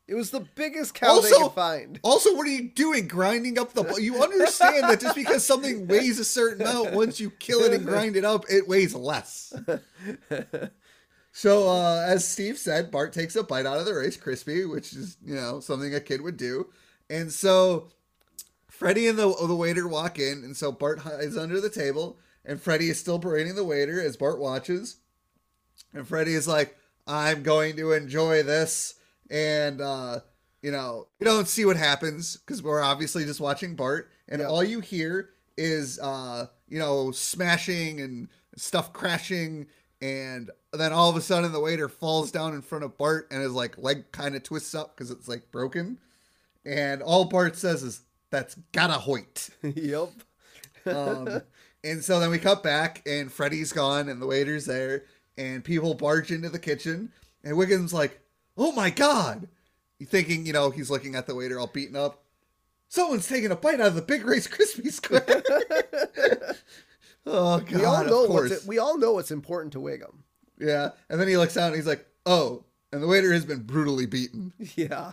It 0.08 0.14
was 0.14 0.30
the 0.30 0.40
biggest 0.40 0.94
cow 0.94 1.20
they 1.20 1.28
Also- 1.30 1.44
could 1.44 1.54
find. 1.54 2.00
Also, 2.02 2.34
what 2.34 2.46
are 2.46 2.50
you 2.50 2.70
doing? 2.70 3.06
Grinding 3.06 3.58
up 3.58 3.74
the. 3.74 3.84
You 4.00 4.22
understand 4.22 4.84
that 4.84 5.00
just 5.00 5.14
because 5.14 5.44
something 5.44 5.86
weighs 5.86 6.18
a 6.18 6.24
certain 6.24 6.62
amount, 6.62 6.92
once 6.94 7.20
you 7.20 7.30
kill 7.30 7.60
it 7.62 7.72
and 7.74 7.84
grind 7.84 8.16
it 8.16 8.24
up, 8.24 8.46
it 8.50 8.66
weighs 8.66 8.94
less. 8.94 9.52
So, 11.32 11.68
uh, 11.68 12.04
as 12.08 12.26
Steve 12.26 12.58
said, 12.58 12.90
Bart 12.90 13.12
takes 13.12 13.36
a 13.36 13.44
bite 13.44 13.66
out 13.66 13.78
of 13.78 13.84
the 13.86 13.94
Rice 13.94 14.16
Krispie, 14.16 14.68
which 14.68 14.92
is, 14.92 15.18
you 15.24 15.36
know, 15.36 15.60
something 15.60 15.94
a 15.94 16.00
kid 16.00 16.20
would 16.22 16.36
do. 16.36 16.68
And 17.10 17.30
so 17.30 17.88
Freddie 18.78 19.08
and 19.08 19.18
the, 19.18 19.34
the 19.44 19.56
waiter 19.56 19.88
walk 19.88 20.20
in, 20.20 20.44
and 20.44 20.56
so 20.56 20.70
Bart 20.70 21.00
hides 21.00 21.36
under 21.36 21.60
the 21.60 21.68
table, 21.68 22.16
and 22.44 22.62
Freddie 22.62 22.90
is 22.90 23.00
still 23.00 23.18
berating 23.18 23.56
the 23.56 23.64
waiter 23.64 24.00
as 24.00 24.16
Bart 24.16 24.38
watches. 24.38 24.98
And 25.92 26.06
Freddie 26.06 26.34
is 26.34 26.46
like, 26.46 26.76
I'm 27.04 27.42
going 27.42 27.74
to 27.74 27.90
enjoy 27.90 28.44
this. 28.44 28.94
And, 29.30 29.80
uh, 29.80 30.20
you 30.62 30.70
know, 30.70 31.08
you 31.18 31.24
don't 31.24 31.48
see 31.48 31.64
what 31.64 31.76
happens 31.76 32.36
because 32.36 32.62
we're 32.62 32.80
obviously 32.80 33.24
just 33.24 33.40
watching 33.40 33.74
Bart, 33.74 34.12
and 34.28 34.40
Yeah. 34.40 34.46
all 34.46 34.62
you 34.62 34.78
hear 34.78 35.30
is, 35.56 35.98
uh, 35.98 36.46
you 36.68 36.78
know, 36.78 37.10
smashing 37.10 38.00
and 38.00 38.28
stuff 38.54 38.92
crashing. 38.92 39.66
And 40.00 40.52
then 40.72 40.92
all 40.92 41.10
of 41.10 41.16
a 41.16 41.20
sudden, 41.20 41.50
the 41.50 41.58
waiter 41.58 41.88
falls 41.88 42.30
down 42.30 42.54
in 42.54 42.62
front 42.62 42.84
of 42.84 42.96
Bart, 42.96 43.26
and 43.32 43.42
his 43.42 43.50
like 43.54 43.76
leg 43.76 44.12
kind 44.12 44.36
of 44.36 44.44
twists 44.44 44.72
up 44.72 44.94
because 44.94 45.10
it's 45.10 45.26
like 45.26 45.50
broken. 45.50 45.98
And 46.64 47.02
all 47.02 47.24
Bart 47.24 47.56
says 47.56 47.82
is, 47.82 48.02
"That's 48.30 48.56
gotta 48.72 48.94
hoit." 48.94 49.50
yep. 49.62 50.10
Um, 50.86 51.42
and 51.84 52.02
so 52.02 52.18
then 52.18 52.30
we 52.30 52.38
cut 52.38 52.62
back, 52.62 53.02
and 53.04 53.30
Freddy's 53.30 53.74
gone, 53.74 54.08
and 54.08 54.22
the 54.22 54.26
waiter's 54.26 54.64
there, 54.64 55.04
and 55.36 55.62
people 55.62 55.92
barge 55.92 56.30
into 56.30 56.48
the 56.48 56.58
kitchen, 56.58 57.12
and 57.44 57.56
Wiggum's 57.56 57.92
like, 57.92 58.20
"Oh 58.56 58.72
my 58.72 58.88
god!" 58.88 59.48
Thinking, 60.02 60.46
you 60.46 60.54
know, 60.54 60.70
he's 60.70 60.90
looking 60.90 61.14
at 61.14 61.26
the 61.26 61.34
waiter 61.34 61.58
all 61.58 61.66
beaten 61.66 61.96
up. 61.96 62.22
Someone's 62.88 63.28
taking 63.28 63.50
a 63.50 63.56
bite 63.56 63.80
out 63.80 63.88
of 63.88 63.94
the 63.96 64.02
big 64.02 64.24
Rice 64.24 64.48
Krispie 64.48 64.90
square. 64.90 65.26
oh 67.26 67.60
god! 67.60 67.72
We 67.72 67.84
all 67.84 68.04
know 68.04 68.24
what's 68.24 68.66
we 68.66 68.78
all 68.78 68.96
know 68.96 69.12
what's 69.12 69.30
important 69.30 69.72
to 69.74 69.80
Wiggum. 69.80 70.20
yeah, 70.58 70.90
and 71.10 71.20
then 71.20 71.28
he 71.28 71.36
looks 71.36 71.56
out 71.56 71.66
and 71.66 71.76
he's 71.76 71.86
like, 71.86 72.06
"Oh!" 72.24 72.64
And 72.92 73.02
the 73.02 73.06
waiter 73.06 73.32
has 73.32 73.44
been 73.44 73.64
brutally 73.64 74.06
beaten. 74.06 74.52
Yeah. 74.74 75.12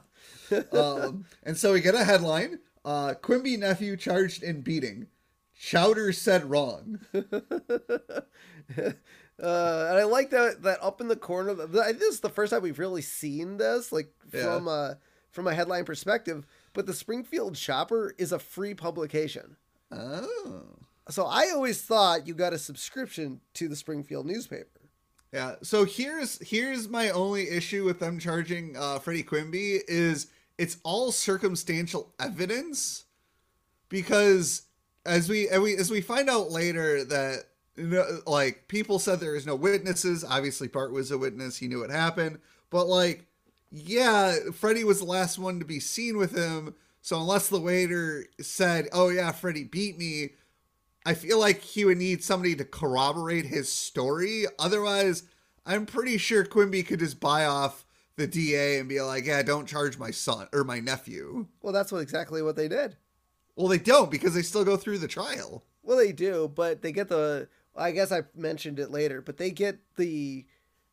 um, 0.72 1.26
and 1.44 1.58
so 1.58 1.74
we 1.74 1.82
get 1.82 1.96
a 1.96 2.04
headline: 2.04 2.60
uh, 2.86 3.14
Quimby 3.16 3.58
nephew 3.58 3.98
charged 3.98 4.44
in 4.44 4.62
beating. 4.62 5.08
Chowder 5.58 6.12
said 6.14 6.50
wrong. 6.50 7.00
Uh, 9.38 9.88
and 9.90 9.98
I 10.00 10.04
like 10.06 10.30
that 10.30 10.64
that 10.64 10.82
up 10.82 11.02
in 11.02 11.10
the 11.10 11.16
corner. 11.18 11.54
th- 11.54 11.98
This 12.00 12.14
is 12.14 12.20
the 12.22 12.30
first 12.30 12.54
time 12.54 12.62
we've 12.62 12.80
really 12.80 13.02
seen 13.02 13.58
this, 13.58 13.92
like 13.92 14.14
Yeah. 14.34 14.44
from 14.44 14.70
uh 14.70 14.94
from 15.32 15.48
a 15.48 15.54
headline 15.54 15.84
perspective. 15.84 16.46
But 16.74 16.86
the 16.86 16.94
Springfield 16.94 17.58
Shopper 17.58 18.16
is 18.18 18.32
a 18.32 18.40
free 18.40 18.74
publication, 18.74 19.58
Oh. 19.92 20.64
so 21.10 21.26
I 21.26 21.50
always 21.54 21.82
thought 21.82 22.28
you 22.28 22.34
got 22.34 22.54
a 22.54 22.58
subscription 22.58 23.42
to 23.56 23.68
the 23.68 23.76
Springfield 23.76 24.26
newspaper. 24.26 24.70
Yeah. 25.34 25.56
So 25.64 25.84
here's 25.84 26.38
here's 26.40 26.88
my 26.88 27.10
only 27.10 27.50
issue 27.50 27.84
with 27.84 28.00
them 28.00 28.20
charging 28.20 28.78
uh, 28.78 29.00
Freddie 29.00 29.24
Quimby 29.24 29.82
is 29.86 30.28
it's 30.58 30.78
all 30.84 31.12
circumstantial 31.12 32.14
evidence 32.20 33.06
because 33.90 34.64
as 35.06 35.30
we, 35.30 35.48
as 35.50 35.60
we 35.60 35.76
as 35.76 35.92
we 35.92 36.02
find 36.02 36.30
out 36.30 36.52
later 36.52 37.04
that 37.04 37.46
you 37.76 37.88
know, 37.88 38.20
like 38.26 38.68
people 38.68 39.00
said 39.00 39.20
there 39.20 39.36
is 39.36 39.46
no 39.46 39.56
witnesses. 39.56 40.24
Obviously, 40.24 40.68
Bart 40.68 40.92
was 40.92 41.12
a 41.12 41.18
witness. 41.18 41.58
He 41.58 41.68
knew 41.68 41.82
what 41.82 41.90
happened. 41.90 42.40
But 42.70 42.88
like, 42.88 43.26
yeah, 43.72 44.36
Freddie 44.54 44.84
was 44.84 45.00
the 45.00 45.06
last 45.06 45.38
one 45.38 45.60
to 45.60 45.66
be 45.66 45.80
seen 45.80 46.18
with 46.18 46.36
him. 46.36 46.76
So 47.02 47.20
unless 47.20 47.50
the 47.50 47.60
waiter 47.60 48.26
said, 48.40 48.88
"Oh 48.94 49.10
yeah, 49.10 49.32
Freddie 49.32 49.66
beat 49.66 49.98
me," 49.98 50.30
I 51.06 51.14
feel 51.14 51.40
like 51.40 51.62
he 51.62 51.86
would 51.86 51.98
need 51.98 52.24
somebody 52.24 52.56
to 52.56 52.66
corroborate 52.66 53.46
his 53.46 53.72
story. 53.72 54.46
Otherwise, 54.58 55.24
I'm 55.66 55.86
pretty 55.86 56.18
sure 56.18 56.46
Quimby 56.46 56.84
could 56.84 57.00
just 57.00 57.20
buy 57.20 57.46
off 57.46 57.85
the 58.18 58.28
DA 58.28 58.80
and 58.80 58.88
be 58.90 59.02
like, 59.02 59.26
"Yeah, 59.26 59.42
don't 59.44 59.68
charge 59.68 59.98
my 59.98 60.12
son 60.12 60.48
or 60.54 60.64
my 60.64 60.80
nephew." 60.80 61.48
Well, 61.62 61.74
that's 61.74 61.92
what 61.92 62.00
exactly 62.02 62.42
what 62.42 62.56
they 62.56 62.68
did. 62.68 62.96
Well, 63.56 63.68
they 63.68 63.78
don't 63.78 64.12
because 64.12 64.34
they 64.34 64.42
still 64.42 64.66
go 64.66 64.78
through 64.78 65.00
the 65.00 65.08
trial. 65.08 65.64
Well, 65.84 65.98
they 65.98 66.12
do, 66.12 66.52
but 66.54 66.82
they 66.82 66.92
get 66.92 67.10
the. 67.10 67.48
I 67.76 67.92
guess 67.92 68.12
I 68.12 68.24
mentioned 68.36 68.80
it 68.80 68.90
later, 68.92 69.22
but 69.22 69.38
they 69.38 69.52
get 69.52 69.80
the 69.98 70.46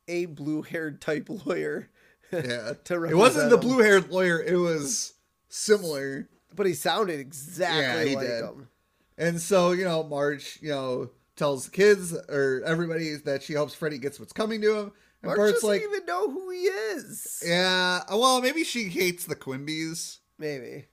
a 0.08 0.26
blue-haired 0.26 1.00
type 1.00 1.28
lawyer. 1.46 1.88
Yeah, 2.32 2.72
To 2.84 3.04
it 3.04 3.16
wasn't 3.16 3.50
the 3.50 3.56
blue-haired 3.56 4.10
lawyer; 4.10 4.40
it 4.42 4.56
was 4.56 5.14
similar. 5.48 6.28
But 6.54 6.66
he 6.66 6.74
sounded 6.74 7.18
exactly 7.20 7.80
Yeah, 7.82 8.04
he 8.04 8.16
like 8.16 8.26
did. 8.26 8.44
him. 8.44 8.68
And 9.16 9.40
so, 9.40 9.72
you 9.72 9.84
know, 9.84 10.02
Marge, 10.02 10.58
you 10.60 10.68
know, 10.70 11.10
tells 11.36 11.64
the 11.66 11.70
kids 11.70 12.12
or 12.12 12.62
everybody 12.66 13.14
that 13.16 13.42
she 13.42 13.54
hopes 13.54 13.74
Freddie 13.74 13.98
gets 13.98 14.18
what's 14.20 14.32
coming 14.34 14.60
to 14.62 14.76
him. 14.76 14.92
And 15.22 15.28
Mark 15.28 15.38
Bart's 15.38 15.52
doesn't 15.54 15.68
like, 15.68 15.82
even 15.82 16.04
know 16.04 16.30
who 16.30 16.50
he 16.50 16.58
is. 16.58 17.42
yeah, 17.46 18.00
uh, 18.08 18.16
well, 18.16 18.40
maybe 18.40 18.64
she 18.64 18.84
hates 18.84 19.24
the 19.24 19.36
Quimbys. 19.36 20.18
Maybe. 20.38 20.86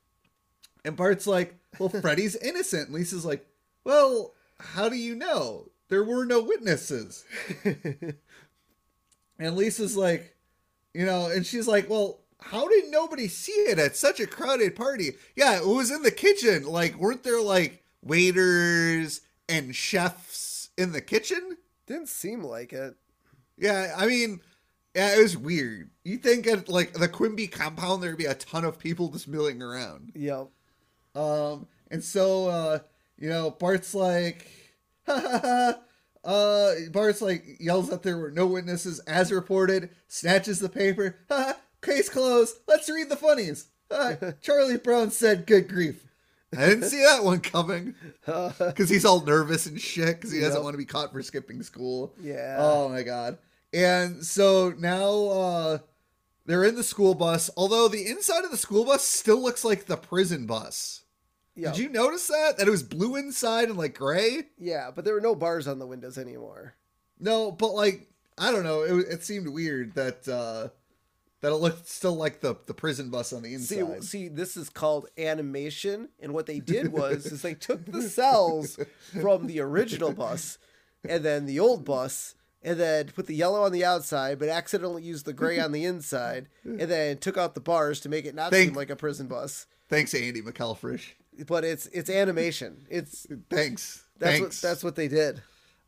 And 0.85 0.95
Bart's 0.95 1.25
like, 1.27 1.55
well, 1.79 1.89
Freddie's 2.01 2.35
innocent. 2.35 2.87
And 2.87 2.95
Lisa's 2.95 3.25
like, 3.25 3.45
well, 3.83 4.33
how 4.59 4.87
do 4.89 4.95
you 4.95 5.15
know? 5.15 5.69
There 5.89 6.03
were 6.03 6.25
no 6.25 6.43
witnesses. 6.43 7.25
and 9.39 9.55
Lisa's 9.55 9.97
like, 9.97 10.35
you 10.93 11.05
know, 11.05 11.27
and 11.27 11.45
she's 11.45 11.67
like, 11.67 11.89
well, 11.89 12.19
how 12.39 12.67
did 12.67 12.89
nobody 12.89 13.27
see 13.27 13.51
it 13.51 13.79
at 13.79 13.95
such 13.95 14.19
a 14.19 14.27
crowded 14.27 14.75
party? 14.75 15.13
Yeah, 15.35 15.57
it 15.57 15.65
was 15.65 15.91
in 15.91 16.03
the 16.03 16.11
kitchen. 16.11 16.63
Like, 16.63 16.95
weren't 16.95 17.23
there 17.23 17.41
like 17.41 17.83
waiters 18.03 19.21
and 19.47 19.75
chefs 19.75 20.69
in 20.77 20.91
the 20.91 21.01
kitchen? 21.01 21.57
Didn't 21.87 22.09
seem 22.09 22.43
like 22.43 22.71
it. 22.71 22.95
Yeah, 23.59 23.93
I 23.97 24.07
mean, 24.07 24.41
yeah, 24.95 25.17
it 25.17 25.21
was 25.21 25.37
weird. 25.37 25.89
You 26.03 26.17
think 26.17 26.47
at 26.47 26.69
like 26.69 26.93
the 26.93 27.07
Quimby 27.07 27.47
compound 27.47 28.01
there'd 28.01 28.17
be 28.17 28.25
a 28.25 28.33
ton 28.33 28.65
of 28.65 28.79
people 28.79 29.09
just 29.09 29.27
milling 29.27 29.61
around. 29.61 30.13
Yep. 30.15 30.47
Um, 31.15 31.67
and 31.91 32.03
so, 32.03 32.47
uh, 32.47 32.79
you 33.17 33.29
know, 33.29 33.51
Bart's 33.51 33.93
like, 33.93 34.47
ha 35.05 35.19
ha 35.19 35.39
ha. 35.43 35.79
Uh, 36.23 36.73
Bart's 36.91 37.21
like 37.21 37.45
yells 37.59 37.89
that 37.89 38.03
there 38.03 38.17
were 38.17 38.31
no 38.31 38.45
witnesses 38.45 38.99
as 38.99 39.31
reported, 39.31 39.89
snatches 40.07 40.59
the 40.59 40.69
paper. 40.69 41.17
Ha 41.29 41.35
ha. 41.37 41.57
Case 41.81 42.09
closed. 42.09 42.57
Let's 42.67 42.89
read 42.89 43.09
the 43.09 43.15
funnies. 43.15 43.67
Ha, 43.91 44.15
Charlie 44.41 44.77
Brown 44.77 45.11
said, 45.11 45.45
"Good 45.45 45.69
grief." 45.69 46.05
I 46.57 46.65
didn't 46.65 46.89
see 46.89 47.03
that 47.03 47.23
one 47.23 47.41
coming 47.41 47.93
because 48.25 48.89
he's 48.89 49.05
all 49.05 49.23
nervous 49.23 49.67
and 49.67 49.79
shit 49.79 50.15
because 50.17 50.31
he 50.31 50.39
doesn't 50.39 50.63
want 50.63 50.73
to 50.73 50.79
be 50.79 50.85
caught 50.85 51.11
for 51.11 51.21
skipping 51.21 51.61
school. 51.61 52.13
Yeah. 52.19 52.57
Oh 52.59 52.89
my 52.89 53.03
god. 53.03 53.37
And 53.73 54.25
so 54.25 54.73
now 54.77 55.11
uh 55.25 55.77
they're 56.45 56.63
in 56.63 56.75
the 56.75 56.83
school 56.83 57.13
bus, 57.13 57.49
although 57.55 57.87
the 57.87 58.07
inside 58.07 58.43
of 58.43 58.49
the 58.51 58.57
school 58.57 58.83
bus 58.85 59.03
still 59.07 59.41
looks 59.41 59.63
like 59.63 59.85
the 59.85 59.97
prison 59.97 60.47
bus. 60.47 61.03
Yeah. 61.55 61.71
Did 61.71 61.79
you 61.79 61.89
notice 61.89 62.27
that? 62.27 62.57
That 62.57 62.67
it 62.67 62.71
was 62.71 62.83
blue 62.83 63.15
inside 63.17 63.69
and 63.69 63.77
like 63.77 63.97
gray? 63.97 64.43
Yeah, 64.57 64.91
but 64.95 65.05
there 65.05 65.13
were 65.13 65.21
no 65.21 65.35
bars 65.35 65.67
on 65.67 65.77
the 65.77 65.85
windows 65.87 66.17
anymore. 66.17 66.75
No, 67.19 67.51
but 67.51 67.73
like 67.73 68.07
I 68.37 68.51
don't 68.51 68.63
know. 68.63 68.81
It, 68.83 69.07
it 69.09 69.23
seemed 69.23 69.49
weird 69.49 69.93
that 69.95 70.27
uh 70.27 70.69
that 71.41 71.51
it 71.51 71.55
looked 71.55 71.87
still 71.87 72.15
like 72.15 72.39
the 72.41 72.55
the 72.65 72.73
prison 72.73 73.09
bus 73.09 73.31
on 73.33 73.43
the 73.43 73.55
See, 73.57 73.79
inside. 73.79 74.03
see, 74.03 74.27
this 74.27 74.57
is 74.57 74.69
called 74.69 75.07
animation, 75.17 76.09
and 76.19 76.33
what 76.33 76.45
they 76.47 76.59
did 76.59 76.87
was 76.91 77.25
is 77.25 77.41
they 77.41 77.53
took 77.53 77.85
the 77.85 78.01
cells 78.01 78.79
from 79.21 79.47
the 79.47 79.59
original 79.59 80.13
bus, 80.13 80.57
and 81.07 81.23
then 81.23 81.45
the 81.45 81.59
old 81.59 81.85
bus, 81.85 82.35
and 82.63 82.79
then 82.79 83.07
put 83.15 83.27
the 83.27 83.35
yellow 83.35 83.63
on 83.63 83.71
the 83.71 83.85
outside, 83.85 84.37
but 84.39 84.49
accidentally 84.49 85.03
used 85.03 85.25
the 85.25 85.33
gray 85.33 85.59
on 85.59 85.71
the 85.71 85.85
inside, 85.85 86.47
and 86.63 86.79
then 86.81 87.17
took 87.17 87.37
out 87.37 87.53
the 87.55 87.61
bars 87.61 87.99
to 88.01 88.09
make 88.09 88.25
it 88.25 88.35
not 88.35 88.51
Thank- 88.51 88.69
seem 88.69 88.75
like 88.75 88.89
a 88.89 88.95
prison 88.95 89.27
bus. 89.27 89.65
Thanks, 89.87 90.13
Andy 90.13 90.41
McElfresh. 90.41 91.13
But 91.47 91.63
it's 91.63 91.85
it's 91.87 92.09
animation. 92.09 92.85
It's 92.89 93.25
Thanks. 93.49 94.03
that's 94.19 94.39
Thanks. 94.39 94.61
what 94.63 94.69
that's 94.69 94.83
what 94.83 94.95
they 94.95 95.07
did. 95.07 95.41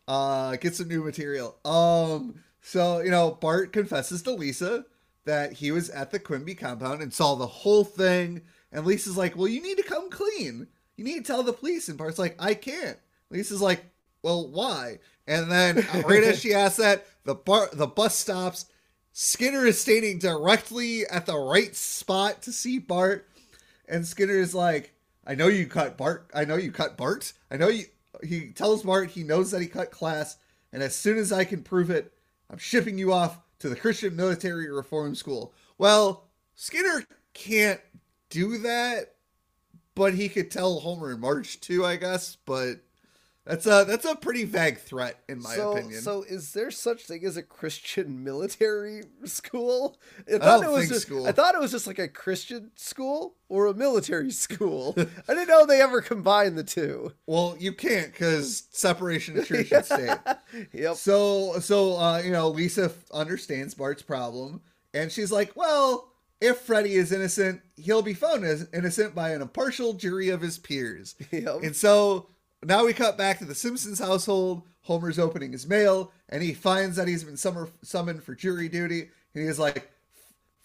uh 0.07 0.55
get 0.55 0.75
some 0.75 0.87
new 0.87 1.03
material. 1.03 1.57
Um 1.65 2.41
so, 2.61 2.99
you 2.99 3.11
know, 3.11 3.31
Bart 3.31 3.73
confesses 3.73 4.21
to 4.23 4.31
Lisa 4.31 4.85
that 5.25 5.53
he 5.53 5.71
was 5.71 5.89
at 5.89 6.11
the 6.11 6.19
Quimby 6.19 6.55
compound 6.55 7.01
and 7.01 7.13
saw 7.13 7.35
the 7.35 7.47
whole 7.47 7.83
thing 7.83 8.43
and 8.71 8.85
Lisa's 8.85 9.17
like, 9.17 9.35
"Well, 9.35 9.47
you 9.49 9.61
need 9.61 9.75
to 9.77 9.83
come 9.83 10.09
clean. 10.09 10.67
You 10.95 11.03
need 11.03 11.25
to 11.25 11.31
tell 11.31 11.43
the 11.43 11.51
police." 11.53 11.89
And 11.89 11.97
Bart's 11.97 12.17
like, 12.17 12.35
"I 12.39 12.53
can't." 12.53 12.97
Lisa's 13.29 13.61
like, 13.61 13.83
"Well, 14.23 14.47
why?" 14.47 14.99
And 15.27 15.51
then 15.51 15.79
uh, 15.79 16.03
right 16.05 16.23
as 16.23 16.39
she 16.39 16.53
asks 16.55 16.77
that, 16.77 17.05
the 17.23 17.35
bar 17.35 17.69
the 17.73 17.87
bus 17.87 18.15
stops. 18.15 18.65
Skinner 19.13 19.65
is 19.65 19.79
standing 19.79 20.19
directly 20.19 21.05
at 21.07 21.25
the 21.25 21.37
right 21.37 21.75
spot 21.75 22.41
to 22.43 22.53
see 22.53 22.79
Bart 22.79 23.27
and 23.91 24.07
Skinner 24.07 24.33
is 24.37 24.55
like, 24.55 24.93
I 25.27 25.35
know 25.35 25.47
you 25.49 25.67
cut 25.67 25.97
Bart. 25.97 26.31
I 26.33 26.45
know 26.45 26.55
you 26.55 26.71
cut 26.71 26.97
Bart. 26.97 27.33
I 27.51 27.57
know 27.57 27.67
you. 27.67 27.85
He 28.23 28.51
tells 28.51 28.83
Bart 28.83 29.11
he 29.11 29.23
knows 29.23 29.51
that 29.51 29.61
he 29.61 29.67
cut 29.67 29.91
class, 29.91 30.37
and 30.71 30.81
as 30.81 30.95
soon 30.95 31.17
as 31.17 31.31
I 31.31 31.43
can 31.43 31.61
prove 31.61 31.89
it, 31.89 32.13
I'm 32.49 32.57
shipping 32.57 32.97
you 32.97 33.11
off 33.11 33.39
to 33.59 33.69
the 33.69 33.75
Christian 33.75 34.15
Military 34.15 34.71
Reform 34.71 35.15
School. 35.15 35.53
Well, 35.77 36.25
Skinner 36.55 37.03
can't 37.33 37.81
do 38.29 38.59
that, 38.59 39.15
but 39.95 40.13
he 40.13 40.29
could 40.29 40.51
tell 40.51 40.79
Homer 40.79 41.11
and 41.11 41.21
Marge 41.21 41.59
too, 41.59 41.85
I 41.85 41.97
guess. 41.97 42.37
But 42.45 42.79
that's 43.51 43.65
a 43.65 43.83
that's 43.85 44.05
a 44.05 44.15
pretty 44.15 44.45
vague 44.45 44.77
threat, 44.77 45.17
in 45.27 45.41
my 45.41 45.55
so, 45.55 45.73
opinion. 45.73 46.01
so 46.01 46.23
is 46.23 46.53
there 46.53 46.71
such 46.71 47.03
thing 47.03 47.25
as 47.25 47.35
a 47.35 47.43
Christian 47.43 48.23
military 48.23 49.03
school? 49.25 49.99
I 50.27 50.37
don't 50.37 50.63
it 50.63 50.71
was 50.71 50.87
just, 50.87 51.01
school. 51.07 51.27
I 51.27 51.33
thought 51.33 51.53
it 51.53 51.59
was 51.59 51.71
just 51.71 51.85
like 51.85 51.99
a 51.99 52.07
Christian 52.07 52.71
school 52.75 53.35
or 53.49 53.65
a 53.65 53.73
military 53.73 54.31
school. 54.45 54.95
I 54.97 55.33
didn't 55.33 55.49
know 55.49 55.65
they 55.65 55.81
ever 55.81 56.01
combined 56.01 56.57
the 56.57 56.63
two. 56.63 57.11
well, 57.27 57.57
you 57.59 57.73
can't 57.73 58.13
because 58.13 58.63
separation 58.71 59.37
of 59.37 59.45
church 59.45 59.69
and 59.73 59.83
state. 59.85 60.17
Yep. 60.71 60.95
So 60.95 61.59
so 61.59 61.97
uh, 61.99 62.19
you 62.19 62.31
know, 62.31 62.47
Lisa 62.47 62.85
f- 62.85 63.11
understands 63.11 63.73
Bart's 63.73 64.01
problem, 64.01 64.61
and 64.93 65.11
she's 65.11 65.29
like, 65.31 65.57
"Well, 65.57 66.13
if 66.39 66.59
Freddy 66.59 66.93
is 66.93 67.11
innocent, 67.11 67.61
he'll 67.75 68.01
be 68.01 68.13
found 68.13 68.45
as 68.45 68.69
innocent 68.73 69.13
by 69.13 69.31
an 69.31 69.41
impartial 69.41 69.91
jury 69.91 70.29
of 70.29 70.39
his 70.39 70.57
peers." 70.57 71.15
Yep. 71.31 71.63
And 71.63 71.75
so 71.75 72.27
now 72.63 72.85
we 72.85 72.93
cut 72.93 73.17
back 73.17 73.39
to 73.39 73.45
the 73.45 73.55
Simpsons 73.55 73.99
household. 73.99 74.63
Homer's 74.83 75.19
opening 75.19 75.51
his 75.51 75.67
mail, 75.67 76.11
and 76.29 76.41
he 76.41 76.53
finds 76.53 76.95
that 76.97 77.07
he's 77.07 77.23
been 77.23 77.37
summer- 77.37 77.69
summoned 77.83 78.23
for 78.23 78.33
jury 78.35 78.67
duty, 78.69 79.09
and 79.33 79.45
he's 79.45 79.59
like. 79.59 79.89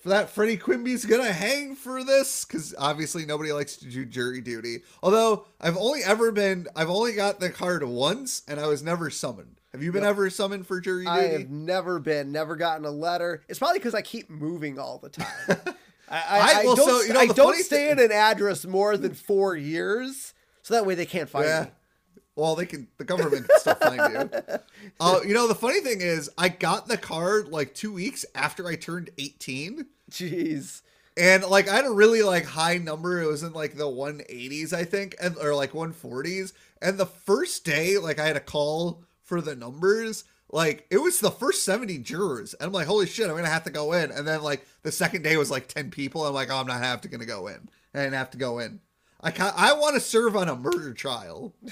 For 0.02 0.10
that 0.10 0.30
Freddie 0.30 0.56
Quimby's 0.56 1.04
gonna 1.04 1.32
hang 1.32 1.74
for 1.74 2.04
this 2.04 2.44
because 2.44 2.72
obviously 2.78 3.26
nobody 3.26 3.50
likes 3.50 3.74
to 3.78 3.86
do 3.86 4.04
jury 4.04 4.40
duty. 4.40 4.84
Although 5.02 5.46
I've 5.60 5.76
only 5.76 6.04
ever 6.04 6.30
been, 6.30 6.68
I've 6.76 6.90
only 6.90 7.12
got 7.14 7.40
the 7.40 7.50
card 7.50 7.82
once, 7.82 8.42
and 8.46 8.60
I 8.60 8.68
was 8.68 8.84
never 8.84 9.10
summoned. 9.10 9.60
Have 9.72 9.82
you 9.82 9.90
been 9.90 10.02
Yep. 10.04 10.10
ever 10.10 10.30
summoned 10.30 10.64
for 10.68 10.80
jury 10.80 11.06
duty? 11.06 11.10
I 11.10 11.22
have 11.38 11.50
never 11.50 11.98
been, 11.98 12.30
never 12.30 12.54
gotten 12.54 12.84
a 12.84 12.90
letter. 12.90 13.42
It's 13.48 13.58
probably 13.58 13.80
because 13.80 13.96
I 13.96 14.02
keep 14.02 14.30
moving 14.30 14.78
all 14.78 14.98
the 14.98 15.08
time. 15.08 15.26
I, 16.08 16.22
I, 16.22 16.60
I- 16.60 16.64
well, 16.64 16.76
don't, 16.76 16.88
so, 16.88 17.00
you 17.02 17.12
know, 17.12 17.20
I 17.20 17.26
don't 17.26 17.56
stay 17.56 17.88
thing- 17.88 17.98
in 17.98 18.04
an 18.04 18.12
address 18.12 18.64
more 18.64 18.96
than 18.96 19.12
four 19.12 19.56
years, 19.56 20.34
so 20.62 20.74
that 20.74 20.86
way 20.86 20.94
they 20.94 21.06
can't 21.06 21.28
find 21.28 21.46
Yeah. 21.46 21.62
me. 21.64 21.70
Well, 22.36 22.54
they 22.54 22.66
can. 22.66 22.86
The 22.98 23.04
government 23.04 23.48
can 23.48 23.58
still 23.58 23.74
find 23.74 24.12
you. 24.12 24.30
Uh, 25.00 25.20
you 25.26 25.34
know, 25.34 25.48
the 25.48 25.54
funny 25.54 25.80
thing 25.80 26.00
is, 26.00 26.30
I 26.38 26.48
got 26.48 26.86
the 26.86 26.96
card 26.96 27.48
like 27.48 27.74
two 27.74 27.92
weeks 27.92 28.24
after 28.34 28.68
I 28.68 28.76
turned 28.76 29.10
eighteen, 29.18 29.86
Jeez. 30.10 30.82
and 31.16 31.42
like 31.44 31.68
I 31.68 31.74
had 31.74 31.86
a 31.86 31.90
really 31.90 32.22
like 32.22 32.44
high 32.44 32.78
number. 32.78 33.20
It 33.20 33.26
was 33.26 33.42
in 33.42 33.52
like 33.52 33.76
the 33.76 33.88
one 33.88 34.22
eighties, 34.28 34.72
I 34.72 34.84
think, 34.84 35.16
and 35.20 35.36
or 35.38 35.54
like 35.54 35.74
one 35.74 35.92
forties. 35.92 36.52
And 36.80 36.98
the 36.98 37.06
first 37.06 37.64
day, 37.64 37.98
like 37.98 38.20
I 38.20 38.26
had 38.26 38.36
a 38.36 38.40
call 38.40 39.02
for 39.22 39.40
the 39.40 39.56
numbers. 39.56 40.24
Like 40.52 40.86
it 40.90 40.98
was 40.98 41.18
the 41.18 41.32
first 41.32 41.64
seventy 41.64 41.98
jurors, 41.98 42.54
and 42.54 42.68
I'm 42.68 42.72
like, 42.72 42.86
holy 42.86 43.06
shit, 43.06 43.28
I'm 43.28 43.34
gonna 43.36 43.48
have 43.48 43.64
to 43.64 43.70
go 43.70 43.92
in. 43.92 44.12
And 44.12 44.26
then 44.26 44.42
like 44.42 44.64
the 44.82 44.92
second 44.92 45.22
day 45.22 45.36
was 45.36 45.50
like 45.50 45.66
ten 45.68 45.90
people. 45.90 46.24
I'm 46.24 46.32
like, 46.34 46.50
oh, 46.50 46.56
I'm 46.56 46.66
not 46.68 46.80
have 46.80 47.00
to 47.02 47.08
gonna 47.08 47.26
go 47.26 47.48
in. 47.48 47.68
I 47.92 47.98
didn't 47.98 48.14
have 48.14 48.30
to 48.30 48.38
go 48.38 48.60
in. 48.60 48.80
I 49.26 49.52
I 49.56 49.72
want 49.74 49.94
to 49.94 50.00
serve 50.00 50.36
on 50.36 50.48
a 50.48 50.56
murder 50.56 50.92
trial. 50.94 51.54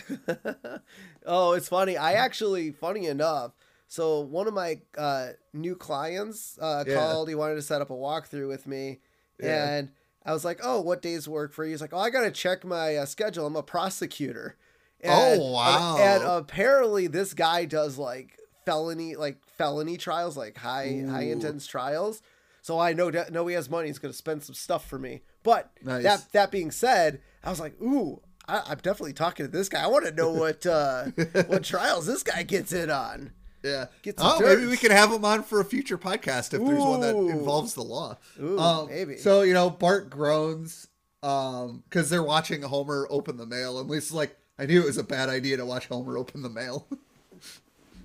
Oh, 1.26 1.52
it's 1.52 1.68
funny. 1.68 1.96
I 1.96 2.12
actually, 2.14 2.70
funny 2.70 3.06
enough, 3.06 3.52
so 3.88 4.20
one 4.20 4.46
of 4.46 4.52
my 4.52 4.80
uh, 4.98 5.28
new 5.54 5.74
clients 5.74 6.58
uh, 6.60 6.84
Yeah. 6.86 6.94
called. 6.96 7.28
He 7.30 7.34
wanted 7.34 7.54
to 7.54 7.62
set 7.62 7.80
up 7.80 7.88
a 7.88 7.94
walkthrough 7.94 8.46
with 8.48 8.66
me, 8.66 9.00
Yeah. 9.42 9.66
and 9.66 9.88
I 10.26 10.32
was 10.34 10.44
like, 10.44 10.60
"Oh, 10.62 10.82
what 10.82 11.00
days 11.00 11.26
work 11.26 11.54
for 11.54 11.64
you?" 11.64 11.70
He's 11.70 11.80
like, 11.80 11.94
"Oh, 11.94 11.98
I 11.98 12.10
gotta 12.10 12.30
check 12.30 12.62
my 12.64 12.96
uh, 12.96 13.06
schedule. 13.06 13.46
I'm 13.46 13.56
a 13.56 13.62
prosecutor." 13.62 14.56
And, 15.00 15.40
Oh, 15.40 15.52
wow. 15.52 15.96
And, 15.98 16.22
apparently, 16.24 17.06
this 17.06 17.32
guy 17.32 17.64
does 17.64 17.96
like 17.96 18.38
felony, 18.66 19.16
like 19.16 19.38
felony 19.56 19.96
trials, 19.96 20.36
like 20.36 20.58
high 20.58 21.04
high 21.08 21.22
intense 21.22 21.66
trials. 21.66 22.20
So 22.60 22.78
I 22.78 22.92
know 22.92 23.10
know 23.30 23.46
he 23.46 23.54
has 23.54 23.70
money. 23.70 23.88
He's 23.88 23.98
gonna 23.98 24.12
spend 24.12 24.42
some 24.42 24.54
stuff 24.54 24.86
for 24.86 24.98
me. 24.98 25.22
But 25.42 25.70
Nice. 25.82 26.02
that 26.02 26.32
that 26.32 26.50
being 26.50 26.70
said, 26.70 27.20
I 27.44 27.50
was 27.50 27.60
like, 27.60 27.80
"Ooh." 27.80 28.20
I, 28.46 28.60
I'm 28.66 28.76
definitely 28.78 29.14
talking 29.14 29.46
to 29.46 29.50
this 29.50 29.70
guy. 29.70 29.82
I 29.82 29.86
want 29.86 30.04
to 30.04 30.12
know 30.12 30.30
what 30.42 30.66
uh, 30.66 31.04
what 31.46 31.64
trials 31.64 32.06
this 32.06 32.22
guy 32.22 32.42
gets 32.42 32.72
in 32.72 32.90
on. 32.90 33.32
Yeah. 33.62 33.86
Oh, 34.18 34.40
maybe 34.40 34.66
we 34.66 34.76
can 34.76 34.90
have 34.90 35.10
him 35.10 35.24
on 35.24 35.42
for 35.42 35.58
a 35.60 35.64
future 35.64 35.96
podcast 35.96 36.52
if 36.52 36.62
there's 36.66 36.82
one 36.84 37.00
that 37.00 37.16
involves 37.16 37.72
the 37.72 37.82
law. 37.82 38.18
Ooh, 38.38 38.58
Um, 38.58 38.88
maybe. 38.88 39.16
So 39.16 39.40
you 39.42 39.54
know, 39.54 39.70
Bart 39.70 40.10
groans 40.10 40.88
um 41.22 41.82
because 41.88 42.10
they're 42.10 42.22
watching 42.22 42.60
Homer 42.60 43.06
open 43.08 43.38
the 43.38 43.46
mail, 43.46 43.78
and 43.80 43.88
Lisa's 43.88 44.12
like, 44.12 44.36
"I 44.58 44.66
knew 44.66 44.82
it 44.82 44.86
was 44.86 44.98
a 44.98 45.04
bad 45.04 45.30
idea 45.30 45.56
to 45.56 45.64
watch 45.64 45.86
Homer 45.86 46.18
open 46.18 46.42
the 46.42 46.50
mail." 46.50 46.86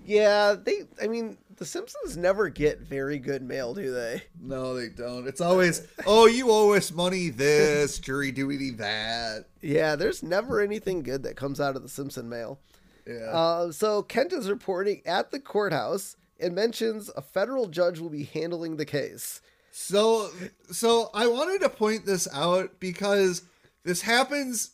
Yeah, 0.05 0.55
they. 0.55 0.83
I 1.01 1.07
mean, 1.07 1.37
the 1.59 1.65
Simpsons 1.65 2.17
never 2.17 2.49
get 2.49 2.79
very 2.79 3.19
good 3.19 3.43
mail, 3.43 3.73
do 3.73 3.93
they? 3.93 4.23
no, 4.41 4.73
they 4.73 4.89
don't. 4.89 5.27
It's 5.27 5.41
always, 5.41 5.85
"Oh, 6.07 6.25
you 6.25 6.49
owe 6.49 6.73
us 6.73 6.91
money. 6.91 7.29
This 7.29 7.99
jury 7.99 8.31
duty 8.31 8.71
that." 8.71 9.45
Yeah, 9.61 9.95
there's 9.95 10.23
never 10.23 10.61
anything 10.61 11.03
good 11.03 11.23
that 11.23 11.35
comes 11.35 11.59
out 11.59 11.75
of 11.75 11.83
the 11.83 11.89
Simpson 11.89 12.29
mail. 12.29 12.59
Yeah. 13.05 13.29
Uh, 13.31 13.71
so 13.71 14.03
Kent 14.03 14.33
is 14.33 14.49
reporting 14.49 15.01
at 15.05 15.31
the 15.31 15.39
courthouse 15.39 16.15
and 16.39 16.55
mentions 16.55 17.09
a 17.15 17.21
federal 17.21 17.67
judge 17.67 17.99
will 17.99 18.09
be 18.09 18.23
handling 18.23 18.77
the 18.77 18.85
case. 18.85 19.41
So, 19.71 20.29
so 20.71 21.09
I 21.13 21.27
wanted 21.27 21.61
to 21.61 21.69
point 21.69 22.05
this 22.05 22.27
out 22.33 22.79
because 22.79 23.43
this 23.83 24.01
happens 24.01 24.71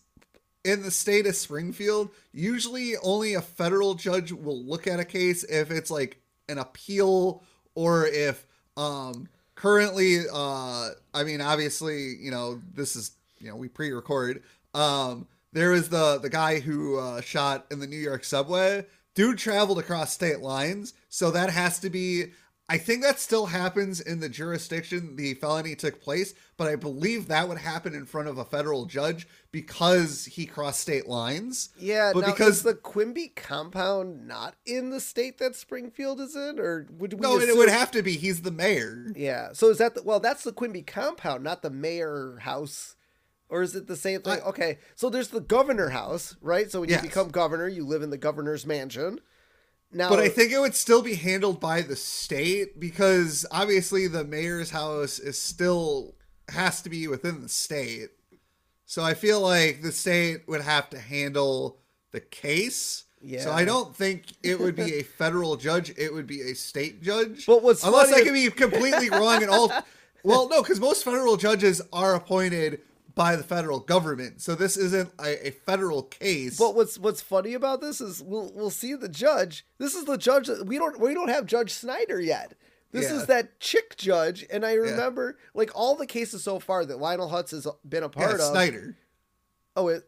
in 0.63 0.81
the 0.81 0.91
state 0.91 1.27
of 1.27 1.35
Springfield. 1.35 2.09
Usually, 2.33 2.97
only 2.97 3.33
a 3.33 3.41
federal 3.41 3.93
judge 3.95 4.31
will 4.31 4.61
look 4.63 4.87
at 4.87 4.99
a 4.99 5.05
case 5.05 5.43
if 5.43 5.71
it's 5.71 5.91
like 5.91 6.21
an 6.49 6.57
appeal 6.57 7.43
or 7.75 8.07
if, 8.07 8.45
um, 8.77 9.27
currently, 9.55 10.19
uh, 10.31 10.89
I 11.13 11.23
mean, 11.23 11.41
obviously, 11.41 12.15
you 12.15 12.31
know, 12.31 12.61
this 12.73 12.95
is, 12.95 13.11
you 13.39 13.49
know, 13.49 13.55
we 13.55 13.67
pre-record. 13.67 14.43
Um, 14.73 15.27
there 15.53 15.71
was 15.71 15.89
the 15.89 16.19
the 16.19 16.29
guy 16.29 16.59
who 16.59 16.99
uh, 16.99 17.21
shot 17.21 17.65
in 17.71 17.79
the 17.79 17.87
New 17.87 17.97
York 17.97 18.23
subway. 18.25 18.85
Dude 19.13 19.37
traveled 19.37 19.79
across 19.79 20.11
state 20.11 20.41
lines, 20.41 20.93
so 21.09 21.31
that 21.31 21.49
has 21.49 21.79
to 21.79 21.89
be. 21.89 22.33
I 22.67 22.79
think 22.79 23.03
that 23.03 23.19
still 23.19 23.45
happens 23.45 24.01
in 24.01 24.21
the 24.21 24.29
jurisdiction 24.29 25.15
the 25.17 25.35
felony 25.35 25.75
took 25.75 26.01
place, 26.01 26.33
but 26.57 26.67
I 26.67 26.75
believe 26.75 27.27
that 27.27 27.47
would 27.47 27.59
happen 27.59 27.93
in 27.93 28.07
front 28.07 28.27
of 28.27 28.39
a 28.39 28.45
federal 28.45 28.85
judge 28.85 29.27
because 29.51 30.25
he 30.25 30.47
crossed 30.47 30.79
state 30.79 31.05
lines. 31.07 31.69
Yeah, 31.77 32.11
but 32.11 32.21
now, 32.21 32.31
because 32.31 32.57
is 32.57 32.63
the 32.63 32.73
Quimby 32.73 33.33
compound 33.35 34.27
not 34.27 34.55
in 34.65 34.89
the 34.89 34.99
state 34.99 35.37
that 35.37 35.55
Springfield 35.55 36.19
is 36.19 36.35
in, 36.35 36.59
or 36.59 36.87
would 36.97 37.13
we? 37.13 37.19
no, 37.19 37.37
it 37.39 37.55
would 37.55 37.69
have 37.69 37.91
to 37.91 38.01
be. 38.01 38.13
He's 38.17 38.41
the 38.41 38.49
mayor. 38.51 39.13
Yeah. 39.15 39.49
So 39.53 39.69
is 39.69 39.77
that 39.77 39.93
the 39.93 40.01
well? 40.01 40.19
That's 40.19 40.43
the 40.43 40.51
Quimby 40.51 40.81
compound, 40.81 41.43
not 41.43 41.61
the 41.61 41.69
mayor 41.69 42.39
house, 42.41 42.95
or 43.47 43.61
is 43.61 43.75
it 43.75 43.85
the 43.85 43.95
same 43.95 44.21
thing? 44.23 44.39
I- 44.41 44.49
okay. 44.49 44.79
So 44.95 45.11
there's 45.11 45.29
the 45.29 45.39
governor 45.39 45.89
house, 45.89 46.35
right? 46.41 46.71
So 46.71 46.79
when 46.79 46.89
Yes. 46.89 47.03
you 47.03 47.09
become 47.09 47.29
governor, 47.29 47.67
you 47.67 47.85
live 47.85 48.01
in 48.01 48.09
the 48.09 48.17
governor's 48.17 48.65
mansion. 48.65 49.19
Now, 49.91 50.09
But 50.09 50.19
I 50.19 50.29
think 50.29 50.51
it 50.51 50.59
would 50.59 50.75
still 50.75 51.01
be 51.01 51.15
handled 51.15 51.59
by 51.59 51.81
the 51.81 51.95
state 51.95 52.79
because 52.79 53.45
obviously 53.51 54.07
the 54.07 54.23
mayor's 54.25 54.71
house 54.71 55.19
is 55.19 55.39
still 55.39 56.15
has 56.49 56.81
to 56.81 56.89
be 56.89 57.07
within 57.07 57.41
the 57.41 57.49
state. 57.49 58.09
So 58.85 59.03
I 59.03 59.13
feel 59.13 59.39
like 59.41 59.81
the 59.81 59.91
state 59.91 60.47
would 60.47 60.61
have 60.61 60.89
to 60.91 60.99
handle 60.99 61.79
the 62.11 62.19
case. 62.19 63.05
Yeah. 63.21 63.41
So 63.41 63.51
I 63.51 63.65
don't 63.65 63.95
think 63.95 64.25
it 64.43 64.59
would 64.59 64.75
be 64.75 64.95
a 64.95 65.03
federal 65.17 65.55
judge. 65.55 65.93
It 65.97 66.13
would 66.13 66.27
be 66.27 66.41
a 66.41 66.53
state 66.55 67.01
judge. 67.01 67.45
But 67.45 67.63
what's 67.63 67.83
unless 67.83 68.09
funny- 68.09 68.21
I 68.21 68.25
could 68.25 68.33
be 68.33 68.49
completely 68.51 69.09
wrong 69.09 69.41
at 69.43 69.49
all. 69.49 69.71
Well, 70.23 70.49
no, 70.49 70.63
because 70.63 70.79
most 70.79 71.03
federal 71.03 71.37
judges 71.37 71.83
are 71.93 72.15
appointed 72.15 72.81
by 73.15 73.35
the 73.35 73.43
federal 73.43 73.79
government. 73.79 74.41
So 74.41 74.53
this 74.55 74.77
isn't 74.77 75.09
a, 75.19 75.47
a 75.47 75.51
federal 75.51 76.03
case. 76.03 76.57
But 76.57 76.75
what's 76.75 76.99
what's 76.99 77.21
funny 77.21 77.53
about 77.53 77.81
this 77.81 78.01
is 78.01 78.21
we'll 78.21 78.51
we'll 78.53 78.69
see 78.69 78.93
the 78.93 79.09
judge. 79.09 79.65
This 79.77 79.95
is 79.95 80.05
the 80.05 80.17
judge 80.17 80.47
that 80.47 80.65
we 80.67 80.77
don't 80.77 80.99
we 80.99 81.13
don't 81.13 81.29
have 81.29 81.45
Judge 81.45 81.71
Snyder 81.71 82.19
yet. 82.19 82.53
This 82.91 83.09
Yeah. 83.09 83.17
is 83.17 83.25
that 83.25 83.59
chick 83.59 83.97
judge, 83.97 84.45
and 84.49 84.65
I 84.65 84.73
remember 84.73 85.37
like 85.53 85.71
all 85.73 85.95
the 85.95 86.05
cases 86.05 86.43
so 86.43 86.59
far 86.59 86.85
that 86.85 86.99
Lionel 86.99 87.29
Hutz 87.29 87.51
has 87.51 87.67
been 87.87 88.03
a 88.03 88.07
yeah, 88.07 88.11
part 88.11 88.35
of. 88.35 88.41
Snyder. 88.41 88.97
Oh, 89.75 89.87
it, 89.89 90.03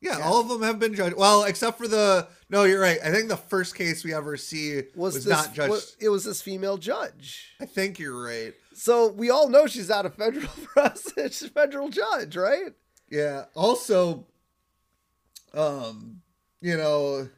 Yeah, 0.00 0.18
Yeah. 0.18 0.24
all 0.24 0.40
of 0.40 0.48
them 0.48 0.62
have 0.62 0.78
been 0.78 0.94
judged. 0.94 1.16
Well, 1.16 1.44
except 1.44 1.78
for 1.78 1.88
the 1.88 2.28
no, 2.48 2.64
you're 2.64 2.80
right. 2.80 2.98
I 3.04 3.10
think 3.10 3.28
the 3.28 3.36
first 3.36 3.74
case 3.74 4.04
we 4.04 4.12
ever 4.14 4.36
see 4.36 4.76
was, 4.94 5.14
was, 5.14 5.24
this, 5.24 5.32
not 5.32 5.54
judged. 5.54 5.70
wa- 5.70 5.78
it 6.00 6.08
was 6.08 6.24
this 6.24 6.40
female 6.42 6.76
judge. 6.76 7.52
I 7.60 7.66
think 7.66 7.98
you're 7.98 8.20
right. 8.22 8.54
So 8.72 9.08
we 9.08 9.30
all 9.30 9.48
know 9.48 9.66
she's 9.66 9.88
not 9.88 10.06
a 10.06 10.10
federal 10.10 10.46
process, 10.64 11.38
she's 11.38 11.42
a 11.42 11.48
federal 11.48 11.88
judge, 11.88 12.36
right? 12.36 12.72
Yeah. 13.10 13.44
Also, 13.54 14.26
um, 15.54 16.22
you 16.60 16.76
know, 16.76 17.28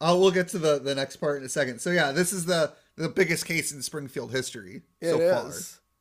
uh, 0.00 0.16
we'll 0.18 0.30
get 0.30 0.48
to 0.48 0.58
the 0.58 0.78
the 0.78 0.94
next 0.94 1.16
part 1.16 1.38
in 1.38 1.44
a 1.44 1.48
second. 1.48 1.80
So 1.80 1.90
yeah, 1.90 2.12
this 2.12 2.32
is 2.32 2.44
the 2.46 2.72
the 2.96 3.08
biggest 3.08 3.46
case 3.46 3.72
in 3.72 3.82
Springfield 3.82 4.32
history 4.32 4.82
so 5.02 5.20
It 5.20 5.32
far. 5.32 5.52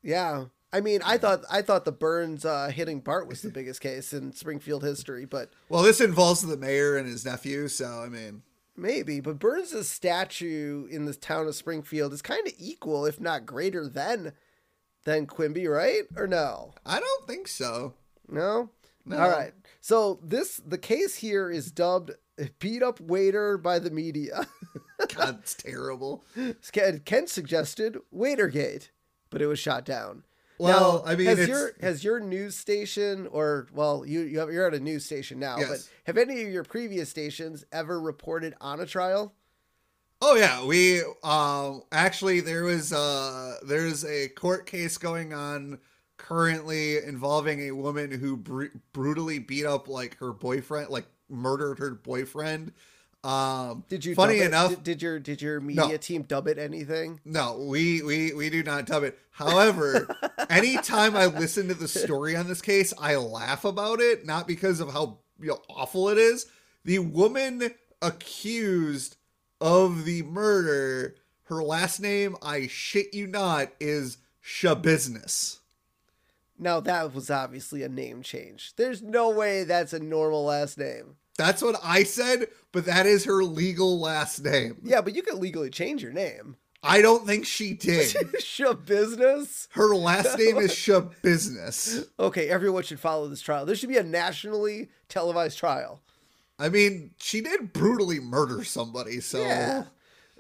Yeah. 0.04 0.46
I 0.74 0.82
mean, 0.82 1.02
I 1.06 1.18
thought 1.18 1.44
I 1.50 1.62
thought 1.62 1.86
the 1.86 1.92
Burns 1.92 2.44
uh, 2.44 2.70
hitting 2.70 3.00
Bart 3.00 3.28
was 3.28 3.42
the 3.42 3.50
biggest 3.50 3.82
case 3.82 4.12
in 4.14 4.34
Springfield 4.34 4.84
history, 4.84 5.26
but 5.26 5.52
Well, 5.70 5.82
this 5.82 6.02
involves 6.02 6.42
the 6.42 6.58
mayor 6.58 6.98
and 6.98 7.08
his 7.08 7.26
nephew, 7.26 7.68
so 7.70 8.04
I 8.06 8.10
mean, 8.10 8.44
maybe. 8.76 9.22
But 9.22 9.40
Burns' 9.40 9.88
statue 9.88 10.86
in 10.88 11.06
the 11.06 11.14
town 11.14 11.48
of 11.48 11.56
Springfield 11.56 12.14
is 12.14 12.22
kind 12.22 12.46
of 12.46 12.54
equal, 12.60 13.06
if 13.06 13.20
not 13.20 13.46
greater 13.46 13.88
than 13.88 14.34
than 15.06 15.26
Quimby, 15.26 15.68
right? 15.68 16.04
Or 16.16 16.28
no? 16.28 16.74
I 16.86 17.00
don't 17.00 17.28
think 17.28 17.48
so. 17.48 17.94
No. 18.30 18.70
No. 19.06 19.18
All 19.18 19.30
right. 19.30 19.54
So 19.80 20.20
this 20.24 20.58
the 20.66 20.78
case 20.78 21.16
here 21.16 21.50
is 21.50 21.72
dubbed 21.72 22.12
"beat 22.60 22.84
up 22.84 23.00
waiter" 23.00 23.58
by 23.58 23.80
the 23.80 23.90
media. 23.92 24.48
God, 25.16 25.40
it's 25.42 25.54
terrible. 25.56 26.26
Kent, 27.06 27.30
suggested 27.30 27.98
Waitergate, 28.12 28.90
but 29.30 29.42
it 29.42 29.48
was 29.48 29.60
shot 29.60 29.86
down. 29.86 30.24
Well, 30.60 31.04
Now, 31.06 31.12
I 31.12 31.16
mean, 31.16 31.28
has 31.28 31.40
it's- 31.40 31.48
your 31.48 31.72
has 31.80 32.04
your 32.04 32.20
news 32.20 32.58
station 32.58 33.28
or 33.28 33.68
well, 33.74 34.04
you 34.06 34.22
you 34.22 34.40
have, 34.40 34.52
you're 34.52 34.68
at 34.68 34.74
a 34.74 34.80
news 34.80 35.06
station 35.06 35.40
now, 35.40 35.58
but 35.58 35.88
have 36.06 36.18
any 36.18 36.44
of 36.44 36.50
your 36.52 36.64
previous 36.64 37.10
stations 37.10 37.64
ever 37.72 38.02
reported 38.02 38.56
on 38.60 38.80
a 38.82 38.86
trial? 38.86 39.34
Oh 40.22 40.36
yeah, 40.36 40.66
we 40.66 41.02
um 41.24 41.84
actually 41.92 42.40
there 42.40 42.64
was 42.64 42.92
uh 42.92 43.58
there's 43.66 44.04
a 44.04 44.30
court 44.30 44.66
case 44.66 44.98
going 44.98 45.34
on 45.34 45.80
currently 46.18 46.98
involving 46.98 47.62
a 47.62 47.72
woman 47.72 48.12
who 48.12 48.36
br- 48.36 48.66
brutally 48.94 49.38
beat 49.40 49.66
up 49.66 49.88
like 49.88 50.18
her 50.18 50.34
boyfriend, 50.34 50.90
like 50.90 51.06
murdered 51.30 51.78
her 51.80 51.92
boyfriend. 51.92 52.74
Um 53.24 53.84
Did 53.90 54.06
you 54.06 54.16
funny 54.16 54.40
enough 54.40 54.72
Did, 54.72 54.84
did 54.84 55.02
your 55.04 55.20
did 55.20 55.42
your 55.42 55.60
media 55.62 55.88
No. 55.88 55.98
team 55.98 56.24
dub 56.24 56.48
it 56.48 56.58
anything? 56.58 57.20
no, 57.24 57.60
we 57.60 58.02
we 58.02 58.34
we 58.34 58.50
do 58.50 58.64
not 58.64 58.86
dub 58.88 59.04
it. 59.04 59.20
However, 59.32 60.08
anytime 60.50 61.16
I 61.16 61.28
listen 61.28 61.68
to 61.68 61.76
the 61.76 61.88
story 61.88 62.36
on 62.36 62.48
this 62.48 62.62
case, 62.62 62.92
I 63.00 63.16
laugh 63.18 63.66
about 63.66 64.00
it, 64.00 64.26
not 64.26 64.48
because 64.48 64.80
of 64.80 64.92
how 64.92 65.20
you 65.40 65.50
know, 65.50 65.62
awful 65.70 66.10
it 66.10 66.18
is. 66.18 66.48
The 66.86 66.98
woman 67.00 67.72
accused 68.02 69.18
of 69.60 70.06
the 70.06 70.24
murder, 70.24 71.16
her 71.44 71.64
last 71.64 72.00
name, 72.00 72.36
I 72.42 72.68
shit 72.68 73.14
you 73.14 73.28
not, 73.28 73.70
is 73.80 74.18
Schabusiness. 74.44 75.60
Now 76.60 76.80
that 76.80 77.14
was 77.14 77.30
obviously 77.30 77.84
a 77.84 77.90
name 77.90 78.24
change. 78.24 78.74
There's 78.76 79.02
no 79.02 79.30
way 79.30 79.64
that's 79.64 79.94
a 79.94 80.00
normal 80.00 80.46
last 80.46 80.78
name. 80.78 81.18
That's 81.38 81.62
what 81.62 81.80
I 81.84 82.04
said, 82.04 82.48
but 82.72 82.86
that 82.86 83.06
is 83.06 83.26
her 83.26 83.44
legal 83.44 84.00
last 84.00 84.44
name. 84.44 84.78
Yeah, 84.84 85.02
but 85.02 85.16
you 85.16 85.22
could 85.22 85.38
legally 85.38 85.70
change 85.70 86.02
your 86.02 86.12
name. 86.12 86.56
I 86.82 87.02
don't 87.02 87.28
think 87.28 87.46
she 87.46 87.74
did. 87.74 88.08
Schabusiness? 88.40 89.68
Her 89.72 89.96
last 89.96 90.38
name 90.40 90.58
is 90.58 90.72
Schabusiness. 90.72 92.08
Okay, 92.20 92.50
everyone 92.50 92.84
should 92.84 93.00
follow 93.00 93.28
this 93.28 93.42
trial. 93.42 93.66
There 93.66 93.76
should 93.76 93.90
be 93.90 93.98
a 93.98 94.04
nationally 94.04 94.90
televised 95.10 95.58
trial. 95.60 96.02
I 96.60 96.70
mean, 96.70 97.12
she 97.18 97.42
did 97.42 97.72
brutally 97.74 98.20
murder 98.20 98.64
somebody, 98.64 99.20
so 99.22 99.42
Yeah. 99.42 99.86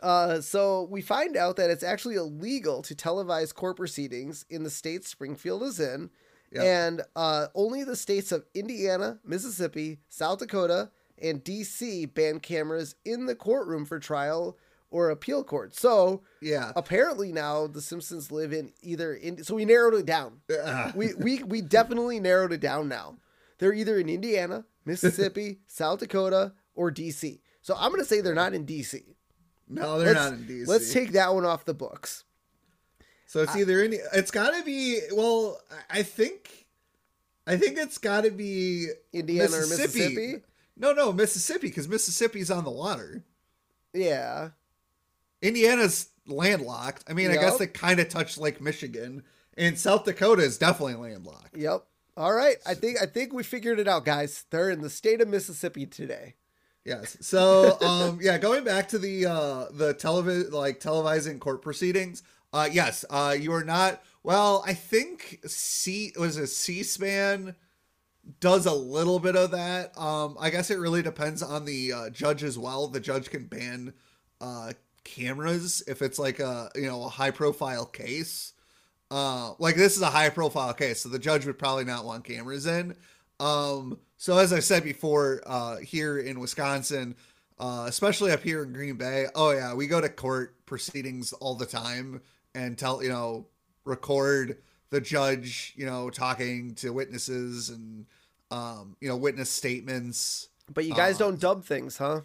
Uh, 0.01 0.41
so 0.41 0.83
we 0.83 1.01
find 1.01 1.35
out 1.35 1.55
that 1.55 1.69
it's 1.71 1.83
actually 1.83 2.15
illegal 2.15 2.81
to 2.83 2.93
televise 2.95 3.53
court 3.53 3.77
proceedings 3.77 4.45
in 4.49 4.63
the 4.63 4.69
state 4.69 5.05
Springfield 5.05 5.63
is 5.63 5.79
in, 5.79 6.11
Yeah. 6.51 6.63
and 6.63 7.01
uh, 7.15 7.47
only 7.55 7.83
the 7.83 7.95
states 7.95 8.31
of 8.31 8.45
Indiana, 8.53 9.19
Mississippi, 9.25 9.99
South 10.09 10.39
Dakota, 10.39 10.91
and 11.19 11.43
D.C. 11.43 12.05
ban 12.05 12.39
cameras 12.39 12.95
in 13.05 13.25
the 13.25 13.33
courtroom 13.35 13.85
for 13.85 13.99
trial 13.99 14.55
or 14.91 15.09
appeal 15.09 15.43
court. 15.43 15.75
So 15.75 16.21
yeah. 16.41 16.71
apparently 16.75 17.31
now 17.31 17.65
the 17.67 17.81
Simpsons 17.81 18.31
live 18.31 18.53
in 18.53 18.71
either 18.81 19.13
in. 19.13 19.43
So 19.43 19.55
we 19.55 19.65
narrowed 19.65 19.95
it 19.95 20.05
down. 20.05 20.41
Ah. 20.63 20.91
We 20.95 21.13
we 21.15 21.43
we 21.43 21.61
definitely 21.61 22.19
narrowed 22.19 22.53
it 22.53 22.61
down 22.61 22.87
now. 22.87 23.17
They're 23.59 23.73
either 23.73 23.97
in 23.97 24.09
Indiana, 24.09 24.65
Mississippi, 24.85 25.59
South 25.67 25.99
Dakota, 25.99 26.53
or 26.75 26.91
D.C. 26.91 27.41
So 27.61 27.75
I'm 27.77 27.91
gonna 27.91 28.05
say 28.05 28.21
they're 28.21 28.35
not 28.35 28.53
in 28.53 28.65
D.C. 28.65 29.01
no, 29.67 29.97
they're 29.99 30.13
Let's- 30.13 30.31
not 30.31 30.33
in 30.39 30.45
DC. 30.45 30.67
Let's 30.67 30.93
take 30.93 31.11
that 31.13 31.33
one 31.33 31.45
off 31.45 31.65
the 31.65 31.73
books. 31.73 32.23
So 33.25 33.41
it's 33.41 33.55
either 33.55 33.83
in. 33.83 33.93
It's 34.13 34.31
got 34.31 34.51
to 34.51 34.63
be. 34.63 35.01
Well, 35.11 35.59
I 35.91 35.99
I 35.99 36.03
think. 36.03 36.65
I 37.45 37.55
think 37.57 37.77
it's 37.77 37.97
got 37.97 38.25
to 38.25 38.31
be 38.31 38.87
Indiana 39.13 39.55
or 39.55 39.61
Mississippi? 39.61 40.41
No, 40.75 40.91
no, 40.91 41.13
Mississippi, 41.13 41.67
because 41.67 41.87
Mississippi's 41.87 42.51
on 42.51 42.65
the 42.65 42.69
water. 42.71 43.23
Yeah. 43.93 44.49
Indiana's 45.41 46.09
landlocked. 46.25 47.05
I 47.09 47.13
mean, 47.13 47.31
I 47.31 47.35
guess 47.35 47.57
they 47.57 47.67
kind 47.67 47.99
of 47.99 48.09
touch 48.09 48.37
Lake 48.37 48.59
Michigan, 48.59 49.23
and 49.57 49.77
South 49.79 50.03
Dakota 50.03 50.41
is 50.43 50.57
definitely 50.57 50.95
landlocked. 50.95 51.55
Yep. 51.55 51.83
All 52.17 52.33
right. 52.33 52.57
I 52.65 52.73
think 52.73 52.97
I 52.99 53.05
think 53.05 53.31
we 53.31 53.43
figured 53.43 53.79
it 53.79 53.87
out, 53.87 54.03
guys. 54.03 54.45
They're 54.49 54.71
in 54.71 54.81
the 54.81 54.89
state 54.89 55.21
of 55.21 55.27
Mississippi 55.27 55.85
today. 55.85 56.33
Yes. 56.83 57.15
So, 57.21 57.79
um, 57.81 58.19
yeah, 58.21 58.37
going 58.39 58.63
back 58.63 58.87
to 58.89 58.97
the 58.97 59.27
uh, 59.27 59.65
the 59.71 59.93
televis 59.93 60.51
like 60.51 60.79
televising 60.79 61.39
court 61.39 61.61
proceedings. 61.61 62.23
Uh, 62.51 62.67
yes. 62.71 63.05
Uh, 63.09 63.35
you 63.39 63.53
are 63.53 63.63
not. 63.63 64.01
Well, 64.23 64.63
I 64.65 64.73
think 64.73 65.41
C 65.45 66.11
was 66.17 66.37
a 66.37 66.47
C-SPAN 66.47 67.55
does 68.39 68.65
a 68.65 68.73
little 68.73 69.19
bit 69.19 69.35
of 69.35 69.51
that. 69.51 69.97
Um, 69.97 70.37
I 70.39 70.49
guess 70.49 70.71
it 70.71 70.79
really 70.79 71.01
depends 71.01 71.43
on 71.43 71.65
the 71.65 71.93
uh, 71.93 72.09
judge 72.09 72.43
as 72.43 72.57
well. 72.57 72.87
The 72.87 72.99
judge 72.99 73.29
can 73.29 73.45
ban 73.45 73.93
uh, 74.41 74.73
cameras 75.03 75.83
if 75.87 76.01
it's 76.01 76.19
like 76.19 76.39
a 76.39 76.69
you 76.75 76.87
know 76.87 77.03
a 77.03 77.09
high 77.09 77.31
profile 77.31 77.85
case. 77.85 78.53
Uh, 79.09 79.53
like 79.59 79.75
this 79.75 79.95
is 79.95 80.01
a 80.01 80.09
high 80.09 80.29
profile 80.29 80.73
case, 80.73 81.01
so 81.01 81.09
the 81.09 81.19
judge 81.19 81.45
would 81.45 81.57
probably 81.57 81.85
not 81.85 82.03
want 82.03 82.23
cameras 82.23 82.65
in. 82.65 82.95
Um, 83.39 83.99
so 84.17 84.37
as 84.37 84.51
I 84.51 84.59
said 84.59 84.83
before, 84.83 85.41
uh, 85.45 85.77
here 85.77 86.19
in 86.19 86.39
Wisconsin, 86.39 87.15
uh, 87.59 87.85
especially 87.87 88.31
up 88.31 88.43
here 88.43 88.63
in 88.63 88.73
Green 88.73 88.95
Bay, 88.95 89.27
oh 89.35 89.51
yeah, 89.51 89.73
we 89.73 89.87
go 89.87 90.01
to 90.01 90.09
court 90.09 90.55
proceedings 90.65 91.31
all 91.33 91.55
the 91.55 91.65
time 91.65 92.21
and 92.53 92.77
tell 92.77 93.01
you 93.01 93.09
know 93.09 93.45
record 93.85 94.57
the 94.89 94.99
judge, 94.99 95.73
you 95.75 95.85
know, 95.85 96.09
talking 96.09 96.75
to 96.75 96.91
witnesses 96.91 97.69
and 97.69 98.05
um, 98.51 98.95
you 98.99 99.07
know 99.07 99.15
witness 99.15 99.49
statements. 99.49 100.49
But 100.73 100.83
you 100.85 100.93
guys 100.93 101.15
Uh, 101.15 101.19
don't 101.19 101.39
dub 101.39 101.63
things, 101.63 101.97
huh? 101.97 102.21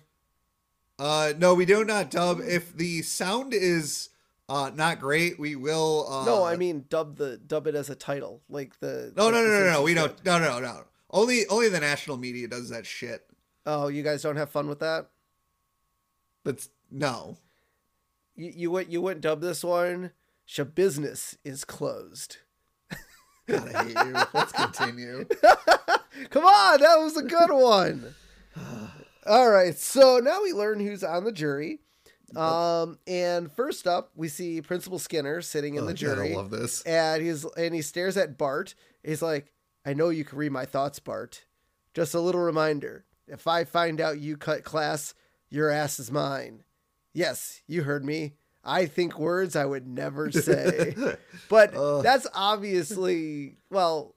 Uh, 0.99 1.33
no, 1.39 1.55
we 1.55 1.65
do 1.65 1.85
not 1.85 2.11
dub. 2.11 2.41
If 2.41 2.77
the 2.77 3.03
sound 3.03 3.55
is 3.55 4.11
uh 4.49 4.71
not 4.75 5.01
great, 5.01 5.39
we 5.39 5.57
will. 5.57 6.07
Uh, 6.09 6.25
no, 6.25 6.45
I 6.45 6.57
mean 6.57 6.85
dub 6.89 7.17
the 7.17 7.37
dub 7.39 7.67
it 7.67 7.75
as 7.75 7.91
a 7.91 7.95
title, 7.95 8.43
like 8.49 8.79
the. 8.81 9.13
No, 9.17 9.27
like 9.27 9.35
no, 9.35 9.43
no, 9.43 9.49
no, 9.49 9.73
no. 9.73 9.83
We 9.83 9.95
don't. 9.95 10.25
No, 10.25 10.39
no, 10.39 10.59
no. 10.59 10.85
Only, 11.11 11.47
only 11.49 11.69
the 11.69 11.81
national 11.81 12.17
media 12.17 12.49
does 12.49 12.71
that 12.71 12.87
shit. 12.87 13.27
Oh, 13.67 13.89
you 13.89 14.03
guys 14.03 14.23
don't 14.23 14.37
have 14.37 14.51
fun 14.51 14.67
with 14.69 14.81
that. 14.81 15.11
But 16.43 16.67
no. 16.91 17.37
You 18.35 18.53
you 18.55 18.71
went 18.71 18.91
you 18.91 19.01
went 19.03 19.21
dub 19.21 19.41
this 19.41 19.63
one. 19.63 20.13
Your 20.47 20.65
business 20.65 21.37
is 21.45 21.65
closed. 21.65 22.39
God, 23.47 23.75
I 23.75 23.85
hate 23.85 24.07
you. 24.07 24.13
Let's 24.35 24.53
continue. 24.53 25.25
Come 26.31 26.45
on, 26.45 26.81
that 26.81 26.97
was 26.97 27.17
a 27.17 27.23
good 27.23 27.51
one. 27.51 28.15
All 29.27 29.51
right, 29.51 29.77
so 29.77 30.19
now 30.19 30.43
we 30.43 30.53
learn 30.53 30.81
who's 30.81 31.05
on 31.05 31.25
the 31.25 31.33
jury. 31.33 31.81
Um, 32.37 32.99
and 33.07 33.51
first 33.53 33.87
up, 33.87 34.11
we 34.15 34.29
see 34.29 34.61
Principal 34.63 34.99
Skinner 34.99 35.41
sitting 35.43 35.75
in 35.77 35.85
Oh, 35.85 35.87
the 35.87 35.95
jury. 35.95 36.33
I 36.33 36.37
love 36.37 36.51
this. 36.51 36.83
and 36.83 37.23
he's 37.23 37.45
and 37.57 37.75
he 37.75 37.83
stares 37.83 38.17
at 38.17 38.39
Bart. 38.39 38.75
He's 39.03 39.23
like, 39.23 39.53
"I 39.85 39.95
know 39.95 40.09
you 40.11 40.25
can 40.25 40.39
read 40.39 40.53
my 40.53 40.65
thoughts, 40.65 40.99
Bart. 40.99 41.45
Just 41.95 42.15
a 42.15 42.21
little 42.21 42.41
reminder 42.41 43.05
if 43.27 43.47
I 43.47 43.65
find 43.65 44.01
out 44.01 44.19
you 44.21 44.37
cut 44.37 44.65
class, 44.65 45.15
your 45.51 45.69
ass 45.71 45.99
is 46.01 46.11
mine. 46.11 46.65
Yes, 47.13 47.63
you 47.67 47.83
heard 47.83 48.05
me. 48.05 48.35
I 48.65 48.87
think 48.87 49.19
words 49.19 49.57
I 49.57 49.65
would 49.67 49.87
never 49.87 50.31
say. 50.31 50.95
but 51.49 51.75
Ugh. 51.75 52.03
that's 52.03 52.27
obviously, 52.35 53.57
well, 53.71 54.15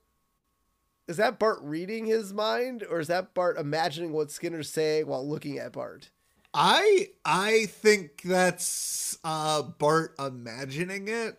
is 1.07 1.17
that 1.17 1.39
Bart 1.39 1.59
reading 1.61 2.05
his 2.05 2.33
mind 2.33 2.83
or 2.89 2.99
is 2.99 3.07
that 3.07 3.33
Bart 3.33 3.57
imagining 3.57 4.11
what 4.11 4.31
Skinner's 4.31 4.69
saying 4.69 5.07
while 5.07 5.27
looking 5.27 5.57
at 5.57 5.73
Bart? 5.73 6.09
I 6.57 7.09
I 7.25 7.65
think 7.65 8.21
that's 8.23 9.17
uh 9.23 9.61
Bart 9.61 10.15
imagining 10.17 11.07
it. 11.09 11.37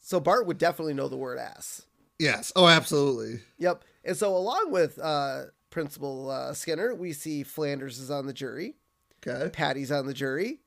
So 0.00 0.20
Bart 0.20 0.46
would 0.46 0.58
definitely 0.58 0.94
know 0.94 1.08
the 1.08 1.16
word 1.16 1.38
ass. 1.38 1.82
Yes. 2.18 2.52
Oh, 2.54 2.68
absolutely. 2.68 3.40
Yep. 3.58 3.84
And 4.04 4.16
so 4.16 4.36
along 4.36 4.70
with 4.70 4.98
uh, 4.98 5.44
Principal 5.70 6.30
uh, 6.30 6.52
Skinner, 6.52 6.94
we 6.94 7.12
see 7.12 7.42
Flanders 7.42 7.98
is 7.98 8.10
on 8.10 8.26
the 8.26 8.32
jury, 8.32 8.74
Okay. 9.26 9.48
Patty's 9.50 9.90
on 9.90 10.06
the 10.06 10.12
jury, 10.14 10.60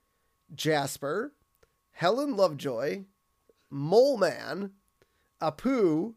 Jasper, 0.53 1.33
Helen 1.91 2.35
Lovejoy, 2.35 3.03
Mole 3.69 4.17
Man, 4.17 4.71
Apu. 5.41 6.15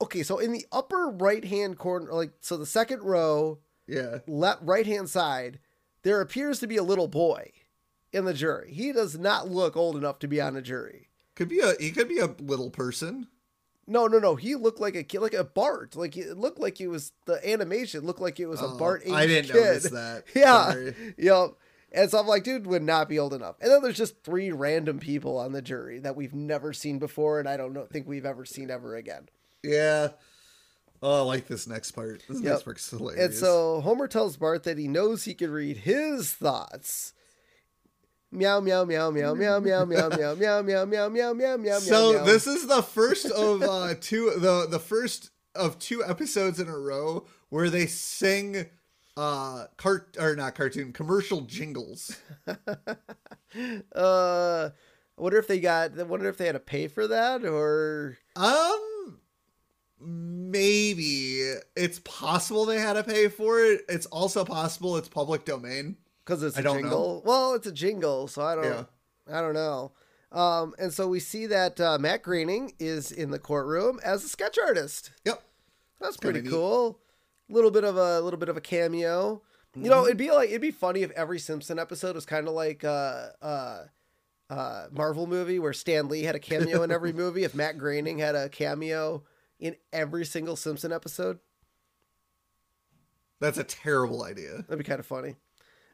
Okay, 0.00 0.22
so 0.22 0.38
in 0.38 0.52
the 0.52 0.66
upper 0.70 1.08
right 1.10 1.44
hand 1.44 1.78
corner, 1.78 2.12
like 2.12 2.32
so 2.40 2.56
the 2.56 2.66
second 2.66 3.02
row, 3.02 3.58
Yeah. 3.86 4.18
left 4.26 4.62
right 4.62 4.86
hand 4.86 5.08
side, 5.08 5.58
there 6.02 6.20
appears 6.20 6.58
to 6.60 6.66
be 6.66 6.76
a 6.76 6.82
little 6.82 7.08
boy 7.08 7.50
in 8.12 8.24
the 8.24 8.34
jury. 8.34 8.72
He 8.72 8.92
does 8.92 9.18
not 9.18 9.48
look 9.50 9.76
old 9.76 9.96
enough 9.96 10.18
to 10.20 10.28
be 10.28 10.40
on 10.40 10.56
a 10.56 10.62
jury. 10.62 11.08
Could 11.34 11.48
be 11.48 11.60
a 11.60 11.74
he 11.78 11.90
could 11.90 12.08
be 12.08 12.18
a 12.18 12.26
little 12.40 12.70
person. 12.70 13.28
No, 13.86 14.06
no, 14.06 14.18
no. 14.18 14.34
He 14.36 14.54
looked 14.54 14.80
like 14.80 14.94
a 14.94 15.02
kid, 15.02 15.20
like 15.20 15.32
a 15.34 15.44
Bart. 15.44 15.96
Like 15.96 16.16
it 16.16 16.36
looked 16.36 16.58
like 16.58 16.80
it 16.80 16.88
was 16.88 17.12
the 17.26 17.40
animation 17.48 18.04
looked 18.04 18.20
like 18.20 18.38
it 18.38 18.46
was 18.46 18.60
a 18.60 18.66
Oh, 18.66 18.76
Bart 18.76 19.02
I 19.10 19.26
didn't 19.26 19.50
kid. 19.52 19.54
notice 19.62 19.90
that. 19.90 20.24
Yeah, 20.34 20.70
Sorry. 20.72 20.94
yep. 21.16 21.50
And 21.90 22.10
so 22.10 22.18
I'm 22.18 22.26
like, 22.26 22.44
dude, 22.44 22.66
would 22.66 22.82
not 22.82 23.08
be 23.08 23.18
old 23.18 23.32
enough. 23.32 23.56
And 23.62 23.70
then 23.70 23.80
there's 23.82 23.96
just 23.96 24.22
three 24.22 24.52
random 24.52 24.98
people 24.98 25.38
on 25.38 25.52
the 25.52 25.62
jury 25.62 25.98
that 26.00 26.16
we've 26.16 26.34
never 26.34 26.74
seen 26.74 26.98
before, 26.98 27.38
and 27.40 27.48
I 27.48 27.56
don't 27.56 27.72
know, 27.72 27.86
think 27.86 28.06
we've 28.06 28.26
ever 28.26 28.44
seen 28.44 28.70
ever 28.70 28.94
again. 28.94 29.30
Yeah. 29.62 30.08
Oh, 31.02 31.18
I 31.18 31.20
like 31.20 31.46
this 31.46 31.66
next 31.66 31.92
part. 31.92 32.22
This 32.28 32.40
Yep. 32.40 32.52
next 32.52 32.62
part's 32.64 32.90
hilarious. 32.90 33.24
And 33.24 33.34
so 33.34 33.80
Homer 33.82 34.08
tells 34.08 34.36
Bart 34.36 34.64
that 34.64 34.78
he 34.78 34.88
knows 34.88 35.24
he 35.24 35.34
can 35.34 35.50
read 35.50 35.78
his 35.78 36.32
thoughts. 36.32 37.12
Meow 38.30 38.60
meow 38.60 38.84
meow 38.84 39.10
meow 39.10 39.32
meow 39.34 39.58
meow 39.60 39.84
meow 39.86 40.08
meow 40.10 40.34
meow 40.34 40.62
meow 40.62 40.84
meow 40.84 41.08
meow 41.08 41.32
meow 41.32 41.56
meow. 41.56 41.78
So 41.78 42.24
this 42.24 42.46
is 42.46 42.66
the 42.66 42.82
first 42.82 43.30
of 43.30 43.62
uh 43.62 43.94
two 44.00 44.32
the 44.36 44.66
the 44.68 44.78
first 44.78 45.30
of 45.54 45.78
two 45.78 46.04
episodes 46.04 46.60
in 46.60 46.68
a 46.68 46.76
row 46.78 47.26
where 47.48 47.70
they 47.70 47.86
sing 47.86 48.66
uh 49.16 49.64
cart 49.78 50.16
or 50.20 50.36
not 50.36 50.54
cartoon 50.54 50.92
commercial 50.92 51.40
jingles. 51.42 52.16
Uh, 53.94 54.70
I 54.70 55.20
wonder 55.20 55.38
if 55.38 55.46
they 55.46 55.58
got. 55.58 55.98
I 55.98 56.02
wonder 56.02 56.28
if 56.28 56.36
they 56.36 56.46
had 56.46 56.52
to 56.52 56.60
pay 56.60 56.86
for 56.88 57.06
that 57.06 57.44
or. 57.44 58.18
Um 58.36 58.78
maybe 60.00 61.42
it's 61.76 62.00
possible 62.00 62.64
they 62.64 62.78
had 62.80 62.94
to 62.94 63.04
pay 63.04 63.28
for 63.28 63.60
it. 63.60 63.82
It's 63.88 64.06
also 64.06 64.44
possible 64.44 64.96
it's 64.96 65.08
public 65.08 65.44
domain. 65.44 65.96
because 66.24 66.42
it's 66.42 66.56
a 66.56 66.60
I 66.60 66.62
know. 66.62 66.74
jingle. 66.74 67.22
Well, 67.24 67.54
it's 67.54 67.66
a 67.66 67.72
jingle, 67.72 68.28
so 68.28 68.42
I 68.42 68.54
don't. 68.54 68.64
Yeah. 68.64 68.84
I 69.30 69.40
don't 69.40 69.54
know. 69.54 69.92
Um, 70.32 70.74
and 70.78 70.92
so 70.92 71.08
we 71.08 71.20
see 71.20 71.46
that 71.46 71.80
uh, 71.80 71.98
Matt 71.98 72.22
Groening 72.22 72.72
is 72.78 73.10
in 73.12 73.30
the 73.30 73.38
courtroom 73.38 73.98
as 74.04 74.24
a 74.24 74.28
sketch 74.28 74.58
artist. 74.58 75.10
Yep. 75.24 75.42
That's 76.00 76.16
kinda 76.16 76.34
pretty 76.40 76.48
cool. 76.50 77.00
A 77.48 77.52
Little 77.52 77.70
bit 77.70 77.84
of 77.84 77.96
a 77.96 78.20
little 78.20 78.38
bit 78.38 78.48
of 78.50 78.56
a 78.56 78.60
cameo. 78.60 79.42
You 79.74 79.82
Mm-hmm. 79.82 79.90
know, 79.90 80.04
it'd 80.06 80.16
be 80.16 80.30
like 80.30 80.48
it'd 80.48 80.62
be 80.62 80.70
funny 80.70 81.02
if 81.02 81.10
every 81.12 81.38
Simpson 81.38 81.78
episode 81.78 82.14
was 82.14 82.24
kind 82.24 82.48
of 82.48 82.54
like 82.54 82.84
uh 82.84 83.26
uh 83.42 83.84
uh 84.50 84.86
Marvel 84.90 85.26
movie 85.26 85.58
where 85.58 85.72
Stan 85.74 86.08
Lee 86.08 86.22
had 86.22 86.34
a 86.34 86.38
cameo 86.38 86.82
in 86.82 86.90
every 86.90 87.12
movie. 87.22 87.44
If 87.44 87.54
Matt 87.54 87.76
Groening 87.78 88.18
had 88.18 88.34
a 88.34 88.48
cameo 88.48 89.24
in 89.58 89.76
every 89.92 90.24
single 90.24 90.56
Simpson 90.56 90.92
episode, 90.92 91.38
That's 93.40 93.58
a 93.58 93.64
terrible 93.64 94.22
idea. 94.24 94.64
That'd 94.68 94.78
be 94.78 94.84
kind 94.84 95.00
of 95.00 95.06
funny. 95.06 95.36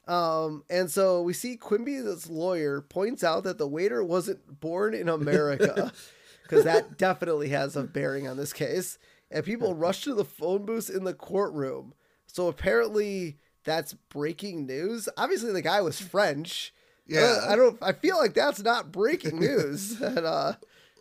Um, 0.07 0.65
and 0.69 0.91
so 0.91 1.23
we 1.23 1.33
see 1.33 1.57
Quimby, 1.57 1.99
this 2.01 2.29
lawyer, 2.29 2.81
points 2.83 3.25
out 3.25 3.45
that 3.45 3.59
the 3.59 3.67
waiter 3.69 4.05
wasn't 4.05 4.61
born 4.61 4.95
in 4.95 5.09
America, 5.09 5.93
because 6.43 6.65
that 6.65 6.99
definitely 6.99 7.49
has 7.51 7.75
a 7.77 7.83
bearing 7.85 8.29
on 8.29 8.37
this 8.37 8.53
case. 8.53 8.99
And 9.31 9.45
people 9.45 9.75
rush 9.75 10.03
to 10.03 10.15
the 10.15 10.25
phone 10.25 10.65
booth 10.67 10.91
in 10.91 11.05
the 11.05 11.15
courtroom. 11.15 11.95
So 12.27 12.49
apparently 12.49 13.39
that's 13.65 13.95
breaking 13.95 14.67
news. 14.67 15.09
Obviously, 15.17 15.53
the 15.53 15.63
guy 15.63 15.81
was 15.81 16.01
French. 16.01 16.75
Yeah. 17.07 17.39
Uh, 17.43 17.53
I 17.53 17.57
don't. 17.57 17.79
I 17.83 17.93
feel 17.93 18.19
like 18.19 18.35
that's 18.35 18.63
not 18.63 18.93
breaking 18.93 19.41
news. 19.41 19.97
that 20.01 20.25
uh, 20.25 20.55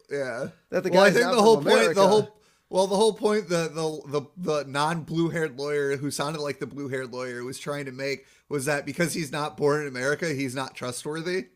Yeah. 0.09 0.47
that 0.69 0.83
the 0.83 0.91
well, 0.91 1.03
I 1.03 1.11
think 1.11 1.25
not 1.25 1.35
the 1.35 1.41
whole 1.41 1.61
point, 1.61 1.95
the 1.95 2.07
whole 2.07 2.35
well, 2.73 2.87
the 2.87 2.95
whole 2.95 3.13
point, 3.13 3.47
the 3.49 3.69
the 3.69 4.19
the, 4.19 4.27
the 4.35 4.69
non 4.69 5.03
blue 5.03 5.29
haired 5.29 5.57
lawyer 5.57 5.95
who 5.97 6.11
sounded 6.11 6.41
like 6.41 6.59
the 6.59 6.67
blue 6.67 6.89
haired 6.89 7.13
lawyer 7.13 7.43
was 7.43 7.59
trying 7.59 7.85
to 7.85 7.91
make 7.91 8.25
was 8.49 8.65
that 8.65 8.85
because 8.85 9.13
he's 9.13 9.31
not 9.31 9.55
born 9.57 9.81
in 9.81 9.87
America, 9.87 10.33
he's 10.33 10.55
not 10.55 10.75
trustworthy. 10.75 11.47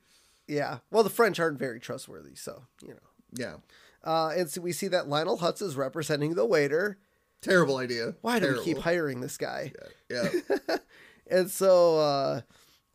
yeah. 0.47 0.77
Well, 0.91 1.03
the 1.03 1.09
French 1.09 1.39
aren't 1.39 1.59
very 1.59 1.79
trustworthy, 1.79 2.35
so 2.35 2.63
you 2.81 2.89
know. 2.89 2.99
Yeah. 3.33 3.55
Uh, 4.03 4.29
and 4.37 4.49
so 4.49 4.61
we 4.61 4.71
see 4.71 4.87
that 4.87 5.09
Lionel 5.09 5.39
Hutz 5.39 5.61
is 5.61 5.75
representing 5.75 6.35
the 6.35 6.45
waiter. 6.45 6.97
Terrible 7.41 7.77
idea. 7.77 8.15
Why 8.21 8.39
do 8.39 8.45
Terrible. 8.45 8.63
we 8.63 8.73
keep 8.73 8.83
hiring 8.83 9.19
this 9.21 9.37
guy? 9.37 9.73
Yeah. 10.09 10.29
And 11.29 11.51
so 11.51 11.99
uh, 11.99 12.41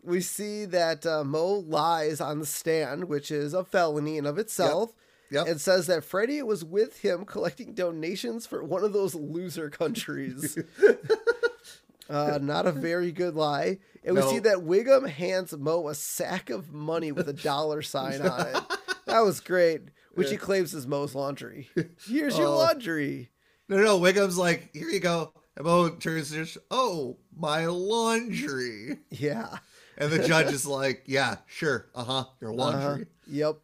we 0.02 0.22
see 0.22 0.64
that 0.64 1.04
uh, 1.04 1.22
Moe 1.22 1.56
lies 1.66 2.18
on 2.20 2.38
the 2.38 2.46
stand, 2.46 3.04
which 3.04 3.30
is 3.30 3.52
a 3.52 3.62
felony 3.62 4.16
in 4.16 4.24
of 4.24 4.38
itself, 4.38 4.90
Yep. 4.90 4.96
And 5.34 5.60
says 5.60 5.86
that 5.86 6.04
Freddie 6.04 6.42
was 6.42 6.64
with 6.64 7.00
him 7.00 7.24
collecting 7.26 7.74
donations 7.74 8.46
for 8.46 8.62
one 8.62 8.84
of 8.84 8.92
those 8.92 9.14
loser 9.14 9.70
countries. 9.70 10.58
uh, 12.10 12.38
not 12.42 12.66
a 12.66 12.72
very 12.72 13.12
good 13.12 13.34
lie. 13.34 13.78
And 14.04 14.16
we 14.16 14.22
see 14.22 14.38
that 14.40 14.58
Wiggum 14.58 15.08
hands 15.08 15.56
Moe 15.56 15.88
a 15.88 15.94
sack 15.94 16.50
of 16.50 16.72
money 16.72 17.12
with 17.12 17.28
a 17.28 17.32
dollar 17.32 17.82
sign 17.82 18.20
on 18.22 18.46
it. 18.48 18.62
That 19.06 19.20
was 19.20 19.40
great, 19.40 19.82
which 20.14 20.30
he 20.30 20.36
claims 20.36 20.74
is 20.74 20.86
Moe's 20.86 21.14
laundry. 21.14 21.68
Here's 22.06 22.36
your 22.36 22.48
Oh. 22.48 22.56
laundry. 22.56 23.30
No, 23.68 23.76
no, 23.78 23.98
Wiggum's 24.00 24.36
like, 24.36 24.70
here 24.74 24.88
you 24.88 25.00
go. 25.00 25.32
And 25.56 25.64
Moe 25.64 25.88
turns 25.90 26.30
to 26.30 26.36
just, 26.44 26.58
oh, 26.70 27.16
my 27.36 27.66
laundry. 27.66 28.98
Yeah. 29.10 29.58
And 29.96 30.10
the 30.10 30.26
judge 30.26 30.52
is 30.52 30.66
like, 30.66 31.04
yeah, 31.06 31.36
sure. 31.46 31.86
Uh 31.94 32.04
huh. 32.04 32.24
Your 32.40 32.52
laundry. 32.52 33.02
Uh-huh. 33.02 33.04
Yep. 33.28 33.56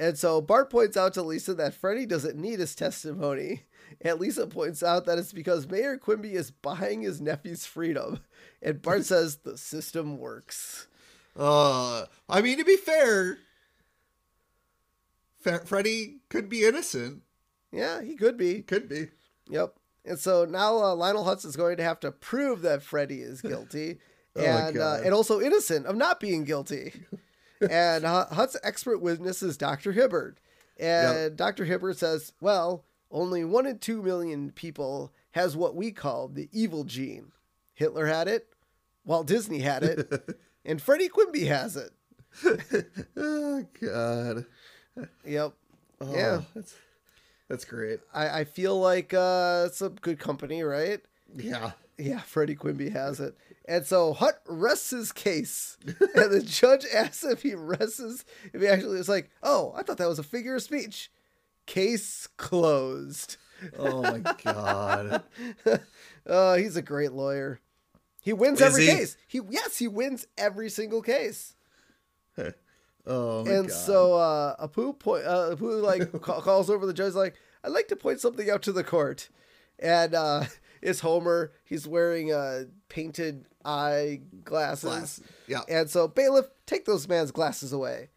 And 0.00 0.16
so 0.16 0.40
Bart 0.40 0.70
points 0.70 0.96
out 0.96 1.12
to 1.12 1.22
Lisa 1.22 1.52
that 1.52 1.74
Freddie 1.74 2.06
doesn't 2.06 2.38
need 2.38 2.58
his 2.58 2.74
testimony. 2.74 3.64
And 4.00 4.18
Lisa 4.18 4.46
points 4.46 4.82
out 4.82 5.04
that 5.04 5.18
it's 5.18 5.30
because 5.30 5.68
Mayor 5.68 5.98
Quimby 5.98 6.32
is 6.32 6.50
buying 6.50 7.02
his 7.02 7.20
nephew's 7.20 7.66
freedom. 7.66 8.20
And 8.62 8.80
Bart 8.80 9.04
says 9.04 9.36
the 9.36 9.58
system 9.58 10.16
works. 10.16 10.86
Uh, 11.38 12.06
I 12.30 12.40
mean, 12.40 12.56
to 12.56 12.64
be 12.64 12.78
fair, 12.78 13.40
Freddie 15.66 16.20
could 16.30 16.48
be 16.48 16.64
innocent. 16.64 17.20
Yeah, 17.70 18.00
he 18.00 18.16
could 18.16 18.38
be. 18.38 18.62
Could 18.62 18.88
be. 18.88 19.08
Yep. 19.50 19.74
And 20.06 20.18
so 20.18 20.46
now 20.46 20.78
uh, 20.78 20.94
Lionel 20.94 21.24
Hutz 21.26 21.44
is 21.44 21.56
going 21.56 21.76
to 21.76 21.82
have 21.84 22.00
to 22.00 22.10
prove 22.10 22.62
that 22.62 22.82
Freddie 22.82 23.20
is 23.20 23.42
guilty 23.42 23.98
Oh 24.36 24.40
and 24.44 24.78
uh, 24.78 25.00
and 25.04 25.12
also 25.12 25.40
innocent 25.40 25.86
of 25.86 25.96
not 25.96 26.20
being 26.20 26.44
guilty. 26.44 26.92
and 27.68 28.04
uh, 28.04 28.26
expert 28.62 28.98
witness 28.98 29.42
is 29.42 29.56
Dr. 29.56 29.92
Hibbert. 29.92 30.38
And 30.78 31.36
Dr. 31.36 31.64
Hibbert 31.66 31.96
says, 31.98 32.32
well, 32.40 32.84
only 33.10 33.44
one 33.44 33.66
in 33.66 33.78
two 33.78 34.02
million 34.02 34.50
people 34.52 35.12
has 35.32 35.56
what 35.56 35.74
we 35.74 35.90
call 35.92 36.28
the 36.28 36.48
evil 36.52 36.84
gene. 36.84 37.32
Hitler 37.74 38.06
had 38.06 38.28
it, 38.28 38.48
Walt 39.04 39.26
Disney 39.26 39.60
had 39.60 39.82
it, 39.82 40.38
and 40.64 40.80
Freddie 40.80 41.08
Quimby 41.08 41.44
has 41.46 41.76
it. 41.76 41.92
Oh 43.16 43.64
God. 43.80 44.44
Yep. 45.24 45.52
Oh, 46.00 46.14
Yeah. 46.14 46.42
That's 46.54 46.74
that's 47.48 47.64
great. 47.64 48.00
I, 48.14 48.40
I 48.40 48.44
feel 48.44 48.78
like 48.78 49.12
uh, 49.12 49.64
it's 49.66 49.82
a 49.82 49.88
good 49.88 50.18
company, 50.18 50.62
right? 50.62 51.00
Yeah. 51.36 51.72
Yeah, 51.98 52.20
Freddie 52.20 52.54
Quimby 52.54 52.90
has 52.90 53.20
it. 53.20 53.36
And 53.66 53.86
so 53.86 54.14
Hutz 54.14 54.38
rests 54.48 54.90
his 54.90 55.12
case. 55.12 55.76
and 55.86 56.32
the 56.32 56.42
judge 56.44 56.84
asks 56.92 57.24
if 57.24 57.42
he 57.42 57.54
rests 57.54 58.24
if 58.52 58.60
he 58.60 58.66
actually 58.66 58.98
is 58.98 59.08
like, 59.08 59.30
oh, 59.42 59.72
I 59.76 59.82
thought 59.82 59.98
that 59.98 60.08
was 60.08 60.18
a 60.18 60.24
figure 60.24 60.56
of 60.56 60.62
speech. 60.62 61.10
Case 61.66 62.26
closed. 62.36 63.36
Oh 63.78 64.02
my 64.02 64.22
God. 64.42 65.22
Uh, 66.26 66.56
he's 66.56 66.76
a 66.76 66.82
great 66.82 67.12
lawyer. 67.12 67.60
He 68.22 68.34
wins 68.34 68.60
Is 68.60 68.66
every 68.66 68.86
he? 68.86 68.92
case. 68.92 69.16
He 69.26 69.40
yes, 69.48 69.78
he 69.78 69.88
wins 69.88 70.26
every 70.36 70.68
single 70.68 71.00
case. 71.00 71.54
Oh 73.06 73.44
my 73.44 73.50
and 73.52 73.68
God. 73.68 73.74
so 73.74 74.14
uh, 74.14 74.66
Apu 74.66 74.96
point, 74.98 75.24
uh, 75.24 75.54
Apu 75.56 75.82
like 75.82 76.12
calls 76.22 76.68
over 76.68 76.84
the 76.86 76.92
judge 76.92 77.14
like, 77.14 77.34
I'd 77.64 77.72
like 77.72 77.88
to 77.88 77.96
point 77.96 78.20
something 78.20 78.50
out 78.50 78.62
to 78.62 78.72
the 78.72 78.84
court, 78.84 79.30
and 79.78 80.14
uh, 80.14 80.44
is 80.82 81.00
Homer. 81.00 81.52
He's 81.64 81.86
wearing 81.86 82.32
uh, 82.32 82.64
painted 82.88 83.46
eye 83.64 84.20
glasses. 84.44 84.84
Glass. 84.84 85.20
Yeah. 85.46 85.60
And 85.68 85.88
so, 85.88 86.08
bailiff, 86.08 86.46
take 86.66 86.84
those 86.84 87.08
man's 87.08 87.30
glasses 87.30 87.72
away. 87.72 88.10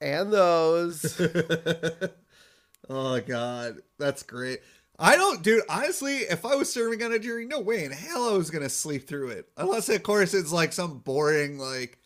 And 0.00 0.32
those. 0.32 1.20
oh 2.88 3.20
god, 3.20 3.78
that's 3.98 4.22
great. 4.22 4.60
I 5.00 5.16
don't, 5.16 5.42
dude. 5.42 5.62
Honestly, 5.68 6.18
if 6.18 6.44
I 6.44 6.56
was 6.56 6.72
serving 6.72 7.02
on 7.02 7.12
a 7.12 7.18
jury, 7.18 7.46
no 7.46 7.60
way 7.60 7.84
in 7.84 7.92
hell 7.92 8.28
I 8.28 8.36
was 8.36 8.50
gonna 8.50 8.68
sleep 8.68 9.06
through 9.06 9.28
it. 9.30 9.48
Unless, 9.56 9.88
of 9.88 10.02
course, 10.02 10.34
it's 10.34 10.52
like 10.52 10.72
some 10.72 10.98
boring, 10.98 11.58
like 11.58 11.98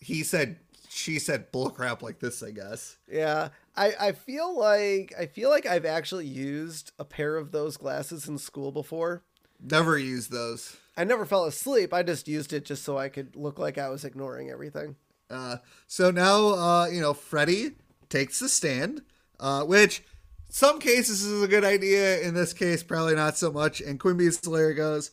he 0.00 0.22
said, 0.22 0.58
she 0.92 1.18
said, 1.18 1.52
bullcrap 1.52 2.02
like 2.02 2.18
this. 2.18 2.42
I 2.42 2.50
guess. 2.50 2.98
yeah. 3.10 3.48
I, 3.74 3.94
I 3.98 4.12
feel 4.12 4.58
like 4.58 5.14
I 5.18 5.26
feel 5.26 5.48
like 5.48 5.64
I've 5.66 5.86
actually 5.86 6.26
used 6.26 6.92
a 6.98 7.04
pair 7.04 7.36
of 7.36 7.52
those 7.52 7.76
glasses 7.76 8.28
in 8.28 8.36
school 8.38 8.70
before. 8.70 9.22
Never 9.60 9.96
used 9.96 10.30
those. 10.30 10.76
I 10.96 11.04
never 11.04 11.24
fell 11.24 11.44
asleep. 11.44 11.94
I 11.94 12.02
just 12.02 12.28
used 12.28 12.52
it 12.52 12.64
just 12.66 12.82
so 12.82 12.98
I 12.98 13.08
could 13.08 13.34
look 13.34 13.58
like 13.58 13.78
I 13.78 13.88
was 13.88 14.04
ignoring 14.04 14.50
everything. 14.50 14.96
Uh, 15.30 15.56
so 15.86 16.10
now, 16.10 16.48
uh, 16.48 16.86
you 16.86 17.00
know, 17.00 17.14
Freddy 17.14 17.76
takes 18.10 18.40
the 18.40 18.48
stand, 18.48 19.00
uh, 19.40 19.62
which 19.62 20.02
some 20.50 20.78
cases 20.78 21.24
is 21.24 21.42
a 21.42 21.48
good 21.48 21.64
idea. 21.64 22.20
In 22.20 22.34
this 22.34 22.52
case, 22.52 22.82
probably 22.82 23.14
not 23.14 23.38
so 23.38 23.50
much. 23.50 23.80
And 23.80 23.98
Quimby's 23.98 24.44
lawyer 24.46 24.74
goes, 24.74 25.12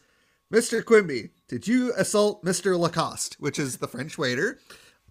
Mr. 0.53 0.83
Quimby, 0.83 1.29
did 1.47 1.67
you 1.67 1.93
assault 1.95 2.43
Mr. 2.43 2.77
Lacoste, 2.77 3.37
which 3.39 3.57
is 3.57 3.77
the 3.77 3.87
French 3.87 4.17
waiter? 4.17 4.59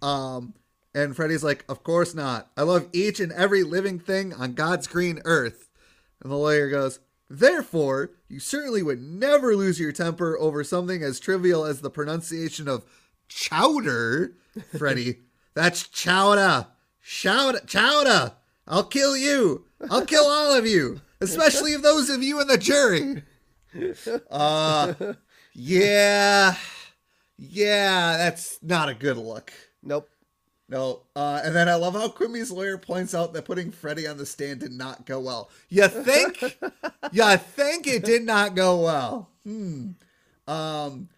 Um, 0.02 0.54
and 0.94 1.14
Freddy's 1.14 1.44
like, 1.44 1.64
Of 1.68 1.82
course 1.82 2.14
not. 2.14 2.50
I 2.56 2.62
love 2.62 2.88
each 2.92 3.20
and 3.20 3.32
every 3.32 3.62
living 3.62 3.98
thing 3.98 4.32
on 4.32 4.54
God's 4.54 4.86
green 4.86 5.20
earth. 5.24 5.68
And 6.22 6.30
the 6.30 6.36
lawyer 6.36 6.68
goes, 6.68 7.00
Therefore, 7.30 8.10
you 8.28 8.40
certainly 8.40 8.82
would 8.82 9.02
never 9.02 9.54
lose 9.54 9.78
your 9.78 9.92
temper 9.92 10.38
over 10.38 10.64
something 10.64 11.02
as 11.02 11.20
trivial 11.20 11.64
as 11.64 11.80
the 11.80 11.90
pronunciation 11.90 12.68
of 12.68 12.84
chowder, 13.28 14.32
Freddy. 14.76 15.20
That's 15.54 15.86
chowder. 15.88 16.68
Chowder. 17.04 17.60
Chowder. 17.66 18.32
I'll 18.66 18.84
kill 18.84 19.16
you. 19.16 19.66
I'll 19.90 20.04
kill 20.04 20.24
all 20.24 20.54
of 20.54 20.66
you, 20.66 21.00
especially 21.20 21.76
those 21.76 22.10
of 22.10 22.22
you 22.22 22.40
in 22.40 22.48
the 22.48 22.58
jury. 22.58 23.22
Uh, 24.30 24.94
yeah. 25.54 26.56
Yeah, 27.38 28.16
that's 28.16 28.58
not 28.62 28.88
a 28.88 28.94
good 28.94 29.16
look. 29.16 29.52
Nope. 29.88 30.08
No, 30.70 31.00
uh, 31.16 31.40
and 31.42 31.56
then 31.56 31.66
I 31.66 31.76
love 31.76 31.94
how 31.94 32.08
Quimby's 32.08 32.50
lawyer 32.50 32.76
points 32.76 33.14
out 33.14 33.32
that 33.32 33.46
putting 33.46 33.70
Freddy 33.70 34.06
on 34.06 34.18
the 34.18 34.26
stand 34.26 34.60
did 34.60 34.72
not 34.72 35.06
go 35.06 35.18
well. 35.18 35.48
You 35.70 35.88
think? 35.88 36.42
you 37.10 37.36
think 37.38 37.86
it 37.86 38.04
did 38.04 38.22
not 38.22 38.54
go 38.54 38.82
well? 38.82 39.30
Hmm. 39.44 39.92
Um. 40.46 41.08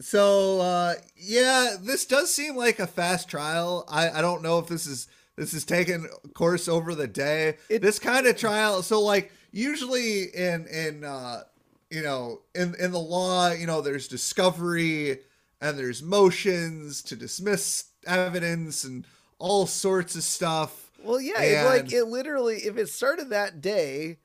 So 0.00 0.60
uh, 0.60 0.94
yeah, 1.16 1.76
this 1.80 2.06
does 2.06 2.32
seem 2.34 2.56
like 2.56 2.78
a 2.78 2.86
fast 2.86 3.28
trial. 3.28 3.84
I 3.88 4.08
I 4.10 4.20
don't 4.22 4.42
know 4.42 4.58
if 4.58 4.68
this 4.68 4.86
is 4.86 5.06
this 5.36 5.52
is 5.52 5.66
taking 5.66 6.08
course 6.32 6.66
over 6.66 6.94
the 6.94 7.06
day. 7.06 7.58
It- 7.68 7.82
this 7.82 7.98
kind 7.98 8.26
of 8.26 8.38
trial. 8.38 8.82
So 8.82 9.02
like 9.02 9.32
usually 9.52 10.34
in 10.34 10.66
in 10.66 11.04
uh, 11.04 11.42
you 11.90 12.02
know 12.02 12.40
in 12.54 12.74
in 12.80 12.90
the 12.90 12.98
law, 12.98 13.50
you 13.50 13.66
know, 13.66 13.82
there's 13.82 14.08
discovery 14.08 15.18
and 15.60 15.78
there's 15.78 16.02
motions 16.02 17.02
to 17.02 17.16
dismiss 17.16 17.84
evidence 18.06 18.84
and 18.84 19.06
all 19.38 19.66
sorts 19.66 20.14
of 20.14 20.22
stuff. 20.22 20.90
Well, 21.02 21.20
yeah, 21.20 21.42
it, 21.42 21.64
like 21.66 21.92
it 21.92 22.04
literally, 22.04 22.56
if 22.56 22.78
it 22.78 22.88
started 22.88 23.30
that 23.30 23.60
day, 23.60 24.18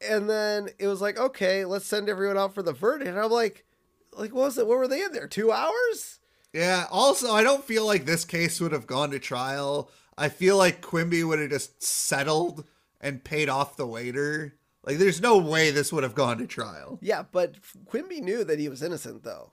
and 0.00 0.30
then 0.30 0.70
it 0.78 0.86
was 0.86 1.00
like, 1.00 1.18
okay, 1.18 1.64
let's 1.64 1.86
send 1.86 2.08
everyone 2.08 2.38
out 2.38 2.54
for 2.54 2.62
the 2.62 2.72
verdict. 2.72 3.10
And 3.10 3.20
I'm 3.20 3.30
like, 3.30 3.64
like, 4.12 4.32
what 4.34 4.44
was 4.44 4.58
it? 4.58 4.66
What 4.66 4.78
were 4.78 4.88
they 4.88 5.02
in 5.02 5.12
there? 5.12 5.28
Two 5.28 5.52
hours? 5.52 6.20
Yeah. 6.52 6.86
Also, 6.90 7.32
I 7.32 7.42
don't 7.42 7.64
feel 7.64 7.86
like 7.86 8.06
this 8.06 8.24
case 8.24 8.60
would 8.60 8.72
have 8.72 8.86
gone 8.86 9.10
to 9.10 9.18
trial. 9.18 9.90
I 10.16 10.28
feel 10.28 10.56
like 10.56 10.80
Quimby 10.80 11.22
would 11.22 11.38
have 11.38 11.50
just 11.50 11.82
settled 11.82 12.64
and 13.00 13.22
paid 13.22 13.48
off 13.48 13.76
the 13.76 13.86
waiter. 13.86 14.54
Like, 14.84 14.98
there's 14.98 15.20
no 15.20 15.38
way 15.38 15.70
this 15.70 15.92
would 15.92 16.02
have 16.02 16.14
gone 16.14 16.38
to 16.38 16.46
trial. 16.46 16.98
Yeah, 17.02 17.24
but 17.30 17.56
Quimby 17.84 18.20
knew 18.20 18.44
that 18.44 18.58
he 18.58 18.68
was 18.68 18.82
innocent, 18.82 19.22
though. 19.22 19.52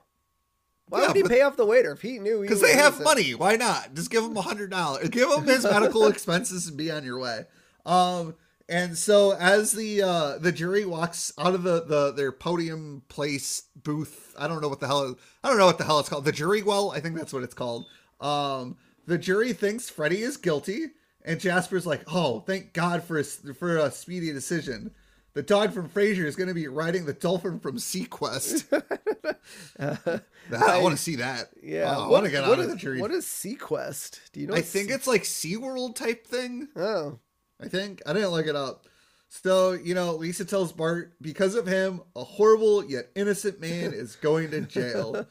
Why 0.90 1.02
Yeah, 1.02 1.08
would 1.08 1.16
he 1.18 1.22
but- 1.24 1.32
pay 1.32 1.42
off 1.42 1.58
the 1.58 1.66
waiter 1.66 1.92
if 1.92 2.02
he 2.02 2.20
knew 2.20 2.38
he 2.42 2.48
Because 2.48 2.62
they 2.62 2.74
have 2.74 2.96
innocent? 2.96 3.04
money. 3.06 3.36
Why 3.36 3.56
not? 3.56 3.94
Just 3.94 4.10
give 4.10 4.24
him 4.24 4.36
a 4.38 4.42
hundred 4.42 4.70
dollars. 4.72 5.10
Give 5.10 5.30
him 5.30 5.46
his 5.46 5.64
medical 5.64 6.08
expenses 6.14 6.68
and 6.68 6.78
be 6.78 6.90
on 6.92 7.04
your 7.04 7.20
way. 7.20 7.46
Um, 7.86 8.36
and 8.70 8.98
so 8.98 9.32
as 9.34 9.72
the 9.72 10.02
uh 10.02 10.38
the 10.40 10.52
jury 10.52 10.84
walks 10.86 11.32
out 11.38 11.56
of 11.56 11.64
the 11.64 11.84
the 11.84 12.12
their 12.12 12.32
podium 12.34 13.04
place 13.08 13.64
booth, 13.82 14.34
I 14.38 14.48
don't 14.48 14.62
know 14.62 14.68
what 14.68 14.80
the 14.82 14.88
hell 14.88 15.16
I 15.44 15.50
don't 15.50 15.58
know 15.58 15.66
what 15.66 15.78
the 15.78 15.86
hell 15.86 16.00
it's 16.00 16.10
called. 16.10 16.26
The 16.26 16.32
jury 16.34 16.64
well, 16.64 16.92
I 16.92 17.00
think 17.00 17.16
that's 17.16 17.32
what 17.34 17.44
it's 17.44 17.54
called. 17.54 17.86
Um, 18.20 18.78
the 19.06 19.18
jury 19.18 19.54
thinks 19.54 19.90
Freddy 19.90 20.22
is 20.22 20.36
guilty, 20.36 20.88
and 21.24 21.40
Jasper's 21.40 21.86
like, 21.86 22.04
"Oh, 22.14 22.42
thank 22.42 22.74
God 22.74 23.04
for 23.04 23.18
a, 23.18 23.24
for 23.24 23.78
a 23.78 23.90
speedy 23.92 24.34
decision." 24.34 24.92
The 25.38 25.44
dog 25.44 25.72
from 25.72 25.88
Frasier 25.88 26.26
is 26.26 26.36
going 26.36 26.48
to 26.48 26.56
be 26.56 26.68
riding 26.68 27.06
the 27.06 27.14
dolphin 27.14 27.60
from 27.60 27.78
seaQuest. 27.78 28.66
I 29.80 30.82
want 30.82 30.98
to 30.98 31.02
see 31.02 31.18
that. 31.18 31.50
Yeah, 31.62 31.94
Oh, 31.96 32.06
I 32.06 32.08
want 32.08 32.26
to 32.26 32.32
get 32.32 32.44
out 32.44 32.58
of 32.58 32.68
the 32.68 32.76
jury. 32.76 33.00
What 33.00 33.12
is 33.12 33.26
seaQuest? 33.26 34.32
Do 34.32 34.40
you 34.40 34.48
know? 34.48 34.56
I 34.56 34.62
think 34.62 34.90
Se- 34.90 34.96
it's 34.96 35.06
like 35.06 35.22
SeaWorld 35.22 35.94
type 35.94 36.26
thing. 36.26 36.70
Oh, 36.76 37.20
I 37.62 37.68
think. 37.68 38.02
I 38.08 38.14
didn't 38.14 38.32
look 38.32 38.48
it 38.48 38.56
up. 38.56 38.88
So, 39.30 39.74
you 39.74 39.94
know, 39.94 40.16
Lisa 40.16 40.44
tells 40.44 40.74
Bart, 40.74 41.14
because 41.22 41.54
of 41.54 41.68
him, 41.68 42.02
a 42.16 42.24
horrible 42.24 42.84
yet 42.84 43.10
innocent 43.14 43.62
man 43.62 43.94
is 43.94 44.16
going 44.16 44.50
to 44.50 44.62
jail. 44.62 45.24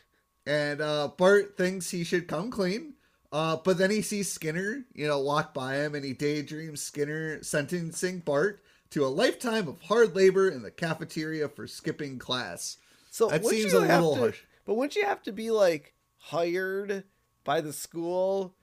and 0.46 0.80
uh, 0.80 1.08
Bart 1.18 1.58
thinks 1.58 1.90
he 1.90 2.02
should 2.02 2.28
come 2.28 2.50
clean. 2.50 2.94
Uh, 3.30 3.58
but 3.62 3.76
then 3.76 3.90
he 3.90 4.00
sees 4.00 4.32
Skinner, 4.32 4.86
you 4.94 5.06
know, 5.06 5.20
walk 5.20 5.52
by 5.52 5.76
him 5.76 5.94
and 5.94 6.02
he 6.02 6.14
daydreams 6.14 6.80
Skinner 6.80 7.42
sentencing 7.42 8.20
Bart 8.20 8.62
to 8.90 9.04
a 9.04 9.08
lifetime 9.08 9.68
of 9.68 9.80
hard 9.82 10.14
labor 10.16 10.48
in 10.48 10.62
the 10.62 10.70
cafeteria 10.70 11.48
for 11.48 11.66
skipping 11.66 12.18
class. 12.18 12.76
so 13.10 13.28
That 13.28 13.44
seems 13.44 13.72
a 13.72 13.80
little 13.80 14.14
to- 14.14 14.20
harsh. 14.20 14.40
But 14.64 14.74
wouldn't 14.74 14.96
you 14.96 15.04
have 15.06 15.22
to 15.24 15.32
be 15.32 15.50
like 15.50 15.94
hired 16.18 17.04
by 17.44 17.60
the 17.60 17.72
school 17.72 18.54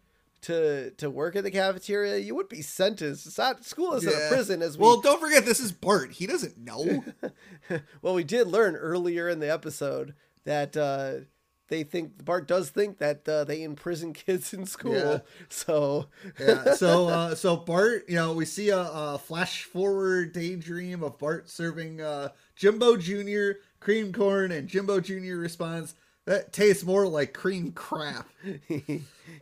to 0.41 0.91
to 0.91 1.09
work 1.09 1.35
at 1.35 1.43
the 1.43 1.51
cafeteria? 1.51 2.17
You 2.17 2.35
would 2.35 2.47
be 2.49 2.61
sentenced. 2.61 3.25
It's 3.25 3.37
not 3.37 3.65
school 3.65 3.93
isn't 3.95 4.09
Yeah. 4.11 4.27
a 4.27 4.29
prison 4.29 4.61
as 4.61 4.77
we 4.77 4.83
Well, 4.83 5.01
don't 5.01 5.19
forget, 5.19 5.45
this 5.45 5.59
is 5.59 5.71
Bart. 5.71 6.11
He 6.13 6.27
doesn't 6.27 6.57
know. 6.57 7.03
well, 8.01 8.13
we 8.13 8.23
did 8.23 8.47
learn 8.47 8.75
earlier 8.75 9.27
in 9.27 9.39
the 9.39 9.51
episode 9.51 10.13
that 10.45 10.77
uh, 10.77 11.25
they 11.67 11.83
think 11.83 12.23
Bart 12.23 12.47
does 12.47 12.69
think 12.69 12.97
that 12.99 13.27
uh, 13.27 13.43
they 13.43 13.63
imprison 13.63 14.13
kids 14.25 14.53
in 14.53 14.65
school. 14.65 14.93
Yeah. 14.93 15.19
So 15.49 16.07
yeah. 16.39 16.73
So 16.75 17.07
uh, 17.09 17.35
so 17.35 17.57
Bart, 17.57 18.05
you 18.07 18.15
know, 18.15 18.33
we 18.33 18.45
see 18.45 18.69
a, 18.69 18.79
a 18.79 19.17
flash 19.17 19.63
forward 19.63 20.33
daydream 20.33 21.03
of 21.03 21.17
Bart 21.17 21.49
serving 21.49 22.01
uh, 22.01 22.29
Jimbo 22.55 22.97
Jr. 22.97 23.59
cream 23.79 24.13
corn, 24.13 24.51
and 24.51 24.67
Jimbo 24.67 24.99
Jr. 24.99 25.35
responds, 25.35 25.95
"That 26.25 26.53
tastes 26.53 26.83
more 26.83 27.07
like 27.07 27.33
cream 27.33 27.71
crap." 27.71 28.27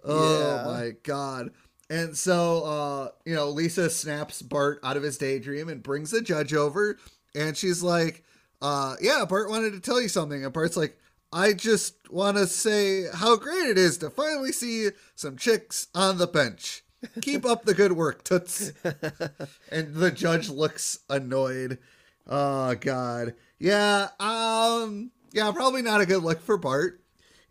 Oh 0.03 0.63
my 0.65 0.93
god. 1.03 1.51
And 1.91 2.17
so 2.17 2.63
uh, 2.63 3.09
you 3.25 3.35
know, 3.35 3.49
Lisa 3.49 3.89
snaps 3.89 4.41
Bart 4.41 4.79
out 4.83 4.97
of 4.97 5.03
his 5.03 5.17
daydream 5.17 5.69
and 5.69 5.83
brings 5.83 6.09
the 6.11 6.21
judge 6.21 6.53
over, 6.53 6.97
and 7.35 7.55
she's 7.55 7.83
like, 7.83 8.23
uh, 8.61 8.95
yeah, 8.99 9.25
Bart 9.27 9.49
wanted 9.49 9.73
to 9.73 9.79
tell 9.79 10.01
you 10.01 10.07
something. 10.09 10.43
And 10.43 10.53
Bart's 10.53 10.77
like, 10.77 10.97
I 11.35 11.51
just 11.51 12.09
want 12.09 12.37
to 12.37 12.47
say 12.47 13.07
how 13.13 13.35
great 13.35 13.67
it 13.67 13.77
is 13.77 13.97
to 13.97 14.09
finally 14.09 14.53
see 14.53 14.91
some 15.15 15.35
chicks 15.35 15.87
on 15.93 16.17
the 16.17 16.27
bench. 16.27 16.85
Keep 17.19 17.45
up 17.45 17.65
the 17.65 17.73
good 17.73 17.91
work, 17.91 18.23
Toots. 18.23 18.71
and 19.69 19.95
the 19.95 20.11
judge 20.11 20.47
looks 20.47 20.99
annoyed. 21.09 21.79
Oh 22.25 22.73
God. 22.75 23.33
Yeah, 23.59 24.07
um, 24.17 25.11
yeah, 25.33 25.51
probably 25.51 25.81
not 25.81 25.99
a 25.99 26.05
good 26.05 26.23
look 26.23 26.41
for 26.41 26.55
Bart. 26.55 27.01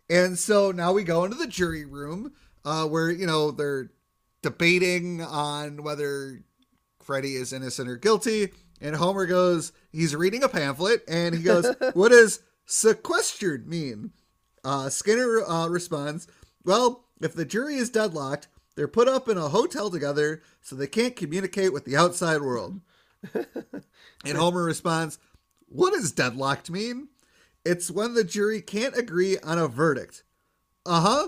And 0.09 0.39
so 0.39 0.71
now 0.71 0.91
we 0.91 1.03
go 1.03 1.23
into 1.23 1.37
the 1.37 1.45
jury 1.45 1.85
room, 1.85 2.33
uh, 2.65 2.87
where, 2.87 3.11
you 3.11 3.27
know, 3.27 3.51
they're 3.51 3.91
debating 4.41 5.21
on 5.21 5.83
whether 5.83 6.41
Freddy 7.03 7.35
is 7.35 7.53
innocent 7.53 7.87
or 7.87 7.97
guilty. 7.97 8.49
And 8.81 8.95
Homer 8.95 9.27
goes, 9.27 9.73
he's 9.91 10.15
reading 10.15 10.43
a 10.43 10.49
pamphlet, 10.49 11.03
and 11.07 11.35
he 11.35 11.43
goes, 11.43 11.71
What 11.93 12.09
does 12.09 12.39
sequestered 12.65 13.67
mean? 13.67 14.11
Uh, 14.63 14.89
Skinner 14.89 15.43
uh, 15.43 15.67
responds, 15.67 16.27
Well, 16.63 17.05
if 17.21 17.33
the 17.33 17.45
jury 17.45 17.75
is 17.75 17.89
deadlocked, 17.89 18.47
they're 18.75 18.87
put 18.87 19.07
up 19.07 19.29
in 19.29 19.37
a 19.37 19.49
hotel 19.49 19.89
together 19.89 20.41
so 20.61 20.75
they 20.75 20.87
can't 20.87 21.15
communicate 21.15 21.71
with 21.71 21.85
the 21.85 21.95
outside 21.95 22.41
world. 22.41 22.81
and 23.33 24.37
Homer 24.37 24.63
responds, 24.63 25.17
What 25.67 25.93
does 25.93 26.11
deadlocked 26.11 26.69
mean? 26.69 27.09
It's 27.63 27.89
when 27.89 28.13
the 28.13 28.23
jury 28.23 28.61
can't 28.61 28.97
agree 28.97 29.37
on 29.39 29.57
a 29.57 29.67
verdict. 29.67 30.23
Uh 30.85 31.01
huh. 31.01 31.27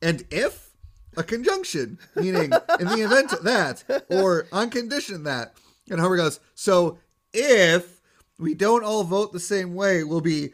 And 0.00 0.24
if? 0.30 0.70
A 1.14 1.22
conjunction, 1.22 1.98
meaning 2.16 2.52
in 2.80 2.86
the 2.86 3.02
event 3.04 3.34
that, 3.42 3.84
or 4.08 4.46
on 4.50 4.70
condition 4.70 5.24
that. 5.24 5.52
And 5.90 6.00
Homer 6.00 6.16
goes, 6.16 6.40
So 6.54 6.98
if 7.34 8.00
we 8.38 8.54
don't 8.54 8.84
all 8.84 9.04
vote 9.04 9.32
the 9.32 9.40
same 9.40 9.74
way, 9.74 10.04
we'll 10.04 10.22
be 10.22 10.52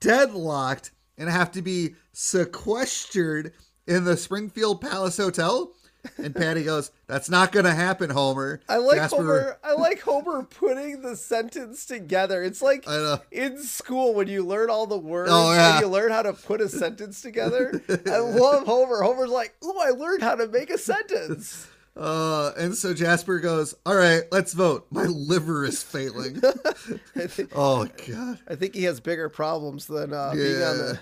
deadlocked 0.00 0.90
and 1.18 1.28
have 1.28 1.52
to 1.52 1.62
be 1.62 1.94
sequestered 2.12 3.52
in 3.86 4.04
the 4.04 4.16
Springfield 4.16 4.80
Palace 4.80 5.16
Hotel. 5.16 5.72
And 6.18 6.36
Patty 6.36 6.62
goes, 6.62 6.92
"That's 7.08 7.28
not 7.28 7.50
going 7.50 7.64
to 7.64 7.74
happen, 7.74 8.10
Homer." 8.10 8.60
I 8.68 8.76
like 8.76 8.96
Jasper- 8.98 9.16
Homer. 9.16 9.58
I 9.64 9.72
like 9.72 10.00
Homer 10.02 10.44
putting 10.44 11.02
the 11.02 11.16
sentence 11.16 11.84
together. 11.84 12.44
It's 12.44 12.62
like 12.62 12.86
in 13.32 13.60
school 13.60 14.14
when 14.14 14.28
you 14.28 14.44
learn 14.44 14.70
all 14.70 14.86
the 14.86 14.96
words 14.98 15.30
Oh, 15.32 15.52
yeah. 15.52 15.72
and 15.72 15.80
you 15.80 15.88
learn 15.88 16.12
how 16.12 16.22
to 16.22 16.32
put 16.32 16.60
a 16.60 16.68
sentence 16.68 17.22
together. 17.22 17.82
I 18.06 18.18
love 18.18 18.66
Homer. 18.66 19.02
Homer's 19.02 19.30
like, 19.30 19.56
"Ooh, 19.64 19.76
I 19.80 19.90
learned 19.90 20.22
how 20.22 20.36
to 20.36 20.46
make 20.46 20.70
a 20.70 20.78
sentence." 20.78 21.66
Uh, 21.96 22.52
and 22.58 22.74
so 22.74 22.92
Jasper 22.92 23.38
goes, 23.38 23.74
"All 23.86 23.96
right, 23.96 24.22
let's 24.30 24.52
vote. 24.52 24.86
My 24.90 25.04
liver 25.04 25.64
is 25.64 25.82
failing." 25.82 26.40
Think, 27.16 27.52
oh 27.54 27.86
God. 28.06 28.38
I 28.46 28.54
think 28.54 28.74
he 28.74 28.84
has 28.84 29.00
bigger 29.00 29.28
problems 29.28 29.86
than 29.86 30.12
uh, 30.12 30.32
being 30.34 30.62
on 30.62 30.76
the. 30.76 31.00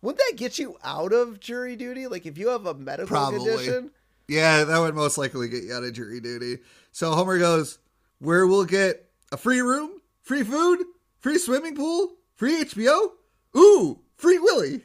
Wouldn't 0.00 0.22
that 0.28 0.36
get 0.36 0.58
you 0.58 0.76
out 0.84 1.12
of 1.12 1.40
jury 1.40 1.74
duty? 1.74 2.06
Like 2.06 2.24
if 2.24 2.38
you 2.38 2.48
have 2.48 2.66
a 2.66 2.74
medical 2.74 3.08
Probably. 3.08 3.38
condition? 3.38 3.90
Yeah, 4.28 4.64
that 4.64 4.78
would 4.78 4.94
most 4.94 5.18
likely 5.18 5.48
get 5.48 5.64
you 5.64 5.74
out 5.74 5.82
of 5.82 5.92
jury 5.94 6.20
duty. 6.20 6.58
So 6.92 7.12
Homer 7.12 7.38
goes, 7.38 7.78
Where 8.20 8.46
we'll 8.46 8.64
get 8.64 9.10
a 9.32 9.36
free 9.36 9.60
room, 9.60 10.00
free 10.22 10.44
food, 10.44 10.84
free 11.18 11.38
swimming 11.38 11.74
pool, 11.74 12.12
free 12.36 12.62
HBO, 12.62 13.10
ooh, 13.56 13.98
free 14.16 14.38
Willy. 14.38 14.82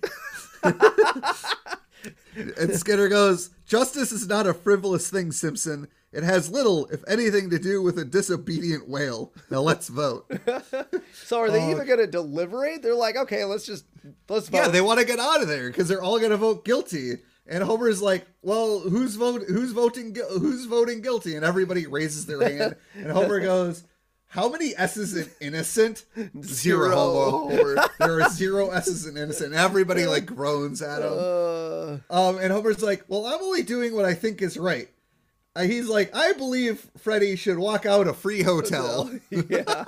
and 2.36 2.74
Skinner 2.74 3.10
goes, 3.10 3.50
Justice 3.74 4.12
is 4.12 4.28
not 4.28 4.46
a 4.46 4.54
frivolous 4.54 5.10
thing, 5.10 5.32
Simpson. 5.32 5.88
It 6.12 6.22
has 6.22 6.52
little, 6.52 6.86
if 6.92 7.04
anything, 7.08 7.50
to 7.50 7.58
do 7.58 7.82
with 7.82 7.98
a 7.98 8.06
disobedient 8.06 8.88
whale. 8.88 9.34
Now 9.50 9.62
let's 9.62 9.88
vote. 9.88 10.32
So 11.26 11.40
are 11.40 11.50
they 11.50 11.60
Oh. 11.64 11.70
even 11.72 11.82
uh, 11.82 11.86
going 11.86 11.98
to 12.00 12.06
deliberate? 12.06 12.84
They're 12.84 12.94
like, 12.94 13.16
okay, 13.16 13.46
let's 13.46 13.66
just 13.66 13.86
let's 14.30 14.48
vote. 14.50 14.58
Yeah, 14.58 14.68
they 14.68 14.82
want 14.82 15.00
to 15.00 15.06
get 15.08 15.18
out 15.18 15.42
of 15.42 15.48
there 15.48 15.70
because 15.70 15.88
they're 15.88 16.04
all 16.04 16.20
going 16.20 16.30
to 16.30 16.38
vote 16.38 16.64
guilty. 16.66 17.14
And 17.48 17.64
Homer's 17.64 18.00
like, 18.02 18.28
"Well, 18.44 18.80
who's 18.82 19.16
vote? 19.16 19.42
Who's 19.48 19.72
voting? 19.72 20.16
Who's 20.38 20.66
voting 20.66 21.02
guilty?" 21.02 21.36
And 21.36 21.44
everybody 21.44 21.88
raises 21.88 22.26
their 22.28 22.42
hand. 22.48 22.76
And 22.96 23.12
Homer 23.12 23.40
goes, 23.40 23.84
"How 24.34 24.50
many 24.50 24.76
S's 24.76 25.16
in 25.16 25.30
innocent? 25.40 26.06
Zero. 26.44 27.50
Zero. 27.50 27.76
There 28.00 28.22
are 28.22 28.30
zero 28.42 28.70
S's 28.72 29.06
in 29.06 29.16
innocent." 29.16 29.54
Everybody 29.54 30.06
like 30.06 30.26
groans 30.26 30.82
at 30.82 31.02
him. 31.02 31.14
Uh, 31.14 31.98
Um, 32.10 32.38
and 32.40 32.52
Homer's 32.52 32.82
like, 32.82 33.04
"Well, 33.08 33.26
I'm 33.28 33.42
only 33.42 33.62
doing 33.64 33.96
what 33.96 34.06
I 34.06 34.14
think 34.14 34.42
is 34.42 34.58
right." 34.58 34.90
Uh, 35.56 35.64
he's 35.64 35.88
like, 35.88 36.16
"I 36.16 36.34
believe 36.34 36.90
Freddy 36.98 37.36
should 37.36 37.60
walk 37.60 37.86
out 37.86 38.08
a 38.08 38.14
free 38.14 38.42
hotel." 38.42 39.12
yeah. 39.30 39.86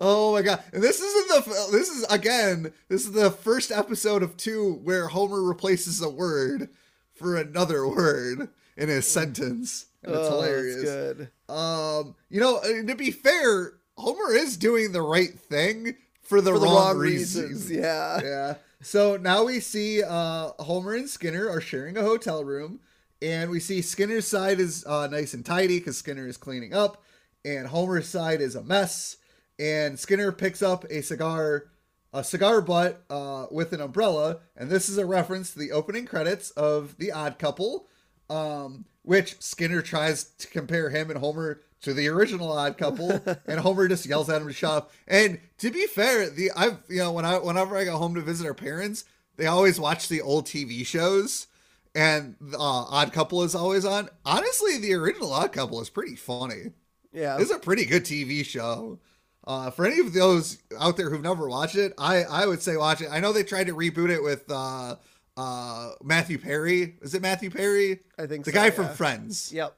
Oh 0.00 0.32
my 0.32 0.42
god! 0.42 0.62
And 0.72 0.82
this 0.82 1.00
isn't 1.00 1.28
the. 1.44 1.68
This 1.72 1.88
is 1.88 2.04
again. 2.08 2.72
This 2.88 3.04
is 3.04 3.12
the 3.12 3.30
first 3.30 3.70
episode 3.72 4.22
of 4.22 4.36
two 4.36 4.80
where 4.84 5.08
Homer 5.08 5.42
replaces 5.42 6.00
a 6.00 6.08
word 6.08 6.68
for 7.14 7.36
another 7.36 7.86
word 7.88 8.48
in 8.76 8.88
his 8.88 9.06
sentence, 9.06 9.85
and 10.06 10.14
it's 10.14 10.28
oh, 10.28 10.40
hilarious. 10.40 10.76
That's 10.76 10.90
good. 10.90 11.30
Um, 11.48 12.14
you 12.30 12.40
know, 12.40 12.56
uh, 12.58 12.86
to 12.86 12.94
be 12.94 13.10
fair, 13.10 13.74
Homer 13.96 14.32
is 14.34 14.56
doing 14.56 14.92
the 14.92 15.02
right 15.02 15.38
thing 15.38 15.96
for 16.22 16.40
the, 16.40 16.52
For 16.52 16.58
the 16.58 16.66
wrong, 16.66 16.74
wrong 16.74 16.96
reasons. 16.98 17.50
reasons. 17.50 17.70
Yeah. 17.78 18.20
yeah. 18.22 18.54
So 18.82 19.16
now 19.16 19.44
we 19.44 19.60
see 19.60 20.02
uh, 20.02 20.50
Homer 20.60 20.94
and 20.94 21.08
Skinner 21.08 21.48
are 21.48 21.60
sharing 21.60 21.96
a 21.96 22.02
hotel 22.02 22.44
room, 22.44 22.80
and 23.22 23.50
we 23.50 23.58
see 23.58 23.82
Skinner's 23.82 24.28
side 24.28 24.60
is 24.60 24.84
uh, 24.86 25.06
nice 25.06 25.34
and 25.34 25.44
tidy 25.44 25.78
because 25.78 25.96
Skinner 25.96 26.26
is 26.28 26.36
cleaning 26.36 26.74
up, 26.74 27.02
and 27.44 27.66
Homer's 27.68 28.08
side 28.08 28.40
is 28.40 28.54
a 28.54 28.62
mess. 28.62 29.16
And 29.58 29.98
Skinner 29.98 30.30
picks 30.30 30.62
up 30.62 30.84
a 30.90 31.02
cigar, 31.02 31.64
a 32.12 32.22
cigar 32.22 32.60
butt 32.60 33.02
uh, 33.08 33.46
with 33.50 33.72
an 33.72 33.80
umbrella, 33.80 34.40
and 34.54 34.68
this 34.68 34.88
is 34.88 34.98
a 34.98 35.06
reference 35.06 35.52
to 35.52 35.58
the 35.58 35.72
opening 35.72 36.04
credits 36.04 36.50
of 36.50 36.96
The 36.98 37.10
Odd 37.12 37.38
Couple, 37.38 37.86
um, 38.30 38.84
which 39.02 39.40
Skinner 39.40 39.82
tries 39.82 40.24
to 40.24 40.48
compare 40.48 40.90
him 40.90 41.10
and 41.10 41.18
Homer 41.18 41.60
to 41.82 41.94
the 41.94 42.08
original 42.08 42.52
Odd 42.52 42.78
Couple, 42.78 43.20
and 43.46 43.60
Homer 43.60 43.88
just 43.88 44.06
yells 44.06 44.28
at 44.28 44.40
him 44.40 44.48
to 44.48 44.54
shop. 44.54 44.90
And 45.06 45.40
to 45.58 45.70
be 45.70 45.86
fair, 45.86 46.28
the 46.28 46.50
I've 46.56 46.78
you 46.88 46.98
know 46.98 47.12
when 47.12 47.24
I 47.24 47.38
whenever 47.38 47.76
I 47.76 47.84
go 47.84 47.96
home 47.96 48.14
to 48.14 48.20
visit 48.20 48.46
our 48.46 48.54
parents, 48.54 49.04
they 49.36 49.46
always 49.46 49.78
watch 49.78 50.08
the 50.08 50.20
old 50.20 50.46
TV 50.46 50.84
shows, 50.84 51.46
and 51.94 52.36
uh, 52.54 52.58
Odd 52.58 53.12
Couple 53.12 53.42
is 53.42 53.54
always 53.54 53.84
on. 53.84 54.08
Honestly, 54.24 54.78
the 54.78 54.94
original 54.94 55.32
Odd 55.32 55.52
Couple 55.52 55.80
is 55.80 55.90
pretty 55.90 56.16
funny. 56.16 56.72
Yeah. 57.12 57.38
It's 57.40 57.50
a 57.50 57.58
pretty 57.58 57.86
good 57.86 58.04
TV 58.04 58.44
show. 58.44 58.98
Uh, 59.46 59.70
for 59.70 59.86
any 59.86 60.00
of 60.00 60.12
those 60.12 60.58
out 60.78 60.96
there 60.96 61.08
who've 61.08 61.22
never 61.22 61.48
watched 61.48 61.76
it, 61.76 61.94
I, 61.96 62.24
I 62.24 62.46
would 62.46 62.60
say 62.60 62.76
watch 62.76 63.00
it. 63.00 63.08
I 63.10 63.20
know 63.20 63.32
they 63.32 63.44
tried 63.44 63.68
to 63.68 63.74
reboot 63.74 64.10
it 64.10 64.22
with 64.22 64.44
uh, 64.50 64.96
uh, 65.36 65.92
Matthew 66.02 66.38
Perry. 66.38 66.96
Is 67.02 67.14
it 67.14 67.22
Matthew 67.22 67.50
Perry? 67.50 68.00
I 68.18 68.26
think 68.26 68.44
the 68.44 68.52
so, 68.52 68.54
guy 68.54 68.70
from. 68.70 68.88
Friends. 68.88 69.52
Yep. 69.52 69.76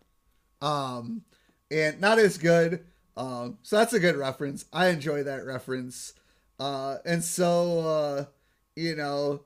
Um, 0.61 1.23
and 1.71 2.01
not 2.01 2.19
as 2.19 2.39
good. 2.39 2.85
Um, 3.17 3.59
so 3.63 3.77
that's 3.77 3.93
a 3.93 4.01
good 4.01 4.17
reference. 4.17 4.65
I 4.73 4.89
enjoy 4.89 5.25
that 5.25 5.45
reference. 5.45 6.15
Uh, 6.59 6.97
and 7.05 7.23
so 7.23 7.81
uh, 7.81 8.25
you 8.79 8.95
know, 8.95 9.41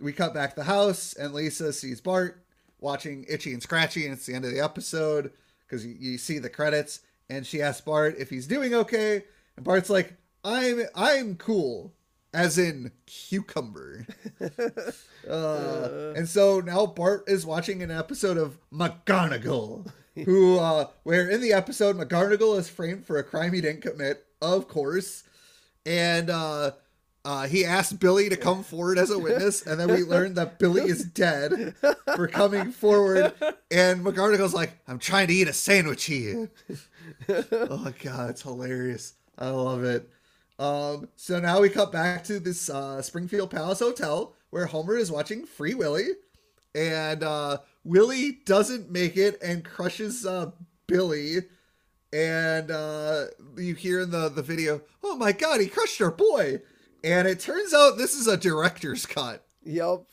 we 0.00 0.12
cut 0.12 0.32
back 0.32 0.54
the 0.54 0.64
house, 0.64 1.12
and 1.14 1.34
Lisa 1.34 1.72
sees 1.72 2.00
Bart 2.00 2.44
watching 2.78 3.24
Itchy 3.28 3.52
and 3.52 3.62
Scratchy, 3.62 4.04
and 4.04 4.12
it's 4.12 4.26
the 4.26 4.34
end 4.34 4.44
of 4.44 4.52
the 4.52 4.60
episode 4.60 5.32
because 5.66 5.84
you, 5.84 5.96
you 5.98 6.18
see 6.18 6.38
the 6.38 6.48
credits, 6.48 7.00
and 7.28 7.44
she 7.44 7.60
asks 7.60 7.80
Bart 7.80 8.14
if 8.18 8.30
he's 8.30 8.46
doing 8.46 8.74
okay, 8.74 9.24
and 9.56 9.64
Bart's 9.64 9.90
like, 9.90 10.14
"I'm 10.44 10.82
I'm 10.94 11.34
cool." 11.34 11.92
As 12.36 12.58
in 12.58 12.92
cucumber. 13.06 14.06
Uh, 15.28 16.12
and 16.14 16.28
so 16.28 16.60
now 16.60 16.86
Bart 16.86 17.24
is 17.26 17.44
watching 17.44 17.82
an 17.82 17.90
episode 17.90 18.36
of 18.36 18.58
McGonagall, 18.72 19.90
who, 20.24 20.56
uh, 20.56 20.86
where 21.02 21.28
in 21.28 21.40
the 21.40 21.52
episode 21.52 21.96
McGonagall 21.96 22.56
is 22.60 22.68
framed 22.68 23.04
for 23.04 23.18
a 23.18 23.24
crime 23.24 23.52
he 23.52 23.60
didn't 23.60 23.82
commit, 23.82 24.24
of 24.40 24.68
course, 24.68 25.24
and 25.84 26.30
uh, 26.30 26.70
uh, 27.24 27.48
he 27.48 27.64
asked 27.64 27.98
Billy 27.98 28.28
to 28.28 28.36
come 28.36 28.62
forward 28.62 28.98
as 28.98 29.10
a 29.10 29.18
witness, 29.18 29.66
and 29.66 29.80
then 29.80 29.88
we 29.88 30.04
learned 30.04 30.36
that 30.36 30.60
Billy 30.60 30.82
is 30.82 31.04
dead 31.04 31.74
for 32.14 32.28
coming 32.28 32.70
forward, 32.70 33.32
and 33.72 34.04
McGonagall's 34.04 34.54
like, 34.54 34.78
"I'm 34.86 35.00
trying 35.00 35.26
to 35.26 35.34
eat 35.34 35.48
a 35.48 35.52
sandwich 35.52 36.04
here." 36.04 36.52
oh 37.28 37.92
god, 38.00 38.30
it's 38.30 38.42
hilarious. 38.42 39.14
I 39.36 39.48
love 39.48 39.82
it. 39.82 40.08
Um, 40.58 41.08
so 41.16 41.38
now 41.38 41.60
we 41.60 41.68
cut 41.68 41.92
back 41.92 42.24
to 42.24 42.40
this 42.40 42.70
uh, 42.70 43.02
Springfield 43.02 43.50
Palace 43.50 43.80
Hotel 43.80 44.34
where 44.50 44.66
Homer 44.66 44.96
is 44.96 45.10
watching 45.10 45.44
Free 45.44 45.74
Willy, 45.74 46.08
and 46.74 47.22
uh, 47.22 47.58
Willie 47.84 48.38
doesn't 48.44 48.90
make 48.90 49.16
it 49.16 49.40
and 49.42 49.64
crushes 49.64 50.24
uh, 50.24 50.52
Billy. 50.86 51.38
And 52.12 52.70
uh, 52.70 53.26
you 53.56 53.74
hear 53.74 54.00
in 54.00 54.10
the, 54.10 54.28
the 54.28 54.42
video, 54.42 54.80
oh 55.02 55.16
my 55.16 55.32
god, 55.32 55.60
he 55.60 55.66
crushed 55.66 56.00
our 56.00 56.10
boy. 56.10 56.60
And 57.04 57.28
it 57.28 57.40
turns 57.40 57.74
out 57.74 57.98
this 57.98 58.14
is 58.14 58.26
a 58.26 58.36
director's 58.36 59.04
cut. 59.04 59.44
Yep. 59.64 60.04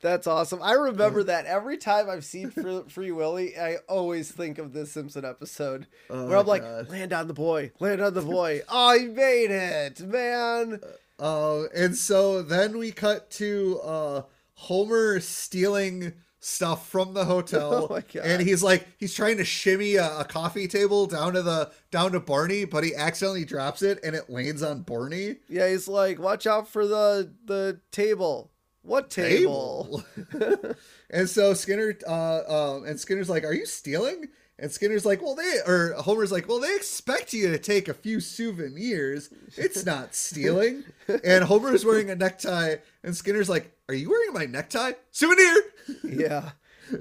That's 0.00 0.26
awesome. 0.26 0.60
I 0.62 0.72
remember 0.72 1.22
that 1.24 1.46
every 1.46 1.78
time 1.78 2.10
I've 2.10 2.24
seen 2.26 2.50
Free, 2.50 2.82
Free 2.88 3.10
Willy, 3.10 3.56
I 3.58 3.76
always 3.88 4.30
think 4.30 4.58
of 4.58 4.72
this 4.74 4.92
Simpson 4.92 5.24
episode 5.24 5.86
where 6.08 6.36
Oh, 6.36 6.40
I'm 6.40 6.46
like, 6.46 6.62
God. 6.62 6.90
land 6.90 7.12
on 7.14 7.26
the 7.26 7.32
boy, 7.34 7.70
land 7.80 8.02
on 8.02 8.12
the 8.12 8.20
boy. 8.36 8.60
oh, 8.68 8.98
he 8.98 9.06
made 9.06 9.50
it, 9.50 10.00
man. 10.00 10.80
Uh, 11.18 11.64
and 11.74 11.96
so 11.96 12.42
then 12.42 12.76
we 12.76 12.90
cut 12.92 13.30
to 13.30 13.80
uh, 13.82 14.22
Homer 14.54 15.20
stealing 15.20 16.12
stuff 16.40 16.86
from 16.90 17.14
the 17.14 17.24
hotel, 17.24 17.86
Oh 17.88 17.94
my 17.94 18.00
God. 18.02 18.26
and 18.26 18.42
he's 18.42 18.62
like 18.62 18.86
he's 18.98 19.14
trying 19.14 19.38
to 19.38 19.44
shimmy 19.46 19.94
a, 19.94 20.18
a 20.18 20.24
coffee 20.24 20.68
table 20.68 21.06
down 21.06 21.32
to 21.32 21.40
the 21.42 21.70
down 21.90 22.12
to 22.12 22.20
Barney, 22.20 22.66
but 22.66 22.84
he 22.84 22.94
accidentally 22.94 23.46
drops 23.46 23.80
it 23.80 23.98
and 24.04 24.14
it 24.14 24.28
lands 24.28 24.62
on 24.62 24.82
Barney. 24.82 25.36
Yeah, 25.48 25.68
he's 25.70 25.88
like, 25.88 26.18
watch 26.18 26.46
out 26.46 26.68
for 26.68 26.86
the 26.86 27.32
the 27.46 27.80
table. 27.90 28.50
What 28.84 29.10
table? 29.10 30.04
and 31.10 31.28
so 31.28 31.54
Skinner 31.54 31.96
uh, 32.06 32.74
um, 32.76 32.84
and 32.84 33.00
Skinner's 33.00 33.30
like, 33.30 33.44
"Are 33.44 33.54
you 33.54 33.66
stealing?" 33.66 34.28
And 34.58 34.70
Skinner's 34.70 35.04
like, 35.06 35.22
"Well, 35.22 35.34
they 35.34 35.58
or 35.66 35.94
Homer's 35.94 36.30
like, 36.30 36.46
well, 36.48 36.60
they 36.60 36.74
expect 36.76 37.32
you 37.32 37.50
to 37.50 37.58
take 37.58 37.88
a 37.88 37.94
few 37.94 38.20
souvenirs. 38.20 39.30
It's 39.56 39.84
not 39.86 40.14
stealing." 40.14 40.84
and 41.24 41.44
Homer's 41.44 41.84
wearing 41.84 42.10
a 42.10 42.14
necktie, 42.14 42.76
and 43.02 43.16
Skinner's 43.16 43.48
like, 43.48 43.74
"Are 43.88 43.94
you 43.94 44.10
wearing 44.10 44.32
my 44.32 44.46
necktie? 44.46 44.92
Souvenir." 45.10 45.56
yeah. 46.04 46.50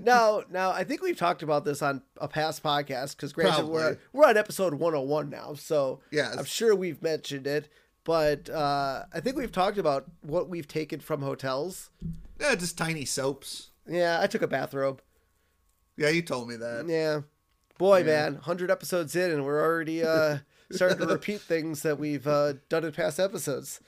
Now, 0.01 0.43
now 0.49 0.71
I 0.71 0.85
think 0.85 1.01
we've 1.01 1.17
talked 1.17 1.43
about 1.43 1.65
this 1.65 1.81
on 1.81 2.01
a 2.17 2.27
past 2.29 2.63
podcast 2.63 3.17
because 3.17 3.33
granted 3.33 3.65
we're 3.65 3.97
we're 4.13 4.25
on 4.25 4.37
episode 4.37 4.73
101 4.75 5.29
now, 5.29 5.53
so 5.55 5.99
Yes. 6.11 6.35
I'm 6.37 6.45
sure 6.45 6.73
we've 6.73 7.01
mentioned 7.01 7.45
it. 7.45 7.69
But 8.03 8.49
uh, 8.49 9.03
I 9.13 9.19
think 9.19 9.37
we've 9.37 9.51
talked 9.51 9.77
about 9.77 10.05
what 10.21 10.49
we've 10.49 10.67
taken 10.67 10.99
from 10.99 11.21
hotels. 11.21 11.89
Yeah, 12.39 12.55
just 12.55 12.77
tiny 12.77 13.05
soaps. 13.05 13.69
Yeah, 13.87 14.19
I 14.21 14.27
took 14.27 14.41
a 14.41 14.47
bathrobe. 14.47 15.01
Yeah, 15.97 16.09
you 16.09 16.21
told 16.21 16.49
me 16.49 16.55
that. 16.57 16.87
Yeah, 16.87 17.21
boy, 17.77 18.03
man, 18.03 18.35
hundred 18.35 18.71
episodes 18.71 19.15
in, 19.15 19.31
and 19.31 19.45
we're 19.45 19.61
already 19.63 20.03
uh, 20.03 20.39
starting 20.71 20.97
to 20.97 21.05
repeat 21.05 21.41
things 21.41 21.81
that 21.83 21.99
we've 21.99 22.27
uh, 22.27 22.53
done 22.69 22.83
in 22.83 22.91
past 22.91 23.19
episodes. 23.19 23.79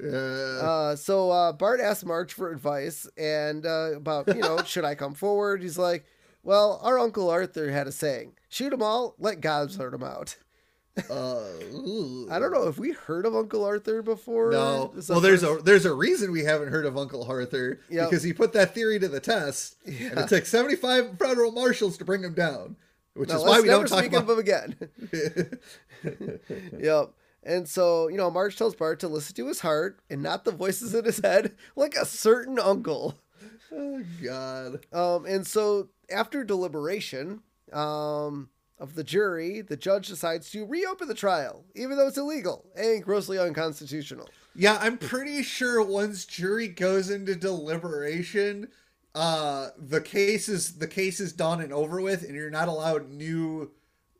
Yeah. 0.00 0.10
Uh, 0.12 0.96
so 0.96 1.30
uh, 1.30 1.52
Bart 1.52 1.80
asks 1.80 2.04
Marge 2.04 2.32
for 2.32 2.52
advice 2.52 3.08
and 3.16 3.66
uh, 3.66 3.96
about, 3.96 4.28
you 4.28 4.42
know, 4.42 4.62
should 4.64 4.84
I 4.84 4.94
come 4.94 5.14
forward? 5.14 5.60
He's 5.60 5.76
like, 5.76 6.04
well, 6.44 6.78
our 6.84 6.98
Uncle 7.00 7.28
Arthur 7.28 7.70
had 7.72 7.88
a 7.88 7.92
saying 7.92 8.34
shoot 8.48 8.72
'em 8.72 8.82
all, 8.82 9.14
let 9.18 9.40
God 9.40 9.72
sort 9.72 9.92
'em 9.94 10.04
out. 10.04 10.36
Uh, 11.10 11.44
I 12.30 12.38
don't 12.38 12.52
know 12.52 12.66
if 12.68 12.78
we 12.78 12.92
heard 12.92 13.24
of 13.24 13.34
Uncle 13.34 13.64
Arthur 13.64 14.02
before. 14.02 14.50
No. 14.52 14.92
Well, 15.08 15.20
there's 15.20 15.42
a 15.42 15.58
there's 15.64 15.84
a 15.86 15.92
reason 15.94 16.32
we 16.32 16.44
haven't 16.44 16.68
heard 16.68 16.84
of 16.86 16.96
Uncle 16.98 17.24
Arthur 17.24 17.80
Yep. 17.88 18.10
because 18.10 18.22
he 18.22 18.32
put 18.32 18.52
that 18.54 18.74
theory 18.74 18.98
to 18.98 19.08
the 19.08 19.20
test, 19.20 19.76
and 19.86 20.18
it 20.18 20.28
took 20.28 20.44
75 20.46 21.18
federal 21.18 21.52
marshals 21.52 21.96
to 21.98 22.04
bring 22.04 22.22
him 22.22 22.34
down, 22.34 22.76
which 23.14 23.28
Now, 23.30 23.36
is 23.36 23.42
why 23.44 23.60
we 23.60 23.68
never 23.68 23.84
don't 23.84 23.88
talk 23.88 23.98
speak 24.00 24.12
about. 24.12 24.22
of 24.24 24.30
him 24.30 24.38
again. 24.38 25.60
yep. 26.78 27.10
And 27.44 27.68
so, 27.68 28.08
you 28.08 28.16
know, 28.16 28.30
Marge 28.30 28.56
tells 28.56 28.74
Bart 28.74 29.00
to 29.00 29.08
listen 29.08 29.34
to 29.36 29.46
his 29.46 29.60
heart 29.60 30.00
and 30.10 30.22
not 30.22 30.44
the 30.44 30.50
voices 30.52 30.94
in 30.94 31.04
his 31.04 31.18
head, 31.18 31.54
like 31.76 31.94
a 31.94 32.04
certain 32.04 32.58
uncle. 32.58 33.18
oh 33.72 34.02
God. 34.22 34.84
Um, 34.92 35.24
and 35.24 35.46
so 35.46 35.88
after 36.10 36.44
deliberation 36.44 37.40
um, 37.72 38.48
of 38.78 38.94
the 38.94 39.04
jury, 39.04 39.60
the 39.60 39.76
judge 39.76 40.08
decides 40.08 40.50
to 40.50 40.64
reopen 40.64 41.08
the 41.08 41.14
trial, 41.14 41.64
even 41.74 41.96
though 41.96 42.06
it's 42.06 42.18
illegal 42.18 42.64
and 42.76 43.02
grossly 43.02 43.38
unconstitutional. 43.38 44.28
Yeah, 44.54 44.78
I'm 44.80 44.98
pretty 44.98 45.42
sure 45.42 45.82
once 45.82 46.24
jury 46.24 46.68
goes 46.68 47.10
into 47.10 47.34
deliberation, 47.34 48.68
uh, 49.14 49.68
the 49.78 50.00
case 50.00 50.48
is 50.48 50.78
the 50.78 50.86
case 50.86 51.20
is 51.20 51.32
done 51.32 51.60
and 51.60 51.72
over 51.72 52.00
with, 52.00 52.22
and 52.22 52.34
you're 52.34 52.50
not 52.50 52.68
allowed 52.68 53.08
new 53.10 53.70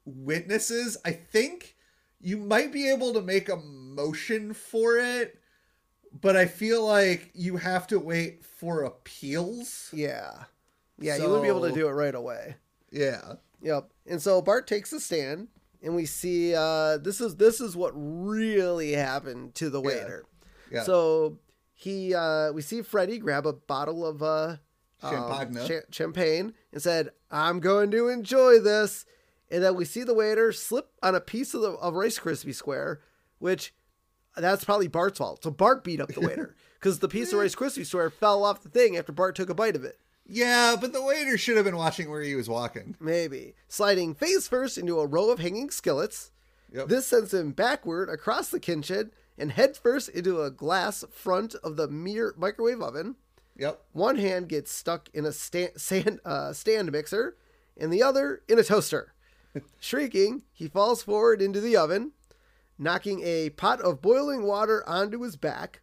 witnesses. 0.05 0.97
I 1.05 1.13
think 1.13 1.77
you 2.21 2.37
might 2.37 2.73
be 2.73 2.91
able 2.91 3.13
to 3.15 3.21
make 3.21 3.49
a 3.49 3.57
motion 3.57 4.55
for 4.55 4.99
it, 4.99 5.39
but 6.21 6.37
I 6.37 6.47
feel 6.47 6.85
like 6.85 7.31
you 7.35 7.57
have 7.57 7.87
to 7.89 7.99
wait 7.99 8.45
for 8.45 8.83
appeals. 8.83 9.91
Yeah. 9.93 10.45
Yeah, 11.01 11.17
you 11.17 11.25
wouldn't 11.25 11.43
be 11.43 11.49
able 11.49 11.69
to 11.69 11.73
do 11.73 11.87
it 11.87 11.93
right 11.93 12.15
away. 12.15 12.57
Yeah. 12.91 13.35
Yep. 13.63 13.91
And 14.07 14.23
so 14.23 14.41
Bart 14.41 14.67
takes 14.67 14.93
a 14.93 15.01
stand, 15.01 15.49
and 15.83 15.95
we 15.95 16.07
see 16.07 16.55
uh, 16.55 16.99
this 16.99 17.21
is 17.21 17.37
this 17.37 17.61
is 17.61 17.77
what 17.77 17.93
really 17.95 18.93
happened 18.93 19.55
to 19.57 19.71
the 19.71 19.81
waiter. 19.81 20.25
Yeah. 20.71 20.83
So 20.83 21.39
he 21.75 22.15
uh, 22.15 22.53
we 22.53 22.63
see 22.63 22.83
Freddie 22.83 23.19
grab 23.19 23.47
a 23.47 23.53
bottle 23.53 24.05
of 24.07 24.23
uh, 24.23 24.57
um, 25.03 25.55
Champagne. 25.55 25.83
champagne 25.91 26.55
and 26.73 26.83
said, 26.83 27.11
"I'm 27.31 27.61
going 27.61 27.91
to 27.93 28.09
enjoy 28.09 28.61
this." 28.61 29.05
And 29.51 29.63
then 29.63 29.77
we 29.77 29.87
see 29.87 30.03
the 30.03 30.15
waiter 30.15 30.53
slip 30.53 30.91
on 31.03 31.15
a 31.15 31.21
piece 31.21 31.55
of 31.55 31.63
the 31.63 31.71
of 31.73 31.95
Rice 31.95 32.19
Krispie 32.19 32.55
square, 32.55 33.01
which 33.39 33.75
that's 34.37 34.65
probably 34.65 34.89
Bart's 34.89 35.19
fault. 35.19 35.43
So 35.43 35.51
Bart 35.51 35.85
beat 35.85 36.01
up 36.01 36.09
the 36.09 36.21
waiter 36.21 36.55
because 36.75 36.99
the 36.99 37.09
piece 37.09 37.33
of 37.33 37.41
Rice 37.41 37.55
Krispie 37.55 37.87
square 37.87 38.11
fell 38.11 38.45
off 38.45 38.63
the 38.63 38.69
thing 38.69 38.97
after 38.97 39.13
Bart 39.13 39.37
took 39.37 39.51
a 39.51 39.55
bite 39.55 39.77
of 39.77 39.85
it. 39.85 39.99
Yeah, 40.29 40.77
but 40.79 40.93
the 40.93 41.03
waiter 41.03 41.39
should 41.39 41.57
have 41.57 41.65
been 41.65 41.77
watching 41.77 42.11
where 42.11 42.21
he 42.21 42.35
was 42.35 42.49
walking. 42.49 42.97
Maybe. 43.01 43.55
Sliding 43.67 44.15
face 44.15 44.47
first 44.47 44.77
into 44.77 45.01
a 45.01 45.07
row 45.07 45.31
of 45.31 45.39
hanging 45.39 45.71
skillets. 45.71 46.31
Yep. 46.71 46.89
This 46.89 47.07
sends 47.07 47.33
him 47.33 47.53
backward 47.53 48.11
across 48.11 48.51
the 48.51 48.61
kitchen 48.61 49.11
and 49.39 49.53
head 49.53 49.77
first 49.77 50.11
into 50.11 50.43
a 50.43 50.51
glass 50.51 51.03
front 51.11 51.55
of 51.57 51.77
the 51.77 51.89
mere 51.89 52.35
microwave 52.37 52.83
oven. 52.83 53.17
Yep. 53.57 53.81
One 53.93 54.17
hand 54.17 54.49
gets 54.49 54.71
stuck 54.71 55.09
in 55.15 55.25
a 55.25 55.33
stand, 55.33 55.73
sand, 55.81 56.21
uh, 56.25 56.53
stand 56.53 56.93
mixer 56.93 57.37
and 57.77 57.93
the 57.93 58.03
other 58.03 58.43
in 58.49 58.59
a 58.59 58.65
toaster. 58.65 59.15
Shrieking, 59.81 60.43
he 60.53 60.69
falls 60.69 61.03
forward 61.03 61.41
into 61.41 61.61
the 61.61 61.77
oven, 61.77 62.13
knocking 62.79 63.23
a 63.25 63.51
pot 63.51 63.81
of 63.81 64.03
boiling 64.03 64.43
water 64.43 64.87
onto 64.87 65.23
his 65.23 65.37
back. 65.37 65.81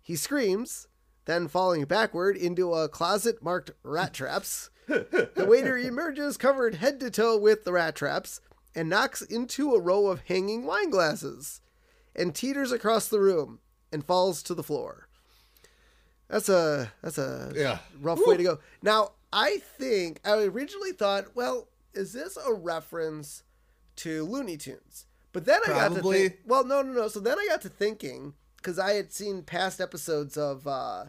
He 0.00 0.16
screams, 0.16 0.88
then 1.26 1.48
falling 1.48 1.84
backward 1.84 2.36
into 2.36 2.72
a 2.74 2.88
closet 2.88 3.42
marked 3.42 3.70
rat 3.82 4.12
traps. 4.14 4.70
The 4.86 5.46
waiter 5.48 5.76
emerges 5.78 6.36
covered 6.36 6.74
head 6.76 7.00
to 7.00 7.10
toe 7.10 7.38
with 7.38 7.64
the 7.64 7.72
rat 7.72 7.94
traps 7.96 8.40
and 8.74 8.88
knocks 8.88 9.22
into 9.22 9.74
a 9.74 9.80
row 9.80 10.08
of 10.08 10.20
hanging 10.26 10.66
wine 10.66 10.90
glasses 10.90 11.60
and 12.14 12.34
teeters 12.34 12.70
across 12.72 13.08
the 13.08 13.20
room 13.20 13.60
and 13.90 14.04
falls 14.04 14.42
to 14.42 14.54
the 14.54 14.62
floor. 14.62 15.08
That's 16.28 16.48
a 16.48 16.92
that's 17.02 17.18
a 17.18 17.52
Yeah. 17.54 17.78
rough 18.00 18.18
Woo. 18.18 18.26
way 18.28 18.36
to 18.36 18.42
go. 18.42 18.58
Now, 18.82 19.12
I 19.32 19.58
think 19.78 20.20
I 20.24 20.42
originally 20.42 20.92
thought, 20.92 21.34
well, 21.34 21.68
is 21.92 22.12
this 22.12 22.36
a 22.36 22.52
reference 22.52 23.42
to 23.96 24.24
Looney 24.24 24.56
Tunes? 24.56 25.06
But 25.32 25.44
then 25.46 25.60
I 25.66 25.68
got 25.70 25.94
to 25.94 26.02
think, 26.28 26.38
well, 26.46 26.64
no, 26.64 26.82
no, 26.82 26.92
no. 26.92 27.08
So 27.08 27.20
then 27.20 27.38
I 27.38 27.46
got 27.48 27.60
to 27.62 27.68
thinking 27.68 28.34
because 28.56 28.78
I 28.78 28.92
had 28.94 29.12
seen 29.12 29.42
past 29.42 29.80
episodes 29.80 30.36
of 30.36 30.66
uh, 30.66 31.06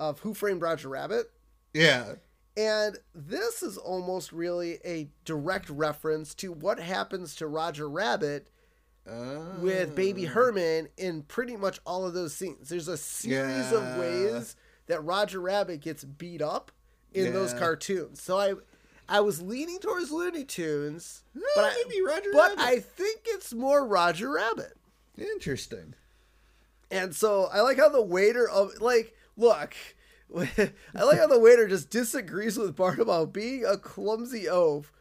of 0.00 0.18
Who 0.20 0.34
Framed 0.34 0.62
Roger 0.62 0.88
Rabbit, 0.88 1.30
Yeah. 1.72 2.14
and 2.56 2.98
this 3.14 3.62
is 3.62 3.76
almost 3.76 4.32
really 4.32 4.78
a 4.84 5.08
direct 5.24 5.68
reference 5.70 6.34
to 6.36 6.50
what 6.52 6.80
happens 6.80 7.36
to 7.36 7.46
Roger 7.46 7.88
Rabbit 7.88 8.48
Uh, 9.06 9.56
with 9.60 9.94
Baby 9.94 10.24
Herman 10.26 10.88
in 10.96 11.22
pretty 11.22 11.56
much 11.56 11.80
all 11.86 12.04
of 12.06 12.12
those 12.14 12.34
scenes. 12.34 12.68
There's 12.68 12.86
a 12.88 12.96
series 12.98 13.70
Yeah. 13.72 13.74
of 13.94 13.98
ways 13.98 14.56
that 14.86 15.02
Roger 15.04 15.40
Rabbit 15.40 15.80
gets 15.80 16.04
beat 16.04 16.42
up 16.42 16.70
in 17.12 17.32
those 17.32 17.52
cartoons. 17.54 18.20
So 18.22 18.38
I 18.38 18.54
I 19.08 19.20
was 19.20 19.42
leaning 19.42 19.80
towards 19.80 20.12
Looney 20.12 20.44
Tunes, 20.44 21.24
but 21.34 21.64
I, 21.64 21.84
but. 22.32 22.58
I 22.60 22.78
think 22.78 23.22
it's 23.24 23.52
more 23.52 23.84
Roger 23.84 24.30
Rabbit. 24.30 24.76
Interesting. 25.18 25.94
And 26.92 27.14
so 27.16 27.44
I 27.52 27.60
like 27.62 27.78
how 27.78 27.88
the 27.88 28.02
waiter 28.02 28.48
of 28.48 28.80
like 28.80 29.14
look, 29.40 29.74
I 30.36 31.02
like 31.02 31.18
how 31.18 31.26
the 31.26 31.40
waiter 31.40 31.66
just 31.66 31.90
disagrees 31.90 32.56
with 32.56 32.76
Bart 32.76 33.00
about 33.00 33.32
being 33.32 33.64
a 33.64 33.76
clumsy 33.76 34.48
oaf. 34.48 34.92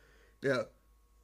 Yeah. 0.42 0.64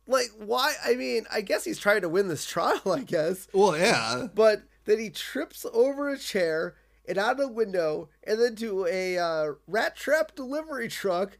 Like 0.08 0.30
why? 0.38 0.76
I 0.86 0.96
mean, 0.96 1.26
I 1.32 1.42
guess 1.42 1.64
he's 1.64 1.80
trying 1.80 2.02
to 2.02 2.10
win 2.10 2.28
this 2.28 2.46
trial. 2.46 2.82
I 2.92 3.02
guess. 3.02 3.48
Well, 3.54 3.78
yeah. 3.78 4.28
but 4.34 4.64
then 4.86 5.00
he 5.00 5.10
trips 5.10 5.66
over 5.74 6.10
a 6.10 6.20
chair 6.20 6.76
and 7.08 7.18
out 7.18 7.40
of 7.40 7.40
a 7.40 7.52
window 7.52 8.10
and 8.24 8.40
then 8.40 8.56
to 8.56 8.86
a 8.86 9.18
uh, 9.18 9.54
rat 9.68 9.96
trap 9.96 10.36
delivery 10.36 10.88
truck 10.88 11.38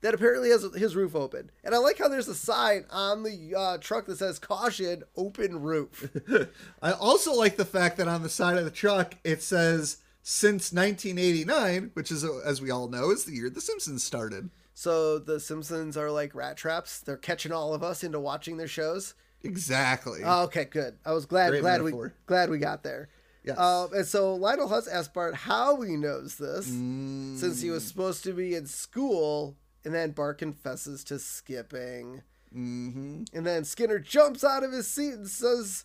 that 0.00 0.12
apparently 0.12 0.50
has 0.50 0.66
his 0.76 0.94
roof 0.94 1.16
open. 1.16 1.50
And 1.62 1.74
I 1.74 1.78
like 1.78 1.98
how 1.98 2.08
there's 2.08 2.28
a 2.28 2.34
sign 2.34 2.84
on 2.90 3.22
the 3.22 3.54
uh, 3.56 3.78
truck 3.78 4.04
that 4.06 4.18
says 4.18 4.38
"Caution, 4.38 5.04
open 5.16 5.62
roof." 5.62 6.14
I 6.82 6.92
also 6.92 7.32
like 7.32 7.56
the 7.56 7.64
fact 7.64 7.96
that 7.96 8.08
on 8.08 8.22
the 8.22 8.28
side 8.28 8.58
of 8.58 8.66
the 8.66 8.70
truck 8.70 9.14
it 9.24 9.42
says 9.42 9.98
since 10.26 10.72
1989, 10.72 11.90
which 11.92 12.10
is, 12.10 12.24
uh, 12.24 12.38
as 12.44 12.60
we 12.62 12.70
all 12.70 12.88
know, 12.88 13.10
is 13.10 13.24
the 13.26 13.32
year 13.34 13.50
The 13.50 13.60
Simpsons 13.60 14.02
started. 14.02 14.48
so 14.72 15.18
the 15.18 15.38
Simpsons 15.38 15.96
are 15.96 16.10
like 16.10 16.34
rat 16.34 16.56
traps. 16.56 16.98
They're 17.00 17.16
catching 17.18 17.52
all 17.52 17.74
of 17.74 17.82
us 17.82 18.02
into 18.02 18.18
watching 18.18 18.56
their 18.56 18.66
shows. 18.66 19.14
Exactly. 19.42 20.22
Oh, 20.24 20.44
okay, 20.44 20.64
good. 20.64 20.96
I 21.04 21.12
was 21.12 21.26
glad 21.26 21.50
Great 21.50 21.60
glad 21.60 21.82
we 21.82 21.90
metaphor. 21.90 22.14
glad 22.26 22.48
we 22.48 22.58
got 22.58 22.82
there. 22.82 23.08
Yes. 23.44 23.58
Um, 23.58 23.92
and 23.92 24.06
so 24.06 24.34
Lionel 24.34 24.68
Hutz 24.70 24.88
asked 24.90 25.12
Bart 25.12 25.34
how 25.34 25.82
he 25.82 25.96
knows 25.96 26.36
this, 26.38 26.66
Mm. 26.70 27.38
since 27.38 27.60
he 27.60 27.68
was 27.68 27.84
supposed 27.84 28.24
to 28.24 28.32
be 28.32 28.54
in 28.54 28.66
school, 28.66 29.56
and 29.84 29.92
then 29.92 30.12
Bart 30.12 30.38
confesses 30.38 31.04
to 31.04 31.18
skipping. 31.18 32.22
hmm 32.50 33.24
And 33.34 33.44
then 33.44 33.64
Skinner 33.64 33.98
jumps 33.98 34.42
out 34.42 34.64
of 34.64 34.72
his 34.72 34.88
seat 34.88 35.12
and 35.12 35.28
says, 35.28 35.84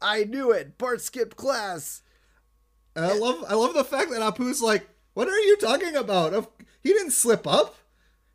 "I 0.00 0.22
knew 0.22 0.52
it. 0.52 0.78
Bart 0.78 1.00
skipped 1.00 1.36
class." 1.36 2.02
And 2.94 3.04
I 3.04 3.14
love, 3.14 3.44
I 3.48 3.54
love 3.54 3.74
the 3.74 3.84
fact 3.84 4.10
that 4.10 4.20
Apu's 4.20 4.60
like, 4.62 4.86
"What 5.14 5.28
are 5.28 5.38
you 5.38 5.56
talking 5.56 5.96
about? 5.96 6.32
He 6.82 6.90
didn't 6.92 7.12
slip 7.12 7.46
up. 7.46 7.74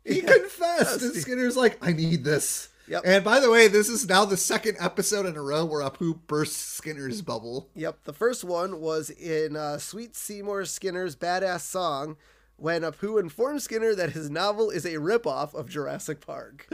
He 0.04 0.20
confessed." 0.20 1.02
And 1.02 1.14
Skinner's 1.14 1.56
like, 1.56 1.78
"I 1.80 1.92
need 1.92 2.24
this." 2.24 2.68
Yep. 2.88 3.02
And 3.04 3.22
by 3.22 3.38
the 3.38 3.50
way, 3.50 3.68
this 3.68 3.88
is 3.90 4.08
now 4.08 4.24
the 4.24 4.38
second 4.38 4.78
episode 4.80 5.26
in 5.26 5.36
a 5.36 5.42
row 5.42 5.64
where 5.66 5.82
Apu 5.88 6.18
bursts 6.26 6.56
Skinner's 6.56 7.20
bubble. 7.20 7.68
Yep, 7.74 8.04
the 8.04 8.14
first 8.14 8.44
one 8.44 8.80
was 8.80 9.10
in 9.10 9.56
uh, 9.56 9.76
Sweet 9.76 10.16
Seymour 10.16 10.64
Skinner's 10.64 11.14
badass 11.14 11.60
song 11.60 12.16
when 12.56 12.80
Apu 12.82 13.20
informed 13.20 13.60
Skinner 13.60 13.94
that 13.94 14.12
his 14.12 14.30
novel 14.30 14.70
is 14.70 14.86
a 14.86 14.94
ripoff 14.94 15.52
of 15.54 15.68
Jurassic 15.68 16.20
Park. 16.26 16.66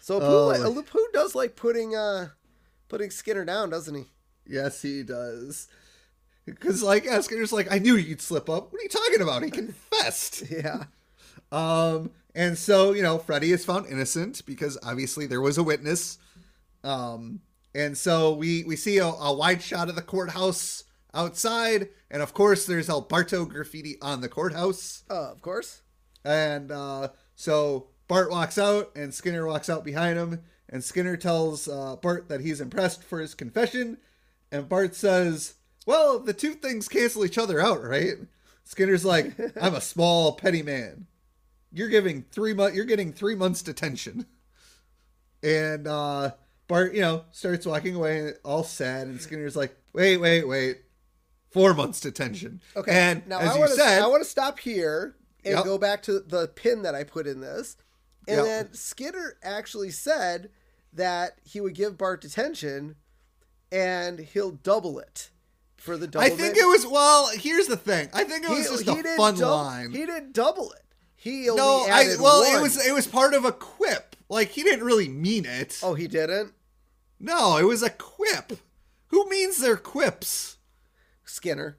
so 0.00 0.20
Apu, 0.20 0.22
Oh. 0.22 0.48
li- 0.48 0.82
Apu 0.82 0.98
does 1.12 1.34
like 1.34 1.56
putting 1.56 1.96
uh 1.96 2.28
putting 2.88 3.10
Skinner 3.10 3.44
down, 3.46 3.70
doesn't 3.70 3.94
he? 3.94 4.04
Yes, 4.46 4.82
he 4.82 5.02
does. 5.02 5.68
Because 6.46 6.82
like, 6.82 7.04
yeah, 7.04 7.20
Skinner's 7.20 7.52
like, 7.52 7.70
"I 7.70 7.78
knew 7.78 7.96
you'd 7.96 8.20
slip 8.20 8.48
up. 8.48 8.72
What 8.72 8.80
are 8.80 8.82
you 8.82 8.88
talking 8.88 9.20
about? 9.20 9.42
He 9.42 9.50
confessed." 9.50 10.44
Yeah. 10.50 10.84
Um, 11.52 12.10
and 12.34 12.58
so, 12.58 12.92
you 12.92 13.02
know, 13.02 13.18
Freddy 13.18 13.52
is 13.52 13.64
found 13.64 13.86
innocent 13.86 14.44
because 14.46 14.76
obviously 14.82 15.26
there 15.26 15.40
was 15.40 15.58
a 15.58 15.62
witness. 15.62 16.18
Um, 16.84 17.40
and 17.74 17.96
so 17.96 18.32
we 18.34 18.64
we 18.64 18.76
see 18.76 18.98
a, 18.98 19.06
a 19.06 19.32
wide 19.32 19.62
shot 19.62 19.88
of 19.88 19.96
the 19.96 20.02
courthouse 20.02 20.84
outside, 21.14 21.88
and 22.10 22.22
of 22.22 22.34
course 22.34 22.66
there's 22.66 22.88
El 22.88 23.02
Barto 23.02 23.44
graffiti 23.44 23.96
on 24.00 24.20
the 24.20 24.28
courthouse. 24.28 25.04
Uh, 25.10 25.30
of 25.30 25.42
course. 25.42 25.82
And 26.24 26.70
uh, 26.72 27.08
so 27.34 27.88
Bart 28.08 28.30
walks 28.30 28.58
out, 28.58 28.92
and 28.96 29.12
Skinner 29.14 29.46
walks 29.46 29.68
out 29.68 29.84
behind 29.84 30.18
him, 30.18 30.42
And 30.68 30.82
Skinner 30.82 31.16
tells 31.16 31.68
uh, 31.68 31.96
Bart 31.96 32.28
that 32.28 32.40
he's 32.40 32.60
impressed 32.60 33.02
for 33.02 33.20
his 33.20 33.34
confession. 33.34 33.98
And 34.50 34.68
Bart 34.68 34.94
says, 34.94 35.54
Well, 35.86 36.18
the 36.18 36.34
two 36.34 36.54
things 36.54 36.88
cancel 36.88 37.24
each 37.24 37.38
other 37.38 37.60
out, 37.60 37.82
right? 37.82 38.14
Skinner's 38.64 39.04
like, 39.04 39.32
I'm 39.60 39.74
a 39.74 39.80
small, 39.80 40.32
petty 40.32 40.62
man. 40.62 41.06
You're 41.72 41.88
giving 41.88 42.22
three 42.30 42.52
months. 42.52 42.76
You're 42.76 42.84
getting 42.84 43.12
three 43.12 43.34
months 43.34 43.62
detention. 43.62 44.26
And 45.42 45.86
uh, 45.86 46.32
Bart, 46.68 46.94
you 46.94 47.00
know, 47.00 47.24
starts 47.30 47.66
walking 47.66 47.94
away, 47.94 48.32
all 48.44 48.64
sad. 48.64 49.06
And 49.06 49.20
Skinner's 49.20 49.56
like, 49.56 49.76
Wait, 49.92 50.18
wait, 50.18 50.46
wait. 50.46 50.82
Four 51.50 51.72
months 51.74 52.00
detention. 52.00 52.60
Okay. 52.76 52.92
And 52.92 53.26
now 53.26 53.38
as 53.38 53.50
I 53.50 53.54
you 53.54 53.60
want 53.60 53.70
to 53.72 53.76
said, 53.78 54.02
I 54.02 54.06
want 54.08 54.22
to 54.22 54.28
stop 54.28 54.58
here 54.58 55.14
and 55.44 55.54
Yep. 55.54 55.64
go 55.64 55.78
back 55.78 56.02
to 56.02 56.20
the 56.20 56.48
pin 56.48 56.82
that 56.82 56.94
I 56.94 57.04
put 57.04 57.26
in 57.26 57.40
this. 57.40 57.76
And 58.28 58.38
Yep. 58.38 58.44
then 58.44 58.74
Skinner 58.74 59.36
actually 59.42 59.90
said 59.90 60.50
that 60.92 61.38
he 61.44 61.60
would 61.60 61.74
give 61.74 61.96
Bart 61.96 62.20
detention 62.20 62.96
and 63.70 64.18
he'll 64.18 64.50
double 64.50 64.98
it 64.98 65.30
for 65.86 65.96
the 65.96 66.06
double. 66.06 66.26
I 66.26 66.28
think 66.28 66.56
it 66.56 66.66
was. 66.66 66.86
Well, 66.86 67.30
here's 67.32 67.68
the 67.68 67.76
thing. 67.76 68.10
I 68.12 68.24
think 68.24 68.44
it 68.44 68.50
was 68.50 68.68
he, 68.68 68.84
just 68.84 68.90
he 68.90 69.00
a 69.00 69.16
fun 69.16 69.36
dou- 69.36 69.46
line. 69.46 69.92
He 69.92 70.04
didn't 70.04 70.32
double 70.32 70.72
it. 70.72 70.82
He 71.14 71.48
only 71.48 71.62
no, 71.62 71.86
I 71.88 72.14
well, 72.20 72.42
one. 72.42 72.56
it 72.56 72.62
was 72.62 72.86
it 72.86 72.92
was 72.92 73.06
part 73.06 73.32
of 73.32 73.44
a 73.44 73.52
quip. 73.52 74.16
Like 74.28 74.50
he 74.50 74.62
didn't 74.62 74.84
really 74.84 75.08
mean 75.08 75.46
it. 75.46 75.80
Oh, 75.82 75.94
he 75.94 76.06
didn't. 76.06 76.52
No, 77.18 77.56
it 77.56 77.64
was 77.64 77.82
a 77.82 77.90
quip. 77.90 78.58
Who 79.06 79.28
means 79.30 79.58
they're 79.58 79.76
quips? 79.76 80.58
Skinner. 81.24 81.78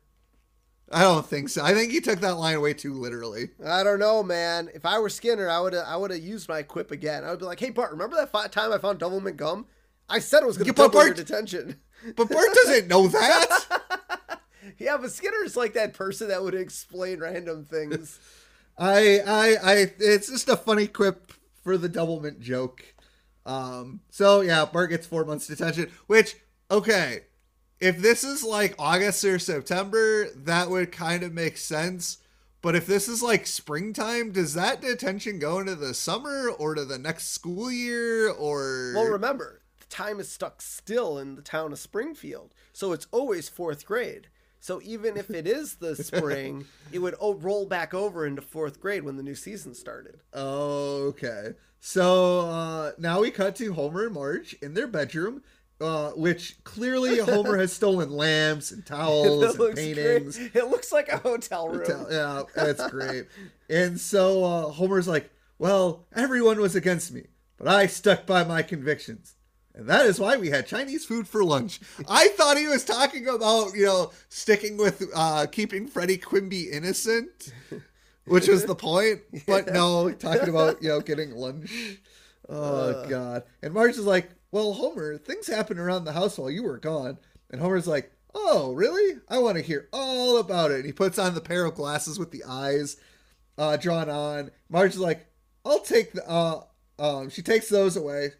I 0.91 1.01
don't 1.01 1.25
think 1.25 1.49
so. 1.49 1.63
I 1.63 1.73
think 1.73 1.91
he 1.91 1.99
took 1.99 2.21
that 2.21 2.38
line 2.38 2.61
way 2.61 2.73
too 2.73 2.93
literally. 2.93 3.49
I 3.65 3.84
don't 3.84 3.99
know, 3.99 4.23
man. 4.23 4.69
If 4.73 4.85
I 4.85 4.99
were 4.99 5.09
Skinner, 5.09 5.49
I 5.49 5.59
would 5.59 5.73
have 5.73 5.85
I 5.85 5.97
would 5.97 6.11
have 6.11 6.21
used 6.21 6.47
my 6.47 6.63
quip 6.63 6.91
again. 6.91 7.23
I 7.23 7.31
would 7.31 7.39
be 7.39 7.45
like, 7.45 7.59
"Hey, 7.59 7.69
Bart, 7.69 7.91
remember 7.91 8.15
that 8.15 8.51
time 8.51 8.71
I 8.71 8.77
found 8.77 8.99
Doublemint 8.99 9.35
gum? 9.35 9.65
I 10.09 10.19
said 10.19 10.43
it 10.43 10.45
was 10.45 10.57
going 10.57 10.67
to 10.67 10.73
double 10.73 10.99
your 10.99 11.13
Bart- 11.13 11.17
detention." 11.17 11.75
But 12.15 12.29
Bart 12.29 12.53
doesn't 12.53 12.88
know 12.88 13.07
that. 13.07 14.39
Yeah, 14.77 14.97
but 14.97 15.11
Skinner's 15.11 15.55
like 15.55 15.73
that 15.73 15.93
person 15.93 16.27
that 16.27 16.43
would 16.43 16.53
explain 16.53 17.19
random 17.19 17.65
things. 17.65 18.19
I, 18.77 19.19
I, 19.25 19.55
I. 19.63 19.91
It's 19.97 20.29
just 20.29 20.49
a 20.49 20.57
funny 20.57 20.88
quip 20.88 21.31
for 21.63 21.77
the 21.77 21.89
doublemint 21.89 22.39
joke. 22.39 22.84
Um. 23.45 24.01
So 24.09 24.41
yeah, 24.41 24.65
Bart 24.65 24.89
gets 24.89 25.07
four 25.07 25.25
months 25.25 25.47
detention. 25.47 25.89
Which 26.07 26.35
okay, 26.69 27.21
if 27.79 27.97
this 27.99 28.23
is 28.23 28.43
like 28.43 28.75
August 28.77 29.23
or 29.23 29.39
September, 29.39 30.29
that 30.31 30.69
would 30.69 30.91
kind 30.91 31.23
of 31.23 31.34
make 31.34 31.57
sense. 31.57 32.17
But 32.61 32.75
if 32.75 32.85
this 32.85 33.07
is 33.07 33.23
like 33.23 33.47
springtime, 33.47 34.31
does 34.31 34.53
that 34.55 34.81
detention 34.81 35.39
go 35.39 35.59
into 35.59 35.75
the 35.75 35.93
summer 35.93 36.49
or 36.49 36.75
to 36.75 36.85
the 36.85 36.97
next 36.97 37.29
school 37.29 37.71
year 37.71 38.29
or? 38.29 38.93
well, 38.95 39.05
remember, 39.05 39.61
time 39.89 40.19
is 40.19 40.30
stuck 40.31 40.61
still 40.61 41.18
in 41.18 41.35
the 41.35 41.41
town 41.41 41.72
of 41.72 41.80
Springfield, 41.80 42.53
so 42.73 42.91
it's 42.93 43.07
always 43.11 43.49
fourth 43.49 43.85
grade. 43.85 44.27
So 44.59 44.81
even 44.84 45.18
if 45.18 45.30
it 45.30 45.47
is 45.47 45.76
the 45.76 45.95
spring, 46.03 46.65
it 46.91 46.99
would 46.99 47.15
o- 47.22 47.35
roll 47.35 47.65
back 47.65 47.93
over 47.93 48.26
into 48.26 48.41
fourth 48.41 48.81
grade 48.81 49.03
when 49.03 49.15
the 49.15 49.23
new 49.23 49.35
season 49.35 49.73
started. 49.76 50.19
Okay. 50.34 51.53
So 51.80 52.39
uh, 52.41 52.91
now 52.97 53.22
we 53.22 53.31
cut 53.31 53.55
to 53.57 53.73
Homer 53.73 54.05
and 54.05 54.14
Marge 54.15 54.53
in 54.61 54.73
their 54.73 54.88
bedroom, 54.88 55.43
uh, 55.80 56.09
which 56.11 56.61
clearly 56.64 57.19
Homer 57.19 57.57
has 57.57 57.72
stolen 57.72 58.09
lamps 58.09 58.72
and 58.72 58.84
towels 58.85 59.55
and 59.59 59.76
paintings. 59.76 60.38
great. 60.38 60.55
It 60.55 60.65
looks 60.69 60.91
like 60.91 61.07
a 61.09 61.18
hotel 61.19 61.69
room. 61.69 61.85
Tell- 61.85 62.07
Yeah, 62.11 62.43
that's 62.55 62.85
great. 62.89 63.27
and 63.69 63.99
so 63.99 64.43
uh, 64.43 64.69
Homer's 64.72 65.07
like, 65.07 65.30
well, 65.59 66.07
everyone 66.15 66.59
was 66.59 66.76
against 66.76 67.11
me, 67.14 67.27
but 67.57 67.68
I 67.68 67.85
stuck 67.85 68.26
by 68.26 68.43
my 68.43 68.64
convictions. 68.64 69.35
And 69.77 69.85
that 69.87 70.07
is 70.07 70.19
why 70.19 70.37
we 70.37 70.49
had 70.49 70.65
Chinese 70.65 71.05
food 71.05 71.27
for 71.27 71.43
lunch. 71.43 71.79
I 72.09 72.29
thought 72.29 72.57
he 72.57 72.65
was 72.65 72.83
talking 72.83 73.27
about, 73.27 73.75
you 73.75 73.85
know, 73.85 74.11
sticking 74.27 74.75
with 74.75 75.03
uh, 75.13 75.45
keeping 75.45 75.87
Freddie 75.87 76.17
Quimby 76.17 76.71
innocent, 76.71 77.53
which 78.25 78.47
was 78.47 78.65
the 78.65 78.73
point. 78.73 79.21
But 79.45 79.71
no, 79.71 80.11
talking 80.11 80.49
about, 80.49 80.81
you 80.81 80.89
know, 80.89 80.99
getting 80.99 81.31
lunch. 81.31 81.99
Oh, 82.49 83.05
God. 83.07 83.43
And 83.61 83.71
Marge 83.71 83.91
is 83.97 84.05
like, 84.05 84.31
well, 84.51 84.73
Homer, 84.73 85.15
things 85.19 85.45
happened 85.45 85.79
around 85.79 86.05
the 86.05 86.13
house 86.13 86.39
while 86.39 86.49
you 86.49 86.63
were 86.63 86.79
gone. 86.79 87.19
And 87.51 87.61
Homer's 87.61 87.87
like, 87.87 88.11
oh, 88.33 88.73
really? 88.73 89.19
I 89.29 89.37
want 89.37 89.57
to 89.57 89.63
hear 89.63 89.89
all 89.93 90.39
about 90.39 90.71
it. 90.71 90.77
And 90.77 90.85
he 90.85 90.91
puts 90.91 91.19
on 91.19 91.35
the 91.35 91.41
pair 91.41 91.65
of 91.65 91.75
glasses 91.75 92.17
with 92.17 92.31
the 92.31 92.43
eyes 92.45 92.97
uh, 93.59 93.77
drawn 93.77 94.09
on. 94.09 94.49
Marge 94.69 94.93
is 94.93 94.99
like, 94.99 95.27
I'll 95.63 95.81
take 95.81 96.13
the, 96.13 96.27
uh, 96.27 96.63
um, 96.97 97.29
she 97.29 97.43
takes 97.43 97.69
those 97.69 97.95
away. 97.95 98.31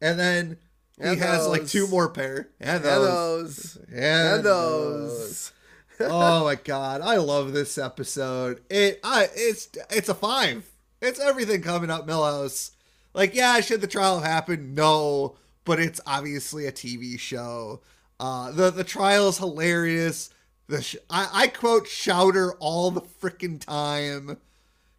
And 0.00 0.20
then 0.20 0.58
he 0.98 1.04
And 1.08 1.18
has 1.20 1.46
like 1.46 1.66
two 1.66 1.86
more 1.88 2.08
pair. 2.08 2.48
And 2.60 2.82
those. 2.84 2.84
And 2.84 3.04
those. 3.04 3.56
those. 3.56 3.78
And, 3.92 4.34
And 4.36 4.44
those. 4.44 5.52
those. 5.98 6.10
oh 6.10 6.44
my 6.44 6.54
god, 6.64 7.00
I 7.00 7.16
love 7.16 7.52
this 7.52 7.78
episode. 7.78 8.60
It 8.70 9.00
I 9.04 9.28
it's 9.34 9.68
it's 9.90 10.08
a 10.08 10.14
five. 10.14 10.68
It's 11.00 11.20
everything 11.20 11.62
coming 11.62 11.90
up 11.90 12.06
Milhouse. 12.06 12.70
Like, 13.14 13.34
yeah, 13.34 13.60
should 13.60 13.80
the 13.80 13.86
trial 13.86 14.20
have 14.20 14.30
happened? 14.30 14.74
No, 14.74 15.36
but 15.64 15.78
it's 15.80 16.00
obviously 16.06 16.66
a 16.66 16.72
TV 16.72 17.18
show. 17.18 17.80
Uh, 18.20 18.50
the 18.52 18.70
the 18.70 18.84
trial 18.84 19.28
is 19.28 19.38
hilarious. 19.38 20.30
The 20.68 20.82
sh- 20.82 20.96
I, 21.08 21.28
I 21.32 21.46
quote 21.48 21.86
Shouter 21.86 22.54
all 22.54 22.90
the 22.90 23.00
freaking 23.02 23.60
time. 23.60 24.38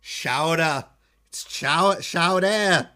Shouter, 0.01 0.85
it's 1.29 1.43
chow 1.43 1.99
Shouter. 1.99 2.89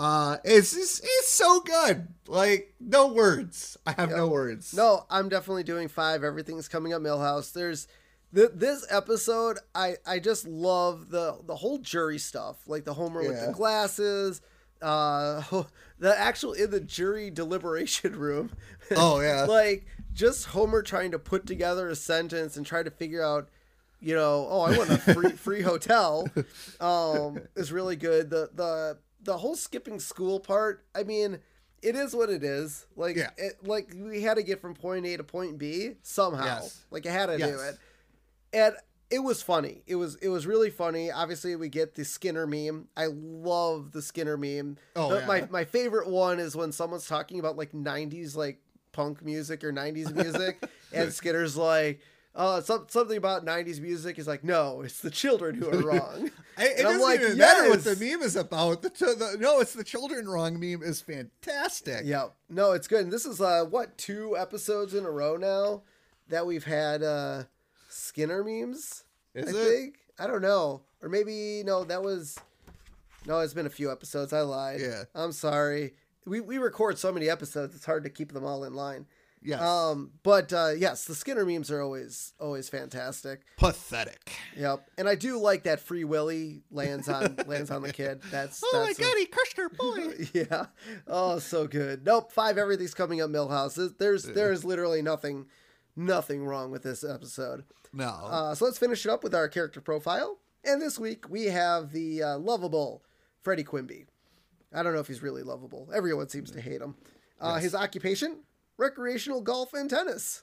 Uh, 0.00 0.38
it's 0.44 0.72
just, 0.72 1.04
it's 1.04 1.28
so 1.28 1.60
good. 1.60 2.08
Like 2.26 2.72
no 2.80 3.08
words. 3.08 3.76
I 3.86 3.92
have 3.92 4.08
no 4.08 4.28
words. 4.28 4.72
No, 4.72 5.04
I'm 5.10 5.28
definitely 5.28 5.62
doing 5.62 5.88
five. 5.88 6.24
Everything's 6.24 6.68
coming 6.68 6.94
up 6.94 7.02
Milhouse. 7.02 7.52
There's 7.52 7.86
th- 8.34 8.52
this 8.54 8.86
episode. 8.88 9.58
I 9.74 9.96
I 10.06 10.18
just 10.18 10.48
love 10.48 11.10
the 11.10 11.36
the 11.46 11.54
whole 11.54 11.76
jury 11.76 12.16
stuff, 12.16 12.66
like 12.66 12.86
the 12.86 12.94
Homer 12.94 13.20
with 13.20 13.44
the 13.44 13.52
glasses. 13.52 14.40
Uh, 14.80 15.42
the 15.98 16.18
actual 16.18 16.54
in 16.54 16.70
the 16.70 16.80
jury 16.80 17.30
deliberation 17.30 18.18
room. 18.18 18.52
Oh 18.96 19.20
yeah. 19.20 19.44
like 19.48 19.84
just 20.14 20.46
Homer 20.46 20.82
trying 20.82 21.10
to 21.10 21.18
put 21.18 21.44
together 21.44 21.90
a 21.90 21.94
sentence 21.94 22.56
and 22.56 22.64
try 22.64 22.82
to 22.82 22.90
figure 22.90 23.22
out, 23.22 23.50
you 24.00 24.14
know, 24.14 24.46
oh, 24.48 24.62
I 24.62 24.78
want 24.78 24.88
a 24.88 24.96
free 24.96 25.30
free 25.32 25.60
hotel. 25.60 26.26
Um, 26.80 27.42
is 27.54 27.70
really 27.70 27.96
good. 27.96 28.30
The 28.30 28.48
the 28.54 28.98
the 29.22 29.38
whole 29.38 29.56
skipping 29.56 30.00
school 30.00 30.40
part. 30.40 30.84
I 30.94 31.02
mean, 31.02 31.38
it 31.82 31.94
is 31.96 32.14
what 32.14 32.30
it 32.30 32.42
is. 32.44 32.86
Like 32.96 33.16
Yeah. 33.16 33.30
it, 33.36 33.66
like 33.66 33.92
we 33.96 34.22
had 34.22 34.34
to 34.34 34.42
get 34.42 34.60
from 34.60 34.74
point 34.74 35.06
A 35.06 35.16
to 35.16 35.24
point 35.24 35.58
B 35.58 35.92
somehow. 36.02 36.44
Yes. 36.44 36.84
Like 36.90 37.06
I 37.06 37.10
had 37.10 37.26
to 37.26 37.38
do 37.38 37.58
it, 37.60 37.78
and 38.52 38.74
it 39.10 39.18
was 39.20 39.42
funny. 39.42 39.82
It 39.86 39.96
was 39.96 40.14
it 40.16 40.28
was 40.28 40.46
really 40.46 40.70
funny. 40.70 41.10
Obviously, 41.10 41.56
we 41.56 41.68
get 41.68 41.94
the 41.94 42.04
Skinner 42.04 42.46
meme. 42.46 42.88
I 42.96 43.06
love 43.10 43.92
the 43.92 44.02
Skinner 44.02 44.36
meme. 44.36 44.76
Oh, 44.96 45.10
The- 45.10 45.20
yeah. 45.20 45.26
my 45.26 45.48
my 45.50 45.64
favorite 45.64 46.08
one 46.08 46.38
is 46.38 46.54
when 46.56 46.72
someone's 46.72 47.06
talking 47.06 47.40
about 47.40 47.56
like 47.56 47.72
'90s 47.72 48.36
like 48.36 48.60
punk 48.92 49.24
music 49.24 49.64
or 49.64 49.72
'90s 49.72 50.14
music, 50.14 50.62
and 50.92 51.12
Skinner's 51.12 51.56
like. 51.56 52.00
Uh, 52.34 52.60
some, 52.60 52.86
something 52.88 53.16
about 53.16 53.44
'90s 53.44 53.80
music 53.80 54.18
is 54.18 54.26
like, 54.28 54.44
no, 54.44 54.82
it's 54.82 55.00
the 55.00 55.10
children 55.10 55.56
who 55.56 55.68
are 55.68 55.78
wrong. 55.84 56.30
I- 56.56 56.64
It 56.66 56.78
I'm 56.78 56.84
doesn't 56.84 57.00
like, 57.02 57.20
even 57.20 57.38
matter 57.38 57.68
what 57.68 57.82
the 57.82 57.96
meme 57.96 58.22
is 58.22 58.36
about. 58.36 58.82
The, 58.82 58.88
the 58.90 59.36
no, 59.40 59.60
it's 59.60 59.72
the 59.72 59.82
children 59.84 60.28
wrong 60.28 60.54
meme 60.60 60.82
is 60.82 61.00
fantastic. 61.00 62.02
Yeah, 62.04 62.28
no, 62.48 62.72
it's 62.72 62.86
good. 62.86 63.02
And 63.04 63.12
this 63.12 63.26
is 63.26 63.40
uh, 63.40 63.64
what 63.68 63.98
two 63.98 64.36
episodes 64.38 64.94
in 64.94 65.04
a 65.04 65.10
row 65.10 65.36
now 65.36 65.82
that 66.28 66.46
we've 66.46 66.64
had 66.64 67.02
uh, 67.02 67.44
Skinner 67.88 68.44
memes. 68.44 69.04
Is 69.34 69.48
I 69.54 69.58
it? 69.58 69.64
think 69.64 69.98
I 70.18 70.26
don't 70.28 70.42
know, 70.42 70.82
or 71.02 71.08
maybe 71.08 71.62
no, 71.64 71.82
that 71.84 72.02
was 72.02 72.38
no. 73.26 73.40
It's 73.40 73.54
been 73.54 73.66
a 73.66 73.70
few 73.70 73.90
episodes. 73.90 74.32
I 74.32 74.42
lied. 74.42 74.80
Yeah. 74.80 75.04
I'm 75.16 75.32
sorry. 75.32 75.94
We 76.26 76.40
we 76.40 76.58
record 76.58 76.96
so 76.98 77.10
many 77.12 77.28
episodes. 77.28 77.74
It's 77.74 77.86
hard 77.86 78.04
to 78.04 78.10
keep 78.10 78.32
them 78.32 78.44
all 78.44 78.62
in 78.64 78.74
line. 78.74 79.06
Yes. 79.42 79.62
Um, 79.62 80.10
but 80.22 80.52
uh, 80.52 80.72
yes, 80.76 81.04
the 81.06 81.14
Skinner 81.14 81.46
memes 81.46 81.70
are 81.70 81.80
always 81.80 82.34
always 82.38 82.68
fantastic. 82.68 83.40
Pathetic. 83.56 84.32
Yep, 84.56 84.86
and 84.98 85.08
I 85.08 85.14
do 85.14 85.38
like 85.38 85.62
that 85.62 85.80
Free 85.80 86.04
Willy 86.04 86.62
lands 86.70 87.08
on 87.08 87.36
lands 87.46 87.70
on 87.70 87.80
the 87.82 87.92
kid. 87.92 88.20
That's 88.30 88.62
Oh 88.62 88.84
my 88.84 88.90
a- 88.90 88.94
god, 88.94 89.16
he 89.16 89.24
crushed 89.26 89.56
her 89.56 89.68
boy. 89.70 90.28
yeah. 90.34 90.66
Oh, 91.06 91.38
so 91.38 91.66
good. 91.66 92.04
Nope. 92.04 92.32
Five. 92.32 92.58
Everything's 92.58 92.92
coming 92.94 93.22
up. 93.22 93.30
Milhouse. 93.30 93.96
There's- 93.98 94.24
There's 94.24 94.64
literally 94.64 95.00
nothing, 95.00 95.46
nothing 95.96 96.44
wrong 96.44 96.70
with 96.70 96.82
this 96.82 97.02
episode. 97.02 97.64
no. 97.94 98.08
Uh, 98.08 98.54
so 98.54 98.66
let's 98.66 98.78
finish 98.78 99.06
it 99.06 99.10
up 99.10 99.24
with 99.24 99.34
our 99.34 99.48
character 99.48 99.80
profile. 99.80 100.38
And 100.64 100.82
this 100.82 100.98
week 100.98 101.30
we 101.30 101.46
have 101.46 101.92
the 101.92 102.22
uh, 102.22 102.38
lovable 102.38 103.02
Freddie 103.40 103.64
Quimby. 103.64 104.04
I 104.74 104.82
don't 104.82 104.92
know 104.92 105.00
if 105.00 105.06
he's 105.08 105.22
really 105.22 105.42
lovable. 105.42 105.88
Everyone 105.94 106.28
seems 106.28 106.50
to 106.50 106.60
hate 106.60 106.82
him. 106.82 106.94
Uh, 107.40 107.58
His 107.58 107.74
occupation: 107.74 108.40
recreational 108.80 109.40
golf 109.40 109.74
and 109.74 109.88
tennis. 109.88 110.42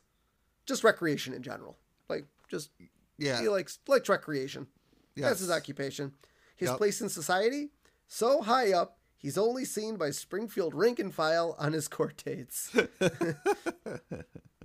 Just 0.66 0.84
recreation 0.84 1.34
in 1.34 1.42
general. 1.42 1.78
Like 2.10 2.26
just 2.50 2.70
yeah. 3.18 3.42
he 3.42 3.50
likes 3.50 3.80
likes 3.88 4.08
recreation. 4.08 4.68
That's 5.16 5.40
his 5.40 5.52
occupation. 5.52 6.14
His 6.56 6.70
Yep. 6.70 6.78
place 6.78 7.02
in 7.02 7.10
society, 7.10 7.72
so 8.08 8.42
high 8.42 8.72
up, 8.72 8.98
He's 9.18 9.38
only 9.38 9.66
seen 9.66 9.98
by 9.98 10.12
Springfield 10.12 10.76
rank 10.76 11.00
and 11.00 11.14
file 11.14 11.56
on 11.58 11.74
his 11.74 11.88
court 11.88 12.22
dates. 12.24 12.72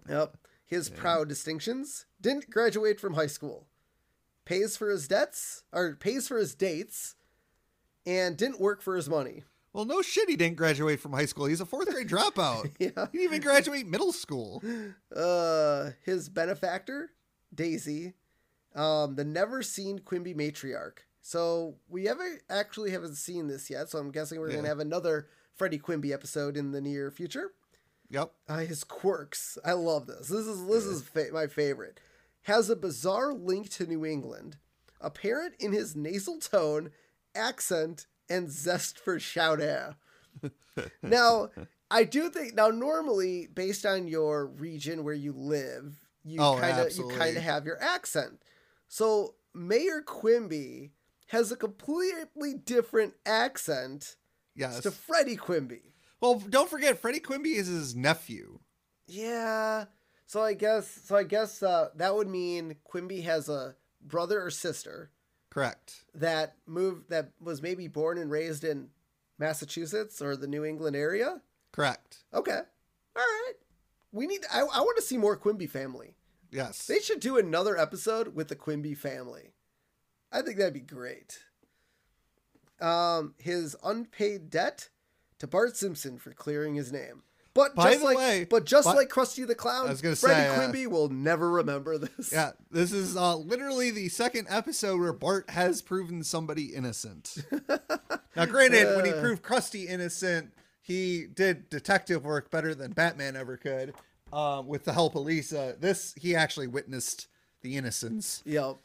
yep. 0.09 0.37
His 0.67 0.89
proud 0.89 1.29
distinctions 1.29 2.07
didn't 2.21 2.51
graduate 2.51 3.01
from 3.01 3.15
high 3.15 3.27
school, 3.27 3.67
pays 4.45 4.77
for 4.77 4.91
his 4.91 5.07
debts, 5.07 5.65
or 5.73 5.97
pays 5.97 6.29
for 6.29 6.39
his 6.39 6.55
dates, 6.55 7.15
and 8.07 8.37
didn't 8.37 8.61
work 8.61 8.81
for 8.81 8.97
his 8.97 9.09
money. 9.09 9.43
Well, 9.73 9.85
no 9.87 10.03
shit, 10.03 10.29
he 10.29 10.37
didn't 10.37 10.57
graduate 10.57 11.01
from 11.01 11.13
high 11.13 11.25
school. 11.27 11.47
He's 11.47 11.61
a 11.63 11.67
fourth 11.67 11.89
grade 11.91 12.09
dropout. 12.09 12.71
Yeah. 12.79 12.89
He 13.11 13.19
didn't 13.19 13.21
even 13.21 13.41
graduate 13.41 13.87
middle 13.87 14.13
school. 14.13 14.63
Uh, 15.15 15.91
his 16.05 16.29
benefactor, 16.29 17.11
Daisy, 17.55 18.15
um, 18.75 19.15
the 19.17 19.25
never 19.25 19.63
seen 19.63 19.99
Quimby 20.01 20.35
matriarch. 20.35 20.99
So 21.21 21.77
we 21.89 22.09
ever 22.09 22.41
actually 22.51 22.91
haven't 22.91 23.15
seen 23.17 23.47
this 23.47 23.71
yet. 23.71 23.89
So 23.89 23.99
I'm 23.99 24.11
guessing 24.11 24.41
we're 24.41 24.51
Yeah. 24.51 24.57
gonna 24.57 24.69
have 24.69 24.81
another 24.81 25.29
Freddie 25.55 25.79
Quimby 25.79 26.13
episode 26.13 26.57
in 26.57 26.73
the 26.73 26.81
near 26.81 27.11
future. 27.11 27.53
Yep. 28.11 28.33
Uh, 28.49 28.59
his 28.59 28.85
quirks. 28.85 29.57
I 29.65 29.73
love 29.73 30.07
this. 30.07 30.29
This 30.29 30.47
is 30.47 30.67
this 30.67 30.85
is 30.85 31.03
fa- 31.03 31.29
my 31.33 31.47
favorite. 31.47 32.01
Has 32.43 32.69
a 32.69 32.77
bizarre 32.77 33.33
link 33.33 33.69
to 33.71 33.87
New 33.87 34.05
England, 34.05 34.57
apparent 35.01 35.55
in 35.61 35.73
his 35.73 35.95
nasal 35.95 36.39
tone, 36.41 36.91
accent, 37.35 38.07
and 38.29 38.51
zest 38.51 38.99
for 38.99 39.19
shout 39.19 39.61
air. 39.61 39.97
now, 41.03 41.51
I 41.91 42.05
do 42.05 42.31
think 42.31 42.55
now 42.55 42.69
normally 42.69 43.47
based 43.53 43.85
on 43.85 44.09
your 44.09 44.47
region 44.47 45.05
where 45.05 45.15
you 45.15 45.33
live, 45.33 45.95
you 46.25 46.41
Oh, 46.41 46.57
kind 46.59 46.79
of 46.81 46.97
you 46.97 47.09
kind 47.17 47.37
of 47.37 47.43
have 47.43 47.67
your 47.67 47.81
accent. 47.83 48.41
So 48.89 49.35
Mayor 49.55 50.01
Quimby 50.03 50.93
has 51.29 51.53
a 51.53 51.57
completely 51.57 52.55
different 52.65 53.15
accent 53.27 54.17
Yes. 54.55 54.81
to 54.81 54.91
Freddie 54.91 55.37
Quimby. 55.37 55.95
well, 56.21 56.39
don't 56.39 56.69
forget, 56.69 56.99
Freddie 56.99 57.21
Quimby 57.21 57.57
is 57.57 57.67
his 57.69 57.95
nephew. 57.97 58.59
Yeah. 59.07 59.87
So 60.27 60.43
I 60.43 60.55
guess 60.55 60.89
so 61.05 61.17
I 61.17 61.25
guess 61.25 61.63
uh, 61.63 61.89
that 61.97 62.15
would 62.15 62.29
mean 62.29 62.77
Quimby 62.85 63.23
has 63.23 63.49
a 63.51 63.75
brother 64.01 64.43
or 64.43 64.51
sister 64.51 65.11
Correct. 65.53 66.07
that 66.15 66.55
moved 66.67 67.11
that 67.11 67.29
was 67.39 67.61
maybe 67.61 67.87
born 67.87 68.17
and 68.17 68.31
raised 68.31 68.65
in 68.65 68.89
Massachusetts 69.39 70.23
or 70.23 70.35
the 70.35 70.47
New 70.47 70.65
England 70.65 70.97
area. 70.97 71.43
Correct. 71.73 72.25
Okay. 72.33 72.61
All 73.17 73.23
right. 73.23 73.53
We 74.13 74.27
need 74.27 74.47
I, 74.51 74.61
I 74.61 74.81
want 74.81 74.97
to 74.97 75.03
see 75.03 75.19
more 75.19 75.37
Quimby 75.37 75.67
family. 75.67 76.15
Yes. 76.51 76.87
They 76.87 77.01
should 77.01 77.21
do 77.21 77.37
another 77.37 77.77
episode 77.77 78.35
with 78.35 78.49
the 78.49 78.57
Quimby 78.57 78.95
family. 78.95 79.53
I 80.33 80.41
think 80.41 80.57
that'd 80.57 80.73
be 80.73 80.81
great. 80.81 81.41
Um 82.81 83.35
his 83.37 83.77
unpaid 83.85 84.49
debt 84.49 84.89
to 85.39 85.47
Bart 85.47 85.77
Simpson 85.77 86.17
for 86.19 86.33
clearing 86.33 86.77
his 86.77 86.91
name. 86.91 87.25
But 87.55 87.75
By 87.75 87.91
just 87.91 87.99
the 88.01 88.05
like 88.07 88.17
way, 88.17 88.45
but 88.49 88.65
just 88.65 88.87
but- 88.87 88.97
like 88.97 89.09
Krusty 89.11 89.47
the 89.47 89.55
Clown, 89.55 89.87
I 89.87 89.91
was 89.91 90.01
gonna 90.01 90.17
Freddie 90.17 90.41
say, 90.41 90.49
uh, 90.49 90.55
Quimby 90.55 90.87
will 90.87 91.09
never 91.11 91.51
remember 91.51 91.99
this. 91.99 92.33
Yeah, 92.33 92.53
this 92.71 92.93
is 92.93 93.15
uh, 93.17 93.37
literally 93.37 93.91
the 93.91 94.09
second 94.09 94.47
episode 94.49 94.99
where 94.99 95.13
Bart 95.13 95.51
has 95.51 95.83
proven 95.83 96.25
somebody 96.25 96.75
innocent. 96.75 97.37
now, 98.37 98.47
granted, 98.47 98.97
when 98.97 99.05
he 99.05 99.11
Uh. 99.13 99.21
proved 99.21 99.43
Krusty 99.43 99.87
innocent, 99.87 100.53
he 100.81 101.27
did 101.27 101.69
detective 101.69 102.25
work 102.25 102.51
better 102.51 102.75
than 102.75 102.93
Batman 102.93 103.37
ever 103.37 103.57
could. 103.59 103.93
Uh, 104.33 104.63
with 104.67 104.85
the 104.85 104.95
help 104.95 105.15
of 105.15 105.25
Lisa, 105.25 105.77
this 105.79 106.15
he 106.19 106.35
actually 106.35 106.67
witnessed 106.69 107.27
the 107.61 107.77
innocence. 107.77 108.43
Yep. 108.47 108.77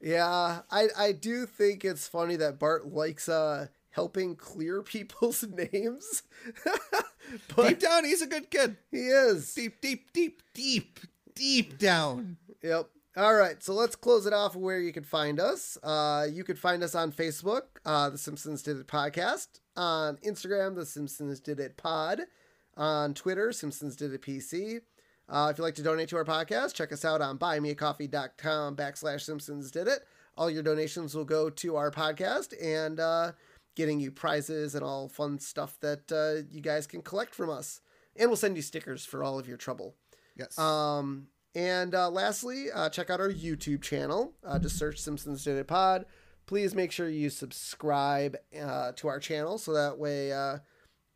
Yeah, 0.00 0.60
I 0.70 0.86
I 0.96 1.10
do 1.12 1.46
think 1.46 1.84
it's 1.84 2.06
funny 2.06 2.36
that 2.36 2.60
Bart 2.60 2.86
likes 2.86 3.28
uh 3.28 3.66
helping 3.90 4.36
clear 4.36 4.82
people's 4.84 5.42
names. 5.42 6.22
but 7.54 7.68
Deep 7.68 7.78
down, 7.80 8.04
he's 8.04 8.22
a 8.22 8.26
good 8.26 8.50
kid. 8.50 8.76
he 8.90 8.98
is. 9.08 9.52
Deep, 9.54 9.80
deep, 9.80 10.12
deep, 10.12 10.42
deep, 10.54 11.00
deep 11.34 11.78
down. 11.78 12.36
Yep. 12.62 12.88
All 13.16 13.34
right, 13.34 13.62
so 13.62 13.74
let's 13.74 13.94
close 13.94 14.26
it 14.26 14.32
off 14.32 14.56
where 14.56 14.80
you 14.80 14.92
can 14.92 15.04
find 15.04 15.38
us. 15.38 15.78
Uh, 15.84 16.26
you 16.28 16.42
can 16.42 16.56
find 16.56 16.82
us 16.82 16.96
on 16.96 17.12
Facebook, 17.12 17.62
uh, 17.84 18.10
The 18.10 18.18
Simpsons 18.18 18.60
Did 18.60 18.78
It 18.78 18.88
Podcast, 18.88 19.60
on 19.76 20.16
Instagram, 20.26 20.74
The 20.74 20.84
Simpsons 20.84 21.38
Did 21.38 21.60
It 21.60 21.76
Pod, 21.76 22.22
on 22.76 23.14
Twitter, 23.14 23.52
Simpsons 23.52 23.94
Did 23.94 24.12
It 24.12 24.22
PC. 24.22 24.80
Uh, 25.28 25.48
if 25.52 25.58
you'd 25.58 25.64
like 25.64 25.76
to 25.76 25.82
donate 25.84 26.08
to 26.08 26.16
our 26.16 26.24
podcast, 26.24 26.74
check 26.74 26.92
us 26.92 27.04
out 27.04 27.20
on 27.20 27.38
buymeacoffee.com 27.38 28.74
backslash 28.76 29.20
Simpsons 29.20 29.70
Did 29.70 29.86
It. 29.86 30.00
All 30.36 30.50
your 30.50 30.64
donations 30.64 31.14
will 31.14 31.24
go 31.24 31.48
to 31.48 31.76
our 31.76 31.92
podcast 31.92 32.52
and 32.60 32.98
uh, 32.98 33.30
getting 33.74 34.00
you 34.00 34.10
prizes 34.10 34.74
and 34.74 34.84
all 34.84 35.08
fun 35.08 35.38
stuff 35.38 35.78
that 35.80 36.12
uh, 36.12 36.46
you 36.50 36.60
guys 36.60 36.86
can 36.86 37.02
collect 37.02 37.34
from 37.34 37.50
us. 37.50 37.80
And 38.16 38.28
we'll 38.28 38.36
send 38.36 38.56
you 38.56 38.62
stickers 38.62 39.04
for 39.04 39.24
all 39.24 39.38
of 39.38 39.48
your 39.48 39.56
trouble. 39.56 39.96
Yes. 40.36 40.58
Um, 40.58 41.28
and 41.54 41.94
uh, 41.94 42.10
lastly, 42.10 42.66
uh, 42.72 42.88
check 42.88 43.10
out 43.10 43.20
our 43.20 43.30
YouTube 43.30 43.82
channel. 43.82 44.32
Uh, 44.44 44.58
just 44.58 44.78
search 44.78 44.98
Simpsons 44.98 45.44
Did 45.44 45.56
It 45.56 45.66
Pod. 45.66 46.06
Please 46.46 46.74
make 46.74 46.92
sure 46.92 47.08
you 47.08 47.30
subscribe 47.30 48.36
uh, 48.60 48.92
to 48.92 49.08
our 49.08 49.18
channel 49.18 49.58
so 49.58 49.72
that 49.72 49.98
way 49.98 50.32
uh, 50.32 50.58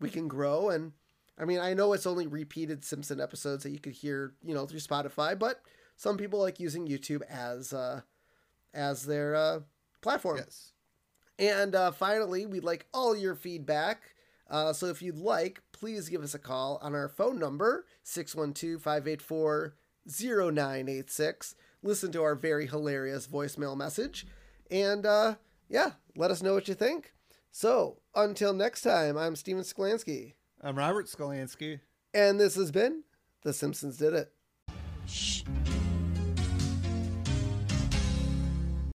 we 0.00 0.10
can 0.10 0.26
grow. 0.26 0.70
And 0.70 0.92
I 1.38 1.44
mean, 1.44 1.58
I 1.58 1.74
know 1.74 1.92
it's 1.92 2.06
only 2.06 2.26
repeated 2.26 2.84
Simpson 2.84 3.20
episodes 3.20 3.62
that 3.64 3.70
you 3.70 3.78
could 3.78 3.92
hear, 3.92 4.34
you 4.42 4.54
know, 4.54 4.66
through 4.66 4.80
Spotify, 4.80 5.38
but 5.38 5.60
some 5.96 6.16
people 6.16 6.40
like 6.40 6.60
using 6.60 6.86
YouTube 6.86 7.22
as 7.28 7.72
uh, 7.72 8.00
as 8.72 9.04
their 9.06 9.34
uh, 9.34 9.60
platform. 10.00 10.38
yes. 10.38 10.72
And 11.38 11.74
uh, 11.74 11.92
finally, 11.92 12.46
we'd 12.46 12.64
like 12.64 12.86
all 12.92 13.16
your 13.16 13.34
feedback. 13.34 14.14
Uh, 14.50 14.72
so 14.72 14.86
if 14.86 15.02
you'd 15.02 15.18
like, 15.18 15.62
please 15.72 16.08
give 16.08 16.22
us 16.22 16.34
a 16.34 16.38
call 16.38 16.78
on 16.82 16.94
our 16.94 17.08
phone 17.08 17.38
number, 17.38 17.86
612 18.02 18.82
584 18.82 19.74
0986. 20.06 21.54
Listen 21.82 22.10
to 22.12 22.22
our 22.22 22.34
very 22.34 22.66
hilarious 22.66 23.26
voicemail 23.26 23.76
message. 23.76 24.26
And 24.70 25.06
uh, 25.06 25.36
yeah, 25.68 25.92
let 26.16 26.30
us 26.30 26.42
know 26.42 26.54
what 26.54 26.68
you 26.68 26.74
think. 26.74 27.12
So 27.50 27.98
until 28.14 28.52
next 28.52 28.82
time, 28.82 29.16
I'm 29.16 29.36
Steven 29.36 29.62
Sklansky. 29.62 30.34
I'm 30.62 30.76
Robert 30.76 31.06
Skolansky. 31.06 31.80
And 32.14 32.40
this 32.40 32.56
has 32.56 32.70
been 32.70 33.04
The 33.42 33.52
Simpsons 33.52 33.96
Did 33.96 34.14
It. 34.14 35.67